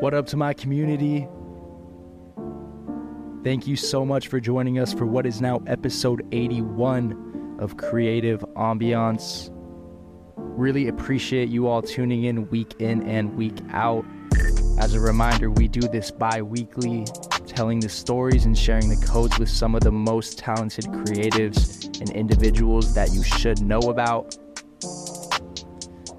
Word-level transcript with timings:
What 0.00 0.14
up 0.14 0.26
to 0.28 0.38
my 0.38 0.54
community? 0.54 1.28
Thank 3.44 3.66
you 3.66 3.76
so 3.76 4.06
much 4.06 4.28
for 4.28 4.40
joining 4.40 4.78
us 4.78 4.94
for 4.94 5.04
what 5.04 5.26
is 5.26 5.42
now 5.42 5.60
episode 5.66 6.26
81 6.32 7.58
of 7.60 7.76
Creative 7.76 8.40
Ambiance. 8.56 9.50
Really 10.36 10.88
appreciate 10.88 11.50
you 11.50 11.66
all 11.66 11.82
tuning 11.82 12.24
in 12.24 12.48
week 12.48 12.76
in 12.78 13.06
and 13.06 13.36
week 13.36 13.58
out. 13.72 14.06
As 14.78 14.94
a 14.94 15.00
reminder, 15.00 15.50
we 15.50 15.68
do 15.68 15.86
this 15.86 16.10
bi 16.10 16.40
weekly, 16.40 17.04
telling 17.46 17.80
the 17.80 17.90
stories 17.90 18.46
and 18.46 18.56
sharing 18.56 18.88
the 18.88 19.06
codes 19.06 19.38
with 19.38 19.50
some 19.50 19.74
of 19.74 19.82
the 19.82 19.92
most 19.92 20.38
talented 20.38 20.86
creatives 20.86 21.84
and 22.00 22.08
individuals 22.12 22.94
that 22.94 23.12
you 23.12 23.22
should 23.22 23.60
know 23.60 23.80
about. 23.80 24.34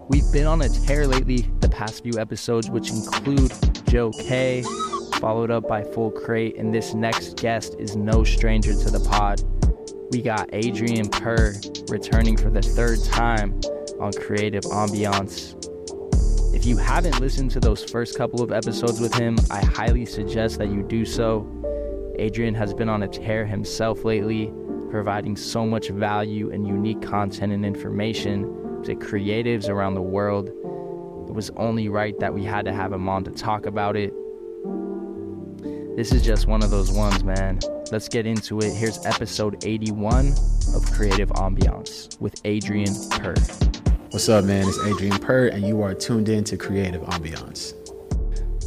We've 0.07 0.29
been 0.31 0.45
on 0.45 0.61
a 0.61 0.67
tear 0.67 1.07
lately 1.07 1.49
the 1.61 1.69
past 1.69 2.03
few 2.03 2.19
episodes, 2.19 2.69
which 2.69 2.89
include 2.89 3.51
Joe 3.91 4.11
K, 4.11 4.63
followed 5.15 5.51
up 5.51 5.67
by 5.67 5.83
Full 5.83 6.11
Crate, 6.11 6.55
and 6.55 6.73
this 6.73 6.93
next 6.93 7.35
guest 7.35 7.75
is 7.77 7.97
no 7.97 8.23
stranger 8.23 8.73
to 8.73 8.89
the 8.89 9.01
pod. 9.01 9.43
We 10.11 10.21
got 10.21 10.49
Adrian 10.53 11.09
Per 11.09 11.55
returning 11.89 12.37
for 12.37 12.49
the 12.49 12.61
third 12.61 13.03
time 13.03 13.59
on 13.99 14.13
Creative 14.13 14.63
Ambiance. 14.63 15.57
If 16.55 16.65
you 16.65 16.77
haven't 16.77 17.19
listened 17.19 17.51
to 17.51 17.59
those 17.59 17.83
first 17.83 18.17
couple 18.17 18.41
of 18.41 18.53
episodes 18.53 19.01
with 19.01 19.13
him, 19.13 19.37
I 19.49 19.59
highly 19.59 20.05
suggest 20.05 20.57
that 20.59 20.69
you 20.69 20.83
do 20.83 21.03
so. 21.03 21.45
Adrian 22.17 22.55
has 22.55 22.73
been 22.73 22.87
on 22.87 23.03
a 23.03 23.09
tear 23.09 23.45
himself 23.45 24.05
lately, 24.05 24.53
providing 24.89 25.35
so 25.35 25.65
much 25.65 25.89
value 25.89 26.49
and 26.51 26.65
unique 26.65 27.01
content 27.01 27.51
and 27.51 27.65
information 27.65 28.83
to 28.83 28.95
creatives 28.95 29.67
around 29.67 29.95
the 29.95 30.01
world. 30.01 30.49
It 31.31 31.33
was 31.33 31.49
only 31.51 31.87
right 31.87 32.19
that 32.19 32.33
we 32.33 32.43
had 32.43 32.65
to 32.65 32.73
have 32.73 32.91
him 32.91 33.07
on 33.07 33.23
to 33.23 33.31
talk 33.31 33.65
about 33.65 33.95
it. 33.95 34.13
This 35.95 36.11
is 36.11 36.21
just 36.21 36.45
one 36.45 36.61
of 36.61 36.71
those 36.71 36.91
ones, 36.91 37.23
man. 37.23 37.57
Let's 37.89 38.09
get 38.09 38.25
into 38.25 38.59
it. 38.59 38.73
Here's 38.73 39.05
episode 39.05 39.63
81 39.63 40.33
of 40.75 40.91
Creative 40.91 41.29
Ambiance 41.29 42.19
with 42.19 42.41
Adrian 42.43 42.93
Per. 43.11 43.33
What's 44.09 44.27
up, 44.27 44.43
man? 44.43 44.67
It's 44.67 44.77
Adrian 44.79 45.17
Per, 45.19 45.47
and 45.47 45.65
you 45.65 45.81
are 45.81 45.93
tuned 45.93 46.27
in 46.27 46.43
to 46.43 46.57
Creative 46.57 47.01
Ambiance. 47.03 47.75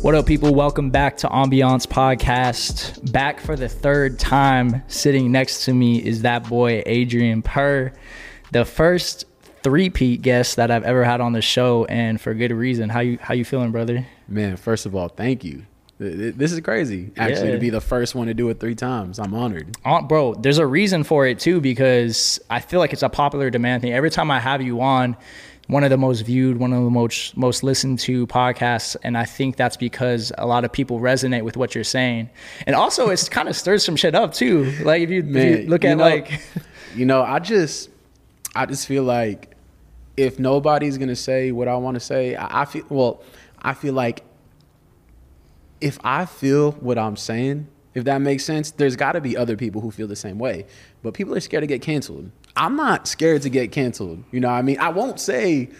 What 0.02 0.14
up, 0.14 0.24
people? 0.24 0.54
Welcome 0.54 0.88
back 0.88 1.18
to 1.18 1.28
Ambiance 1.28 1.86
Podcast. 1.86 3.12
Back 3.12 3.40
for 3.40 3.56
the 3.56 3.68
third 3.68 4.18
time. 4.18 4.82
Sitting 4.86 5.30
next 5.30 5.66
to 5.66 5.74
me 5.74 5.98
is 5.98 6.22
that 6.22 6.48
boy, 6.48 6.82
Adrian 6.86 7.42
Per, 7.42 7.92
the 8.52 8.64
first 8.64 9.26
three-peat 9.64 10.22
guest 10.22 10.56
that 10.56 10.70
I've 10.70 10.84
ever 10.84 11.02
had 11.04 11.20
on 11.20 11.32
the 11.32 11.42
show, 11.42 11.84
and 11.86 12.20
for 12.20 12.32
good 12.34 12.52
reason. 12.52 12.88
How 12.90 13.00
you 13.00 13.18
how 13.20 13.34
you 13.34 13.44
feeling, 13.44 13.72
brother? 13.72 14.06
Man, 14.28 14.56
first 14.56 14.86
of 14.86 14.94
all, 14.94 15.08
thank 15.08 15.42
you. 15.42 15.64
This 15.98 16.52
is 16.52 16.60
crazy, 16.60 17.12
actually, 17.16 17.48
Yeah. 17.48 17.54
to 17.54 17.60
be 17.60 17.70
the 17.70 17.80
first 17.80 18.14
one 18.16 18.26
to 18.26 18.34
do 18.34 18.48
it 18.50 18.58
three 18.60 18.74
times. 18.74 19.18
I'm 19.20 19.32
honored. 19.32 19.76
Uh, 19.84 20.02
bro, 20.02 20.34
there's 20.34 20.58
a 20.58 20.66
reason 20.66 21.04
for 21.04 21.26
it 21.26 21.38
too 21.38 21.60
because 21.60 22.40
I 22.50 22.60
feel 22.60 22.80
like 22.80 22.92
it's 22.92 23.02
a 23.04 23.08
popular 23.08 23.48
demand 23.48 23.82
thing. 23.82 23.92
Every 23.92 24.10
time 24.10 24.30
I 24.30 24.40
have 24.40 24.60
you 24.60 24.80
on, 24.80 25.16
one 25.68 25.84
of 25.84 25.90
the 25.90 25.96
most 25.96 26.22
viewed, 26.22 26.58
one 26.58 26.72
of 26.72 26.82
the 26.82 26.90
most 26.90 27.36
most 27.36 27.62
listened 27.62 28.00
to 28.00 28.26
podcasts, 28.26 28.96
and 29.04 29.16
I 29.16 29.24
think 29.24 29.56
that's 29.56 29.76
because 29.78 30.32
a 30.36 30.46
lot 30.46 30.64
of 30.64 30.72
people 30.72 30.98
resonate 31.00 31.42
with 31.42 31.56
what 31.56 31.74
you're 31.76 31.84
saying, 31.84 32.28
and 32.66 32.74
also 32.76 33.08
it's 33.10 33.28
kind 33.38 33.48
of 33.48 33.56
stirs 33.56 33.84
some 33.84 33.96
shit 33.96 34.14
up 34.16 34.34
too. 34.34 34.64
Like 34.82 35.00
if 35.02 35.10
you, 35.10 35.20
if 35.20 35.60
you 35.62 35.68
look 35.68 35.84
you 35.84 35.90
at 35.90 35.96
know- 35.96 36.04
like, 36.04 36.40
You 36.96 37.06
know, 37.06 37.22
I 37.22 37.38
just, 37.38 37.88
I 38.54 38.66
just 38.66 38.86
feel 38.86 39.04
like 39.04 39.53
if 40.16 40.38
nobody's 40.38 40.98
gonna 40.98 41.16
say 41.16 41.52
what 41.52 41.68
I 41.68 41.76
want 41.76 41.94
to 41.94 42.00
say, 42.00 42.36
I, 42.36 42.62
I 42.62 42.64
feel 42.64 42.84
well. 42.88 43.22
I 43.62 43.72
feel 43.74 43.94
like 43.94 44.24
if 45.80 45.98
I 46.04 46.26
feel 46.26 46.72
what 46.72 46.98
I'm 46.98 47.16
saying, 47.16 47.68
if 47.94 48.04
that 48.04 48.20
makes 48.20 48.44
sense, 48.44 48.72
there's 48.72 48.96
got 48.96 49.12
to 49.12 49.20
be 49.20 49.36
other 49.36 49.56
people 49.56 49.80
who 49.80 49.90
feel 49.90 50.08
the 50.08 50.16
same 50.16 50.38
way. 50.38 50.66
But 51.02 51.14
people 51.14 51.34
are 51.34 51.40
scared 51.40 51.62
to 51.62 51.66
get 51.66 51.80
canceled. 51.80 52.30
I'm 52.56 52.76
not 52.76 53.06
scared 53.06 53.42
to 53.42 53.50
get 53.50 53.72
canceled. 53.72 54.24
You 54.32 54.40
know, 54.40 54.48
I 54.48 54.62
mean, 54.62 54.78
I 54.80 54.88
won't 54.88 55.20
say 55.20 55.70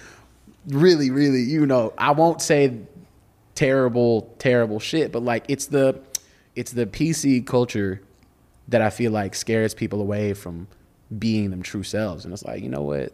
really, 0.69 1.11
really. 1.11 1.43
You 1.43 1.67
know, 1.67 1.93
I 1.99 2.13
won't 2.13 2.41
say 2.41 2.79
terrible, 3.55 4.35
terrible 4.39 4.79
shit. 4.79 5.11
But 5.11 5.23
like, 5.23 5.45
it's 5.49 5.67
the, 5.67 6.01
it's 6.55 6.73
the 6.73 6.87
PC 6.87 7.45
culture 7.47 8.01
that 8.69 8.81
I 8.81 8.91
feel 8.91 9.11
like 9.11 9.35
scares 9.35 9.75
people 9.75 10.01
away 10.01 10.35
from 10.35 10.69
being 11.19 11.51
them 11.51 11.63
true 11.63 11.83
selves. 11.83 12.25
And 12.25 12.33
it's 12.33 12.45
like, 12.45 12.63
you 12.63 12.69
know 12.69 12.83
what? 12.83 13.13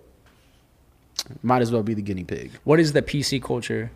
Might 1.43 1.63
as 1.63 1.71
well 1.71 1.83
be 1.83 1.95
the 1.95 2.03
guinea 2.03 2.25
pig. 2.25 2.51
what 2.65 2.81
is 2.81 2.93
the 2.93 3.03
PC 3.03 3.43
culture? 3.43 3.91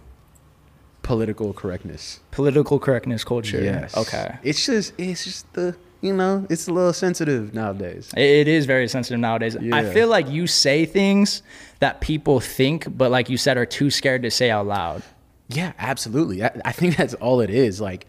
Political 1.02 1.52
correctness. 1.52 2.20
Political 2.30 2.78
correctness 2.78 3.24
culture. 3.24 3.60
Yes. 3.62 3.96
Okay. 3.96 4.38
It's 4.42 4.64
just 4.64 4.94
it's 4.98 5.24
just 5.24 5.52
the 5.52 5.76
you 6.00 6.14
know 6.14 6.46
it's 6.48 6.66
a 6.68 6.72
little 6.72 6.92
sensitive 6.94 7.52
nowadays. 7.52 8.10
It- 8.16 8.48
is 8.48 8.64
very 8.66 8.88
sensitive 8.88 9.20
nowadays. 9.20 9.56
I 9.56 9.84
feel 9.92 10.08
like 10.08 10.28
you 10.30 10.46
say 10.46 10.86
things 10.86 11.42
that 11.80 12.00
people 12.00 12.40
think, 12.40 12.86
but 12.96 13.10
like 13.10 13.28
you 13.28 13.36
said, 13.36 13.56
are 13.58 13.66
too 13.66 13.90
scared 13.90 14.22
to 14.22 14.30
say 14.30 14.50
out 14.50 14.66
loud. 14.66 15.02
Yeah, 15.48 15.72
absolutely. 15.78 16.42
I, 16.42 16.50
I 16.64 16.72
think 16.72 16.96
that's 16.96 17.12
all 17.14 17.42
it 17.42 17.50
is. 17.50 17.80
Like, 17.82 18.06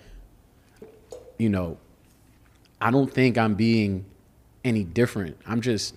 you 1.38 1.50
know, 1.50 1.78
I 2.80 2.92
don't 2.92 3.12
think 3.12 3.38
I'm 3.38 3.56
being 3.56 4.06
any 4.64 4.86
different. 4.86 5.38
I'm 5.46 5.60
just 5.60 5.96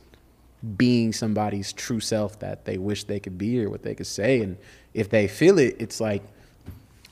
being 0.77 1.13
somebody's 1.13 1.73
true 1.73 2.01
self 2.01 2.39
that 2.41 2.65
they 2.65 2.79
wish 2.79 3.05
they 3.05 3.21
could 3.21 3.39
be 3.39 3.63
or 3.65 3.71
what 3.71 3.83
they 3.83 3.95
could 3.95 4.07
say. 4.07 4.41
And 4.41 4.57
if 4.95 5.09
they 5.11 5.29
feel 5.29 5.59
it, 5.59 5.77
it's 5.79 6.01
like 6.01 6.23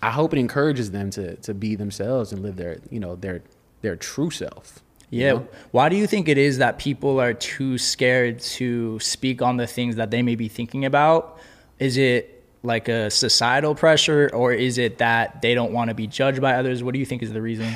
I 0.02 0.10
hope 0.10 0.32
it 0.32 0.38
encourages 0.38 0.90
them 0.90 1.10
to 1.10 1.36
to 1.36 1.54
be 1.54 1.74
themselves 1.76 2.32
and 2.32 2.42
live 2.42 2.56
their 2.56 2.78
you 2.90 3.00
know 3.00 3.14
their 3.16 3.42
their 3.82 3.96
true 3.96 4.30
self. 4.30 4.82
you 5.10 5.20
Yeah. 5.22 5.32
know? 5.34 5.48
Why 5.70 5.88
do 5.88 5.96
you 5.96 6.06
think 6.08 6.28
it 6.28 6.38
is 6.38 6.58
that 6.58 6.78
people 6.78 7.20
are 7.20 7.32
too 7.34 7.78
scared 7.78 8.40
to 8.58 8.98
speak 8.98 9.40
on 9.42 9.56
the 9.58 9.66
things 9.66 9.96
that 9.96 10.10
they 10.10 10.22
may 10.22 10.34
be 10.34 10.48
thinking 10.48 10.84
about? 10.84 11.38
Is 11.78 11.96
it 11.96 12.42
like 12.64 12.88
a 12.88 13.10
societal 13.10 13.74
pressure 13.76 14.28
or 14.34 14.52
is 14.52 14.76
it 14.78 14.98
that 14.98 15.40
they 15.42 15.54
don't 15.54 15.72
want 15.72 15.88
to 15.90 15.94
be 15.94 16.08
judged 16.08 16.40
by 16.40 16.54
others? 16.54 16.82
What 16.82 16.94
do 16.94 16.98
you 16.98 17.06
think 17.06 17.22
is 17.22 17.32
the 17.32 17.42
reason? 17.42 17.72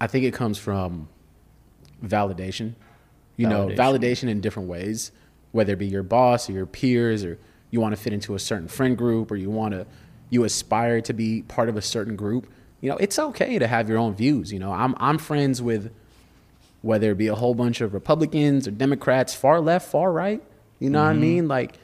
I 0.00 0.06
think 0.06 0.24
it 0.24 0.32
comes 0.32 0.56
from 0.58 1.08
validation. 2.02 2.74
You 3.36 3.48
know, 3.48 3.68
Validation. 3.68 3.76
validation 3.76 4.28
in 4.28 4.40
different 4.40 4.68
ways, 4.68 5.12
whether 5.52 5.74
it 5.74 5.78
be 5.78 5.86
your 5.86 6.02
boss 6.02 6.48
or 6.48 6.52
your 6.52 6.66
peers, 6.66 7.24
or 7.24 7.38
you 7.70 7.80
want 7.80 7.94
to 7.94 8.00
fit 8.00 8.12
into 8.12 8.34
a 8.34 8.38
certain 8.38 8.68
friend 8.68 8.96
group, 8.96 9.30
or 9.30 9.36
you 9.36 9.50
want 9.50 9.72
to, 9.72 9.86
you 10.30 10.44
aspire 10.44 11.00
to 11.02 11.12
be 11.12 11.42
part 11.42 11.68
of 11.68 11.76
a 11.76 11.82
certain 11.82 12.16
group. 12.16 12.48
You 12.80 12.90
know, 12.90 12.96
it's 12.96 13.18
okay 13.18 13.58
to 13.58 13.66
have 13.66 13.88
your 13.88 13.98
own 13.98 14.14
views. 14.14 14.52
You 14.52 14.58
know, 14.58 14.72
I'm 14.72 14.94
I'm 14.98 15.18
friends 15.18 15.60
with 15.60 15.92
whether 16.86 17.10
it 17.10 17.18
be 17.18 17.26
a 17.26 17.34
whole 17.34 17.54
bunch 17.54 17.80
of 17.80 17.92
Republicans 17.92 18.68
or 18.68 18.70
Democrats, 18.70 19.34
far 19.34 19.60
left, 19.60 19.90
far 19.90 20.12
right. 20.12 20.42
You 20.78 20.88
know 20.88 21.02
what 21.02 21.08
I 21.08 21.12
mm-hmm. 21.12 21.20
mean? 21.20 21.48
Like, 21.48 21.78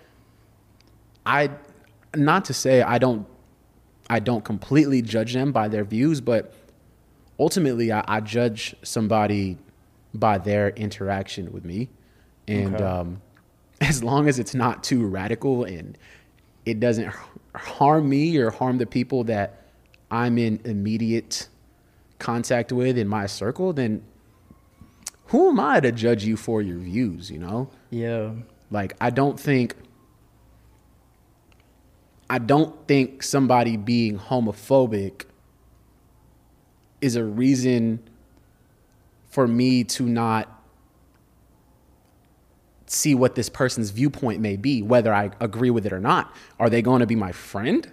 I, 1.27 1.51
not 2.15 2.45
to 2.47 2.55
say 2.55 2.83
I 2.83 2.99
don't, 2.99 3.27
I 4.09 4.21
don't 4.21 4.45
completely 4.45 5.03
judge 5.03 5.33
them 5.33 5.51
by 5.51 5.69
their 5.69 5.85
views, 5.85 6.21
but 6.21 6.55
ultimately 7.39 7.91
I, 7.91 8.05
I 8.07 8.21
judge 8.21 8.77
somebody 8.83 9.59
by 10.15 10.39
their 10.39 10.69
interaction 10.71 11.53
with 11.53 11.65
me 11.65 11.89
and 12.49 12.75
Okay. 12.75 12.85
um, 12.85 13.23
as 13.81 14.03
long 14.05 14.29
as 14.29 14.39
it's 14.39 14.55
not 14.55 14.85
too 14.85 15.07
radical 15.07 15.65
and 15.65 15.97
it 16.67 16.79
doesn't 16.81 17.13
harm 17.55 18.09
me 18.09 18.37
or 18.37 18.51
harm 18.51 18.79
the 18.79 18.87
people 18.87 19.25
that 19.25 19.63
i'm 20.11 20.39
in 20.39 20.61
immediate 20.65 21.49
contact 22.19 22.71
with 22.73 22.97
in 22.97 23.09
my 23.09 23.27
circle 23.27 23.73
then 23.73 24.03
who 25.27 25.49
am 25.49 25.59
i 25.61 25.81
to 25.81 25.91
judge 25.91 26.25
you 26.25 26.37
for 26.37 26.63
your 26.63 26.79
views 26.79 27.31
you 27.31 27.39
know 27.39 27.69
Yeah. 27.91 28.31
like 28.71 28.95
I 29.01 29.11
don't 29.11 29.39
think 29.41 29.75
I 32.31 32.39
don't 32.39 32.75
think 32.89 33.23
somebody 33.23 33.77
being 33.77 34.19
homophobic 34.19 35.25
is 37.03 37.15
a 37.17 37.25
reason 37.25 38.01
for 39.33 39.49
me 39.49 39.83
to 39.83 40.05
not 40.05 40.63
see 42.87 43.15
what 43.15 43.35
this 43.35 43.49
person's 43.49 43.89
viewpoint 43.89 44.43
may 44.43 44.57
be, 44.57 44.83
whether 44.83 45.13
I 45.13 45.31
agree 45.41 45.71
with 45.71 45.87
it 45.87 45.93
or 45.93 46.01
not. 46.01 46.37
Are 46.61 46.69
they 46.69 46.83
going 46.83 47.01
to 47.01 47.07
be 47.07 47.17
my 47.17 47.33
friend? 47.33 47.91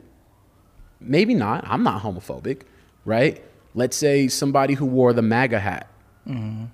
Maybe 1.00 1.34
not. 1.34 1.66
I'm 1.66 1.82
not 1.82 2.04
homophobic, 2.04 2.64
right? 3.06 3.42
Let's 3.74 3.96
say 3.96 4.28
somebody 4.28 4.74
who 4.74 4.86
wore 4.86 5.14
the 5.14 5.22
MAGA 5.22 5.62
hat. 5.62 5.88
Mm-hmm. 6.28 6.66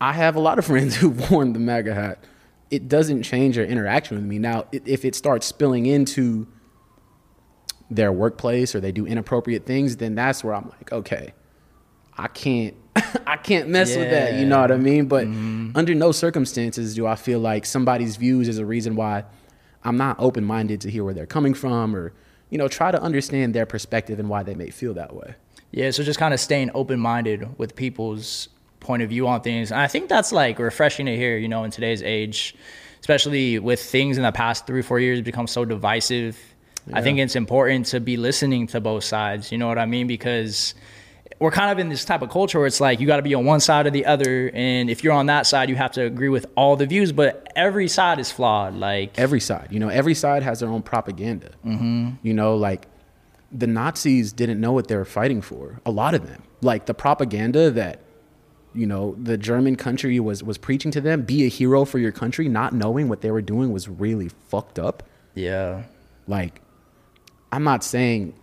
I 0.00 0.12
have 0.14 0.36
a 0.36 0.40
lot 0.40 0.58
of 0.58 0.64
friends 0.64 0.96
who've 0.96 1.30
worn 1.30 1.52
the 1.52 1.58
MAGA 1.58 1.94
hat. 1.94 2.24
It 2.70 2.88
doesn't 2.88 3.24
change 3.24 3.56
their 3.56 3.66
interaction 3.66 4.16
with 4.16 4.24
me. 4.24 4.38
Now, 4.38 4.64
if 4.72 5.04
it 5.04 5.14
starts 5.14 5.46
spilling 5.46 5.84
into 5.84 6.48
their 7.90 8.10
workplace 8.10 8.74
or 8.74 8.80
they 8.80 8.90
do 8.92 9.04
inappropriate 9.04 9.66
things, 9.66 9.98
then 9.98 10.14
that's 10.14 10.42
where 10.42 10.54
I'm 10.54 10.70
like, 10.70 10.90
okay, 10.92 11.34
I 12.16 12.28
can't, 12.28 12.74
I 13.26 13.36
can't 13.36 13.68
mess 13.68 13.96
with 13.96 14.10
that. 14.10 14.34
You 14.34 14.46
know 14.46 14.60
what 14.60 14.72
I 14.72 14.76
mean? 14.76 15.06
But 15.06 15.26
mm-hmm. 15.26 15.70
under 15.74 15.94
no 15.94 16.12
circumstances 16.12 16.94
do 16.94 17.06
I 17.06 17.16
feel 17.16 17.40
like 17.40 17.66
somebody's 17.66 18.16
views 18.16 18.48
is 18.48 18.58
a 18.58 18.66
reason 18.66 18.96
why 18.96 19.24
I'm 19.84 19.96
not 19.96 20.16
open 20.18 20.44
minded 20.44 20.80
to 20.82 20.90
hear 20.90 21.04
where 21.04 21.14
they're 21.14 21.26
coming 21.26 21.54
from 21.54 21.96
or 21.96 22.12
you 22.52 22.58
know, 22.58 22.68
try 22.68 22.90
to 22.90 23.00
understand 23.00 23.54
their 23.54 23.64
perspective 23.64 24.20
and 24.20 24.28
why 24.28 24.42
they 24.42 24.54
may 24.54 24.68
feel 24.68 24.92
that 24.92 25.16
way. 25.16 25.34
Yeah, 25.70 25.90
so 25.90 26.02
just 26.02 26.18
kind 26.18 26.34
of 26.34 26.38
staying 26.38 26.70
open 26.74 27.00
minded 27.00 27.58
with 27.58 27.74
people's 27.74 28.50
point 28.78 29.02
of 29.02 29.08
view 29.08 29.26
on 29.26 29.40
things. 29.40 29.72
And 29.72 29.80
I 29.80 29.86
think 29.86 30.10
that's 30.10 30.32
like 30.32 30.58
refreshing 30.58 31.06
to 31.06 31.16
hear, 31.16 31.38
you 31.38 31.48
know, 31.48 31.64
in 31.64 31.70
today's 31.70 32.02
age, 32.02 32.54
especially 33.00 33.58
with 33.58 33.82
things 33.82 34.18
in 34.18 34.22
the 34.22 34.32
past 34.32 34.66
three, 34.66 34.82
four 34.82 35.00
years 35.00 35.22
become 35.22 35.46
so 35.46 35.64
divisive. 35.64 36.38
Yeah. 36.86 36.98
I 36.98 37.00
think 37.00 37.18
it's 37.18 37.36
important 37.36 37.86
to 37.86 38.00
be 38.00 38.18
listening 38.18 38.66
to 38.66 38.82
both 38.82 39.04
sides. 39.04 39.50
You 39.50 39.56
know 39.56 39.68
what 39.68 39.78
I 39.78 39.86
mean? 39.86 40.06
Because 40.06 40.74
we're 41.42 41.50
kind 41.50 41.72
of 41.72 41.80
in 41.80 41.88
this 41.88 42.04
type 42.04 42.22
of 42.22 42.30
culture 42.30 42.58
where 42.58 42.68
it's 42.68 42.80
like 42.80 43.00
you 43.00 43.06
got 43.08 43.16
to 43.16 43.22
be 43.22 43.34
on 43.34 43.44
one 43.44 43.58
side 43.58 43.86
or 43.86 43.90
the 43.90 44.06
other, 44.06 44.48
and 44.54 44.88
if 44.88 45.02
you're 45.02 45.12
on 45.12 45.26
that 45.26 45.44
side, 45.44 45.68
you 45.68 45.74
have 45.74 45.90
to 45.92 46.02
agree 46.02 46.28
with 46.28 46.46
all 46.56 46.76
the 46.76 46.86
views. 46.86 47.10
But 47.10 47.52
every 47.56 47.88
side 47.88 48.20
is 48.20 48.30
flawed. 48.30 48.76
Like 48.76 49.18
every 49.18 49.40
side, 49.40 49.68
you 49.72 49.80
know, 49.80 49.88
every 49.88 50.14
side 50.14 50.44
has 50.44 50.60
their 50.60 50.68
own 50.68 50.82
propaganda. 50.82 51.50
Mm-hmm. 51.66 52.10
You 52.22 52.32
know, 52.32 52.54
like 52.54 52.86
the 53.50 53.66
Nazis 53.66 54.32
didn't 54.32 54.60
know 54.60 54.70
what 54.70 54.86
they 54.86 54.94
were 54.94 55.04
fighting 55.04 55.42
for. 55.42 55.80
A 55.84 55.90
lot 55.90 56.14
of 56.14 56.28
them, 56.28 56.44
like 56.60 56.86
the 56.86 56.94
propaganda 56.94 57.72
that 57.72 57.98
you 58.72 58.86
know 58.86 59.16
the 59.20 59.36
German 59.36 59.74
country 59.74 60.20
was 60.20 60.44
was 60.44 60.58
preaching 60.58 60.92
to 60.92 61.00
them, 61.00 61.22
be 61.22 61.44
a 61.44 61.48
hero 61.48 61.84
for 61.84 61.98
your 61.98 62.12
country, 62.12 62.48
not 62.48 62.72
knowing 62.72 63.08
what 63.08 63.20
they 63.20 63.32
were 63.32 63.42
doing 63.42 63.72
was 63.72 63.88
really 63.88 64.28
fucked 64.48 64.78
up. 64.78 65.02
Yeah, 65.34 65.82
like 66.28 66.60
I'm 67.50 67.64
not 67.64 67.82
saying 67.82 68.34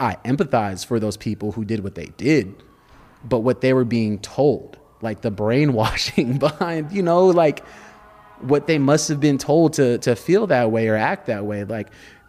I 0.00 0.16
empathize 0.24 0.86
for 0.86 1.00
those 1.00 1.16
people 1.16 1.52
who 1.52 1.64
did 1.64 1.82
what 1.82 1.94
they 1.94 2.06
did, 2.16 2.54
but 3.24 3.40
what 3.40 3.60
they 3.60 3.72
were 3.72 3.84
being 3.84 4.18
told, 4.20 4.78
like 5.00 5.22
the 5.22 5.30
brainwashing 5.30 6.38
behind, 6.38 6.92
you 6.92 7.02
know, 7.02 7.26
like 7.26 7.64
what 8.40 8.66
they 8.66 8.78
must 8.78 9.08
have 9.08 9.20
been 9.20 9.38
told 9.38 9.72
to 9.74 9.98
to 9.98 10.14
feel 10.14 10.46
that 10.46 10.70
way 10.70 10.88
or 10.88 10.96
act 10.96 11.26
that 11.26 11.44
way, 11.44 11.64
like 11.64 11.88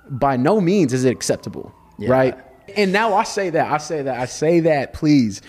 by 0.09 0.37
no 0.37 0.59
means 0.59 0.93
is 0.93 1.05
it 1.05 1.11
acceptable, 1.11 1.73
yeah. 1.97 2.09
right? 2.09 2.37
And 2.75 2.91
now 2.91 3.13
I 3.13 3.23
say 3.23 3.49
that, 3.51 3.71
I 3.71 3.77
say 3.77 4.01
that, 4.03 4.19
I 4.19 4.25
say 4.25 4.61
that, 4.61 4.93
please. 4.93 5.41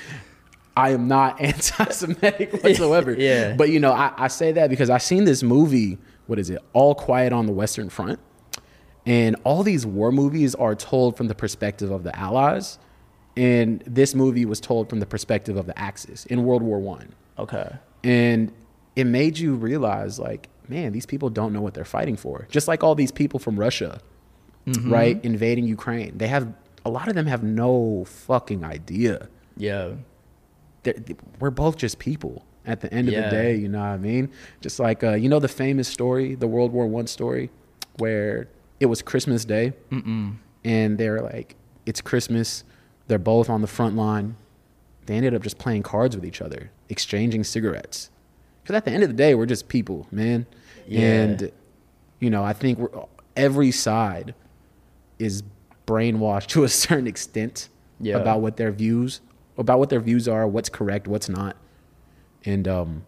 I 0.77 0.91
am 0.91 1.09
not 1.09 1.41
anti-Semitic 1.41 2.53
whatsoever. 2.63 3.13
yeah. 3.13 3.55
But 3.55 3.71
you 3.71 3.81
know, 3.81 3.93
I, 3.93 4.13
I 4.17 4.29
say 4.29 4.53
that 4.53 4.71
because 4.71 4.89
I 4.89 4.99
seen 4.99 5.25
this 5.25 5.43
movie. 5.43 5.99
What 6.27 6.39
is 6.39 6.49
it? 6.49 6.63
All 6.75 6.95
Quiet 6.95 7.33
on 7.33 7.47
the 7.47 7.53
Western 7.53 7.91
Front 7.91 8.21
and 9.11 9.35
all 9.43 9.65
these 9.65 9.85
war 9.85 10.13
movies 10.13 10.55
are 10.55 10.77
told 10.77 11.17
from 11.17 11.27
the 11.27 11.35
perspective 11.35 11.91
of 11.91 12.05
the 12.05 12.17
Allies. 12.17 12.79
And 13.37 13.83
this 13.85 14.15
movie 14.15 14.45
was 14.45 14.61
told 14.61 14.89
from 14.89 15.01
the 15.01 15.07
perspective 15.07 15.57
of 15.57 15.67
the 15.67 15.77
Axis 15.77 16.27
in 16.27 16.45
World 16.45 16.63
War 16.63 16.79
One. 16.79 17.13
Okay. 17.37 17.73
And 18.05 18.53
it 18.95 19.09
made 19.09 19.37
you 19.37 19.57
realize, 19.57 20.21
like, 20.21 20.49
man, 20.69 20.93
these 20.93 21.07
people 21.07 21.29
don't 21.29 21.53
know 21.53 21.61
what 21.61 21.75
they're 21.75 21.85
fighting 21.85 22.17
for. 22.17 22.47
Just 22.53 22.69
like 22.69 22.85
all 22.85 22.95
these 22.95 23.11
people 23.11 23.41
from 23.41 23.59
Russia, 23.59 24.01
mm-hmm. 24.65 24.93
right, 24.93 25.25
invading 25.25 25.67
Ukraine. 25.67 26.17
They 26.17 26.29
have 26.29 26.53
a 26.85 26.91
lot 26.91 27.09
of 27.09 27.17
them 27.17 27.27
have 27.27 27.43
no 27.43 28.05
fucking 28.07 28.63
idea. 28.63 29.29
Yeah. 29.57 29.95
They're, 30.85 30.95
we're 31.41 31.51
both 31.51 31.77
just 31.77 31.99
people 31.99 32.45
at 32.65 32.81
the 32.81 32.95
end 32.95 33.09
yeah. 33.09 33.19
of 33.19 33.25
the 33.25 33.31
day. 33.31 33.57
You 33.57 33.69
know 33.69 33.81
what 33.81 33.87
I 33.87 33.97
mean? 33.97 34.31
Just 34.61 34.79
like 34.79 35.03
uh, 35.03 35.15
you 35.15 35.29
know 35.29 35.41
the 35.41 35.49
famous 35.49 35.89
story, 35.89 36.37
the 36.37 36.47
World 36.47 36.71
War 36.71 36.87
One 36.87 37.09
story, 37.09 37.51
where 37.97 38.47
it 38.81 38.87
was 38.87 39.03
Christmas 39.03 39.45
Day, 39.45 39.75
Mm-mm. 39.91 40.37
and 40.65 40.99
they're 40.99 41.21
like, 41.21 41.55
it's 41.87 42.01
Christmas. 42.01 42.65
They're 43.07 43.19
both 43.19 43.49
on 43.49 43.61
the 43.61 43.67
front 43.67 43.97
line. 43.97 44.37
They 45.07 45.15
ended 45.15 45.35
up 45.35 45.43
just 45.43 45.59
playing 45.59 45.83
cards 45.83 46.17
with 46.17 46.25
each 46.25 46.41
other, 46.41 46.71
exchanging 46.89 47.45
cigarettes. 47.45 48.11
Because 48.63 48.77
at 48.77 48.85
the 48.85 48.91
end 48.91 49.03
of 49.03 49.09
the 49.09 49.17
day, 49.17 49.35
we're 49.35 49.47
just 49.47 49.69
people, 49.69 50.07
man. 50.11 50.47
Yeah. 50.87 51.01
And 51.01 51.53
you 52.19 52.31
know, 52.31 52.45
I 52.45 52.53
think 52.53 52.79
we're, 52.79 53.05
every 53.37 53.71
side 53.71 54.35
is 55.19 55.43
brainwashed 55.87 56.47
to 56.49 56.65
a 56.65 56.69
certain 56.69 57.07
extent 57.07 57.69
yeah. 58.01 58.17
about 58.17 58.41
what 58.41 58.57
their 58.57 58.73
views 58.73 59.21
about 59.59 59.79
what 59.79 59.91
their 59.91 60.01
views 60.01 60.27
are, 60.27 60.49
what's 60.49 60.71
correct, 60.71 61.07
what's 61.07 61.29
not. 61.29 61.55
And 62.47 62.67
um, 62.67 63.05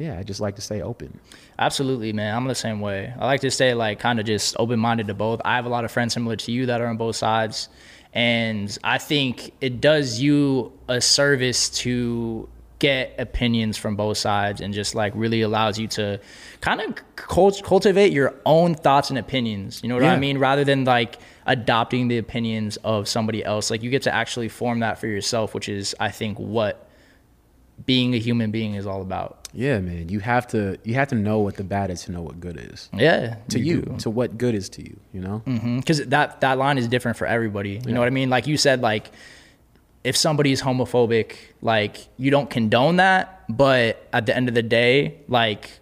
yeah, 0.00 0.18
I 0.18 0.22
just 0.22 0.40
like 0.40 0.56
to 0.56 0.62
stay 0.62 0.80
open. 0.80 1.20
Absolutely, 1.58 2.14
man. 2.14 2.34
I'm 2.34 2.46
the 2.46 2.54
same 2.54 2.80
way. 2.80 3.12
I 3.18 3.26
like 3.26 3.42
to 3.42 3.50
stay 3.50 3.74
like 3.74 3.98
kind 3.98 4.18
of 4.18 4.24
just 4.24 4.56
open 4.58 4.80
minded 4.80 5.08
to 5.08 5.14
both. 5.14 5.42
I 5.44 5.56
have 5.56 5.66
a 5.66 5.68
lot 5.68 5.84
of 5.84 5.92
friends 5.92 6.14
similar 6.14 6.36
to 6.36 6.52
you 6.52 6.66
that 6.66 6.80
are 6.80 6.86
on 6.86 6.96
both 6.96 7.16
sides. 7.16 7.68
And 8.14 8.76
I 8.82 8.96
think 8.96 9.52
it 9.60 9.80
does 9.80 10.18
you 10.18 10.72
a 10.88 11.02
service 11.02 11.68
to 11.80 12.48
get 12.78 13.14
opinions 13.18 13.76
from 13.76 13.94
both 13.94 14.16
sides 14.16 14.62
and 14.62 14.72
just 14.72 14.94
like 14.94 15.12
really 15.14 15.42
allows 15.42 15.78
you 15.78 15.86
to 15.86 16.18
kind 16.62 16.80
of 16.80 16.94
cult- 17.16 17.62
cultivate 17.62 18.10
your 18.10 18.34
own 18.46 18.74
thoughts 18.74 19.10
and 19.10 19.18
opinions. 19.18 19.82
You 19.82 19.90
know 19.90 19.96
what 19.96 20.04
yeah. 20.04 20.14
I 20.14 20.18
mean? 20.18 20.38
Rather 20.38 20.64
than 20.64 20.86
like 20.86 21.18
adopting 21.44 22.08
the 22.08 22.16
opinions 22.16 22.78
of 22.78 23.06
somebody 23.06 23.44
else. 23.44 23.70
Like 23.70 23.82
you 23.82 23.90
get 23.90 24.02
to 24.02 24.14
actually 24.14 24.48
form 24.48 24.80
that 24.80 24.98
for 24.98 25.08
yourself, 25.08 25.52
which 25.52 25.68
is, 25.68 25.94
I 26.00 26.10
think, 26.10 26.38
what 26.38 26.89
being 27.86 28.14
a 28.14 28.18
human 28.18 28.50
being 28.50 28.74
is 28.74 28.86
all 28.86 29.02
about. 29.02 29.48
Yeah, 29.52 29.80
man. 29.80 30.08
You 30.08 30.20
have 30.20 30.46
to 30.48 30.78
you 30.84 30.94
have 30.94 31.08
to 31.08 31.14
know 31.14 31.40
what 31.40 31.56
the 31.56 31.64
bad 31.64 31.90
is 31.90 32.04
to 32.04 32.12
know 32.12 32.22
what 32.22 32.38
good 32.40 32.58
is. 32.72 32.88
Yeah, 32.92 33.36
to 33.48 33.58
you, 33.58 33.82
to 33.98 34.10
what 34.10 34.38
good 34.38 34.54
is 34.54 34.68
to 34.70 34.82
you. 34.82 34.98
You 35.12 35.20
know, 35.20 35.42
because 35.44 36.00
mm-hmm. 36.00 36.10
that 36.10 36.40
that 36.40 36.58
line 36.58 36.78
is 36.78 36.88
different 36.88 37.16
for 37.16 37.26
everybody. 37.26 37.70
You 37.70 37.80
yeah. 37.84 37.92
know 37.92 38.00
what 38.00 38.06
I 38.06 38.10
mean? 38.10 38.30
Like 38.30 38.46
you 38.46 38.56
said, 38.56 38.80
like 38.80 39.10
if 40.04 40.16
somebody's 40.16 40.62
homophobic, 40.62 41.34
like 41.62 42.06
you 42.16 42.30
don't 42.30 42.48
condone 42.48 42.96
that, 42.96 43.44
but 43.48 44.06
at 44.12 44.26
the 44.26 44.36
end 44.36 44.48
of 44.48 44.54
the 44.54 44.62
day, 44.62 45.18
like 45.28 45.80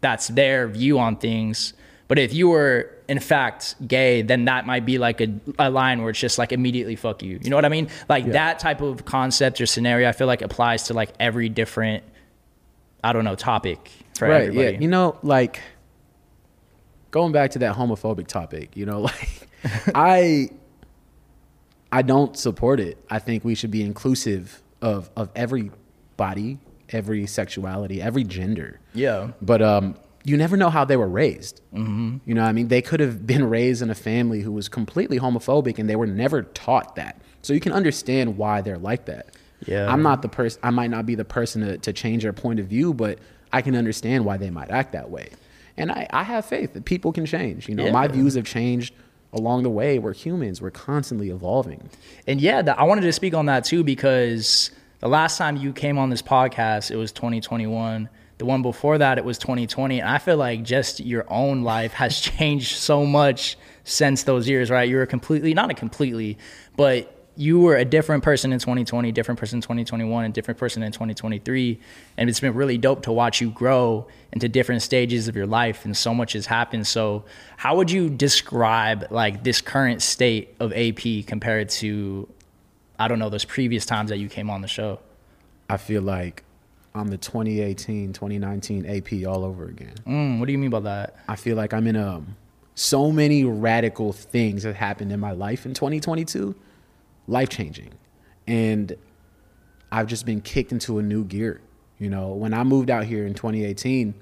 that's 0.00 0.28
their 0.28 0.68
view 0.68 0.98
on 0.98 1.16
things. 1.16 1.74
But 2.08 2.18
if 2.18 2.32
you 2.32 2.48
were 2.48 2.90
in 3.08 3.18
fact 3.18 3.74
gay, 3.86 4.22
then 4.22 4.44
that 4.46 4.66
might 4.66 4.84
be 4.84 4.98
like 4.98 5.20
a, 5.20 5.28
a 5.58 5.70
line 5.70 6.00
where 6.02 6.10
it's 6.10 6.20
just 6.20 6.38
like 6.38 6.52
immediately 6.52 6.96
fuck 6.96 7.22
you. 7.22 7.38
You 7.42 7.50
know 7.50 7.56
what 7.56 7.64
I 7.64 7.68
mean? 7.68 7.88
Like 8.08 8.26
yeah. 8.26 8.32
that 8.32 8.58
type 8.58 8.80
of 8.80 9.04
concept 9.04 9.60
or 9.60 9.66
scenario, 9.66 10.08
I 10.08 10.12
feel 10.12 10.26
like 10.26 10.42
applies 10.42 10.84
to 10.84 10.94
like 10.94 11.10
every 11.18 11.48
different, 11.48 12.04
I 13.02 13.12
don't 13.12 13.24
know, 13.24 13.34
topic 13.34 13.90
for 14.16 14.28
right, 14.28 14.42
everybody. 14.42 14.74
Yeah. 14.74 14.80
You 14.80 14.88
know, 14.88 15.18
like 15.22 15.60
going 17.10 17.32
back 17.32 17.52
to 17.52 17.58
that 17.60 17.76
homophobic 17.76 18.26
topic, 18.26 18.76
you 18.76 18.86
know, 18.86 19.00
like 19.02 19.48
I 19.94 20.50
I 21.90 22.02
don't 22.02 22.36
support 22.36 22.80
it. 22.80 22.98
I 23.10 23.18
think 23.18 23.44
we 23.44 23.54
should 23.54 23.70
be 23.70 23.82
inclusive 23.82 24.62
of 24.80 25.10
of 25.16 25.30
everybody, 25.34 26.58
every 26.90 27.26
sexuality, 27.26 28.00
every 28.00 28.24
gender. 28.24 28.80
Yeah. 28.94 29.32
But 29.42 29.62
um 29.62 29.96
you 30.26 30.36
never 30.36 30.56
know 30.56 30.70
how 30.70 30.84
they 30.84 30.96
were 30.96 31.08
raised. 31.08 31.60
Mm-hmm. 31.72 32.16
You 32.24 32.34
know, 32.34 32.42
I 32.42 32.50
mean, 32.50 32.66
they 32.66 32.82
could 32.82 32.98
have 32.98 33.28
been 33.28 33.48
raised 33.48 33.80
in 33.80 33.90
a 33.90 33.94
family 33.94 34.40
who 34.40 34.50
was 34.50 34.68
completely 34.68 35.20
homophobic, 35.20 35.78
and 35.78 35.88
they 35.88 35.94
were 35.94 36.06
never 36.06 36.42
taught 36.42 36.96
that. 36.96 37.22
So 37.42 37.52
you 37.52 37.60
can 37.60 37.72
understand 37.72 38.36
why 38.36 38.60
they're 38.60 38.76
like 38.76 39.04
that. 39.04 39.28
Yeah, 39.64 39.90
I'm 39.90 40.02
not 40.02 40.22
the 40.22 40.28
person. 40.28 40.60
I 40.64 40.70
might 40.70 40.90
not 40.90 41.06
be 41.06 41.14
the 41.14 41.24
person 41.24 41.62
to, 41.62 41.78
to 41.78 41.92
change 41.92 42.24
their 42.24 42.32
point 42.32 42.58
of 42.58 42.66
view, 42.66 42.92
but 42.92 43.20
I 43.52 43.62
can 43.62 43.76
understand 43.76 44.24
why 44.24 44.36
they 44.36 44.50
might 44.50 44.68
act 44.68 44.92
that 44.92 45.10
way. 45.10 45.30
And 45.76 45.92
I, 45.92 46.08
I 46.10 46.24
have 46.24 46.44
faith 46.44 46.72
that 46.72 46.84
people 46.84 47.12
can 47.12 47.24
change. 47.24 47.68
You 47.68 47.76
know, 47.76 47.84
yeah. 47.84 47.92
my 47.92 48.08
views 48.08 48.34
have 48.34 48.46
changed 48.46 48.94
along 49.32 49.62
the 49.62 49.70
way. 49.70 50.00
We're 50.00 50.12
humans. 50.12 50.60
We're 50.60 50.72
constantly 50.72 51.30
evolving. 51.30 51.88
And 52.26 52.40
yeah, 52.40 52.62
the, 52.62 52.78
I 52.78 52.82
wanted 52.82 53.02
to 53.02 53.12
speak 53.12 53.34
on 53.34 53.46
that 53.46 53.64
too 53.64 53.84
because 53.84 54.72
the 54.98 55.08
last 55.08 55.38
time 55.38 55.56
you 55.56 55.72
came 55.72 55.98
on 55.98 56.10
this 56.10 56.22
podcast, 56.22 56.90
it 56.90 56.96
was 56.96 57.12
2021 57.12 58.08
the 58.38 58.44
one 58.44 58.62
before 58.62 58.98
that, 58.98 59.18
it 59.18 59.24
was 59.24 59.38
2020. 59.38 60.00
And 60.00 60.08
I 60.08 60.18
feel 60.18 60.36
like 60.36 60.62
just 60.62 61.00
your 61.00 61.24
own 61.28 61.62
life 61.62 61.92
has 61.94 62.20
changed 62.20 62.76
so 62.76 63.04
much 63.04 63.56
since 63.84 64.24
those 64.24 64.48
years, 64.48 64.70
right? 64.70 64.88
You 64.88 64.96
were 64.96 65.06
completely, 65.06 65.54
not 65.54 65.70
a 65.70 65.74
completely, 65.74 66.38
but 66.76 67.12
you 67.36 67.60
were 67.60 67.76
a 67.76 67.84
different 67.84 68.24
person 68.24 68.52
in 68.52 68.58
2020, 68.58 69.12
different 69.12 69.38
person 69.38 69.58
in 69.58 69.62
2021, 69.62 70.24
and 70.24 70.32
different 70.32 70.58
person 70.58 70.82
in 70.82 70.90
2023. 70.90 71.78
And 72.16 72.30
it's 72.30 72.40
been 72.40 72.54
really 72.54 72.78
dope 72.78 73.02
to 73.02 73.12
watch 73.12 73.40
you 73.40 73.50
grow 73.50 74.06
into 74.32 74.48
different 74.48 74.82
stages 74.82 75.28
of 75.28 75.36
your 75.36 75.46
life, 75.46 75.84
and 75.84 75.96
so 75.96 76.14
much 76.14 76.32
has 76.32 76.46
happened. 76.46 76.86
So, 76.86 77.24
how 77.58 77.76
would 77.76 77.90
you 77.90 78.08
describe 78.08 79.06
like 79.10 79.44
this 79.44 79.60
current 79.60 80.00
state 80.00 80.56
of 80.60 80.72
AP 80.72 81.26
compared 81.26 81.68
to, 81.70 82.26
I 82.98 83.06
don't 83.06 83.18
know, 83.18 83.28
those 83.28 83.44
previous 83.44 83.84
times 83.84 84.08
that 84.10 84.16
you 84.16 84.28
came 84.28 84.48
on 84.48 84.62
the 84.62 84.68
show? 84.68 85.00
I 85.68 85.76
feel 85.76 86.02
like 86.02 86.42
I'm 86.96 87.08
the 87.08 87.18
2018, 87.18 88.14
2019 88.14 88.86
AP 88.86 89.28
all 89.28 89.44
over 89.44 89.66
again. 89.66 89.94
Mm, 90.06 90.38
what 90.38 90.46
do 90.46 90.52
you 90.52 90.58
mean 90.58 90.70
by 90.70 90.80
that? 90.80 91.16
I 91.28 91.36
feel 91.36 91.56
like 91.56 91.74
I'm 91.74 91.86
in 91.86 91.96
um 91.96 92.36
so 92.74 93.12
many 93.12 93.44
radical 93.44 94.12
things 94.12 94.62
that 94.62 94.76
happened 94.76 95.12
in 95.12 95.20
my 95.20 95.32
life 95.32 95.66
in 95.66 95.74
2022, 95.74 96.54
life 97.26 97.48
changing, 97.50 97.92
and 98.46 98.96
I've 99.92 100.06
just 100.06 100.26
been 100.26 100.40
kicked 100.40 100.72
into 100.72 100.98
a 100.98 101.02
new 101.02 101.24
gear. 101.24 101.60
You 101.98 102.10
know, 102.10 102.28
when 102.28 102.52
I 102.54 102.64
moved 102.64 102.90
out 102.90 103.04
here 103.04 103.26
in 103.26 103.34
2018, 103.34 104.14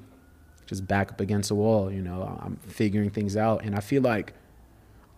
just 0.67 0.87
back 0.87 1.13
up 1.13 1.21
against 1.21 1.49
the 1.49 1.55
wall. 1.55 1.93
You 1.93 2.03
know, 2.03 2.23
I'm 2.43 2.57
figuring 2.57 3.11
things 3.11 3.37
out, 3.37 3.65
and 3.65 3.77
I 3.77 3.81
feel 3.81 4.03
like 4.03 4.33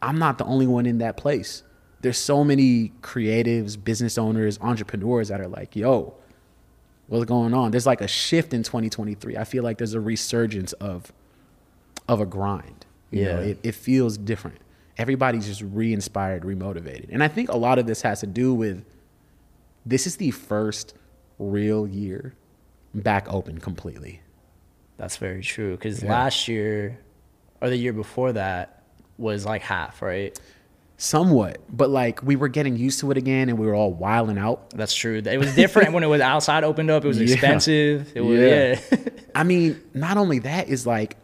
I'm 0.02 0.18
not 0.18 0.36
the 0.36 0.44
only 0.44 0.66
one 0.66 0.84
in 0.84 0.98
that 0.98 1.16
place. 1.16 1.62
There's 2.02 2.18
so 2.18 2.44
many 2.44 2.92
creatives, 3.00 3.82
business 3.82 4.18
owners, 4.18 4.58
entrepreneurs 4.60 5.28
that 5.28 5.40
are 5.40 5.48
like, 5.48 5.75
"Yo." 5.75 6.14
What's 7.08 7.25
going 7.25 7.54
on. 7.54 7.70
There's 7.70 7.86
like 7.86 8.00
a 8.00 8.08
shift 8.08 8.52
in 8.54 8.62
2023. 8.62 9.36
I 9.36 9.44
feel 9.44 9.62
like 9.62 9.78
there's 9.78 9.94
a 9.94 10.00
resurgence 10.00 10.72
of 10.75 11.12
of 12.08 12.20
a 12.20 12.26
grind. 12.26 12.86
You 13.10 13.22
yeah, 13.22 13.32
know, 13.34 13.40
it, 13.42 13.58
it 13.62 13.75
feels 13.75 14.16
different, 14.18 14.58
everybody's 14.98 15.46
just 15.46 15.62
re-inspired, 15.62 16.44
re-motivated. 16.44 17.08
And 17.10 17.22
I 17.22 17.28
think 17.28 17.48
a 17.48 17.56
lot 17.56 17.78
of 17.78 17.86
this 17.86 18.02
has 18.02 18.20
to 18.20 18.26
do 18.26 18.52
with 18.52 18.84
this 19.84 20.06
is 20.06 20.16
the 20.16 20.32
first 20.32 20.94
real 21.38 21.86
year 21.86 22.34
back 22.94 23.32
open 23.32 23.58
completely. 23.58 24.22
That's 24.96 25.16
very 25.18 25.42
true. 25.42 25.76
Because 25.76 26.02
Yeah. 26.02 26.10
last 26.10 26.48
year 26.48 26.98
or 27.60 27.68
the 27.70 27.76
year 27.76 27.92
before 27.92 28.32
that 28.32 28.82
was 29.18 29.44
like 29.46 29.62
half, 29.62 30.02
right? 30.02 30.38
Somewhat, 30.99 31.59
but 31.69 31.91
like 31.91 32.23
we 32.23 32.37
were 32.37 32.49
getting 32.49 32.76
used 32.76 33.00
to 33.00 33.11
it 33.11 33.19
again 33.19 33.50
and 33.50 33.59
we 33.59 33.67
were 33.67 33.75
all 33.75 33.93
wilding 33.93 34.38
out. 34.38 34.71
That's 34.71 34.95
true. 34.95 35.19
It 35.25 35.38
was 35.38 35.55
different 35.55 35.93
when 35.93 36.03
it 36.03 36.07
was 36.07 36.23
outside 36.23 36.65
opened 36.65 36.91
up. 36.91 37.05
It 37.05 37.09
was 37.09 37.19
Yeah. 37.21 37.33
expensive. 37.35 38.12
It 38.15 38.23
was 38.23 38.38
Yeah. 38.41 38.81
yeah. 38.91 38.99
I 39.35 39.45
mean, 39.45 39.79
not 39.93 40.17
only 40.17 40.38
that 40.41 40.69
is 40.69 40.87
like 40.87 41.17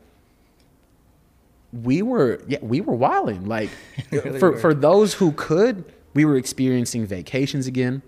we 1.73 2.02
were 2.02 2.43
yeah, 2.47 2.59
we 2.61 2.81
were 2.83 2.95
wilding. 2.95 3.47
Like 3.47 3.71
Really 4.11 4.38
for 4.38 4.52
were. 4.52 4.59
for 4.59 4.75
those 4.75 5.14
who 5.14 5.33
could, 5.33 5.85
we 6.12 6.25
were 6.26 6.37
experiencing 6.37 7.07
vacations 7.07 7.67
again. 7.67 8.02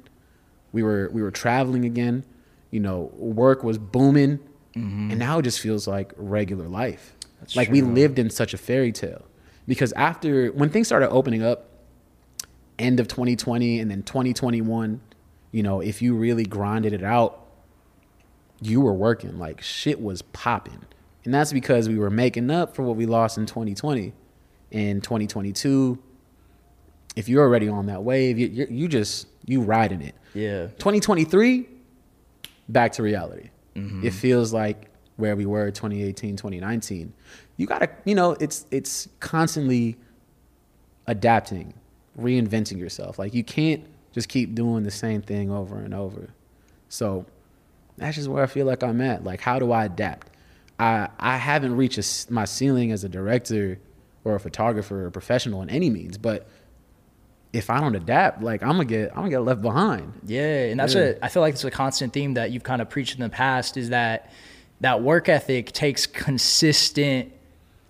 We 0.72 0.82
were 0.82 1.08
we 1.12 1.22
were 1.22 1.30
traveling 1.30 1.84
again. 1.86 2.24
You 2.70 2.80
know, 2.80 3.10
work 3.16 3.62
was 3.64 3.78
booming. 3.78 4.40
And 4.76 5.20
now 5.20 5.38
it 5.38 5.42
just 5.42 5.60
feels 5.60 5.86
like 5.86 6.12
regular 6.16 6.66
life. 6.68 7.14
Mm-hmm. 7.20 7.30
That's 7.40 7.54
like 7.56 7.70
we 7.70 7.80
lived 7.80 8.18
in 8.18 8.28
such 8.28 8.52
a 8.52 8.58
fairy 8.58 8.90
tale. 8.90 9.24
Because 9.66 9.92
after 9.92 10.48
when 10.48 10.70
things 10.70 10.86
started 10.86 11.08
opening 11.10 11.42
up, 11.42 11.68
end 12.78 13.00
of 13.00 13.08
2020 13.08 13.80
and 13.80 13.90
then 13.90 14.02
2021, 14.02 15.00
you 15.52 15.62
know, 15.62 15.80
if 15.80 16.02
you 16.02 16.14
really 16.14 16.44
grinded 16.44 16.92
it 16.92 17.04
out, 17.04 17.46
you 18.60 18.80
were 18.80 18.92
working. 18.92 19.38
Like 19.38 19.62
shit 19.62 20.00
was 20.00 20.22
popping. 20.22 20.80
And 21.24 21.32
that's 21.32 21.52
because 21.52 21.88
we 21.88 21.98
were 21.98 22.10
making 22.10 22.50
up 22.50 22.74
for 22.74 22.82
what 22.82 22.96
we 22.96 23.06
lost 23.06 23.38
in 23.38 23.46
2020 23.46 24.12
in 24.70 25.00
2022 25.00 25.98
if 27.16 27.28
you're 27.28 27.44
already 27.44 27.68
on 27.68 27.86
that 27.86 28.02
wave 28.02 28.38
you, 28.38 28.48
you, 28.48 28.66
you 28.68 28.88
just 28.88 29.28
you 29.46 29.60
riding 29.60 30.02
it. 30.02 30.14
Yeah. 30.34 30.66
2023 30.78 31.68
back 32.68 32.92
to 32.92 33.02
reality. 33.02 33.50
Mm-hmm. 33.76 34.06
It 34.06 34.12
feels 34.12 34.52
like 34.52 34.90
where 35.16 35.36
we 35.36 35.46
were 35.46 35.70
2018 35.70 36.36
2019 36.36 37.12
you 37.56 37.66
gotta 37.66 37.88
you 38.04 38.14
know 38.14 38.32
it's 38.40 38.66
it's 38.70 39.08
constantly 39.20 39.96
adapting 41.06 41.74
reinventing 42.18 42.78
yourself 42.78 43.18
like 43.18 43.34
you 43.34 43.44
can't 43.44 43.84
just 44.12 44.28
keep 44.28 44.54
doing 44.54 44.84
the 44.84 44.90
same 44.90 45.20
thing 45.20 45.50
over 45.50 45.76
and 45.78 45.92
over 45.94 46.28
so 46.88 47.26
that's 47.96 48.16
just 48.16 48.28
where 48.28 48.42
I 48.42 48.46
feel 48.46 48.66
like 48.66 48.82
I'm 48.82 49.00
at. 49.00 49.22
Like, 49.22 49.40
how 49.40 49.60
do 49.60 49.70
I 49.70 49.84
adapt? 49.84 50.28
I 50.80 51.08
I 51.18 51.36
haven't 51.36 51.76
reached 51.76 51.98
a 51.98 52.32
my 52.32 52.44
ceiling 52.44 52.90
as 52.90 53.04
a 53.04 53.08
director 53.08 53.78
or 54.24 54.34
a 54.34 54.40
photographer 54.40 55.06
or 55.06 55.10
professional 55.12 55.62
in 55.62 55.70
any 55.70 55.90
means, 55.90 56.18
but 56.18 56.48
if 57.52 57.70
I 57.70 57.78
don't 57.80 57.94
adapt, 57.94 58.42
like 58.42 58.62
I'm 58.64 58.70
gonna 58.70 58.84
get 58.84 59.10
I'm 59.10 59.16
gonna 59.18 59.30
get 59.30 59.38
left 59.42 59.62
behind. 59.62 60.12
Yeah, 60.26 60.64
and 60.64 60.80
that's 60.80 60.94
Yeah. 60.94 61.00
a 61.02 61.24
I 61.24 61.28
feel 61.28 61.40
like 61.42 61.54
it's 61.54 61.62
a 61.62 61.70
constant 61.70 62.12
theme 62.12 62.34
that 62.34 62.50
you've 62.50 62.64
kind 62.64 62.82
of 62.82 62.90
preached 62.90 63.14
in 63.14 63.20
the 63.20 63.28
past 63.28 63.76
is 63.76 63.90
that 63.90 64.28
that 64.80 65.00
work 65.02 65.28
ethic 65.28 65.70
takes 65.70 66.04
consistent 66.06 67.30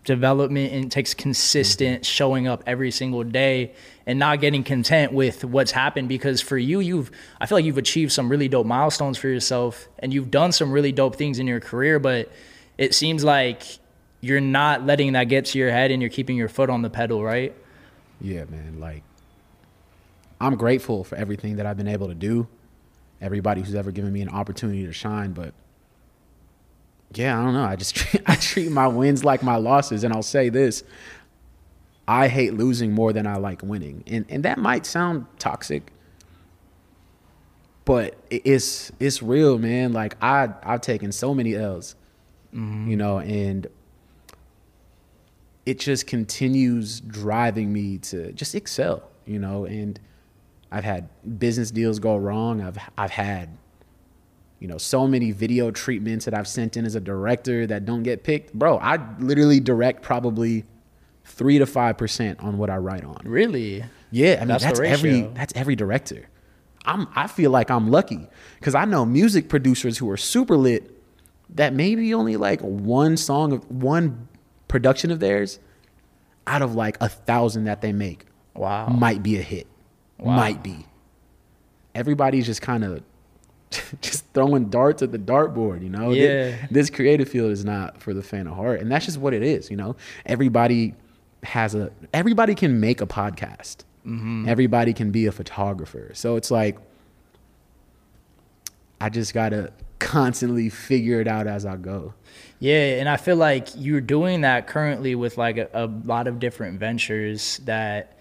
development 0.05 0.73
and 0.73 0.93
takes 0.93 1.15
consistent 1.15 2.03
Mm-hmm. 2.03 2.05
showing 2.05 2.47
up 2.47 2.63
every 2.67 2.91
single 2.91 3.25
day 3.25 3.73
and 4.07 4.19
not 4.19 4.41
getting 4.41 4.63
content 4.63 5.13
with 5.13 5.45
what's 5.45 5.73
happened 5.73 6.09
because 6.09 6.41
for 6.41 6.59
you 6.59 6.81
you've 6.81 7.11
I 7.41 7.47
feel 7.47 7.57
like 7.57 7.65
you've 7.65 7.79
achieved 7.79 8.13
some 8.13 8.29
really 8.29 8.49
dope 8.49 8.67
milestones 8.67 9.17
for 9.19 9.29
yourself 9.29 9.89
and 9.99 10.13
you've 10.13 10.31
done 10.31 10.53
some 10.53 10.71
really 10.71 10.93
dope 10.93 11.17
things 11.17 11.39
in 11.39 11.47
your 11.47 11.61
career 11.61 11.99
but 11.99 12.31
it 12.77 12.95
seems 12.95 13.25
like 13.25 13.63
you're 14.21 14.41
not 14.41 14.85
letting 14.87 15.13
that 15.13 15.25
get 15.25 15.45
to 15.47 15.59
your 15.59 15.71
head 15.71 15.91
and 15.91 16.01
you're 16.03 16.11
keeping 16.11 16.37
your 16.37 16.49
foot 16.49 16.71
on 16.71 16.81
the 16.81 16.89
pedal, 16.89 17.23
right? 17.23 17.55
Yeah, 18.23 18.45
man. 18.47 18.81
Like, 18.81 19.03
I'm 20.41 20.57
grateful 20.57 21.05
for 21.05 21.15
everything 21.17 21.57
that 21.57 21.67
I've 21.67 21.77
been 21.77 21.89
able 21.89 22.09
to 22.09 22.15
do. 22.15 22.49
Everybody 23.21 23.61
who's 23.61 23.75
ever 23.75 23.91
given 23.91 24.13
me 24.13 24.23
an 24.23 24.31
opportunity 24.31 24.87
to 24.87 24.93
shine, 24.93 25.33
but 25.33 25.53
yeah, 27.19 27.39
I 27.39 27.45
don't 27.45 27.55
know. 27.55 27.65
I 27.65 27.77
just 27.77 27.95
treat, 27.97 28.23
I 28.27 28.35
treat 28.37 28.71
my 28.71 28.87
wins 28.87 29.25
like 29.25 29.43
my 29.43 29.57
losses, 29.57 30.05
and 30.05 30.13
I'll 30.13 30.23
say 30.23 30.49
this: 30.49 30.83
I 32.07 32.29
hate 32.29 32.55
losing 32.55 32.93
more 32.93 33.13
than 33.13 33.27
I 33.27 33.37
like 33.37 33.63
winning, 33.63 34.05
and 34.07 34.25
and 34.29 34.45
that 34.45 34.59
might 34.59 34.87
sound 34.87 35.27
toxic, 35.39 35.93
but 37.85 38.17
it's 38.31 38.93
it's 39.01 39.23
real, 39.23 39.59
man. 39.59 39.93
Like 39.93 40.17
I 40.23 40.49
I've 40.63 40.81
taken 40.81 41.13
so 41.13 41.35
many 41.35 41.55
L's, 41.55 41.97
mm-hmm. 42.55 42.91
you 42.91 42.97
know, 42.97 43.19
and 43.19 43.67
it 45.67 45.79
just 45.79 46.07
continues 46.07 47.01
driving 47.01 47.73
me 47.73 47.99
to 47.99 48.33
just 48.33 48.55
excel, 48.55 49.03
you 49.25 49.39
know, 49.39 49.65
and 49.65 49.99
I've 50.71 50.85
had 50.85 51.09
business 51.39 51.71
deals 51.71 51.99
go 51.99 52.17
wrong. 52.17 52.61
I've 52.61 52.79
I've 52.99 53.13
had 53.13 53.57
you 54.61 54.69
know 54.69 54.79
so 54.79 55.07
many 55.07 55.31
video 55.33 55.71
treatments 55.71 56.25
that 56.25 56.35
I've 56.35 56.49
sent 56.49 56.77
in 56.77 56.85
as 56.87 56.95
a 56.95 57.01
director 57.01 57.67
that 57.67 57.85
don't 57.85 58.03
get 58.03 58.23
picked. 58.25 58.53
Bro, 58.55 58.79
I 58.79 58.99
literally 59.19 59.61
direct 59.61 60.03
probably 60.03 60.65
3 61.25 61.59
to 61.59 61.65
5% 61.67 62.43
on 62.43 62.59
what 62.59 62.71
I 62.71 62.77
write 62.77 63.05
on. 63.05 63.21
Really? 63.25 63.85
Yeah, 64.11 64.37
I 64.37 64.39
mean 64.41 64.49
That's 64.49 64.65
that's, 64.65 64.81
every 64.81 65.23
that's 65.35 65.53
every 65.57 65.75
director. 65.77 66.29
I'm 66.85 67.09
I 67.17 67.27
feel 67.27 67.51
like 67.51 67.71
I'm 67.71 67.91
lucky 67.91 68.29
cuz 68.61 68.75
I 68.75 68.85
know 68.85 69.05
music 69.05 69.49
producers 69.49 69.99
who 69.99 70.09
are 70.11 70.17
super 70.19 70.57
lit 70.57 70.91
that 71.51 71.73
maybe 71.75 72.13
only 72.15 72.37
like 72.37 72.61
one 72.61 73.17
song 73.17 73.53
of 73.53 73.71
one 73.71 74.29
production 74.69 75.11
of 75.11 75.19
theirs 75.21 75.59
out 76.47 76.63
of 76.63 76.75
like 76.75 76.97
a 77.01 77.09
thousand 77.09 77.65
that 77.65 77.81
they 77.81 77.93
make 77.93 78.27
Wow. 78.55 78.87
might 78.89 79.23
be 79.23 79.37
a 79.39 79.43
hit. 79.43 79.67
Wow. 80.19 80.37
Might 80.37 80.63
be. 80.63 80.87
Everybody's 81.95 82.47
just 82.47 82.61
kind 82.63 82.85
of 82.85 83.03
just 84.01 84.25
throwing 84.35 84.67
darts 84.67 85.03
at 85.03 85.13
the 85.13 85.19
dartboard, 85.19 85.83
you 85.83 85.91
know? 85.91 86.11
Yeah. 86.11 86.57
This 86.71 86.91
creative 86.91 87.29
field 87.29 87.53
is 87.53 87.65
not 87.65 88.01
for 88.01 88.15
the 88.15 88.23
faint 88.23 88.49
of 88.49 88.55
heart. 88.55 88.81
And 88.81 88.91
that's 88.91 89.07
just 89.07 89.19
what 89.19 89.35
it 89.35 89.43
is, 89.43 89.71
you 89.71 89.77
know? 89.77 89.97
Everybody 90.27 90.95
has 91.43 91.75
a 91.75 91.91
everybody 92.13 92.55
can 92.55 92.81
make 92.81 93.01
a 93.01 93.07
podcast. 93.07 93.85
Mm-hmm. 94.07 94.49
Everybody 94.49 94.93
can 94.93 95.11
be 95.11 95.27
a 95.27 95.33
photographer. 95.33 96.11
So 96.15 96.37
it's 96.37 96.51
like 96.51 96.79
I 99.01 99.09
just 99.09 99.35
got 99.35 99.51
to 99.51 99.73
constantly 99.99 100.69
figure 100.69 101.21
it 101.21 101.29
out 101.29 101.47
as 101.47 101.67
I 101.67 101.77
go. 101.77 102.15
Yeah, 102.59 102.99
and 102.99 103.09
I 103.09 103.17
feel 103.17 103.37
like 103.37 103.69
you're 103.75 104.01
doing 104.01 104.43
that 104.43 104.67
currently 104.67 105.15
with 105.15 105.37
like 105.37 105.57
a, 105.57 105.69
a 105.73 105.87
lot 105.87 106.27
of 106.27 106.39
different 106.39 106.79
ventures 106.79 107.59
that 107.65 108.14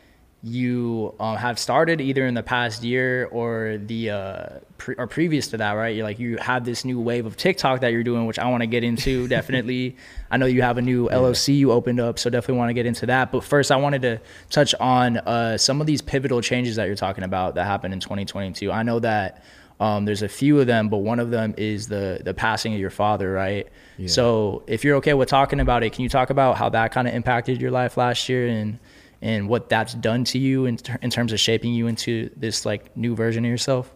you 0.46 1.16
um, 1.22 1.38
have 1.38 1.58
started 1.58 2.02
either 2.02 2.28
in 2.28 2.34
the 2.34 2.44
past 2.44 2.84
year 2.84 3.30
or 3.32 3.78
the 3.78 4.10
uh, 4.10 4.48
pre- 4.78 4.96
or 4.98 5.08
previous 5.08 5.48
to 5.48 5.58
that, 5.58 5.72
right? 5.72 5.96
You're 5.96 6.04
like 6.04 6.20
you 6.20 6.36
have 6.38 6.66
this 6.66 6.84
new 6.84 7.00
wave 7.00 7.26
of 7.26 7.38
TikTok 7.38 7.80
that 7.80 7.94
you're 7.94 8.04
doing, 8.04 8.26
which 8.26 8.38
I 8.38 8.50
want 8.50 8.60
to 8.60 8.68
get 8.68 8.84
into 8.84 9.28
definitely. 9.30 9.96
I 10.30 10.36
know 10.36 10.46
you 10.46 10.62
have 10.62 10.78
a 10.78 10.82
new 10.82 11.08
LLC 11.08 11.58
you 11.58 11.72
opened 11.72 12.02
up, 12.02 12.20
so 12.20 12.30
definitely 12.30 12.58
want 12.58 12.70
to 12.70 12.74
get 12.74 12.86
into 12.86 13.06
that. 13.06 13.32
But 13.32 13.46
first, 13.46 13.72
I 13.72 13.78
wanted 13.78 14.02
to 14.02 14.20
touch 14.50 14.76
on 14.82 15.18
uh, 15.18 15.58
some 15.58 15.80
of 15.80 15.88
these 15.88 16.02
pivotal 16.02 16.42
changes 16.42 16.76
that 16.76 16.88
you're 16.88 16.96
talking 16.96 17.24
about 17.24 17.56
that 17.56 17.66
happened 17.66 17.94
in 17.94 18.02
2022. 18.02 18.72
I 18.72 18.84
know 18.84 19.00
that. 19.00 19.44
Um, 19.80 20.06
there's 20.06 20.22
a 20.22 20.30
few 20.30 20.62
of 20.62 20.68
them, 20.68 20.88
but 20.88 21.00
one 21.00 21.20
of 21.20 21.32
them 21.32 21.56
is 21.58 21.88
the 21.88 22.22
the 22.24 22.34
passing 22.34 22.74
of 22.74 22.80
your 22.80 22.92
father, 22.92 23.32
right? 23.34 23.68
Yeah. 23.98 24.08
So 24.08 24.64
if 24.68 24.84
you're 24.84 24.98
okay 24.98 25.14
with 25.14 25.30
talking 25.30 25.60
about 25.60 25.84
it, 25.84 25.94
can 25.94 26.04
you 26.04 26.10
talk 26.10 26.30
about 26.30 26.58
how 26.58 26.70
that 26.70 26.92
kind 26.92 27.08
of 27.08 27.14
impacted 27.14 27.60
your 27.60 27.72
life 27.72 27.98
last 27.98 28.30
year 28.30 28.48
and 28.48 28.80
and 29.24 29.48
what 29.48 29.70
that's 29.70 29.94
done 29.94 30.26
to 30.26 30.38
you 30.38 30.66
in, 30.66 30.76
ter- 30.76 31.00
in 31.02 31.10
terms 31.10 31.32
of 31.32 31.40
shaping 31.40 31.74
you 31.74 31.88
into 31.88 32.30
this 32.36 32.66
like 32.66 32.96
new 32.98 33.16
version 33.16 33.46
of 33.46 33.50
yourself? 33.50 33.92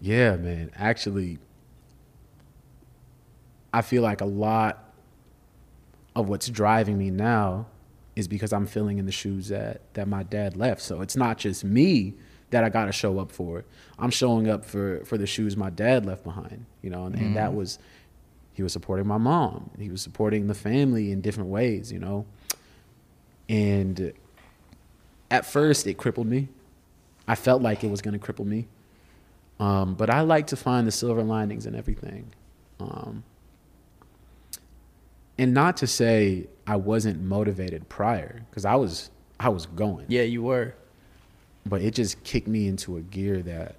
Yeah, 0.00 0.34
man. 0.34 0.72
Actually, 0.74 1.38
I 3.72 3.82
feel 3.82 4.02
like 4.02 4.20
a 4.20 4.26
lot 4.26 4.92
of 6.16 6.28
what's 6.28 6.48
driving 6.48 6.98
me 6.98 7.10
now 7.10 7.66
is 8.16 8.26
because 8.26 8.52
I'm 8.52 8.66
filling 8.66 8.98
in 8.98 9.06
the 9.06 9.12
shoes 9.12 9.48
that 9.48 9.80
that 9.94 10.08
my 10.08 10.24
dad 10.24 10.56
left. 10.56 10.82
So 10.82 11.02
it's 11.02 11.16
not 11.16 11.38
just 11.38 11.62
me 11.62 12.14
that 12.50 12.64
I 12.64 12.68
got 12.68 12.86
to 12.86 12.92
show 12.92 13.20
up 13.20 13.30
for. 13.30 13.64
I'm 13.96 14.10
showing 14.10 14.48
up 14.48 14.64
for 14.64 15.04
for 15.04 15.16
the 15.16 15.26
shoes 15.26 15.56
my 15.56 15.70
dad 15.70 16.04
left 16.04 16.24
behind. 16.24 16.66
You 16.82 16.90
know, 16.90 17.06
and, 17.06 17.14
and 17.14 17.36
that 17.36 17.50
mm-hmm. 17.50 17.58
was 17.58 17.78
he 18.54 18.64
was 18.64 18.72
supporting 18.72 19.06
my 19.06 19.18
mom. 19.18 19.70
He 19.78 19.88
was 19.88 20.02
supporting 20.02 20.48
the 20.48 20.54
family 20.54 21.12
in 21.12 21.20
different 21.20 21.50
ways. 21.50 21.92
You 21.92 22.00
know, 22.00 22.26
and 23.48 24.12
at 25.34 25.44
first 25.44 25.86
it 25.86 25.94
crippled 25.94 26.28
me. 26.28 26.48
I 27.26 27.34
felt 27.34 27.60
like 27.60 27.82
it 27.82 27.90
was 27.90 28.00
going 28.00 28.18
to 28.18 28.24
cripple 28.24 28.46
me. 28.46 28.68
Um, 29.58 29.94
but 29.94 30.08
I 30.10 30.20
like 30.20 30.46
to 30.48 30.56
find 30.56 30.86
the 30.86 30.92
silver 30.92 31.22
linings 31.22 31.66
in 31.66 31.74
everything. 31.74 32.32
Um, 32.78 33.24
and 35.38 35.52
not 35.52 35.76
to 35.78 35.86
say 35.86 36.46
I 36.66 36.76
wasn't 36.76 37.20
motivated 37.22 37.88
prior, 37.88 38.42
because 38.50 38.64
I 38.64 38.76
was 38.76 39.10
I 39.40 39.48
was 39.48 39.66
going, 39.66 40.06
Yeah, 40.08 40.22
you 40.22 40.42
were. 40.42 40.74
but 41.66 41.82
it 41.82 41.94
just 41.94 42.22
kicked 42.22 42.46
me 42.46 42.68
into 42.68 42.96
a 42.96 43.00
gear 43.00 43.42
that 43.42 43.74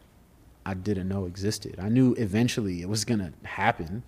I 0.65 0.73
didn't 0.73 1.07
know 1.07 1.25
existed. 1.25 1.75
I 1.79 1.87
knew 1.89 2.13
eventually 2.15 2.81
it 2.81 2.89
was 2.89 3.05
gonna 3.05 3.31
happen 3.43 4.03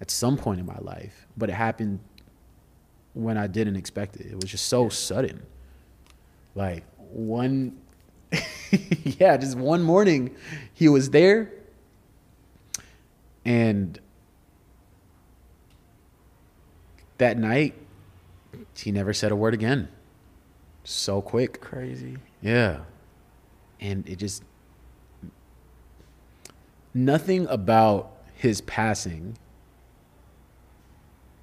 at 0.00 0.10
some 0.10 0.36
point 0.36 0.60
in 0.60 0.66
my 0.66 0.78
life, 0.80 1.26
but 1.36 1.50
it 1.50 1.54
happened 1.54 1.98
when 3.14 3.36
I 3.36 3.46
didn't 3.48 3.76
expect 3.76 4.16
it. 4.16 4.26
It 4.26 4.36
was 4.36 4.44
just 4.50 4.66
so 4.66 4.88
sudden. 4.88 5.42
Like 6.54 6.84
one, 6.96 7.78
yeah, 9.04 9.36
just 9.36 9.56
one 9.56 9.82
morning, 9.82 10.34
he 10.72 10.88
was 10.88 11.10
there, 11.10 11.52
and 13.44 13.98
that 17.18 17.38
night, 17.38 17.74
he 18.76 18.90
never 18.90 19.12
said 19.12 19.30
a 19.30 19.36
word 19.36 19.54
again. 19.54 19.88
So 20.84 21.20
quick. 21.20 21.60
Crazy. 21.60 22.16
Yeah. 22.40 22.80
And 23.80 24.08
it 24.08 24.16
just 24.16 24.42
nothing 26.94 27.46
about 27.46 28.16
his 28.34 28.60
passing 28.62 29.36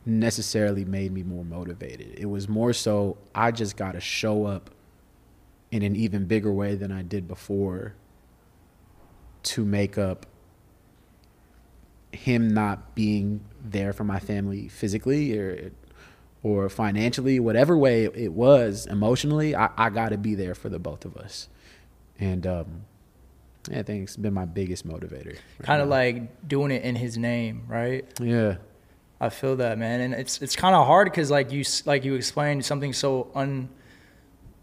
necessarily 0.05 0.85
made 0.85 1.11
me 1.11 1.23
more 1.23 1.45
motivated. 1.45 2.17
It 2.17 2.25
was 2.25 2.47
more 2.47 2.73
so 2.73 3.17
I 3.35 3.51
just 3.51 3.77
got 3.77 3.91
to 3.93 3.99
show 3.99 4.45
up 4.45 4.69
in 5.71 5.81
an 5.81 5.95
even 5.95 6.25
bigger 6.25 6.51
way 6.51 6.75
than 6.75 6.91
I 6.91 7.01
did 7.01 7.27
before 7.27 7.95
to 9.43 9.65
make 9.65 9.97
up 9.97 10.25
him 12.11 12.53
not 12.53 12.95
being 12.95 13.41
there 13.63 13.93
for 13.93 14.03
my 14.03 14.19
family 14.19 14.67
physically 14.67 15.37
or 15.37 15.71
or 16.43 16.69
financially, 16.69 17.39
whatever 17.39 17.77
way 17.77 18.05
it 18.05 18.31
was, 18.31 18.85
emotionally, 18.85 19.55
I, 19.55 19.69
I 19.75 19.89
got 19.89 20.09
to 20.09 20.17
be 20.17 20.35
there 20.35 20.55
for 20.55 20.69
the 20.69 20.79
both 20.79 21.03
of 21.03 21.17
us. 21.17 21.49
And 22.19 22.45
um, 22.45 22.85
yeah, 23.69 23.79
I 23.79 23.83
think 23.83 24.03
it's 24.03 24.15
been 24.15 24.33
my 24.33 24.45
biggest 24.45 24.87
motivator. 24.87 25.33
right 25.33 25.63
Kind 25.63 25.81
of 25.81 25.89
like 25.89 26.47
doing 26.47 26.71
it 26.71 26.83
in 26.83 26.95
his 26.95 27.17
name, 27.17 27.63
right? 27.67 28.05
yeah, 28.21 28.57
I 29.19 29.29
feel 29.29 29.57
that, 29.57 29.77
man, 29.77 29.99
and 29.99 30.13
it's 30.13 30.41
it's 30.41 30.55
kind 30.55 30.75
of 30.75 30.85
hard 30.85 31.09
because 31.09 31.31
like 31.31 31.51
you 31.51 31.65
like 31.85 32.05
you 32.05 32.13
explained 32.15 32.63
something 32.63 32.93
so 32.93 33.29
un 33.35 33.69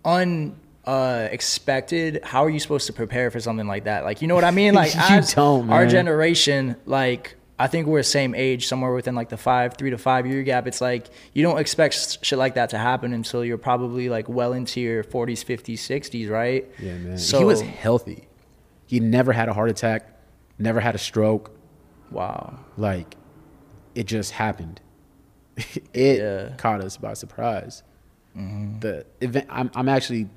un 0.04 0.56
uh 0.86 1.28
expected. 1.30 2.20
How 2.24 2.44
are 2.44 2.50
you 2.50 2.60
supposed 2.60 2.86
to 2.88 2.92
prepare 2.92 3.30
for 3.30 3.40
something 3.40 3.66
like 3.66 3.84
that? 3.84 4.04
Like 4.04 4.20
you 4.22 4.28
know 4.28 4.34
what 4.34 4.44
I 4.44 4.50
mean? 4.50 4.74
Like 4.82 4.94
You 4.94 5.00
as 5.00 5.34
don't, 5.34 5.70
our 5.70 5.86
generation, 5.86 6.76
like 6.86 7.36
I 7.58 7.68
think 7.68 7.86
we're 7.86 8.00
the 8.00 8.04
same 8.04 8.34
age, 8.34 8.66
somewhere 8.66 8.92
within 8.92 9.14
like 9.14 9.28
the 9.28 9.36
five, 9.36 9.74
three 9.76 9.90
to 9.90 9.98
five 9.98 10.26
year 10.26 10.42
gap. 10.42 10.66
It's 10.66 10.80
like 10.80 11.06
you 11.32 11.42
don't 11.42 11.58
expect 11.58 12.18
shit 12.24 12.38
like 12.38 12.54
that 12.54 12.70
to 12.70 12.78
happen 12.78 13.12
until 13.12 13.44
you're 13.44 13.58
probably 13.58 14.08
like 14.08 14.28
well 14.28 14.52
into 14.52 14.80
your 14.80 15.04
40s, 15.04 15.44
50s, 15.44 15.74
60s, 15.78 16.28
right? 16.30 16.68
yeah, 16.80 16.94
man. 16.96 17.16
So 17.18 17.38
he 17.38 17.44
was 17.44 17.60
healthy. 17.60 18.26
He 18.86 18.98
never 19.00 19.32
had 19.32 19.48
a 19.48 19.52
heart 19.54 19.70
attack, 19.70 20.06
never 20.58 20.80
had 20.80 20.94
a 20.94 20.98
stroke. 20.98 21.52
wow. 22.10 22.58
Like, 22.76 23.16
it 23.94 24.06
just 24.06 24.32
happened. 24.32 24.80
it 25.94 26.18
Yeah. 26.18 26.56
caught 26.56 26.80
us 26.82 26.96
by 26.96 27.14
surprise. 27.14 27.84
The 28.34 29.06
event. 29.20 29.46
I'm, 29.48 29.70
I'm 29.76 29.88
actually 29.88 30.28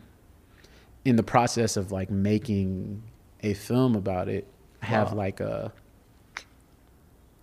in 1.07 1.15
the 1.15 1.23
process 1.23 1.77
of 1.77 1.91
like 1.91 2.09
making 2.11 3.01
a 3.41 3.53
film 3.53 3.95
about 3.95 4.27
it. 4.27 4.45
I 4.81 4.87
have 4.87 5.13
like 5.13 5.39
a. 5.39 5.71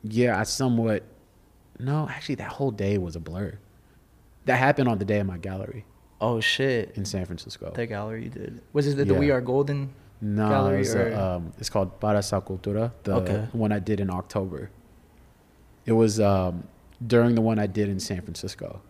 Yeah, 0.03 0.39
I 0.39 0.43
somewhat. 0.45 1.03
No, 1.79 2.07
actually, 2.09 2.37
that 2.37 2.53
whole 2.53 2.71
day 2.71 2.99
was 2.99 3.17
a 3.17 3.21
blur. 3.21 3.59
That 4.45 4.57
happened 4.57 4.89
on 4.89 4.99
the 4.99 5.05
day 5.07 5.19
of 5.21 5.27
my 5.27 5.39
gallery 5.39 5.87
Oh 6.21 6.39
shit. 6.41 6.93
in 6.97 7.07
San 7.07 7.25
Francisco. 7.25 7.73
The 7.75 7.87
gallery 7.87 8.25
you 8.25 8.29
did. 8.29 8.61
Was 8.75 8.87
it 8.87 8.97
the, 8.97 9.07
the 9.07 9.15
We 9.15 9.31
Are 9.31 9.41
Golden? 9.41 9.91
No, 10.21 10.49
gallery 10.49 10.83
it 10.83 10.95
or- 10.95 11.15
uh, 11.15 11.37
um, 11.37 11.53
it's 11.59 11.71
called 11.71 11.99
Para 12.01 12.19
Cultura, 12.21 12.93
the 13.05 13.15
Okay. 13.17 13.49
one 13.53 13.73
I 13.73 13.79
did 13.79 13.99
in 14.01 14.11
October. 14.11 14.71
It 15.87 15.93
was 15.93 16.21
um, 16.21 16.65
during 17.05 17.35
the 17.35 17.41
one 17.41 17.59
I 17.59 17.67
did 17.67 17.89
in 17.89 17.99
San 17.99 18.21
Francisco. 18.21 18.81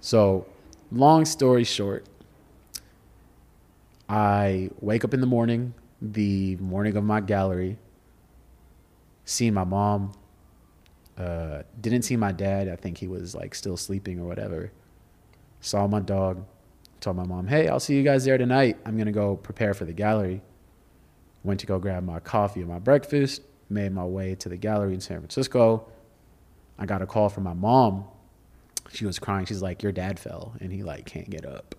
So, 0.00 0.46
long 0.92 1.24
story 1.24 1.64
short, 1.64 2.06
I 4.08 4.70
wake 4.80 5.04
up 5.04 5.12
in 5.12 5.20
the 5.20 5.26
morning, 5.26 5.74
the 6.00 6.56
morning 6.56 6.96
of 6.96 7.04
my 7.04 7.20
gallery, 7.20 7.78
see 9.24 9.50
my 9.50 9.64
mom, 9.64 10.12
uh, 11.18 11.62
didn't 11.80 12.02
see 12.02 12.16
my 12.16 12.32
dad. 12.32 12.68
I 12.68 12.76
think 12.76 12.98
he 12.98 13.06
was 13.08 13.34
like 13.34 13.54
still 13.54 13.76
sleeping 13.76 14.18
or 14.18 14.24
whatever. 14.24 14.72
Saw 15.60 15.86
my 15.86 16.00
dog, 16.00 16.44
told 17.00 17.16
my 17.16 17.24
mom, 17.24 17.48
hey, 17.48 17.68
I'll 17.68 17.80
see 17.80 17.96
you 17.96 18.02
guys 18.02 18.24
there 18.24 18.38
tonight. 18.38 18.78
I'm 18.86 18.96
going 18.96 19.06
to 19.06 19.12
go 19.12 19.36
prepare 19.36 19.74
for 19.74 19.84
the 19.84 19.92
gallery. 19.92 20.40
Went 21.42 21.60
to 21.60 21.66
go 21.66 21.78
grab 21.78 22.04
my 22.04 22.20
coffee 22.20 22.60
and 22.60 22.68
my 22.68 22.78
breakfast, 22.78 23.42
made 23.68 23.92
my 23.92 24.04
way 24.04 24.34
to 24.36 24.48
the 24.48 24.56
gallery 24.56 24.94
in 24.94 25.00
San 25.00 25.18
Francisco. 25.18 25.86
I 26.78 26.86
got 26.86 27.02
a 27.02 27.06
call 27.06 27.28
from 27.28 27.44
my 27.44 27.54
mom. 27.54 28.04
She 28.92 29.04
was 29.04 29.18
crying. 29.18 29.44
She's 29.46 29.60
like, 29.60 29.82
your 29.82 29.92
dad 29.92 30.18
fell 30.18 30.54
and 30.60 30.72
he 30.72 30.82
like 30.82 31.04
can't 31.04 31.28
get 31.28 31.44
up. 31.44 31.74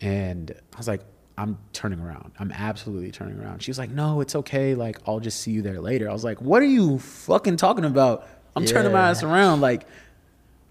And 0.00 0.52
I 0.74 0.76
was 0.76 0.88
like, 0.88 1.02
I'm 1.36 1.58
turning 1.72 2.00
around. 2.00 2.32
I'm 2.38 2.50
absolutely 2.50 3.12
turning 3.12 3.38
around. 3.40 3.62
She 3.62 3.70
was 3.70 3.78
like, 3.78 3.90
No, 3.90 4.20
it's 4.20 4.34
okay. 4.34 4.74
Like, 4.74 4.98
I'll 5.06 5.20
just 5.20 5.40
see 5.40 5.52
you 5.52 5.62
there 5.62 5.80
later. 5.80 6.10
I 6.10 6.12
was 6.12 6.24
like, 6.24 6.40
What 6.40 6.62
are 6.62 6.66
you 6.66 6.98
fucking 6.98 7.56
talking 7.56 7.84
about? 7.84 8.26
I'm 8.56 8.64
turning 8.64 8.92
my 8.92 9.10
ass 9.10 9.22
around. 9.22 9.60
Like, 9.60 9.86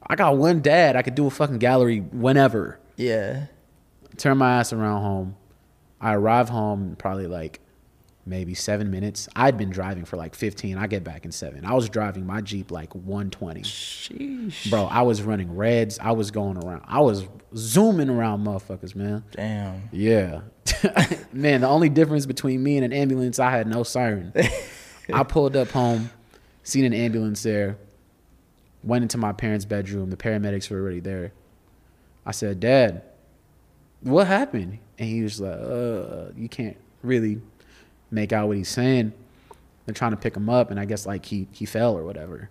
I 0.06 0.16
got 0.16 0.36
one 0.38 0.62
dad. 0.62 0.98
I 0.98 1.02
could 1.02 1.16
do 1.16 1.28
a 1.28 1.30
fucking 1.30 1.60
gallery 1.60 2.00
whenever. 2.00 2.80
Yeah. 2.98 3.46
Turn 4.18 4.38
my 4.38 4.60
ass 4.60 4.74
around 4.74 5.02
home. 5.02 5.36
I 6.02 6.14
arrive 6.14 6.50
home 6.50 6.96
probably 6.98 7.28
like 7.28 7.62
maybe 8.28 8.54
seven 8.54 8.92
minutes. 8.92 9.28
I'd 9.36 9.58
been 9.58 9.70
driving 9.70 10.06
for 10.06 10.18
like 10.18 10.36
15. 10.36 10.78
I 10.78 10.88
get 10.88 11.04
back 11.04 11.26
in 11.26 11.32
seven. 11.32 11.66
I 11.66 11.74
was 11.74 11.90
driving 11.90 12.26
my 12.26 12.42
Jeep 12.42 12.72
like 12.72 12.94
120. 12.94 13.62
Sheesh. 13.62 14.70
Bro, 14.70 14.86
I 14.86 15.02
was 15.02 15.22
running 15.22 15.56
reds. 15.56 15.98
I 16.00 16.12
was 16.12 16.32
going 16.32 16.58
around. 16.58 16.84
I 16.86 17.00
was 17.00 17.28
zooming 17.56 18.10
around 18.10 18.46
motherfuckers, 18.46 18.96
man. 18.96 19.24
Damn. 19.32 19.90
Yeah. 19.92 20.42
Man, 21.34 21.62
the 21.62 21.68
only 21.68 21.90
difference 21.90 22.26
between 22.26 22.62
me 22.62 22.78
and 22.78 22.86
an 22.86 22.94
ambulance, 22.94 23.40
I 23.40 23.52
had 23.52 23.68
no 23.68 23.84
siren. 23.84 24.34
I 25.14 25.24
pulled 25.28 25.56
up 25.56 25.70
home, 25.70 26.10
seen 26.64 26.84
an 26.84 26.94
ambulance 26.94 27.42
there, 27.44 27.78
went 28.84 29.04
into 29.04 29.18
my 29.18 29.32
parents' 29.32 29.66
bedroom. 29.66 30.10
The 30.10 30.18
paramedics 30.18 30.70
were 30.70 30.80
already 30.80 31.00
there. 31.00 31.32
I 32.26 32.32
said, 32.32 32.60
Dad, 32.60 33.04
what 34.02 34.28
happened? 34.28 34.80
And 35.00 35.10
he 35.10 35.22
was 35.22 35.40
like, 35.40 35.58
uh, 35.58 36.32
you 36.36 36.50
can't 36.50 36.78
really 37.02 37.42
make 38.12 38.32
out 38.34 38.48
what 38.48 38.58
he's 38.58 38.70
saying. 38.70 39.14
They're 39.86 39.94
trying 39.94 40.12
to 40.12 40.18
pick 40.18 40.36
him 40.36 40.50
up, 40.50 40.70
and 40.72 40.80
I 40.80 40.86
guess 40.86 41.06
like 41.06 41.26
he 41.26 41.48
he 41.52 41.66
fell 41.66 41.98
or 41.98 42.04
whatever. 42.04 42.50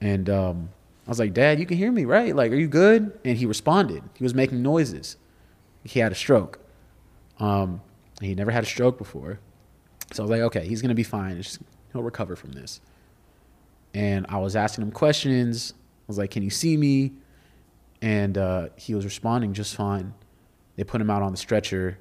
And 0.00 0.28
um, 0.30 0.68
I 1.06 1.10
was 1.10 1.18
like, 1.18 1.32
Dad, 1.32 1.60
you 1.60 1.66
can 1.66 1.76
hear 1.76 1.92
me, 1.92 2.04
right? 2.04 2.34
Like, 2.34 2.52
are 2.52 2.56
you 2.56 2.68
good? 2.68 3.18
And 3.24 3.36
he 3.36 3.46
responded. 3.46 4.02
He 4.14 4.24
was 4.24 4.34
making 4.34 4.62
noises. 4.62 5.16
He 5.84 6.00
had 6.00 6.12
a 6.12 6.14
stroke. 6.14 6.60
Um, 7.38 7.80
he 8.20 8.34
never 8.34 8.50
had 8.50 8.62
a 8.62 8.66
stroke 8.66 8.98
before. 8.98 9.40
So 10.12 10.22
I 10.22 10.24
was 10.24 10.30
like, 10.30 10.40
okay, 10.42 10.66
he's 10.66 10.82
gonna 10.82 10.94
be 10.94 11.02
fine. 11.02 11.36
Just, 11.36 11.60
he'll 11.92 12.02
recover 12.02 12.36
from 12.36 12.52
this. 12.52 12.80
And 13.94 14.26
I 14.28 14.38
was 14.38 14.56
asking 14.56 14.82
him 14.82 14.92
questions. 14.92 15.74
I 15.76 16.04
was 16.06 16.18
like, 16.18 16.30
can 16.30 16.42
you 16.42 16.50
see 16.50 16.76
me? 16.76 17.12
And 18.00 18.38
uh, 18.38 18.68
he 18.76 18.94
was 18.94 19.04
responding 19.04 19.54
just 19.54 19.74
fine. 19.74 20.14
They 20.76 20.84
put 20.84 21.00
him 21.00 21.10
out 21.10 21.22
on 21.22 21.32
the 21.32 21.38
stretcher, 21.38 21.98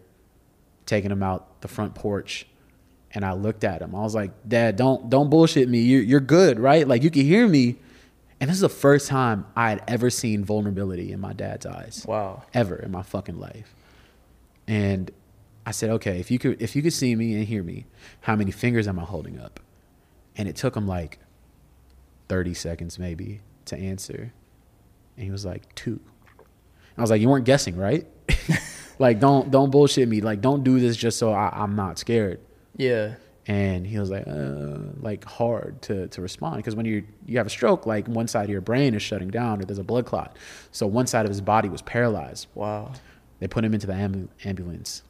taking 0.86 1.12
him 1.12 1.24
out 1.24 1.51
the 1.62 1.68
front 1.68 1.96
porch. 1.96 2.46
And 3.14 3.26
I 3.26 3.34
looked 3.34 3.64
at 3.64 3.82
him. 3.82 3.94
I 3.94 4.00
was 4.02 4.16
like, 4.16 4.32
Dad, 4.48 4.76
don't 4.78 5.10
don't 5.10 5.30
bullshit 5.30 5.68
me. 5.68 5.80
You're 5.82 6.02
you're 6.04 6.20
good, 6.22 6.60
right? 6.60 6.88
Like 6.88 7.04
you 7.04 7.10
can 7.12 7.24
hear 7.24 7.48
me. 7.48 7.76
And 8.40 8.50
this 8.50 8.56
is 8.56 8.62
the 8.62 8.70
first 8.70 9.08
time 9.08 9.46
I 9.56 9.70
had 9.70 9.84
ever 9.88 10.10
seen 10.10 10.44
vulnerability 10.44 11.12
in 11.12 11.20
my 11.20 11.34
dad's 11.34 11.66
eyes 11.66 12.06
Wow. 12.08 12.44
ever 12.54 12.76
in 12.76 12.90
my 12.92 13.04
fucking 13.04 13.38
life. 13.40 13.76
And 14.68 15.12
I 15.66 15.72
said, 15.72 15.90
okay, 15.92 16.20
if 16.20 16.32
you 16.32 16.40
could 16.40 16.62
if 16.62 16.76
you 16.76 16.82
could 16.82 16.94
see 16.94 17.16
me 17.16 17.34
and 17.36 17.44
hear 17.46 17.62
me, 17.64 17.86
how 18.22 18.36
many 18.36 18.52
fingers 18.52 18.88
am 18.88 18.98
I 18.98 19.04
holding 19.04 19.40
up? 19.40 19.60
And 20.38 20.48
it 20.48 20.56
took 20.56 20.76
him 20.76 20.88
like 20.88 21.20
30 22.30 22.54
seconds 22.54 22.98
maybe 22.98 23.42
to 23.66 23.78
answer. 23.78 24.32
And 25.18 25.26
he 25.26 25.32
was 25.32 25.46
like, 25.46 25.76
two. 25.76 26.00
I 26.98 27.02
was 27.02 27.10
like, 27.10 27.22
you 27.22 27.30
weren't 27.30 27.46
guessing, 27.46 27.76
right? 27.76 28.08
like 29.02 29.20
don't 29.20 29.52
don't 29.52 29.72
bullshit 29.72 30.08
me. 30.08 30.22
Like 30.22 30.42
don't 30.42 30.64
do 30.64 30.80
this 30.80 30.96
just 30.96 31.18
so 31.18 31.32
I, 31.34 31.50
I'm 31.54 31.76
not 31.76 31.98
scared. 31.98 32.40
Yeah. 32.78 33.16
And 33.48 33.86
he 33.88 33.98
was 33.98 34.12
like, 34.12 34.28
uh, 34.28 34.78
like 35.02 35.26
hard 35.26 35.82
to, 35.84 36.08
to 36.10 36.22
respond 36.22 36.58
because 36.58 36.76
when 36.76 36.86
you 36.86 37.04
you 37.26 37.38
have 37.38 37.48
a 37.48 37.50
stroke, 37.50 37.86
like 37.88 38.08
one 38.08 38.28
side 38.28 38.44
of 38.44 38.50
your 38.52 38.62
brain 38.62 38.94
is 38.94 39.02
shutting 39.02 39.30
down 39.30 39.60
or 39.60 39.66
there's 39.66 39.80
a 39.80 39.84
blood 39.84 40.06
clot. 40.06 40.38
So 40.72 40.86
one 40.86 41.08
side 41.08 41.26
of 41.26 41.30
his 41.30 41.42
body 41.42 41.68
was 41.68 41.82
paralyzed. 41.82 42.48
Wow. 42.54 42.94
They 43.40 43.48
put 43.48 43.66
him 43.66 43.74
into 43.74 43.88
the 43.88 43.94
ambu- 43.94 44.28
ambulance, 44.46 45.02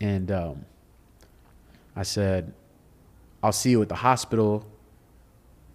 and 0.00 0.32
um, 0.32 0.64
I 1.94 2.02
said, 2.02 2.52
"I'll 3.40 3.52
see 3.52 3.70
you 3.70 3.80
at 3.80 3.88
the 3.88 3.94
hospital." 3.94 4.66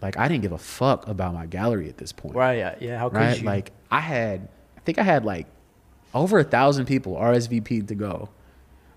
Like 0.02 0.18
I 0.18 0.28
didn't 0.28 0.42
give 0.42 0.52
a 0.52 0.58
fuck 0.58 1.08
about 1.08 1.34
my 1.34 1.46
gallery 1.46 1.88
at 1.88 1.98
this 1.98 2.12
point, 2.12 2.36
Right. 2.36 2.58
Yeah. 2.58 2.76
yeah. 2.82 3.00
How 3.00 3.08
could 3.08 3.20
right? 3.20 3.40
you? 3.40 3.46
Like 3.46 3.72
I 3.90 4.02
had, 4.02 4.50
I 4.76 4.82
think 4.82 4.98
I 5.00 5.04
had 5.04 5.24
like 5.24 5.48
over 6.14 6.40
a 6.40 6.44
thousand 6.44 6.86
people 6.86 7.16
RSVP'd 7.16 7.88
to 7.90 7.96
go. 7.96 8.30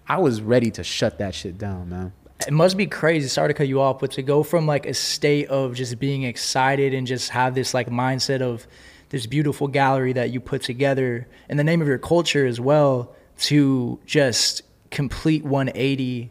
I 0.09 0.19
was 0.19 0.41
ready 0.41 0.71
to 0.73 0.85
shut 0.85 1.19
that 1.19 1.35
shit 1.35 1.59
down, 1.59 1.89
man. 1.89 2.13
it 2.47 2.53
must 2.53 2.77
be 2.77 2.87
crazy. 2.87 3.29
Sorry 3.29 3.49
to 3.49 3.55
cut 3.55 3.67
you 3.69 3.81
off, 3.81 3.99
but 3.99 4.13
to 4.13 4.23
go 4.23 4.43
from 4.43 4.67
like 4.67 4.87
a 4.87 4.95
state 4.95 5.49
of 5.49 5.75
just 5.75 5.99
being 5.99 6.23
excited 6.23 6.95
and 6.95 7.07
just 7.07 7.31
have 7.31 7.55
this 7.55 7.75
like 7.75 7.89
mindset 7.89 8.41
of 8.41 8.67
this 9.09 9.27
beautiful 9.27 9.69
gallery 9.69 10.13
that 10.13 10.31
you 10.31 10.41
put 10.41 10.63
together 10.63 11.27
in 11.49 11.57
the 11.57 11.65
name 11.65 11.81
of 11.81 11.89
your 11.89 11.99
culture 11.99 12.47
as 12.47 12.61
well 12.61 13.15
to 13.39 13.99
just 14.07 14.63
complete 14.91 15.45
180. 15.45 16.31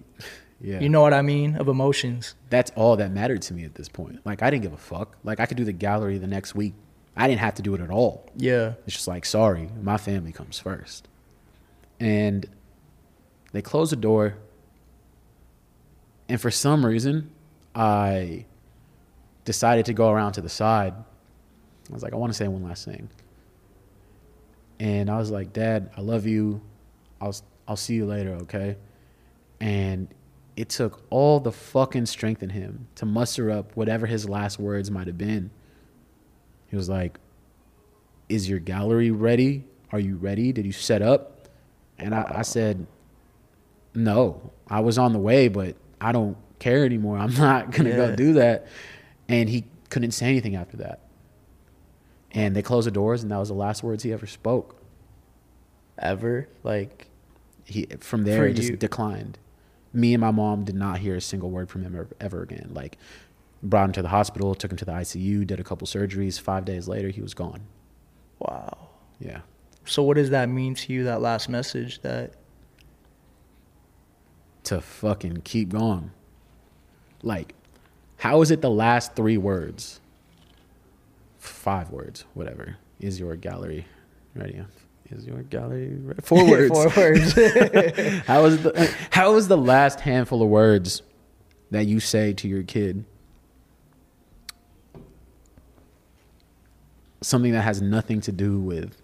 Yeah. 0.61 0.79
You 0.79 0.89
know 0.89 1.01
what 1.01 1.13
I 1.13 1.21
mean? 1.21 1.55
Of 1.57 1.67
emotions. 1.67 2.35
That's 2.49 2.71
all 2.75 2.95
that 2.97 3.11
mattered 3.11 3.41
to 3.43 3.53
me 3.53 3.65
at 3.65 3.75
this 3.75 3.89
point. 3.89 4.19
Like 4.25 4.41
I 4.41 4.49
didn't 4.49 4.63
give 4.63 4.73
a 4.73 4.77
fuck. 4.77 5.17
Like 5.23 5.39
I 5.39 5.45
could 5.45 5.57
do 5.57 5.65
the 5.65 5.73
gallery 5.73 6.17
the 6.17 6.27
next 6.27 6.55
week. 6.55 6.73
I 7.15 7.27
didn't 7.27 7.39
have 7.41 7.55
to 7.55 7.61
do 7.61 7.73
it 7.75 7.81
at 7.81 7.89
all. 7.89 8.29
Yeah. 8.35 8.73
It's 8.85 8.95
just 8.95 9.07
like, 9.07 9.25
sorry, 9.25 9.69
my 9.81 9.97
family 9.97 10.31
comes 10.31 10.59
first. 10.59 11.07
And 11.99 12.45
they 13.53 13.61
closed 13.61 13.91
the 13.91 13.97
door. 13.97 14.35
And 16.27 16.41
for 16.41 16.51
some 16.51 16.85
reason, 16.85 17.29
I 17.73 18.45
decided 19.45 19.85
to 19.85 19.93
go 19.93 20.09
around 20.09 20.33
to 20.33 20.41
the 20.41 20.49
side. 20.49 20.93
I 20.93 21.93
was 21.93 22.03
like, 22.03 22.13
I 22.13 22.17
want 22.17 22.33
to 22.33 22.37
say 22.37 22.47
one 22.47 22.63
last 22.63 22.83
thing. 22.83 23.09
And 24.79 25.09
I 25.09 25.17
was 25.17 25.31
like, 25.31 25.53
Dad, 25.53 25.91
I 25.95 26.01
love 26.01 26.25
you. 26.25 26.61
I'll 27.21 27.35
I'll 27.67 27.75
see 27.77 27.95
you 27.95 28.05
later, 28.05 28.33
okay? 28.43 28.75
And 29.59 30.07
it 30.55 30.69
took 30.69 31.03
all 31.09 31.39
the 31.39 31.51
fucking 31.51 32.05
strength 32.05 32.43
in 32.43 32.49
him 32.49 32.87
to 32.95 33.05
muster 33.05 33.49
up 33.51 33.75
whatever 33.75 34.05
his 34.05 34.27
last 34.27 34.59
words 34.59 34.91
might 34.91 35.07
have 35.07 35.17
been. 35.17 35.49
He 36.75 36.77
was 36.77 36.89
like, 36.89 37.19
Is 38.27 38.49
your 38.49 38.59
gallery 38.59 39.09
ready? 39.09 39.63
Are 39.93 39.99
you 39.99 40.17
ready? 40.17 40.51
Did 40.51 40.65
you 40.65 40.73
set 40.73 41.01
up? 41.01 41.47
And 41.97 42.13
I, 42.13 42.39
I 42.39 42.41
said, 42.41 42.85
No. 43.93 44.51
I 44.67 44.81
was 44.81 44.97
on 44.97 45.13
the 45.13 45.19
way, 45.19 45.47
but 45.47 45.77
I 46.01 46.11
don't 46.11 46.35
care 46.59 46.83
anymore. 46.83 47.17
I'm 47.23 47.33
not 47.35 47.71
gonna 47.71 47.91
Yeah. 47.91 47.95
go 47.95 48.15
do 48.17 48.33
that. 48.33 48.67
And 49.29 49.47
he 49.47 49.63
couldn't 49.89 50.11
say 50.11 50.25
anything 50.25 50.57
after 50.57 50.75
that. 50.77 50.99
And 52.31 52.53
they 52.53 52.61
closed 52.61 52.87
the 52.87 52.91
doors, 52.91 53.23
and 53.23 53.31
that 53.31 53.37
was 53.37 53.47
the 53.47 53.55
last 53.55 53.81
words 53.81 54.03
he 54.03 54.11
ever 54.11 54.27
spoke. 54.27 54.75
Ever 55.97 56.49
like 56.61 57.07
He 57.63 57.85
from 58.01 58.25
there 58.25 58.47
it 58.47 58.55
just 58.55 58.79
declined. 58.79 59.37
Me 59.93 60.13
and 60.13 60.19
my 60.19 60.31
mom 60.31 60.65
did 60.65 60.75
not 60.75 60.99
hear 60.99 61.15
a 61.15 61.21
single 61.21 61.49
word 61.49 61.69
from 61.69 61.83
him 61.83 61.95
ever, 61.95 62.09
ever 62.19 62.41
again. 62.41 62.71
Like 62.73 62.97
brought 63.69 63.85
him 63.85 63.91
to 63.93 64.01
the 64.01 64.09
hospital, 64.09 64.55
took 64.55 64.71
him 64.71 64.77
to 64.77 64.85
the 64.85 64.91
ICU, 64.91 65.45
did 65.45 65.59
a 65.59 65.63
couple 65.63 65.87
surgeries. 65.87 66.39
Five 66.39 66.65
days 66.65 66.87
later, 66.87 67.09
he 67.09 67.21
was 67.21 67.33
gone. 67.33 67.61
wow. 68.39 68.77
Yeah. 69.19 69.41
So 69.85 70.03
what 70.03 70.15
does 70.15 70.31
that 70.31 70.49
mean 70.49 70.73
to 70.75 70.93
you? 70.93 71.03
That 71.03 71.21
last 71.21 71.47
message 71.47 72.01
that 72.01 72.33
to 74.63 74.81
fucking 74.81 75.41
keep 75.43 75.69
going. 75.69 76.11
Like, 77.21 77.53
how 78.17 78.41
is 78.41 78.51
it 78.51 78.61
the 78.61 78.69
last 78.69 79.15
three 79.15 79.37
words? 79.37 79.99
Five 81.37 81.91
words, 81.91 82.25
whatever. 82.33 82.77
Is 82.99 83.19
your 83.19 83.35
gallery 83.35 83.85
ready? 84.35 84.61
Is 85.11 85.25
your 85.25 85.43
gallery 85.43 85.95
ready? 86.01 86.21
Four 86.23 86.49
words. 86.49 86.71
Four 86.73 86.89
words. 86.97 87.33
how 88.25 88.45
is 88.45 88.63
the 88.63 88.95
how 89.11 89.35
is 89.35 89.47
the 89.47 89.57
last 89.57 89.99
handful 89.99 90.41
of 90.41 90.49
words 90.49 91.03
that 91.71 91.85
you 91.85 91.99
say 91.99 92.33
to 92.33 92.47
your 92.47 92.63
kid 92.63 93.05
something 97.25 97.51
that 97.53 97.61
has 97.63 97.81
nothing 97.81 98.21
to 98.21 98.31
do 98.31 98.59
with 98.59 99.01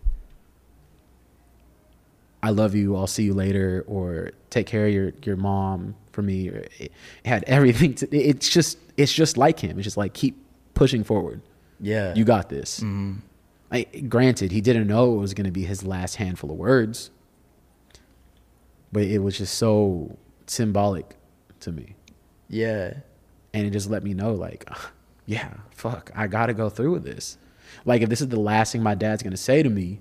I 2.43 2.49
love 2.49 2.73
you, 2.73 2.95
I'll 2.95 3.05
see 3.05 3.23
you 3.23 3.35
later, 3.35 3.83
or 3.87 4.31
take 4.49 4.65
care 4.65 4.87
of 4.87 4.91
your, 4.93 5.11
your 5.23 5.35
mom 5.35 5.93
for 6.11 6.23
me. 6.23 6.49
Or 6.49 6.65
it, 6.79 6.91
had 7.23 7.43
everything 7.45 7.93
to 7.95 8.07
it's 8.17 8.49
just 8.49 8.79
it's 8.97 9.13
just 9.13 9.37
like 9.37 9.59
him. 9.59 9.77
It's 9.77 9.83
just 9.83 9.95
like 9.97 10.13
keep 10.13 10.35
pushing 10.73 11.03
forward. 11.03 11.41
yeah. 11.79 12.15
You 12.15 12.23
got 12.25 12.49
this. 12.49 12.79
Mhm. 12.79 13.17
I, 13.71 13.83
granted, 13.83 14.51
he 14.51 14.59
didn't 14.59 14.87
know 14.87 15.13
it 15.13 15.17
was 15.19 15.33
going 15.35 15.45
to 15.45 15.51
be 15.51 15.63
his 15.65 15.83
last 15.85 16.15
handful 16.15 16.49
of 16.51 16.57
words, 16.57 17.09
but 18.91 19.03
it 19.03 19.19
was 19.19 19.37
just 19.37 19.53
so 19.55 20.17
symbolic 20.47 21.15
to 21.61 21.71
me. 21.71 21.95
Yeah. 22.49 22.95
And 23.53 23.65
it 23.67 23.69
just 23.69 23.89
let 23.89 24.03
me 24.03 24.13
know, 24.13 24.33
like, 24.33 24.67
yeah, 25.25 25.53
fuck, 25.69 26.11
I 26.15 26.27
got 26.27 26.47
to 26.47 26.53
go 26.53 26.69
through 26.69 26.91
with 26.91 27.03
this. 27.03 27.37
Like, 27.85 28.01
if 28.01 28.09
this 28.09 28.21
is 28.21 28.27
the 28.27 28.39
last 28.39 28.71
thing 28.71 28.83
my 28.83 28.95
dad's 28.95 29.23
going 29.23 29.31
to 29.31 29.37
say 29.37 29.63
to 29.63 29.69
me, 29.69 29.99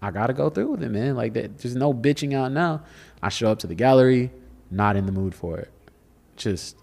I 0.00 0.10
got 0.10 0.28
to 0.28 0.32
go 0.32 0.50
through 0.50 0.72
with 0.72 0.82
it, 0.82 0.90
man. 0.90 1.14
Like, 1.14 1.34
that, 1.34 1.58
there's 1.58 1.76
no 1.76 1.92
bitching 1.94 2.34
out 2.34 2.52
now. 2.52 2.82
I 3.22 3.28
show 3.28 3.50
up 3.50 3.58
to 3.60 3.66
the 3.66 3.74
gallery, 3.74 4.30
not 4.70 4.96
in 4.96 5.06
the 5.06 5.12
mood 5.12 5.34
for 5.34 5.58
it. 5.58 5.70
Just, 6.36 6.76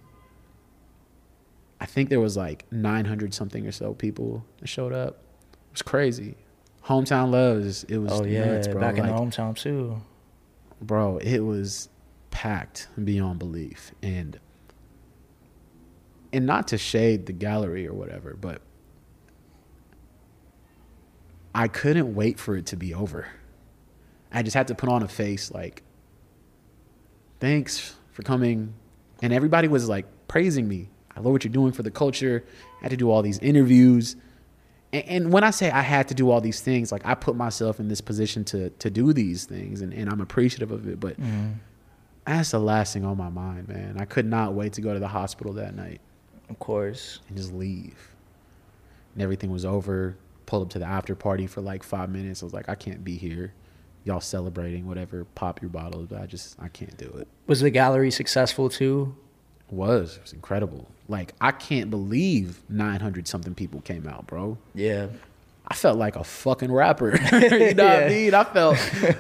I 1.82 1.86
think 1.86 2.10
there 2.10 2.20
was 2.22 2.38
like 2.38 2.66
900 2.72 3.34
something 3.34 3.66
or 3.68 3.72
so 3.72 3.94
people 3.94 4.46
that 4.60 4.68
showed 4.68 4.94
up. 4.94 5.22
It 5.52 5.74
was 5.74 5.82
crazy. 5.82 6.36
Hometown 6.86 7.32
loves. 7.32 7.84
It 7.86 7.98
was 7.98 8.12
Oh 8.14 8.24
yeah. 8.24 8.46
nuts, 8.46 8.68
bro. 8.68 8.80
Back 8.80 8.98
in 8.98 9.06
the 9.06 9.12
hometown 9.12 9.56
too. 9.56 10.02
bro, 10.82 11.18
it 11.18 11.40
was 11.40 11.90
packed 12.32 12.88
beyond 13.04 13.40
belief. 13.40 13.92
And 14.02 14.40
and 16.32 16.46
not 16.46 16.68
to 16.70 16.78
shade 16.78 17.26
the 17.26 17.34
gallery 17.34 17.88
or 17.88 17.94
whatever, 17.94 18.36
but 18.40 18.62
I 21.54 21.68
couldn't 21.68 22.14
wait 22.16 22.40
for 22.40 22.56
it 22.56 22.66
to 22.68 22.76
be 22.78 22.94
over. 22.94 23.28
I 24.32 24.44
just 24.44 24.56
had 24.56 24.68
to 24.68 24.76
put 24.76 24.90
on 24.90 25.02
a 25.04 25.08
face 25.08 25.52
like 25.52 25.84
thanks 27.40 27.96
for 28.12 28.24
coming. 28.24 28.74
And 29.22 29.34
everybody 29.34 29.68
was 29.68 29.90
like 29.90 30.06
praising 30.28 30.68
me. 30.68 30.90
I 31.16 31.20
love 31.20 31.34
what 31.34 31.44
you're 31.44 31.52
doing 31.54 31.72
for 31.72 31.84
the 31.84 31.92
culture. 31.92 32.44
I 32.80 32.84
had 32.84 32.92
to 32.92 32.98
do 32.98 33.10
all 33.12 33.22
these 33.22 33.40
interviews. 33.40 34.16
And, 34.94 35.06
and 35.06 35.34
when 35.34 35.44
I 35.44 35.52
say 35.52 35.70
I 35.72 35.82
had 35.82 36.08
to 36.10 36.14
do 36.14 36.30
all 36.30 36.42
these 36.42 36.62
things, 36.62 36.92
like 36.92 37.06
I 37.06 37.16
put 37.16 37.36
myself 37.36 37.80
in 37.80 37.88
this 37.88 38.02
position 38.02 38.44
to 38.46 38.70
to 38.70 38.90
do 38.90 39.12
these 39.14 39.46
things, 39.46 39.82
and, 39.82 39.94
and 39.94 40.10
I'm 40.10 40.22
appreciative 40.22 40.72
of 40.72 40.88
it. 40.88 41.00
But 41.00 41.20
Mhm. 41.20 41.56
that's 42.26 42.52
the 42.52 42.60
last 42.60 42.94
thing 42.94 43.04
on 43.06 43.18
my 43.18 43.30
mind, 43.30 43.68
man. 43.68 43.98
I 44.00 44.06
could 44.06 44.26
not 44.26 44.54
wait 44.54 44.74
to 44.74 44.82
go 44.82 44.94
to 44.94 45.00
the 45.00 45.08
hospital 45.08 45.54
that 45.54 45.76
night 45.76 46.00
Of 46.50 46.60
course. 46.60 47.20
and 47.28 47.36
just 47.38 47.52
leave. 47.54 48.16
And 49.14 49.24
everything 49.24 49.52
was 49.52 49.66
over. 49.66 50.16
Pulled 50.50 50.64
up 50.64 50.70
to 50.72 50.80
the 50.80 50.86
after 50.86 51.14
party 51.14 51.46
for 51.46 51.62
like 51.62 51.84
five 51.84 52.10
minutes. 52.10 52.42
I 52.42 52.46
was 52.48 52.54
like, 52.56 52.68
I 52.70 52.74
can't 52.74 53.04
be 53.04 53.18
here. 53.18 53.54
Y'all 54.04 54.20
celebrating, 54.20 54.88
whatever, 54.88 55.24
pop 55.36 55.62
your 55.62 55.70
bottles, 55.70 56.08
but 56.10 56.20
I 56.20 56.26
just 56.26 56.56
I 56.60 56.70
can't 56.70 56.98
do 56.98 57.06
it. 57.20 57.28
Was 57.46 57.60
the 57.62 57.70
gallery 57.70 58.10
successful 58.10 58.68
too? 58.68 59.16
It 59.70 59.76
was. 59.76 60.16
It 60.16 60.24
was 60.24 60.34
incredible. 60.34 60.88
Like 61.08 61.36
I 61.40 61.52
can't 61.52 61.92
believe 61.92 62.62
nine 62.68 63.00
hundred 63.00 63.28
something 63.28 63.54
people 63.54 63.82
came 63.82 64.08
out, 64.08 64.26
bro. 64.26 64.58
Yeah. 64.74 65.10
I 65.68 65.76
felt 65.76 66.00
like 66.00 66.16
a 66.16 66.24
fucking 66.24 66.72
rapper. 66.72 67.12
you 67.32 67.76
know 67.76 67.86
what 67.86 68.04
I 68.06 68.10
mean? 68.10 68.34
I 68.34 68.44
felt, 68.44 68.78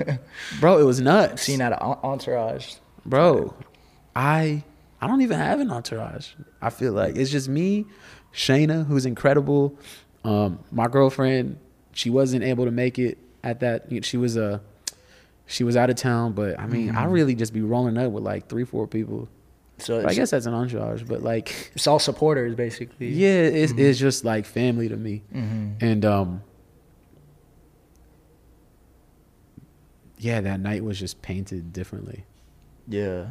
bro, 0.59 0.79
it 0.79 0.83
was 0.83 0.99
nuts. 0.99 1.43
Seen 1.43 1.61
at 1.61 1.73
an 1.73 1.77
entourage. 1.79 2.73
bro. 3.05 3.53
I 4.15 4.63
I 4.99 5.05
don't 5.05 5.21
even 5.21 5.37
have 5.37 5.59
an 5.59 5.69
entourage. 5.69 6.29
I 6.59 6.71
feel 6.71 6.93
like 6.93 7.17
it's 7.17 7.29
just 7.29 7.47
me, 7.47 7.85
Shayna, 8.33 8.87
who's 8.87 9.05
incredible. 9.05 9.77
Um, 10.29 10.59
my 10.71 10.87
girlfriend, 10.87 11.57
she 11.93 12.09
wasn't 12.09 12.43
able 12.43 12.65
to 12.65 12.71
make 12.71 12.99
it 12.99 13.17
at 13.43 13.59
that. 13.61 14.05
She 14.05 14.17
was 14.17 14.37
uh, 14.37 14.59
she 15.47 15.63
was 15.63 15.75
out 15.75 15.89
of 15.89 15.95
town, 15.95 16.33
but 16.33 16.59
I 16.59 16.67
mean, 16.67 16.95
I 16.95 17.05
really 17.05 17.35
just 17.35 17.53
be 17.53 17.61
rolling 17.61 17.97
up 17.97 18.11
with 18.11 18.23
like 18.23 18.47
three, 18.47 18.63
four 18.65 18.85
people. 18.87 19.27
So 19.79 20.05
I 20.05 20.13
guess 20.13 20.31
that's 20.31 20.45
an 20.45 20.53
entourage, 20.53 21.03
but 21.03 21.21
like, 21.23 21.71
it's 21.73 21.87
all 21.87 21.99
supporters 21.99 22.53
basically. 22.53 23.07
yeah, 23.09 23.43
it's 23.43 23.71
it's 23.73 23.97
just 23.97 24.25
like 24.25 24.45
family 24.45 24.89
to 24.89 24.97
me. 24.97 25.23
hmm 25.31 25.69
And 25.81 26.03
um 26.05 26.41
yeah, 30.17 30.41
that 30.41 30.59
night 30.59 30.83
was 30.83 30.99
just 30.99 31.21
painted 31.21 31.71
differently. 31.71 32.25
Yeah. 32.87 33.27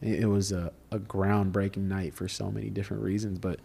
It, 0.00 0.20
it 0.20 0.26
was 0.26 0.50
a, 0.50 0.72
a 0.90 0.98
groundbreaking 0.98 1.88
night 1.88 2.14
for 2.14 2.26
so 2.26 2.50
many 2.50 2.70
different 2.70 3.02
reasons, 3.02 3.38
but 3.38 3.60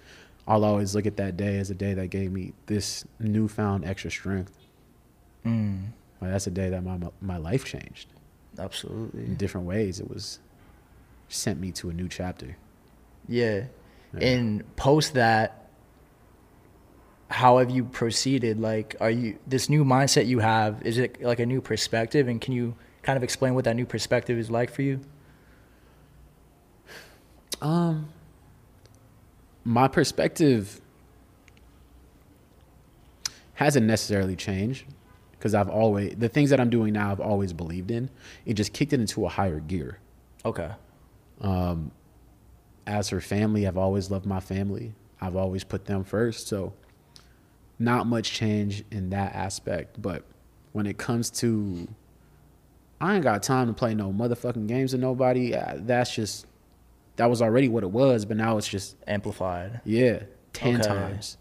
I'll 0.48 0.64
always 0.64 0.96
look 0.96 1.06
at 1.06 1.18
that 1.18 1.36
day 1.36 1.58
as 1.58 1.70
a 1.70 1.76
day 1.76 1.94
that 1.94 2.08
gave 2.08 2.32
me 2.32 2.54
this 2.68 3.04
newfound 3.20 3.84
extra 3.86 4.10
strength. 4.10 4.58
Mm. 5.46 5.88
Like 6.22 6.32
that's 6.32 6.48
a 6.48 6.52
day 6.52 6.70
that 6.70 6.84
my 6.84 6.98
my 7.22 7.38
life 7.38 7.66
changed 7.66 8.08
Absolutely. 8.58 9.26
in 9.26 9.36
different 9.36 9.68
ways. 9.68 10.00
It 10.00 10.10
was 10.10 10.40
sent 11.30 11.60
me 11.60 11.72
to 11.74 11.90
a 11.90 11.94
new 11.94 12.08
chapter. 12.08 12.58
Yeah. 13.28 13.66
Yeah. 14.14 14.28
And 14.28 14.76
post 14.78 15.16
that, 15.16 15.68
how 17.30 17.58
have 17.58 17.70
you 17.70 17.84
proceeded? 17.84 18.60
Like, 18.60 18.96
are 19.02 19.12
you 19.12 19.38
this 19.46 19.70
new 19.70 19.84
mindset 19.84 20.28
you 20.28 20.40
have? 20.40 20.82
Is 20.84 20.98
it 20.98 21.22
like 21.22 21.40
a 21.40 21.46
new 21.46 21.60
perspective? 21.60 22.30
And 22.30 22.40
can 22.40 22.54
you 22.54 22.76
kind 23.02 23.18
of 23.18 23.24
explain 23.24 23.54
what 23.54 23.66
that 23.66 23.76
new 23.76 23.86
perspective 23.86 24.38
is 24.38 24.50
like 24.50 24.72
for 24.72 24.82
you? 24.82 25.02
Um, 27.62 28.10
my 29.68 29.86
perspective 29.90 30.80
hasn't 33.56 33.86
necessarily 33.86 34.38
changed 34.38 34.86
because 35.32 35.54
I've 35.54 35.68
always 35.68 36.16
the 36.16 36.30
things 36.30 36.52
that 36.52 36.62
I'm 36.62 36.70
doing 36.70 36.94
now 36.94 37.12
I've 37.12 37.20
always 37.20 37.52
believed 37.52 37.92
in. 37.92 38.10
It 38.46 38.54
just 38.54 38.72
kicked 38.72 38.94
it 38.94 39.02
into 39.02 39.26
a 39.26 39.30
higher 39.30 39.60
gear. 39.60 40.00
Okay. 40.46 40.72
Um, 41.42 41.92
as 42.86 43.10
for 43.10 43.20
family, 43.20 43.68
I've 43.68 43.78
always 43.78 44.10
loved 44.10 44.26
my 44.26 44.40
family. 44.40 44.94
I've 45.20 45.36
always 45.36 45.66
put 45.66 45.84
them 45.84 46.06
first. 46.06 46.48
So, 46.48 46.72
not 47.78 48.08
much 48.08 48.32
change 48.32 48.86
in 48.90 49.10
that 49.10 49.36
aspect. 49.36 50.02
But 50.02 50.24
when 50.72 50.86
it 50.86 50.98
comes 50.98 51.30
to 51.42 51.90
I 53.02 53.16
ain't 53.16 53.24
got 53.24 53.44
time 53.44 53.68
to 53.68 53.74
play 53.74 53.94
no 53.96 54.14
motherfucking 54.14 54.68
games 54.68 54.94
with 54.94 55.02
nobody. 55.02 55.52
That's 55.76 56.16
just 56.16 56.48
that 57.18 57.30
was 57.30 57.42
already 57.42 57.68
what 57.68 57.84
it 57.84 57.92
was, 57.92 58.26
but 58.26 58.38
now 58.38 58.58
it's 58.58 58.68
just 58.68 58.96
Amplified. 59.08 59.82
yeah, 59.86 60.24
ten 60.54 60.76
Okay. 60.80 60.88
times. 60.88 61.38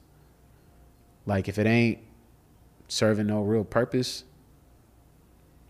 Like 1.27 1.49
if 1.49 1.59
it 1.59 1.67
ain't 1.67 1.99
serving 2.89 3.27
no 3.27 3.43
real 3.43 3.65
purpose, 3.65 4.25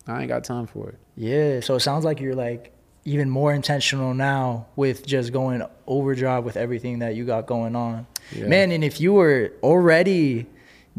I 0.07 0.21
ain't 0.21 0.29
got 0.29 0.45
time 0.45 0.67
for 0.67 0.91
it. 0.91 0.99
Yeah. 1.17 1.61
So 1.61 1.75
it 1.77 1.81
sounds 1.81 2.05
like 2.05 2.21
you're 2.21 2.35
like 2.35 2.73
even 3.05 3.31
more 3.31 3.53
intentional 3.55 4.15
now 4.15 4.67
with 4.77 5.07
just 5.07 5.33
going 5.33 5.63
overdrive 5.87 6.45
with 6.45 6.57
everything 6.57 6.99
that 7.01 7.15
you 7.15 7.25
got 7.25 7.47
going 7.47 7.75
on. 7.77 8.07
Yeah. 8.35 8.47
Man, 8.49 8.73
and 8.73 8.83
if 8.85 9.01
you 9.01 9.13
were 9.13 9.53
already 9.63 10.47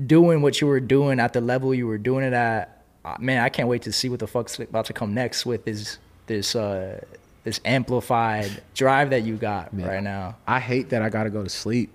doing 0.05 0.41
what 0.41 0.61
you 0.61 0.67
were 0.67 0.79
doing 0.79 1.19
at 1.19 1.33
the 1.33 1.41
level 1.41 1.73
you 1.73 1.85
were 1.87 1.97
doing 1.97 2.23
it 2.23 2.33
at, 2.33 2.83
uh, 3.03 3.15
man, 3.19 3.41
I 3.43 3.49
can't 3.49 3.67
wait 3.67 3.81
to 3.83 3.91
see 3.91 4.09
what 4.09 4.19
the 4.19 4.27
fuck's 4.27 4.57
about 4.59 4.85
to 4.85 4.93
come 4.93 5.13
next 5.13 5.45
with 5.45 5.65
this 5.65 5.97
this 6.27 6.55
uh 6.55 6.99
this 7.47 7.62
amplified 7.63 8.62
drive 8.73 9.12
that 9.12 9.23
you 9.23 9.38
got 9.38 9.71
Man. 9.71 9.88
right 9.88 10.03
now. 10.03 10.36
I 10.45 10.60
hate 10.60 10.89
that 10.89 11.01
I 11.01 11.07
gotta 11.07 11.29
go 11.29 11.43
to 11.43 11.49
sleep. 11.49 11.89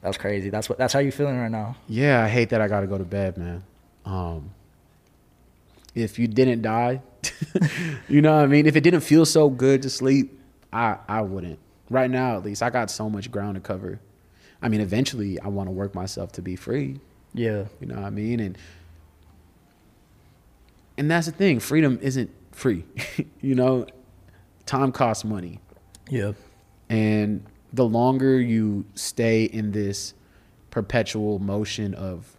That's 0.00 0.16
crazy. 0.16 0.48
That's 0.48 0.66
what 0.66 0.78
that's 0.78 0.94
how 0.94 1.00
you 1.00 1.12
feeling 1.12 1.38
right 1.38 1.50
now. 1.50 1.76
Yeah, 1.88 2.24
I 2.24 2.28
hate 2.28 2.48
that 2.48 2.62
I 2.62 2.68
gotta 2.68 2.86
go 2.86 2.96
to 2.96 3.04
bed, 3.04 3.36
man. 3.36 3.62
Um, 4.06 4.50
if 5.94 6.18
you 6.18 6.26
didn't 6.26 6.62
die, 6.62 7.02
you 8.08 8.22
know 8.22 8.34
what 8.34 8.44
I 8.44 8.46
mean. 8.46 8.64
If 8.64 8.74
it 8.74 8.80
didn't 8.80 9.02
feel 9.02 9.26
so 9.26 9.50
good 9.50 9.82
to 9.82 9.90
sleep, 9.90 10.40
I 10.72 10.96
I 11.06 11.20
wouldn't. 11.20 11.58
Right 11.90 12.10
now, 12.10 12.38
at 12.38 12.42
least, 12.42 12.62
I 12.62 12.70
got 12.70 12.90
so 12.90 13.10
much 13.10 13.30
ground 13.30 13.56
to 13.56 13.60
cover. 13.60 14.00
I 14.62 14.70
mean, 14.70 14.80
eventually, 14.80 15.38
I 15.38 15.48
want 15.48 15.66
to 15.66 15.72
work 15.72 15.94
myself 15.94 16.32
to 16.32 16.40
be 16.40 16.56
free. 16.56 16.98
Yeah. 17.34 17.66
You 17.78 17.88
know 17.88 17.96
what 17.96 18.04
I 18.04 18.10
mean? 18.10 18.40
And 18.40 18.56
and 20.96 21.10
that's 21.10 21.26
the 21.26 21.32
thing. 21.32 21.60
Freedom 21.60 21.98
isn't 22.00 22.30
free. 22.52 22.84
you 23.42 23.54
know, 23.54 23.86
time 24.66 24.92
costs 24.92 25.24
money. 25.24 25.60
Yeah. 26.10 26.32
And 26.88 27.44
the 27.72 27.84
longer 27.84 28.40
you 28.40 28.84
stay 28.94 29.44
in 29.44 29.72
this 29.72 30.14
perpetual 30.70 31.38
motion 31.38 31.94
of 31.94 32.36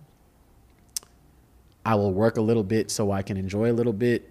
I 1.85 1.95
will 1.95 2.13
work 2.13 2.37
a 2.37 2.41
little 2.41 2.63
bit 2.63 2.89
so 2.91 3.11
I 3.11 3.21
can 3.21 3.35
enjoy 3.35 3.71
a 3.71 3.73
little 3.73 3.93
bit, 3.93 4.29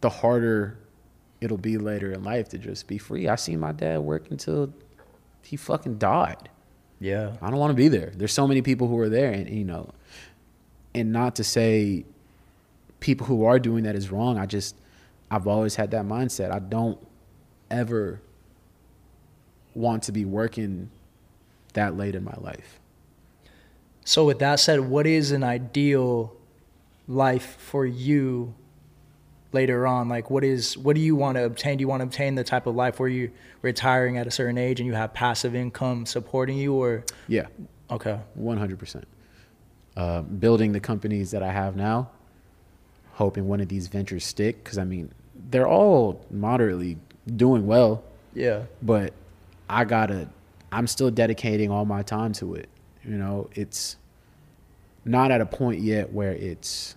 the 0.00 0.08
harder 0.08 0.78
it'll 1.40 1.58
be 1.58 1.78
later 1.78 2.12
in 2.12 2.24
life 2.24 2.48
to 2.50 2.58
just 2.58 2.86
be 2.88 2.98
free. 2.98 3.28
I 3.28 3.36
seen 3.36 3.60
my 3.60 3.72
dad 3.72 4.00
work 4.00 4.30
until 4.30 4.72
he 5.42 5.56
fucking 5.56 5.98
died. 5.98 6.48
Yeah. 6.98 7.36
I 7.42 7.50
don't 7.50 7.58
want 7.58 7.70
to 7.70 7.76
be 7.76 7.88
there. 7.88 8.12
There's 8.16 8.32
so 8.32 8.46
many 8.48 8.62
people 8.62 8.88
who 8.88 8.98
are 8.98 9.08
there, 9.08 9.30
and 9.30 9.48
you 9.48 9.64
know, 9.64 9.90
and 10.94 11.12
not 11.12 11.36
to 11.36 11.44
say 11.44 12.04
people 13.00 13.26
who 13.26 13.44
are 13.44 13.58
doing 13.58 13.84
that 13.84 13.94
is 13.94 14.10
wrong. 14.10 14.38
I 14.38 14.46
just, 14.46 14.76
I've 15.30 15.46
always 15.46 15.76
had 15.76 15.90
that 15.90 16.04
mindset. 16.04 16.52
I 16.52 16.58
don't 16.58 16.98
ever 17.70 18.20
want 19.74 20.04
to 20.04 20.12
be 20.12 20.24
working 20.24 20.90
that 21.74 21.96
late 21.96 22.14
in 22.14 22.24
my 22.24 22.34
life. 22.38 22.80
So 24.04 24.24
with 24.24 24.38
that 24.38 24.60
said, 24.60 24.80
what 24.80 25.06
is 25.06 25.32
an 25.32 25.42
ideal 25.42 26.32
life 27.08 27.56
for 27.58 27.84
you 27.84 28.54
later 29.52 29.86
on? 29.86 30.08
Like 30.08 30.30
what 30.30 30.44
is 30.44 30.78
what 30.78 30.94
do 30.94 31.02
you 31.02 31.16
want 31.16 31.36
to 31.36 31.44
obtain? 31.44 31.78
Do 31.78 31.82
you 31.82 31.88
want 31.88 32.00
to 32.00 32.04
obtain 32.04 32.36
the 32.36 32.44
type 32.44 32.66
of 32.66 32.76
life 32.76 33.00
where 33.00 33.08
you're 33.08 33.30
retiring 33.62 34.16
at 34.16 34.26
a 34.26 34.30
certain 34.30 34.58
age 34.58 34.78
and 34.80 34.86
you 34.86 34.94
have 34.94 35.12
passive 35.12 35.54
income 35.54 36.06
supporting 36.06 36.56
you 36.56 36.74
or 36.74 37.04
Yeah, 37.26 37.46
okay. 37.90 38.20
one 38.34 38.58
hundred 38.58 38.78
percent. 38.78 39.06
Uh, 39.96 40.22
Building 40.22 40.72
the 40.72 40.80
companies 40.80 41.30
that 41.32 41.42
I 41.42 41.50
have 41.50 41.74
now, 41.74 42.10
hoping 43.14 43.48
one 43.48 43.60
of 43.60 43.68
these 43.68 43.88
ventures 43.88 44.24
stick. 44.24 44.62
Because 44.62 44.78
I 44.78 44.84
mean, 44.84 45.10
they're 45.50 45.68
all 45.68 46.24
moderately 46.30 46.98
doing 47.34 47.66
well. 47.66 48.02
Yeah. 48.34 48.62
but 48.82 49.12
I 49.68 49.84
gotta, 49.84 50.28
I'm 50.70 50.86
still 50.86 51.10
dedicating 51.10 51.70
all 51.70 51.84
my 51.84 52.02
time 52.02 52.32
to 52.34 52.54
it. 52.54 52.68
You 53.04 53.16
know, 53.16 53.48
it's 53.54 53.96
not 55.04 55.30
at 55.30 55.40
a 55.40 55.46
point 55.46 55.80
yet 55.80 56.12
where 56.12 56.32
it's 56.32 56.96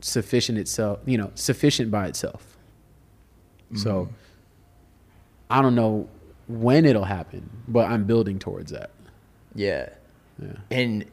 sufficient 0.00 0.56
itself, 0.58 1.00
you 1.04 1.18
know, 1.18 1.30
sufficient 1.34 1.90
by 1.90 2.06
itself. 2.06 2.56
So 3.76 4.08
I 5.48 5.62
don't 5.62 5.76
know 5.76 6.08
when 6.48 6.84
it'll 6.84 7.04
happen, 7.04 7.48
but 7.68 7.88
I'm 7.88 8.04
building 8.04 8.38
towards 8.40 8.72
that. 8.72 8.90
Yeah. 9.54 9.90
Yeah. 10.42 10.54
And 10.70 11.04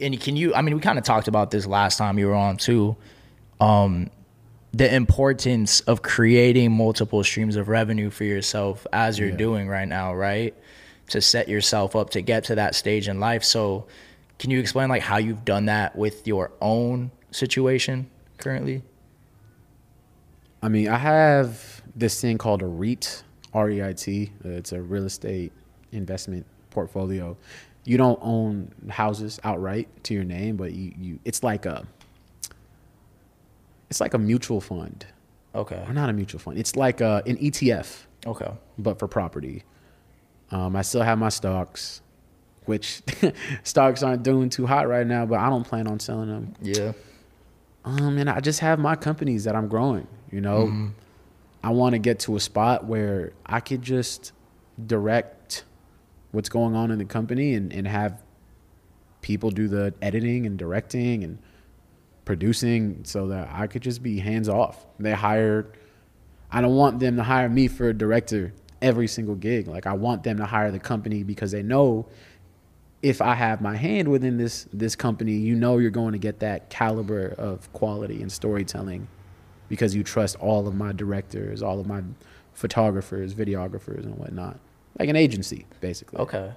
and 0.00 0.18
can 0.20 0.36
you 0.36 0.54
I 0.54 0.62
mean 0.62 0.74
we 0.74 0.80
kind 0.80 0.98
of 0.98 1.04
talked 1.04 1.28
about 1.28 1.50
this 1.50 1.66
last 1.66 1.98
time 1.98 2.18
you 2.18 2.28
were 2.28 2.34
on 2.34 2.56
too. 2.56 2.96
Um 3.60 4.10
the 4.76 4.94
importance 4.94 5.80
of 5.80 6.02
creating 6.02 6.70
multiple 6.70 7.24
streams 7.24 7.56
of 7.56 7.68
revenue 7.68 8.10
for 8.10 8.24
yourself 8.24 8.86
as 8.92 9.18
you're 9.18 9.30
Yeah. 9.30 9.36
doing 9.36 9.68
right 9.68 9.88
now, 9.88 10.14
right? 10.14 10.54
To 11.10 11.20
set 11.22 11.48
yourself 11.48 11.96
up 11.96 12.10
to 12.10 12.20
get 12.20 12.44
to 12.44 12.56
that 12.56 12.74
stage 12.74 13.08
in 13.08 13.18
life. 13.18 13.42
So 13.42 13.86
can 14.38 14.50
you 14.50 14.60
explain 14.60 14.90
like 14.90 15.00
how 15.02 15.16
you've 15.16 15.46
done 15.46 15.64
that 15.66 15.96
with 15.96 16.26
your 16.26 16.52
own 16.60 17.10
situation 17.30 18.10
currently? 18.36 18.82
I 20.62 20.68
mean, 20.68 20.88
I 20.88 20.98
have 20.98 21.80
this 21.94 22.20
thing 22.20 22.36
called 22.36 22.60
a 22.60 22.66
REIT, 22.66 23.22
R 23.54 23.70
E 23.70 23.82
I 23.82 23.94
T. 23.94 24.32
It's 24.44 24.72
a 24.72 24.82
real 24.82 25.04
estate 25.06 25.52
investment 25.92 26.44
portfolio. 26.68 27.36
You 27.84 27.96
don't 27.96 28.18
own 28.20 28.72
houses 28.90 29.40
outright 29.42 29.88
to 30.04 30.12
your 30.12 30.24
name, 30.24 30.56
but 30.56 30.72
you, 30.72 30.92
you 30.98 31.18
it's 31.24 31.42
like 31.42 31.64
a 31.64 31.86
it's 33.90 34.00
like 34.00 34.14
a 34.14 34.18
mutual 34.18 34.60
fund. 34.60 35.06
Okay. 35.54 35.82
Or 35.86 35.92
not 35.92 36.10
a 36.10 36.12
mutual 36.12 36.38
fund. 36.40 36.58
It's 36.58 36.76
like 36.76 37.00
a, 37.00 37.22
an 37.26 37.36
ETF, 37.38 38.04
Okay. 38.26 38.50
but 38.78 38.98
for 38.98 39.08
property. 39.08 39.62
Um, 40.50 40.76
I 40.76 40.82
still 40.82 41.02
have 41.02 41.18
my 41.18 41.28
stocks, 41.30 42.02
which 42.66 43.02
stocks 43.64 44.02
aren't 44.02 44.22
doing 44.22 44.50
too 44.50 44.66
hot 44.66 44.86
right 44.88 45.06
now, 45.06 45.24
but 45.26 45.38
I 45.40 45.48
don't 45.48 45.64
plan 45.64 45.86
on 45.86 45.98
selling 45.98 46.28
them. 46.28 46.54
Yeah. 46.60 46.92
Um, 47.84 48.18
and 48.18 48.28
I 48.28 48.40
just 48.40 48.60
have 48.60 48.78
my 48.78 48.96
companies 48.96 49.44
that 49.44 49.54
I'm 49.56 49.68
growing. 49.68 50.06
You 50.30 50.40
know, 50.40 50.90
I 51.62 51.70
want 51.70 51.94
to 51.94 51.98
get 51.98 52.18
to 52.20 52.36
a 52.36 52.40
spot 52.40 52.84
where 52.84 53.32
I 53.46 53.60
could 53.60 53.80
just 53.82 54.32
direct 54.86 55.64
what's 56.32 56.48
going 56.48 56.74
on 56.74 56.90
in 56.90 56.98
the 56.98 57.04
company 57.04 57.54
and, 57.54 57.72
and 57.72 57.86
have 57.86 58.22
people 59.22 59.50
do 59.50 59.68
the 59.68 59.94
editing 60.02 60.46
and 60.46 60.58
directing 60.58 61.24
and 61.24 61.38
producing 62.26 63.00
so 63.04 63.28
that 63.28 63.48
I 63.50 63.66
could 63.66 63.80
just 63.80 64.02
be 64.02 64.18
hands 64.18 64.50
off. 64.50 64.84
They 64.98 65.12
hired, 65.12 65.74
I 66.52 66.60
don't 66.60 66.76
want 66.76 67.00
them 67.00 67.16
to 67.16 67.22
hire 67.22 67.48
me 67.48 67.68
for 67.68 67.88
a 67.88 67.94
director 67.94 68.52
every 68.82 69.08
single 69.08 69.36
gig. 69.36 69.66
Like 69.66 69.86
I 69.86 69.94
want 69.94 70.24
them 70.24 70.36
to 70.36 70.44
hire 70.44 70.70
the 70.70 70.78
company 70.78 71.22
because 71.22 71.52
they 71.52 71.62
know 71.62 72.06
if 73.02 73.22
I 73.22 73.34
have 73.34 73.60
my 73.60 73.76
hand 73.76 74.08
within 74.08 74.36
this 74.36 74.66
this 74.72 74.96
company, 74.96 75.32
you 75.32 75.54
know 75.54 75.78
you're 75.78 75.90
going 75.90 76.12
to 76.12 76.18
get 76.18 76.40
that 76.40 76.68
caliber 76.68 77.28
of 77.38 77.72
quality 77.72 78.20
and 78.20 78.30
storytelling 78.30 79.08
because 79.68 79.94
you 79.94 80.02
trust 80.02 80.36
all 80.36 80.66
of 80.66 80.74
my 80.74 80.92
directors, 80.92 81.62
all 81.62 81.80
of 81.80 81.86
my 81.86 82.02
photographers, 82.52 83.34
videographers, 83.34 84.04
and 84.04 84.16
whatnot. 84.18 84.58
Like 84.98 85.08
an 85.08 85.16
agency, 85.16 85.66
basically. 85.80 86.18
Okay. 86.20 86.52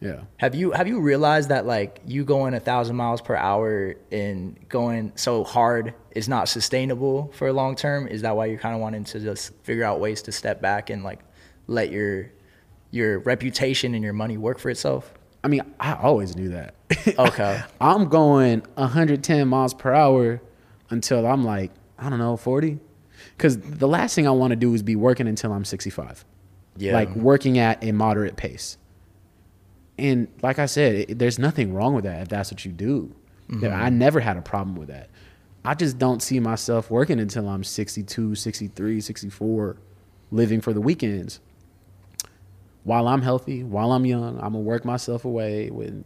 Yeah. 0.00 0.20
Have 0.36 0.54
you 0.54 0.70
have 0.72 0.86
you 0.86 1.00
realized 1.00 1.48
that 1.48 1.66
like 1.66 2.00
you 2.06 2.24
going 2.24 2.54
a 2.54 2.60
thousand 2.60 2.96
miles 2.96 3.20
per 3.20 3.34
hour 3.34 3.96
and 4.12 4.56
going 4.68 5.12
so 5.16 5.42
hard 5.42 5.94
is 6.12 6.28
not 6.28 6.48
sustainable 6.48 7.32
for 7.34 7.48
a 7.48 7.52
long 7.52 7.74
term? 7.74 8.06
Is 8.06 8.22
that 8.22 8.36
why 8.36 8.46
you're 8.46 8.58
kind 8.60 8.74
of 8.74 8.80
wanting 8.80 9.04
to 9.04 9.20
just 9.20 9.54
figure 9.64 9.84
out 9.84 9.98
ways 9.98 10.22
to 10.22 10.32
step 10.32 10.60
back 10.60 10.90
and 10.90 11.02
like 11.02 11.20
let 11.66 11.90
your 11.90 12.30
your 12.90 13.18
reputation 13.20 13.94
and 13.94 14.04
your 14.04 14.12
money 14.12 14.36
work 14.36 14.58
for 14.58 14.70
itself? 14.70 15.12
I 15.42 15.48
mean, 15.48 15.62
I 15.80 15.94
always 15.94 16.36
knew 16.36 16.50
that. 16.50 16.74
Okay. 17.18 17.62
I'm 17.80 18.08
going 18.08 18.62
110 18.74 19.48
miles 19.48 19.72
per 19.72 19.92
hour 19.92 20.40
until 20.90 21.26
I'm 21.26 21.42
like, 21.42 21.70
I 21.98 22.10
don't 22.10 22.18
know, 22.18 22.36
40. 22.36 22.78
Because 23.36 23.58
the 23.58 23.88
last 23.88 24.14
thing 24.14 24.26
I 24.26 24.30
want 24.30 24.50
to 24.50 24.56
do 24.56 24.72
is 24.74 24.82
be 24.82 24.94
working 24.94 25.26
until 25.26 25.52
I'm 25.52 25.64
65. 25.64 26.24
Yeah. 26.76 26.92
Like 26.92 27.14
working 27.14 27.58
at 27.58 27.82
a 27.82 27.92
moderate 27.92 28.36
pace. 28.36 28.76
And 29.98 30.28
like 30.42 30.58
I 30.58 30.66
said, 30.66 30.94
it, 30.94 31.18
there's 31.18 31.38
nothing 31.38 31.74
wrong 31.74 31.94
with 31.94 32.04
that 32.04 32.22
if 32.22 32.28
that's 32.28 32.50
what 32.50 32.64
you 32.64 32.72
do. 32.72 33.14
Yeah, 33.50 33.68
I 33.68 33.88
mm-hmm. 33.88 33.98
never 33.98 34.20
had 34.20 34.36
a 34.36 34.42
problem 34.42 34.76
with 34.76 34.88
that. 34.88 35.08
I 35.64 35.74
just 35.74 35.98
don't 35.98 36.22
see 36.22 36.38
myself 36.38 36.90
working 36.90 37.18
until 37.18 37.48
I'm 37.48 37.64
62, 37.64 38.34
63, 38.34 39.00
64, 39.00 39.76
living 40.30 40.60
for 40.60 40.72
the 40.72 40.80
weekends. 40.80 41.40
While 42.84 43.08
I'm 43.08 43.22
healthy, 43.22 43.64
while 43.64 43.92
I'm 43.92 44.06
young, 44.06 44.36
I'm 44.36 44.52
gonna 44.52 44.60
work 44.60 44.84
myself 44.84 45.24
away 45.24 45.70
with 45.70 46.04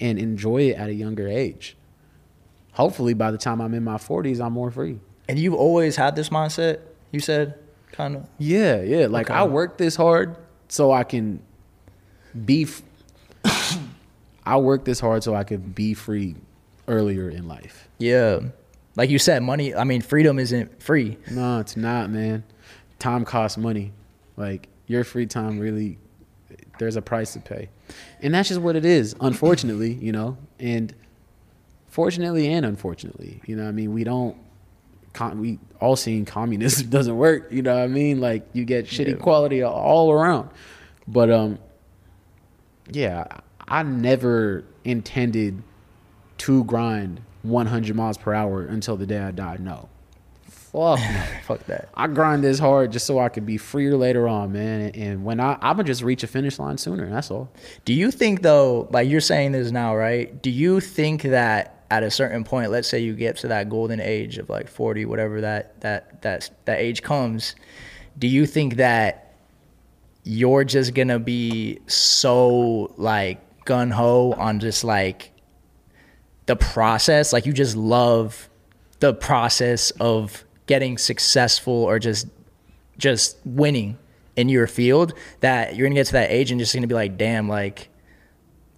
and 0.00 0.18
enjoy 0.18 0.62
it 0.62 0.76
at 0.76 0.88
a 0.88 0.94
younger 0.94 1.28
age. 1.28 1.76
Hopefully, 2.72 3.14
by 3.14 3.30
the 3.30 3.38
time 3.38 3.60
I'm 3.60 3.72
in 3.72 3.84
my 3.84 3.96
40s, 3.96 4.44
I'm 4.44 4.52
more 4.52 4.70
free. 4.70 4.98
and 5.28 5.38
you've 5.38 5.54
always 5.54 5.96
had 5.96 6.16
this 6.16 6.28
mindset. 6.28 6.80
You 7.10 7.20
said 7.20 7.58
kind 7.92 8.16
of. 8.16 8.28
Yeah, 8.38 8.82
yeah. 8.82 9.06
Like 9.06 9.30
I 9.30 9.44
work 9.44 9.78
this 9.78 9.96
hard 9.96 10.36
so 10.68 10.92
I 10.92 11.04
can 11.04 11.42
be. 12.44 12.64
F- 12.64 12.82
I 14.46 14.58
worked 14.58 14.84
this 14.84 15.00
hard 15.00 15.22
so 15.24 15.34
I 15.34 15.44
could 15.44 15.74
be 15.74 15.94
free 15.94 16.36
earlier 16.88 17.28
in 17.30 17.48
life. 17.48 17.88
Yeah. 17.98 18.40
Like 18.94 19.10
you 19.10 19.18
said, 19.18 19.42
money. 19.42 19.74
I 19.74 19.84
mean, 19.84 20.02
freedom 20.02 20.38
isn't 20.38 20.82
free. 20.82 21.18
No, 21.30 21.58
it's 21.60 21.76
not, 21.76 22.10
man. 22.10 22.44
Time 22.98 23.24
costs 23.24 23.58
money. 23.58 23.92
Like 24.36 24.68
your 24.86 25.04
free 25.04 25.26
time 25.26 25.58
really 25.58 25.98
there's 26.78 26.96
a 26.96 27.02
price 27.02 27.32
to 27.32 27.40
pay. 27.40 27.68
And 28.20 28.34
that's 28.34 28.48
just 28.48 28.60
what 28.60 28.76
it 28.76 28.84
is, 28.84 29.16
unfortunately, 29.20 29.94
you 29.94 30.12
know. 30.12 30.36
And 30.60 30.94
fortunately 31.88 32.48
and 32.52 32.64
unfortunately, 32.66 33.40
you 33.46 33.56
know, 33.56 33.66
I 33.68 33.72
mean, 33.72 33.92
we 33.92 34.04
don't 34.04 34.36
we 35.34 35.58
all 35.80 35.96
seen 35.96 36.24
communism 36.26 36.88
doesn't 36.90 37.16
work, 37.16 37.50
you 37.50 37.62
know 37.62 37.74
what 37.74 37.82
I 37.82 37.86
mean? 37.86 38.20
Like 38.20 38.46
you 38.52 38.64
get 38.64 38.84
shitty 38.86 39.08
Yeah. 39.08 39.14
quality 39.14 39.62
all 39.62 40.12
around. 40.12 40.50
But 41.08 41.30
um 41.30 41.58
yeah, 42.90 43.26
I 43.68 43.82
never 43.82 44.64
intended 44.84 45.62
to 46.38 46.64
grind 46.64 47.20
100 47.42 47.96
miles 47.96 48.18
per 48.18 48.34
hour 48.34 48.62
until 48.62 48.96
the 48.96 49.06
day 49.06 49.18
I 49.18 49.30
died. 49.30 49.60
No. 49.60 49.88
Fuck 50.48 50.98
no. 50.98 51.22
Fuck 51.44 51.64
that. 51.66 51.88
I 51.94 52.06
grind 52.06 52.44
this 52.44 52.58
hard 52.58 52.92
just 52.92 53.06
so 53.06 53.18
I 53.18 53.28
could 53.28 53.46
be 53.46 53.56
freer 53.56 53.96
later 53.96 54.28
on, 54.28 54.52
man. 54.52 54.90
And 54.90 55.24
when 55.24 55.40
I, 55.40 55.54
I'm 55.54 55.76
gonna 55.76 55.84
just 55.84 56.02
reach 56.02 56.22
a 56.22 56.26
finish 56.26 56.58
line 56.58 56.76
sooner. 56.78 57.08
That's 57.08 57.30
all. 57.30 57.48
Do 57.84 57.94
you 57.94 58.10
think 58.10 58.42
though, 58.42 58.88
like 58.90 59.08
you're 59.08 59.20
saying 59.20 59.52
this 59.52 59.70
now, 59.70 59.96
right? 59.96 60.40
Do 60.42 60.50
you 60.50 60.80
think 60.80 61.22
that 61.22 61.84
at 61.90 62.02
a 62.02 62.10
certain 62.10 62.44
point, 62.44 62.70
let's 62.70 62.88
say 62.88 62.98
you 62.98 63.14
get 63.14 63.36
to 63.38 63.48
that 63.48 63.68
golden 63.68 64.00
age 64.00 64.38
of 64.38 64.50
like 64.50 64.68
40, 64.68 65.06
whatever 65.06 65.40
that 65.40 65.80
that 65.80 66.22
that 66.22 66.50
that 66.66 66.78
age 66.78 67.02
comes, 67.02 67.54
do 68.18 68.26
you 68.26 68.44
think 68.44 68.76
that 68.76 69.25
you're 70.26 70.64
just 70.64 70.92
gonna 70.92 71.20
be 71.20 71.78
so 71.86 72.92
like 72.96 73.64
gun 73.64 73.92
ho 73.92 74.32
on 74.36 74.58
just 74.58 74.82
like 74.82 75.30
the 76.46 76.56
process, 76.56 77.32
like 77.32 77.46
you 77.46 77.52
just 77.52 77.76
love 77.76 78.48
the 78.98 79.14
process 79.14 79.92
of 79.92 80.44
getting 80.66 80.98
successful 80.98 81.72
or 81.72 82.00
just 82.00 82.26
just 82.98 83.38
winning 83.44 83.98
in 84.34 84.48
your 84.48 84.66
field 84.66 85.14
that 85.40 85.76
you're 85.76 85.86
gonna 85.86 85.94
get 85.94 86.06
to 86.06 86.12
that 86.14 86.30
age 86.32 86.50
and 86.50 86.58
just 86.58 86.74
gonna 86.74 86.88
be 86.88 86.94
like, 86.94 87.16
damn, 87.16 87.48
like 87.48 87.88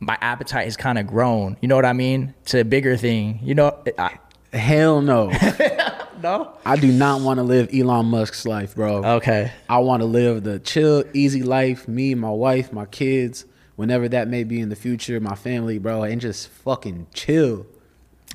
my 0.01 0.19
appetite 0.21 0.67
has 0.67 0.77
kind 0.77 0.99
of 0.99 1.07
grown. 1.07 1.57
You 1.63 1.69
know 1.69 1.77
what 1.77 1.87
I 1.87 1.95
mean? 1.95 2.35
To 2.47 2.61
a 2.61 2.65
bigger 2.65 2.99
thing. 2.99 3.41
You 3.43 3.55
know? 3.55 3.83
I, 3.97 4.19
Hell 4.53 5.01
no. 5.01 5.31
no. 6.23 6.53
I 6.65 6.77
do 6.77 6.91
not 6.93 7.21
want 7.21 7.39
to 7.39 7.43
live 7.43 7.69
Elon 7.73 8.07
Musk's 8.07 8.45
life, 8.47 8.75
bro. 8.75 9.05
Okay. 9.17 9.53
I 9.69 9.79
want 9.79 10.01
to 10.03 10.07
live 10.07 10.45
the 10.45 10.59
chill, 10.59 11.05
easy 11.15 11.43
life. 11.43 11.87
Me, 11.89 12.15
my 12.15 12.31
wife, 12.31 12.73
my 12.73 12.85
kids, 12.87 13.45
whenever 13.77 14.09
that 14.09 14.29
may 14.29 14.45
be 14.45 14.61
in 14.61 14.69
the 14.69 14.77
future, 14.77 15.19
my 15.21 15.35
family, 15.35 15.79
bro, 15.79 16.03
and 16.03 16.21
just 16.21 16.49
fucking 16.49 17.07
chill. 17.15 17.67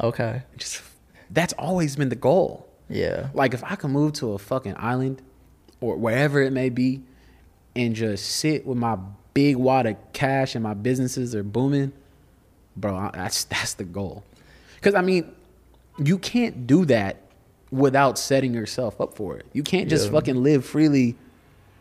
Okay. 0.01 0.43
Just 0.57 0.81
that's 1.29 1.53
always 1.53 1.95
been 1.95 2.09
the 2.09 2.15
goal. 2.15 2.67
Yeah. 2.89 3.29
Like 3.33 3.53
if 3.53 3.63
I 3.63 3.75
can 3.75 3.91
move 3.91 4.13
to 4.13 4.33
a 4.33 4.37
fucking 4.37 4.75
island 4.77 5.21
or 5.81 5.95
wherever 5.97 6.41
it 6.41 6.51
may 6.51 6.69
be 6.69 7.01
and 7.75 7.95
just 7.95 8.25
sit 8.25 8.65
with 8.65 8.77
my 8.77 8.97
big 9.33 9.55
wad 9.55 9.85
of 9.87 9.95
cash 10.13 10.53
and 10.55 10.63
my 10.63 10.73
businesses 10.75 11.33
are 11.33 11.43
booming, 11.43 11.91
bro, 12.75 12.95
I- 12.95 13.11
that's 13.13 13.43
that's 13.45 13.73
the 13.75 13.83
goal. 13.83 14.23
Cuz 14.81 14.93
I 14.95 15.01
mean, 15.01 15.31
you 15.97 16.17
can't 16.17 16.65
do 16.67 16.85
that 16.85 17.17
without 17.73 18.17
setting 18.19 18.53
yourself 18.53 19.01
up 19.01 19.15
for 19.15 19.35
it. 19.37 19.45
You 19.53 19.63
can't 19.63 19.89
just 19.89 20.05
Yeah. 20.05 20.11
fucking 20.11 20.43
live 20.43 20.63
freely 20.65 21.15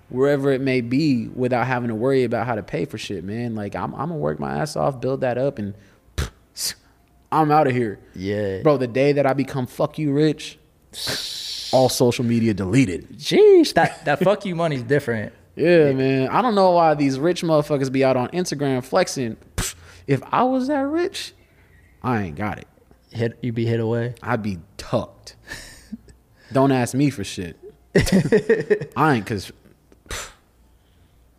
wherever 0.09 0.51
it 0.51 0.61
may 0.61 0.81
be 0.81 1.29
without 1.29 1.67
having 1.67 1.89
to 1.89 1.95
worry 1.95 2.25
about 2.25 2.47
how 2.47 2.55
to 2.55 2.63
pay 2.63 2.85
for 2.85 2.99
shit, 2.99 3.25
man. 3.25 3.55
Like 3.55 3.77
I'm 3.77 3.93
I'm 3.95 4.09
going 4.09 4.11
to 4.11 4.15
work 4.17 4.41
my 4.41 4.59
ass 4.59 4.75
off, 4.77 5.01
build 5.01 5.21
that 5.21 5.39
up 5.39 5.59
and 5.59 5.75
I'm 7.33 7.51
out 7.51 7.67
of 7.67 7.73
here. 7.73 7.99
Yeah. 8.15 8.63
Bro, 8.63 8.79
the 8.79 8.87
day 8.87 9.13
that 9.13 9.27
I 9.27 9.33
become 9.33 9.67
fuck 9.67 9.99
you 9.99 10.13
rich, 10.13 10.59
all 11.73 11.89
social 11.89 12.25
media 12.25 12.55
deleted. 12.55 13.11
Jeez, 13.19 13.73
that 13.75 14.05
that 14.05 14.19
fuck 14.21 14.45
you 14.45 14.55
money's 14.55 14.83
different. 14.83 15.33
Yeah, 15.55 15.93
man. 15.93 16.29
I 16.31 16.41
don't 16.41 16.55
know 16.55 16.71
why 16.71 16.95
these 16.95 17.19
rich 17.19 17.43
motherfuckers 17.43 17.93
be 17.93 18.03
out 18.03 18.17
on 18.17 18.29
Instagram 18.29 18.83
flexing. 18.83 19.37
Pff, 19.57 19.75
If 20.07 20.23
I 20.33 20.45
was 20.45 20.69
that 20.69 20.87
rich, 20.87 21.35
I 22.03 22.23
ain't 22.23 22.37
got 22.37 22.57
it. 22.59 22.67
Hit 23.11 23.39
you 23.43 23.53
be 23.53 23.67
hit 23.67 23.79
away. 23.79 24.15
I'd 24.23 24.43
be 24.43 24.61
tucked. 24.79 25.37
Don't 26.53 26.73
ask 26.73 26.95
me 26.95 27.11
for 27.11 27.25
shit. 27.25 27.57
I 28.97 29.15
ain't 29.15 29.27
cause 29.27 29.53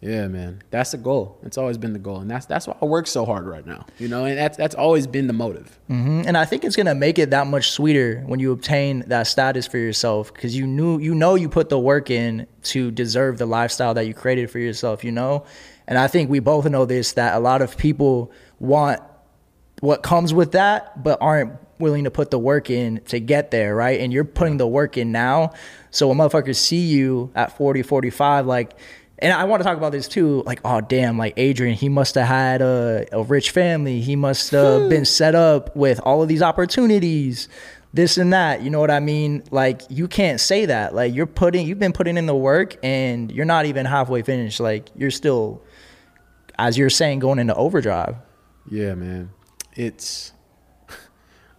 yeah, 0.03 0.27
man. 0.27 0.61
That's 0.69 0.91
the 0.91 0.97
goal. 0.97 1.39
It's 1.43 1.57
always 1.57 1.77
been 1.77 1.93
the 1.93 1.99
goal. 1.99 2.17
And 2.17 2.29
that's 2.29 2.45
that's 2.45 2.67
why 2.67 2.75
I 2.81 2.85
work 2.85 3.07
so 3.07 3.23
hard 3.25 3.47
right 3.47 3.65
now. 3.65 3.85
You 3.99 4.09
know, 4.09 4.25
and 4.25 4.37
that's 4.37 4.57
that's 4.57 4.75
always 4.75 5.07
been 5.07 5.27
the 5.27 5.33
motive. 5.33 5.79
hmm 5.87 6.23
And 6.25 6.37
I 6.37 6.43
think 6.43 6.65
it's 6.65 6.75
gonna 6.75 6.93
make 6.93 7.17
it 7.19 7.29
that 7.29 7.47
much 7.47 7.71
sweeter 7.71 8.21
when 8.25 8.41
you 8.41 8.51
obtain 8.51 9.05
that 9.07 9.27
status 9.27 9.65
for 9.65 9.77
yourself 9.77 10.33
because 10.33 10.57
you 10.57 10.67
knew 10.67 10.99
you 10.99 11.15
know 11.15 11.35
you 11.35 11.47
put 11.47 11.69
the 11.69 11.79
work 11.79 12.09
in 12.09 12.47
to 12.63 12.91
deserve 12.91 13.37
the 13.37 13.45
lifestyle 13.45 13.93
that 13.93 14.05
you 14.05 14.13
created 14.13 14.51
for 14.51 14.59
yourself. 14.59 15.05
You 15.05 15.13
know, 15.13 15.45
and 15.87 15.97
I 15.97 16.07
think 16.07 16.29
we 16.29 16.39
both 16.39 16.69
know 16.69 16.83
this 16.83 17.13
that 17.13 17.35
a 17.35 17.39
lot 17.39 17.61
of 17.61 17.77
people 17.77 18.29
want 18.59 19.01
what 19.79 20.03
comes 20.03 20.33
with 20.33 20.51
that, 20.51 21.01
but 21.01 21.17
aren't 21.21 21.53
willing 21.83 22.05
to 22.05 22.11
put 22.11 22.31
the 22.31 22.39
work 22.39 22.71
in 22.71 23.01
to 23.05 23.19
get 23.19 23.51
there, 23.51 23.75
right? 23.75 23.99
And 23.99 24.11
you're 24.11 24.23
putting 24.23 24.57
the 24.57 24.67
work 24.67 24.97
in 24.97 25.11
now. 25.11 25.51
So 25.91 26.07
when 26.07 26.17
motherfuckers 26.17 26.55
see 26.55 26.87
you 26.87 27.31
at 27.35 27.55
40, 27.55 27.83
45, 27.83 28.47
like, 28.47 28.75
and 29.19 29.31
I 29.31 29.43
want 29.43 29.61
to 29.61 29.63
talk 29.63 29.77
about 29.77 29.91
this 29.91 30.07
too, 30.07 30.41
like, 30.43 30.59
oh 30.65 30.81
damn, 30.81 31.17
like 31.17 31.35
Adrian, 31.37 31.75
he 31.75 31.87
must 31.87 32.15
have 32.15 32.27
had 32.27 32.61
a, 32.61 33.05
a 33.11 33.21
rich 33.21 33.51
family. 33.51 34.01
He 34.01 34.15
must 34.15 34.51
have 34.51 34.89
been 34.89 35.05
set 35.05 35.35
up 35.35 35.75
with 35.75 35.99
all 35.99 36.23
of 36.23 36.27
these 36.27 36.41
opportunities, 36.41 37.47
this 37.93 38.17
and 38.17 38.33
that. 38.33 38.63
You 38.63 38.69
know 38.69 38.79
what 38.79 38.91
I 38.91 38.99
mean? 38.99 39.43
Like, 39.51 39.83
you 39.89 40.07
can't 40.07 40.39
say 40.39 40.65
that. 40.65 40.95
Like, 40.95 41.13
you're 41.13 41.27
putting, 41.27 41.67
you've 41.67 41.79
been 41.79 41.93
putting 41.93 42.17
in 42.17 42.25
the 42.25 42.35
work 42.35 42.75
and 42.83 43.31
you're 43.31 43.45
not 43.45 43.65
even 43.65 43.85
halfway 43.85 44.23
finished. 44.23 44.59
Like, 44.59 44.89
you're 44.95 45.11
still, 45.11 45.61
as 46.57 46.77
you're 46.77 46.89
saying, 46.89 47.19
going 47.19 47.39
into 47.39 47.55
overdrive. 47.55 48.15
Yeah, 48.69 48.95
man. 48.95 49.29
It's 49.75 50.33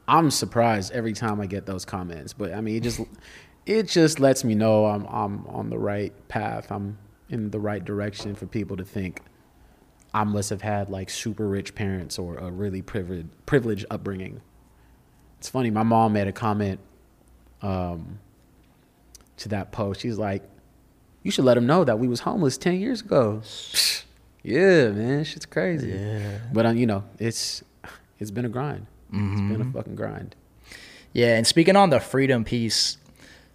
I'm 0.06 0.30
surprised 0.30 0.92
every 0.92 1.12
time 1.12 1.40
I 1.40 1.46
get 1.46 1.66
those 1.66 1.84
comments, 1.84 2.32
but 2.32 2.52
I 2.52 2.60
mean, 2.60 2.76
it 2.76 2.82
just 2.82 3.00
it 3.66 3.88
just 3.88 4.20
lets 4.20 4.44
me 4.44 4.54
know 4.54 4.86
I'm 4.86 5.06
I'm 5.06 5.46
on 5.46 5.70
the 5.70 5.78
right 5.78 6.12
path. 6.28 6.70
I'm 6.70 6.98
in 7.30 7.50
the 7.50 7.60
right 7.60 7.84
direction 7.84 8.34
for 8.34 8.46
people 8.46 8.76
to 8.76 8.84
think 8.84 9.22
I 10.12 10.24
must 10.24 10.50
have 10.50 10.62
had 10.62 10.90
like 10.90 11.10
super 11.10 11.48
rich 11.48 11.74
parents 11.74 12.18
or 12.18 12.36
a 12.36 12.50
really 12.50 12.82
privileged 12.82 13.28
privileged 13.46 13.86
upbringing. 13.90 14.42
It's 15.38 15.48
funny. 15.48 15.70
My 15.70 15.82
mom 15.82 16.12
made 16.12 16.28
a 16.28 16.32
comment 16.32 16.80
um, 17.62 18.18
to 19.38 19.48
that 19.50 19.72
post. 19.72 20.02
She's 20.02 20.18
like, 20.18 20.42
"You 21.22 21.30
should 21.30 21.44
let 21.44 21.54
them 21.54 21.66
know 21.66 21.84
that 21.84 21.98
we 21.98 22.08
was 22.08 22.20
homeless 22.20 22.56
ten 22.56 22.78
years 22.78 23.00
ago." 23.00 23.42
yeah, 24.42 24.90
man, 24.90 25.24
shit's 25.24 25.46
crazy. 25.46 25.90
Yeah. 25.90 26.38
But 26.52 26.66
um, 26.66 26.76
you 26.76 26.86
know, 26.86 27.04
it's 27.18 27.64
it's 28.18 28.30
been 28.30 28.44
a 28.44 28.50
grind. 28.50 28.86
It's 29.14 29.40
been 29.40 29.60
Mm-hmm. 29.60 29.70
a 29.70 29.72
fucking 29.72 29.94
grind. 29.94 30.34
Yeah, 31.12 31.36
and 31.36 31.46
speaking 31.46 31.76
on 31.76 31.90
the 31.90 32.00
freedom 32.00 32.44
piece, 32.44 32.96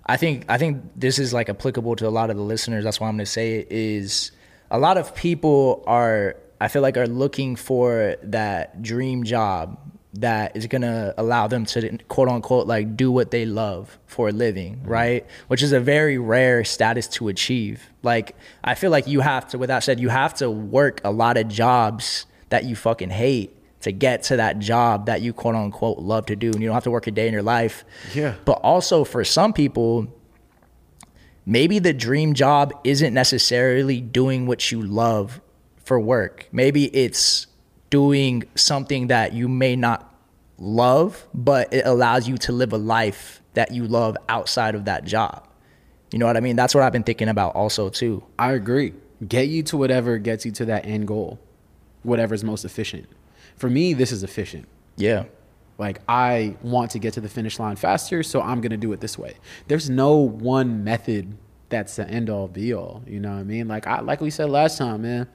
I 0.06 0.16
think 0.18 0.46
I 0.48 0.58
think 0.58 0.82
this 0.96 1.20
is 1.20 1.34
like 1.34 1.50
applicable 1.50 1.96
to 1.98 2.08
a 2.08 2.10
lot 2.10 2.30
of 2.30 2.38
the 2.38 2.44
listeners. 2.44 2.84
That's 2.84 3.00
why 3.00 3.08
I'm 3.08 3.16
going 3.16 3.26
to 3.26 3.32
say 3.32 3.60
it 3.60 3.68
is 3.72 4.32
a 4.72 4.80
lot 4.80 4.98
of 4.98 5.14
people 5.16 5.84
are 5.86 6.36
I 6.62 6.68
feel 6.70 6.82
like 6.82 6.98
are 6.98 7.08
looking 7.08 7.56
for 7.56 8.16
that 8.24 8.82
dream 8.82 9.24
job 9.24 9.78
that 10.14 10.56
is 10.58 10.66
going 10.68 10.82
to 10.82 11.14
allow 11.18 11.48
them 11.48 11.66
to 11.66 11.98
quote 12.08 12.30
unquote 12.30 12.66
like 12.66 12.98
do 12.98 13.12
what 13.12 13.30
they 13.32 13.46
love 13.46 14.00
for 14.08 14.30
a 14.30 14.32
living, 14.32 14.82
right? 14.84 15.26
Which 15.50 15.62
is 15.62 15.72
a 15.72 15.80
very 15.80 16.18
rare 16.18 16.64
status 16.64 17.08
to 17.10 17.28
achieve. 17.28 17.90
Like 18.02 18.36
I 18.64 18.74
feel 18.76 18.90
like 18.90 19.06
you 19.06 19.20
have 19.20 19.48
to 19.50 19.58
with 19.58 19.68
that 19.68 19.84
said 19.84 20.00
you 20.00 20.10
have 20.10 20.34
to 20.36 20.50
work 20.50 21.02
a 21.04 21.12
lot 21.12 21.38
of 21.38 21.48
jobs 21.50 22.26
that 22.50 22.64
you 22.64 22.76
fucking 22.76 23.10
hate 23.12 23.56
to 23.82 23.92
get 23.92 24.24
to 24.24 24.38
that 24.38 24.60
job 24.60 25.06
that 25.06 25.22
you 25.22 25.34
quote 25.34 25.56
unquote 25.56 26.00
love 26.00 26.26
to 26.28 26.36
do 26.36 26.48
and 26.52 26.62
you 26.62 26.68
don't 26.68 26.74
have 26.74 26.84
to 26.84 26.92
work 26.92 27.08
a 27.08 27.12
day 27.12 27.28
in 27.28 27.34
your 27.34 27.44
life. 27.44 27.86
Yeah. 28.14 28.36
But 28.46 28.60
also 28.64 29.04
for 29.04 29.24
some 29.24 29.54
people, 29.54 30.08
maybe 31.46 31.80
the 31.80 31.94
dream 31.94 32.34
job 32.34 32.74
isn't 32.84 33.14
necessarily 33.14 34.02
doing 34.02 34.48
what 34.48 34.72
you 34.72 34.82
love 34.82 35.42
for 35.84 36.00
work. 36.00 36.48
Maybe 36.52 36.86
it's 36.86 37.48
doing 37.90 38.44
something 38.56 39.08
that 39.08 39.34
you 39.34 39.48
may 39.48 39.76
not 39.76 40.14
love, 40.58 41.26
but 41.34 41.74
it 41.74 41.86
allows 41.86 42.28
you 42.28 42.38
to 42.38 42.52
live 42.52 42.74
a 42.74 42.78
life 42.78 43.42
that 43.54 43.72
you 43.72 43.88
love 43.88 44.18
outside 44.28 44.76
of 44.76 44.86
that 44.86 45.06
job. 45.06 45.48
You 46.12 46.20
know 46.20 46.26
what 46.26 46.38
I 46.38 46.42
mean? 46.42 46.56
That's 46.56 46.76
what 46.76 46.84
I've 46.84 46.92
been 46.92 47.04
thinking 47.04 47.30
about 47.30 47.56
also 47.56 47.90
too. 47.90 48.24
I 48.38 48.52
agree. 48.52 48.94
Get 49.28 49.48
you 49.48 49.64
to 49.64 49.78
whatever 49.78 50.18
gets 50.18 50.46
you 50.46 50.52
to 50.54 50.66
that 50.66 50.86
end 50.86 51.08
goal, 51.08 51.40
whatever's 52.04 52.44
most 52.44 52.66
efficient. 52.66 53.08
For 53.60 53.70
me, 53.70 53.94
this 53.94 54.12
is 54.12 54.24
efficient. 54.24 54.68
Yeah. 54.96 55.26
Like 55.78 56.02
I 56.10 56.58
want 56.62 56.92
to 56.92 57.00
get 57.00 57.14
to 57.14 57.22
the 57.22 57.30
finish 57.30 57.60
line 57.60 57.76
faster, 57.76 58.24
so 58.24 58.42
I'm 58.42 58.60
gonna 58.62 58.78
do 58.78 58.92
it 58.92 59.00
this 59.00 59.18
way. 59.18 59.36
There's 59.68 59.90
no 59.90 60.16
one 60.18 60.84
method 60.84 61.38
that's 61.70 61.96
the 61.98 62.08
end 62.10 62.30
all 62.30 62.48
be 62.48 62.74
all. 62.74 63.04
You 63.06 63.20
know 63.20 63.30
what 63.32 63.40
I 63.40 63.44
mean? 63.44 63.68
Like 63.68 63.86
I 63.86 64.02
like 64.02 64.20
we 64.20 64.30
said 64.30 64.50
last 64.50 64.78
time, 64.78 65.04
man. 65.04 65.28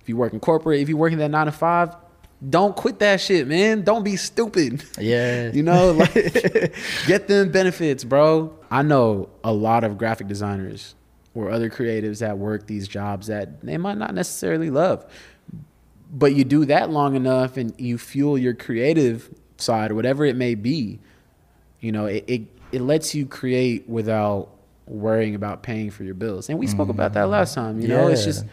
If 0.00 0.08
you 0.08 0.16
work 0.16 0.32
in 0.32 0.40
corporate, 0.40 0.80
if 0.80 0.88
you 0.88 0.96
work 0.96 1.12
in 1.12 1.18
that 1.18 1.30
nine 1.30 1.46
to 1.46 1.52
five, 1.52 1.94
don't 2.48 2.74
quit 2.74 2.98
that 3.00 3.20
shit, 3.20 3.46
man. 3.46 3.82
Don't 3.82 4.02
be 4.02 4.16
stupid. 4.16 4.82
Yeah. 4.98 5.50
You 5.60 5.62
know, 5.62 5.92
like 5.92 6.14
get 7.06 7.28
them 7.28 7.50
benefits, 7.52 8.02
bro. 8.04 8.56
I 8.70 8.82
know 8.82 9.28
a 9.44 9.52
lot 9.52 9.84
of 9.84 9.98
graphic 9.98 10.26
designers 10.26 10.94
or 11.34 11.50
other 11.50 11.68
creatives 11.70 12.20
that 12.20 12.38
work 12.38 12.66
these 12.66 12.88
jobs 12.88 13.26
that 13.28 13.60
they 13.60 13.76
might 13.76 13.98
not 13.98 14.14
necessarily 14.14 14.70
love. 14.70 15.04
But 16.12 16.34
you 16.34 16.44
do 16.44 16.64
that 16.66 16.90
long 16.90 17.14
enough 17.14 17.56
and 17.56 17.72
you 17.78 17.96
fuel 17.98 18.36
your 18.36 18.54
creative 18.54 19.32
side, 19.56 19.90
or 19.90 19.94
whatever 19.94 20.24
it 20.24 20.36
may 20.36 20.54
be, 20.54 20.98
you 21.80 21.92
know, 21.92 22.06
it, 22.06 22.24
it, 22.26 22.42
it 22.72 22.80
lets 22.80 23.14
you 23.14 23.26
create 23.26 23.88
without 23.88 24.48
worrying 24.86 25.34
about 25.34 25.62
paying 25.62 25.90
for 25.90 26.04
your 26.04 26.14
bills. 26.14 26.48
And 26.48 26.58
we 26.58 26.66
spoke 26.66 26.88
about 26.88 27.12
that 27.14 27.26
mm. 27.26 27.30
last 27.30 27.54
time, 27.54 27.80
you 27.80 27.88
know, 27.88 28.08
it's 28.08 28.24
just 28.24 28.44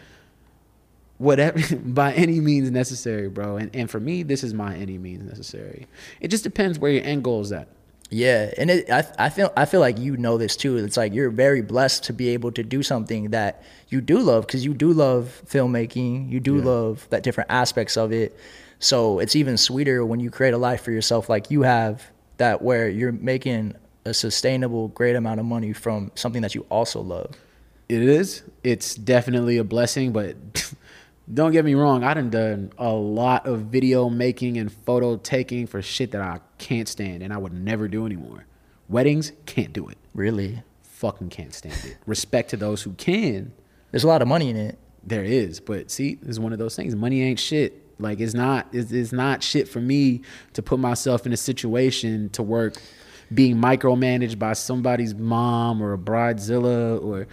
whatever 1.18 1.76
by 1.76 2.12
any 2.14 2.40
means 2.40 2.70
necessary, 2.70 3.28
bro. 3.28 3.56
And 3.56 3.74
and 3.74 3.90
for 3.90 4.00
me, 4.00 4.22
this 4.22 4.42
is 4.42 4.54
my 4.54 4.76
any 4.76 4.98
means 4.98 5.24
necessary. 5.24 5.86
It 6.20 6.28
just 6.28 6.44
depends 6.44 6.78
where 6.78 6.92
your 6.92 7.04
end 7.04 7.24
goal 7.24 7.40
is 7.40 7.52
at. 7.52 7.68
Yeah, 8.10 8.52
and 8.56 8.70
it, 8.70 8.90
I 8.90 9.04
I 9.18 9.28
feel 9.28 9.52
I 9.56 9.66
feel 9.66 9.80
like 9.80 9.98
you 9.98 10.16
know 10.16 10.38
this 10.38 10.56
too. 10.56 10.76
It's 10.78 10.96
like 10.96 11.12
you're 11.12 11.28
very 11.30 11.60
blessed 11.60 12.04
to 12.04 12.12
be 12.14 12.30
able 12.30 12.50
to 12.52 12.62
do 12.62 12.82
something 12.82 13.30
that 13.30 13.62
you 13.88 14.00
do 14.00 14.18
love 14.20 14.46
because 14.46 14.64
you 14.64 14.72
do 14.72 14.92
love 14.92 15.42
filmmaking. 15.46 16.30
You 16.30 16.40
do 16.40 16.56
Yeah. 16.56 16.64
love 16.64 17.06
that 17.10 17.22
different 17.22 17.50
aspects 17.50 17.96
of 17.98 18.12
it. 18.12 18.34
So 18.78 19.18
it's 19.18 19.36
even 19.36 19.58
sweeter 19.58 20.06
when 20.06 20.20
you 20.20 20.30
create 20.30 20.54
a 20.54 20.58
life 20.58 20.82
for 20.82 20.90
yourself 20.90 21.28
like 21.28 21.50
you 21.50 21.62
have 21.62 22.10
that 22.38 22.62
where 22.62 22.88
you're 22.88 23.12
making 23.12 23.74
a 24.06 24.14
sustainable 24.14 24.88
great 24.88 25.16
amount 25.16 25.40
of 25.40 25.44
money 25.44 25.72
from 25.74 26.10
something 26.14 26.40
that 26.42 26.54
you 26.54 26.64
also 26.70 27.02
love. 27.02 27.32
It 27.90 28.00
is. 28.02 28.42
It's 28.64 28.94
definitely 28.94 29.58
a 29.58 29.64
blessing, 29.64 30.12
but 30.12 30.36
don't 31.34 31.52
get 31.52 31.64
me 31.64 31.74
wrong. 31.74 32.04
I 32.04 32.14
done 32.14 32.30
done 32.30 32.72
a 32.78 32.92
lot 32.92 33.46
of 33.46 33.62
video 33.62 34.08
making 34.08 34.56
and 34.56 34.72
photo 34.72 35.16
taking 35.18 35.66
for 35.66 35.82
shit 35.82 36.12
that 36.12 36.22
I 36.22 36.40
can't 36.58 36.88
stand 36.88 37.22
and 37.22 37.32
I 37.32 37.38
would 37.38 37.52
never 37.52 37.88
do 37.88 38.06
anymore. 38.06 38.46
Weddings, 38.88 39.32
can't 39.46 39.72
do 39.72 39.88
it. 39.88 39.98
Really, 40.14 40.62
Fucking 40.98 41.28
can't 41.28 41.54
stand 41.54 41.76
it. 41.84 41.96
Respect 42.06 42.50
to 42.50 42.56
those 42.56 42.82
who 42.82 42.90
can. 42.94 43.52
there's 43.92 44.02
a 44.02 44.08
lot 44.08 44.20
of 44.20 44.26
money 44.26 44.50
in 44.50 44.56
it. 44.56 44.76
There 45.04 45.22
is, 45.22 45.60
but 45.60 45.92
see, 45.92 46.18
it's 46.26 46.40
one 46.40 46.52
of 46.52 46.58
those 46.58 46.74
things. 46.74 46.96
Money 46.96 47.22
ain't 47.22 47.38
shit. 47.38 47.84
Like 48.00 48.18
it's 48.18 48.34
not. 48.34 48.66
It's, 48.72 48.90
it's 48.90 49.12
not 49.12 49.44
shit 49.44 49.68
for 49.68 49.80
me 49.80 50.22
to 50.54 50.62
put 50.62 50.80
myself 50.80 51.24
in 51.24 51.32
a 51.32 51.36
situation 51.36 52.30
to 52.30 52.42
work, 52.42 52.82
being 53.32 53.58
micromanaged 53.58 54.40
by 54.40 54.54
somebody's 54.54 55.14
mom 55.14 55.80
or 55.80 55.92
a 55.92 55.98
bridezilla 55.98 57.00
or 57.00 57.28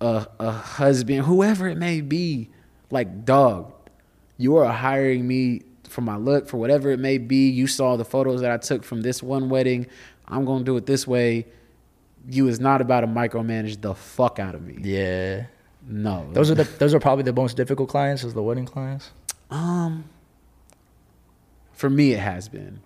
a, 0.00 0.28
a 0.38 0.52
husband, 0.52 1.22
whoever 1.22 1.66
it 1.66 1.78
may 1.78 2.02
be. 2.02 2.48
Like 2.92 3.24
dog, 3.24 3.72
you 4.36 4.56
are 4.56 4.72
hiring 4.72 5.26
me 5.26 5.62
for 5.90 6.00
my 6.00 6.16
look, 6.16 6.48
for 6.48 6.56
whatever 6.56 6.90
it 6.90 6.98
may 7.00 7.18
be. 7.18 7.48
You 7.50 7.66
saw 7.66 7.96
the 7.96 8.04
photos 8.04 8.40
that 8.40 8.50
I 8.50 8.56
took 8.56 8.84
from 8.84 9.02
this 9.02 9.22
one 9.22 9.48
wedding. 9.48 9.86
I'm 10.28 10.44
gonna 10.44 10.64
do 10.64 10.76
it 10.76 10.86
this 10.86 11.06
way. 11.06 11.46
You 12.28 12.48
is 12.48 12.60
not 12.60 12.80
about 12.80 13.00
to 13.00 13.06
micromanage 13.06 13.80
the 13.80 13.94
fuck 13.94 14.38
out 14.38 14.54
of 14.54 14.62
me. 14.62 14.78
Yeah, 14.82 15.46
No, 15.86 16.28
those 16.32 16.50
are 16.50 16.54
the 16.54 16.64
those 16.64 16.94
are 16.94 17.00
probably 17.00 17.24
the 17.24 17.32
most 17.32 17.56
difficult 17.56 17.88
clients 17.88 18.24
is 18.24 18.34
the 18.34 18.42
wedding 18.42 18.66
clients. 18.66 19.10
Um, 19.50 20.04
for 21.72 21.90
me, 21.90 22.12
it 22.12 22.20
has 22.20 22.48
been. 22.48 22.80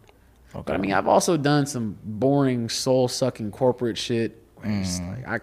But 0.52 0.70
I 0.70 0.76
mean, 0.78 0.92
I've 0.92 1.08
also 1.08 1.36
done 1.36 1.66
some 1.66 1.98
boring, 2.04 2.68
soul 2.68 3.08
sucking 3.08 3.50
corporate 3.50 3.98
shit. 3.98 4.40
It's 4.62 5.00
like 5.00 5.26
I, 5.26 5.40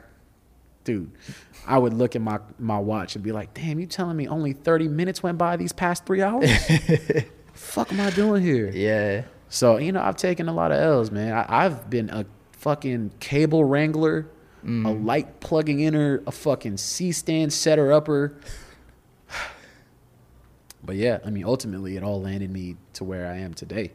dude, 0.86 1.12
I 1.68 1.78
would 1.78 1.94
look 1.94 2.16
at 2.16 2.22
my 2.22 2.40
my 2.58 2.80
watch 2.80 3.16
and 3.16 3.24
be 3.24 3.34
like, 3.34 3.54
"Damn, 3.54 3.78
you 3.80 3.86
telling 3.88 4.16
me 4.16 4.28
only 4.30 4.54
thirty 4.54 4.88
minutes 4.88 5.22
went 5.22 5.38
by 5.38 5.58
these 5.58 5.74
past 5.74 6.06
three 6.06 6.22
hours? 6.22 6.50
Fuck, 7.62 7.94
am 7.94 8.02
I 8.02 8.10
doing 8.10 8.42
here?" 8.42 8.70
Yeah, 8.74 9.24
So 9.50 9.78
you 9.78 9.92
know, 9.92 10.02
I've 10.02 10.18
taken 10.18 10.50
a 10.50 10.54
lot 10.54 10.72
of 10.72 10.80
L's, 10.80 11.12
man. 11.12 11.34
I, 11.34 11.66
I've 11.66 11.90
been 11.90 12.10
a 12.10 12.26
fucking 12.54 13.14
cable 13.20 13.64
wrangler, 13.64 14.24
mm-hmm. 14.60 14.86
a 14.86 14.92
light 14.92 15.40
plugging 15.40 15.80
inner, 15.80 16.22
a 16.28 16.32
fucking 16.32 16.78
C 16.78 17.12
stand 17.12 17.54
setter 17.54 17.92
upper. 17.92 18.38
But 20.84 20.96
yeah, 20.96 21.20
I 21.24 21.30
mean, 21.30 21.46
ultimately, 21.46 21.96
it 21.96 22.02
all 22.02 22.20
landed 22.20 22.50
me 22.50 22.76
to 22.94 23.04
where 23.04 23.28
I 23.28 23.38
am 23.38 23.54
today. 23.54 23.92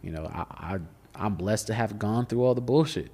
You 0.00 0.12
know, 0.12 0.24
I, 0.32 0.74
I 0.74 0.78
I'm 1.14 1.34
blessed 1.34 1.66
to 1.66 1.74
have 1.74 1.98
gone 1.98 2.24
through 2.24 2.42
all 2.42 2.54
the 2.54 2.62
bullshit. 2.62 3.10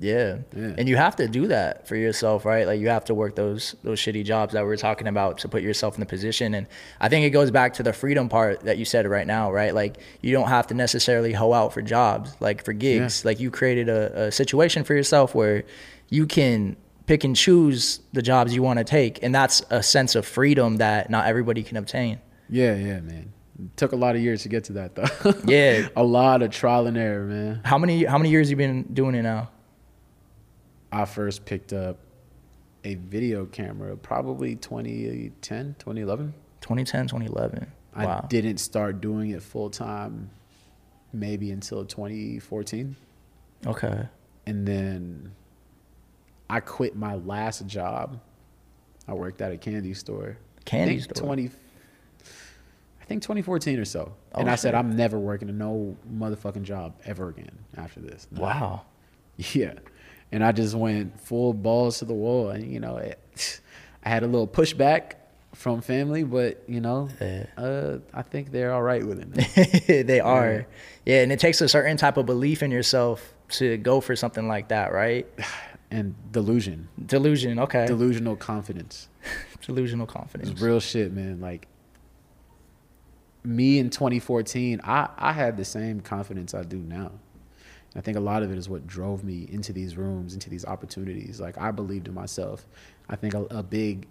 Yeah. 0.00 0.38
Yeah. 0.56 0.74
And 0.78 0.88
you 0.88 0.96
have 0.96 1.16
to 1.16 1.28
do 1.28 1.48
that 1.48 1.86
for 1.86 1.94
yourself, 1.94 2.46
right? 2.46 2.66
Like 2.66 2.80
you 2.80 2.88
have 2.88 3.04
to 3.04 3.14
work 3.14 3.36
those 3.36 3.76
those 3.82 4.00
shitty 4.00 4.24
jobs 4.24 4.54
that 4.54 4.64
we 4.64 4.72
are 4.72 4.76
talking 4.76 5.06
about 5.06 5.38
to 5.38 5.48
put 5.48 5.62
yourself 5.62 5.94
in 5.94 6.00
the 6.00 6.06
position. 6.06 6.54
And 6.54 6.66
I 7.00 7.10
think 7.10 7.26
it 7.26 7.30
goes 7.30 7.50
back 7.50 7.74
to 7.74 7.82
the 7.82 7.92
freedom 7.92 8.28
part 8.30 8.60
that 8.62 8.78
you 8.78 8.86
said 8.86 9.06
right 9.06 9.26
now, 9.26 9.52
right? 9.52 9.74
Like 9.74 9.98
you 10.22 10.32
don't 10.32 10.48
have 10.48 10.66
to 10.68 10.74
necessarily 10.74 11.32
hoe 11.34 11.52
out 11.52 11.74
for 11.74 11.82
jobs, 11.82 12.34
like 12.40 12.64
for 12.64 12.72
gigs. 12.72 13.24
Like 13.26 13.40
you 13.40 13.50
created 13.50 13.88
a, 13.90 14.28
a 14.28 14.32
situation 14.32 14.84
for 14.84 14.94
yourself 14.94 15.34
where 15.34 15.64
you 16.08 16.26
can 16.26 16.76
pick 17.04 17.22
and 17.24 17.36
choose 17.36 18.00
the 18.12 18.22
jobs 18.22 18.54
you 18.54 18.62
want 18.62 18.78
to 18.78 18.84
take. 18.84 19.22
And 19.22 19.34
that's 19.34 19.62
a 19.68 19.82
sense 19.82 20.14
of 20.14 20.24
freedom 20.26 20.76
that 20.76 21.10
not 21.10 21.26
everybody 21.26 21.62
can 21.62 21.76
obtain. 21.76 22.20
Yeah, 22.48 22.74
yeah, 22.74 23.00
man. 23.00 23.32
It 23.58 23.76
took 23.76 23.92
a 23.92 23.96
lot 23.96 24.16
of 24.16 24.22
years 24.22 24.44
to 24.44 24.48
get 24.48 24.64
to 24.64 24.72
that, 24.74 24.94
though. 24.94 25.34
Yeah. 25.44 25.88
a 25.94 26.02
lot 26.02 26.42
of 26.42 26.50
trial 26.52 26.86
and 26.86 26.96
error, 26.96 27.24
man. 27.26 27.60
How 27.64 27.76
many 27.76 28.04
how 28.04 28.16
many 28.16 28.30
years 28.30 28.48
you 28.50 28.56
been 28.56 28.84
doing 28.94 29.14
it 29.14 29.22
now? 29.22 29.50
I 30.92 31.04
first 31.04 31.44
picked 31.44 31.72
up 31.72 31.98
a 32.84 32.94
video 32.94 33.46
camera 33.46 33.96
probably 33.96 34.56
2010, 34.56 35.76
2011. 35.78 36.34
2010, 36.60 37.06
2011. 37.06 37.72
Wow. 37.96 38.20
I 38.22 38.26
didn't 38.26 38.58
start 38.58 39.00
doing 39.00 39.30
it 39.30 39.42
full 39.42 39.70
time 39.70 40.30
maybe 41.12 41.50
until 41.50 41.84
2014. 41.84 42.96
Okay. 43.66 44.08
And 44.46 44.66
then 44.66 45.32
I 46.48 46.60
quit 46.60 46.96
my 46.96 47.14
last 47.16 47.66
job. 47.66 48.20
I 49.06 49.14
worked 49.14 49.40
at 49.40 49.52
a 49.52 49.56
candy 49.56 49.94
store. 49.94 50.38
Candy 50.64 50.96
I 50.96 50.98
store? 50.98 51.14
20 51.14 51.50
I 53.00 53.04
think 53.04 53.22
2014 53.22 53.78
or 53.78 53.84
so. 53.84 54.14
Oh, 54.34 54.40
and 54.40 54.48
I 54.48 54.54
said. 54.54 54.74
I'm 54.74 54.94
never 54.94 55.18
working 55.18 55.48
a 55.48 55.52
no 55.52 55.96
motherfucking 56.12 56.62
job 56.62 56.94
ever 57.04 57.28
again 57.28 57.58
after 57.76 58.00
this. 58.00 58.26
No. 58.30 58.42
Wow. 58.42 58.82
Yeah. 59.54 59.72
And 60.32 60.44
I 60.44 60.52
just 60.52 60.74
went 60.74 61.20
full 61.20 61.52
balls 61.52 61.98
to 61.98 62.04
the 62.04 62.14
wall. 62.14 62.50
And, 62.50 62.70
you 62.72 62.78
know, 62.80 62.96
it, 62.98 63.60
I 64.04 64.08
had 64.08 64.22
a 64.22 64.26
little 64.26 64.46
pushback 64.46 65.14
from 65.54 65.80
family, 65.82 66.22
but, 66.22 66.62
you 66.68 66.80
know, 66.80 67.08
Yeah. 67.20 67.46
uh, 67.56 67.98
I 68.14 68.22
think 68.22 68.52
they're 68.52 68.72
all 68.72 68.82
right 68.82 69.04
with 69.04 69.20
it. 69.20 70.06
they 70.06 70.20
are. 70.20 70.66
Yeah, 71.04 71.22
and 71.22 71.32
it 71.32 71.40
takes 71.40 71.60
a 71.60 71.68
certain 71.68 71.96
type 71.96 72.16
of 72.16 72.26
belief 72.26 72.62
in 72.62 72.70
yourself 72.70 73.34
to 73.50 73.76
go 73.78 74.00
for 74.00 74.14
something 74.14 74.46
like 74.46 74.68
that, 74.68 74.92
right? 74.92 75.26
and 75.90 76.14
delusion, 76.30 76.88
Delusion, 77.06 77.58
okay. 77.58 77.86
delusional 77.86 78.36
confidence. 78.36 79.08
Delusional 79.66 80.04
It's 80.04 80.12
confidence. 80.14 80.60
real 80.60 80.78
shit, 80.80 81.12
man. 81.12 81.40
Like, 81.40 81.66
me 83.42 83.78
in 83.78 83.90
2014, 83.90 84.80
I, 84.84 85.08
I 85.18 85.32
had 85.32 85.56
the 85.56 85.64
same 85.64 86.00
confidence 86.00 86.54
I 86.54 86.62
do 86.62 86.76
now. 86.78 87.10
I 87.96 88.00
think 88.00 88.16
a 88.16 88.20
lot 88.20 88.42
of 88.42 88.52
it 88.52 88.58
is 88.58 88.68
what 88.68 88.86
drove 88.86 89.24
me 89.24 89.48
into 89.50 89.72
these 89.72 89.96
rooms, 89.96 90.34
into 90.34 90.48
these 90.48 90.64
opportunities. 90.64 91.40
Like 91.40 91.58
I 91.58 91.70
believed 91.70 92.06
in 92.08 92.14
myself. 92.14 92.66
I 93.08 93.16
think 93.16 93.34
a, 93.34 93.42
a 93.44 93.62
big, 93.62 94.06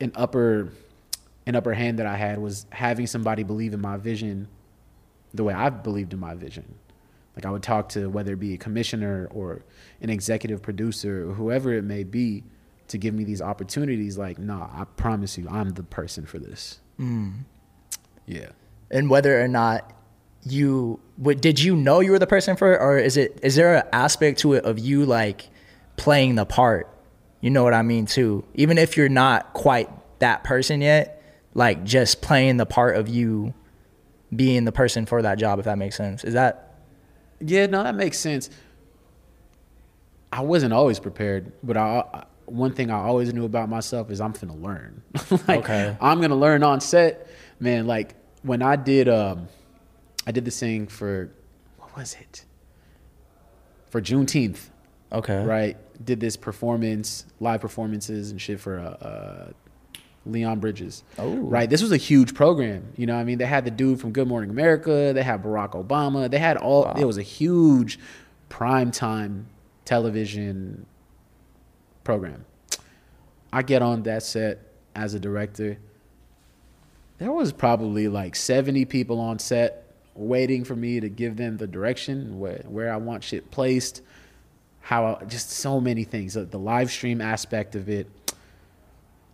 an 0.00 0.12
upper, 0.14 0.72
an 1.46 1.56
upper 1.56 1.74
hand 1.74 1.98
that 1.98 2.06
I 2.06 2.16
had 2.16 2.38
was 2.38 2.66
having 2.70 3.06
somebody 3.06 3.42
believe 3.42 3.74
in 3.74 3.80
my 3.80 3.96
vision, 3.96 4.46
the 5.34 5.42
way 5.42 5.54
I 5.54 5.70
believed 5.70 6.12
in 6.12 6.20
my 6.20 6.34
vision. 6.34 6.76
Like 7.34 7.44
I 7.44 7.50
would 7.50 7.62
talk 7.62 7.88
to 7.90 8.08
whether 8.08 8.34
it 8.34 8.40
be 8.40 8.54
a 8.54 8.58
commissioner 8.58 9.28
or 9.32 9.64
an 10.00 10.10
executive 10.10 10.62
producer 10.62 11.28
or 11.28 11.34
whoever 11.34 11.72
it 11.72 11.82
may 11.82 12.04
be 12.04 12.44
to 12.88 12.98
give 12.98 13.14
me 13.14 13.24
these 13.24 13.42
opportunities. 13.42 14.18
Like, 14.18 14.38
nah, 14.38 14.68
I 14.72 14.84
promise 14.84 15.36
you, 15.36 15.48
I'm 15.48 15.70
the 15.70 15.82
person 15.82 16.26
for 16.26 16.38
this. 16.38 16.78
Mm. 17.00 17.44
Yeah. 18.26 18.50
And 18.90 19.10
whether 19.10 19.42
or 19.42 19.48
not 19.48 19.90
you 20.44 20.98
what, 21.16 21.40
did 21.40 21.60
you 21.60 21.76
know 21.76 22.00
you 22.00 22.10
were 22.10 22.18
the 22.18 22.26
person 22.26 22.56
for 22.56 22.74
it, 22.74 22.78
or 22.80 22.98
is 22.98 23.16
it 23.16 23.38
is 23.42 23.54
there 23.54 23.76
an 23.76 23.82
aspect 23.92 24.40
to 24.40 24.54
it 24.54 24.64
of 24.64 24.78
you 24.78 25.04
like 25.04 25.48
playing 25.96 26.34
the 26.34 26.44
part? 26.44 26.88
You 27.40 27.50
know 27.50 27.62
what 27.64 27.74
I 27.74 27.82
mean 27.82 28.06
too. 28.06 28.44
Even 28.54 28.78
if 28.78 28.96
you're 28.96 29.08
not 29.08 29.52
quite 29.52 29.88
that 30.20 30.44
person 30.44 30.80
yet, 30.80 31.22
like 31.54 31.84
just 31.84 32.22
playing 32.22 32.56
the 32.56 32.66
part 32.66 32.96
of 32.96 33.08
you 33.08 33.54
being 34.34 34.64
the 34.64 34.72
person 34.72 35.06
for 35.06 35.22
that 35.22 35.38
job, 35.38 35.58
if 35.58 35.64
that 35.66 35.78
makes 35.78 35.96
sense. 35.96 36.24
Is 36.24 36.34
that 36.34 36.76
Yeah, 37.40 37.66
no, 37.66 37.82
that 37.82 37.94
makes 37.94 38.18
sense. 38.18 38.48
I 40.32 40.40
wasn't 40.40 40.72
always 40.72 40.98
prepared, 40.98 41.52
but 41.62 41.76
I, 41.76 42.04
I- 42.12 42.24
one 42.46 42.74
thing 42.74 42.90
I 42.90 42.98
always 42.98 43.32
knew 43.32 43.44
about 43.44 43.68
myself 43.70 44.10
is 44.10 44.20
I'm 44.20 44.32
finna 44.34 44.60
learn. 44.60 45.02
like, 45.48 45.60
Okay. 45.60 45.96
I'm 46.00 46.20
gonna 46.20 46.36
learn 46.36 46.62
on 46.62 46.80
set, 46.80 47.28
man. 47.60 47.86
Like 47.86 48.14
when 48.42 48.60
I 48.62 48.76
did, 48.76 49.08
um, 49.08 49.48
I 50.26 50.32
did 50.32 50.44
this 50.44 50.58
thing 50.58 50.86
for 50.86 51.30
what 51.78 51.96
was 51.96 52.14
it? 52.14 52.44
For 53.90 54.00
Juneteenth, 54.00 54.70
okay? 55.12 55.44
right? 55.44 55.76
Did 56.04 56.20
this 56.20 56.36
performance, 56.36 57.26
live 57.40 57.60
performances 57.60 58.30
and 58.30 58.40
shit 58.40 58.60
for 58.60 58.78
a, 58.78 59.52
Leon 60.24 60.60
Bridges. 60.60 61.02
Oh. 61.18 61.34
Right. 61.34 61.68
This 61.68 61.82
was 61.82 61.92
a 61.92 61.96
huge 61.96 62.34
program. 62.34 62.92
You 62.96 63.06
know, 63.06 63.14
what 63.14 63.20
I 63.20 63.24
mean, 63.24 63.38
they 63.38 63.46
had 63.46 63.64
the 63.64 63.70
dude 63.70 64.00
from 64.00 64.12
Good 64.12 64.28
Morning 64.28 64.50
America. 64.50 65.12
They 65.12 65.22
had 65.22 65.42
Barack 65.42 65.70
Obama. 65.70 66.30
They 66.30 66.38
had 66.38 66.56
all. 66.56 66.92
It 66.92 67.04
was 67.04 67.18
a 67.18 67.22
huge 67.22 67.98
primetime 68.48 69.44
television 69.84 70.86
program. 72.04 72.44
I 73.52 73.62
get 73.62 73.82
on 73.82 74.04
that 74.04 74.22
set 74.22 74.60
as 74.94 75.14
a 75.14 75.20
director. 75.20 75.78
There 77.18 77.32
was 77.32 77.52
probably 77.52 78.08
like 78.08 78.34
70 78.34 78.84
people 78.86 79.20
on 79.20 79.38
set 79.38 79.81
waiting 80.14 80.64
for 80.64 80.76
me 80.76 81.00
to 81.00 81.08
give 81.08 81.36
them 81.36 81.56
the 81.56 81.66
direction 81.66 82.38
where, 82.38 82.62
where 82.66 82.92
I 82.92 82.96
want 82.96 83.24
shit 83.24 83.50
placed, 83.50 84.02
how 84.80 85.18
I, 85.20 85.24
just 85.24 85.50
so 85.50 85.80
many 85.80 86.04
things. 86.04 86.34
The, 86.34 86.44
the 86.44 86.58
live 86.58 86.90
stream 86.90 87.20
aspect 87.20 87.74
of 87.74 87.88
it, 87.88 88.08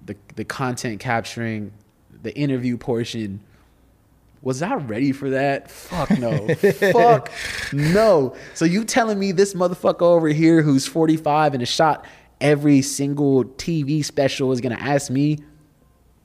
the 0.05 0.16
the 0.37 0.45
content 0.45 1.01
capturing, 1.01 1.72
the 2.22 2.35
interview 2.37 2.76
portion. 2.76 3.41
Was 4.41 4.62
I 4.62 4.74
ready 4.74 5.11
for 5.11 5.31
that? 5.31 5.68
Fuck 5.68 6.11
no. 6.18 6.55
Fuck 6.55 7.33
no. 7.72 8.37
So 8.55 8.64
you 8.64 8.85
telling 8.85 9.18
me 9.18 9.33
this 9.33 9.53
motherfucker 9.53 10.03
over 10.03 10.29
here 10.29 10.62
who's 10.62 10.87
45 10.87 11.55
and 11.55 11.61
has 11.62 11.68
shot 11.68 12.05
every 12.41 12.83
single 12.83 13.45
TV 13.45 14.05
special 14.05 14.53
is 14.53 14.61
gonna 14.61 14.76
ask 14.76 15.11
me 15.11 15.41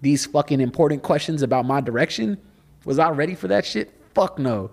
these 0.02 0.28
fucking 0.28 0.62
important 0.62 1.02
questions 1.02 1.42
about 1.42 1.66
my 1.66 1.82
direction? 1.82 2.38
Was 2.86 3.00
I 3.00 3.10
ready 3.10 3.34
for 3.34 3.48
that 3.48 3.66
shit? 3.66 3.92
Fuck 4.14 4.40
no. 4.40 4.72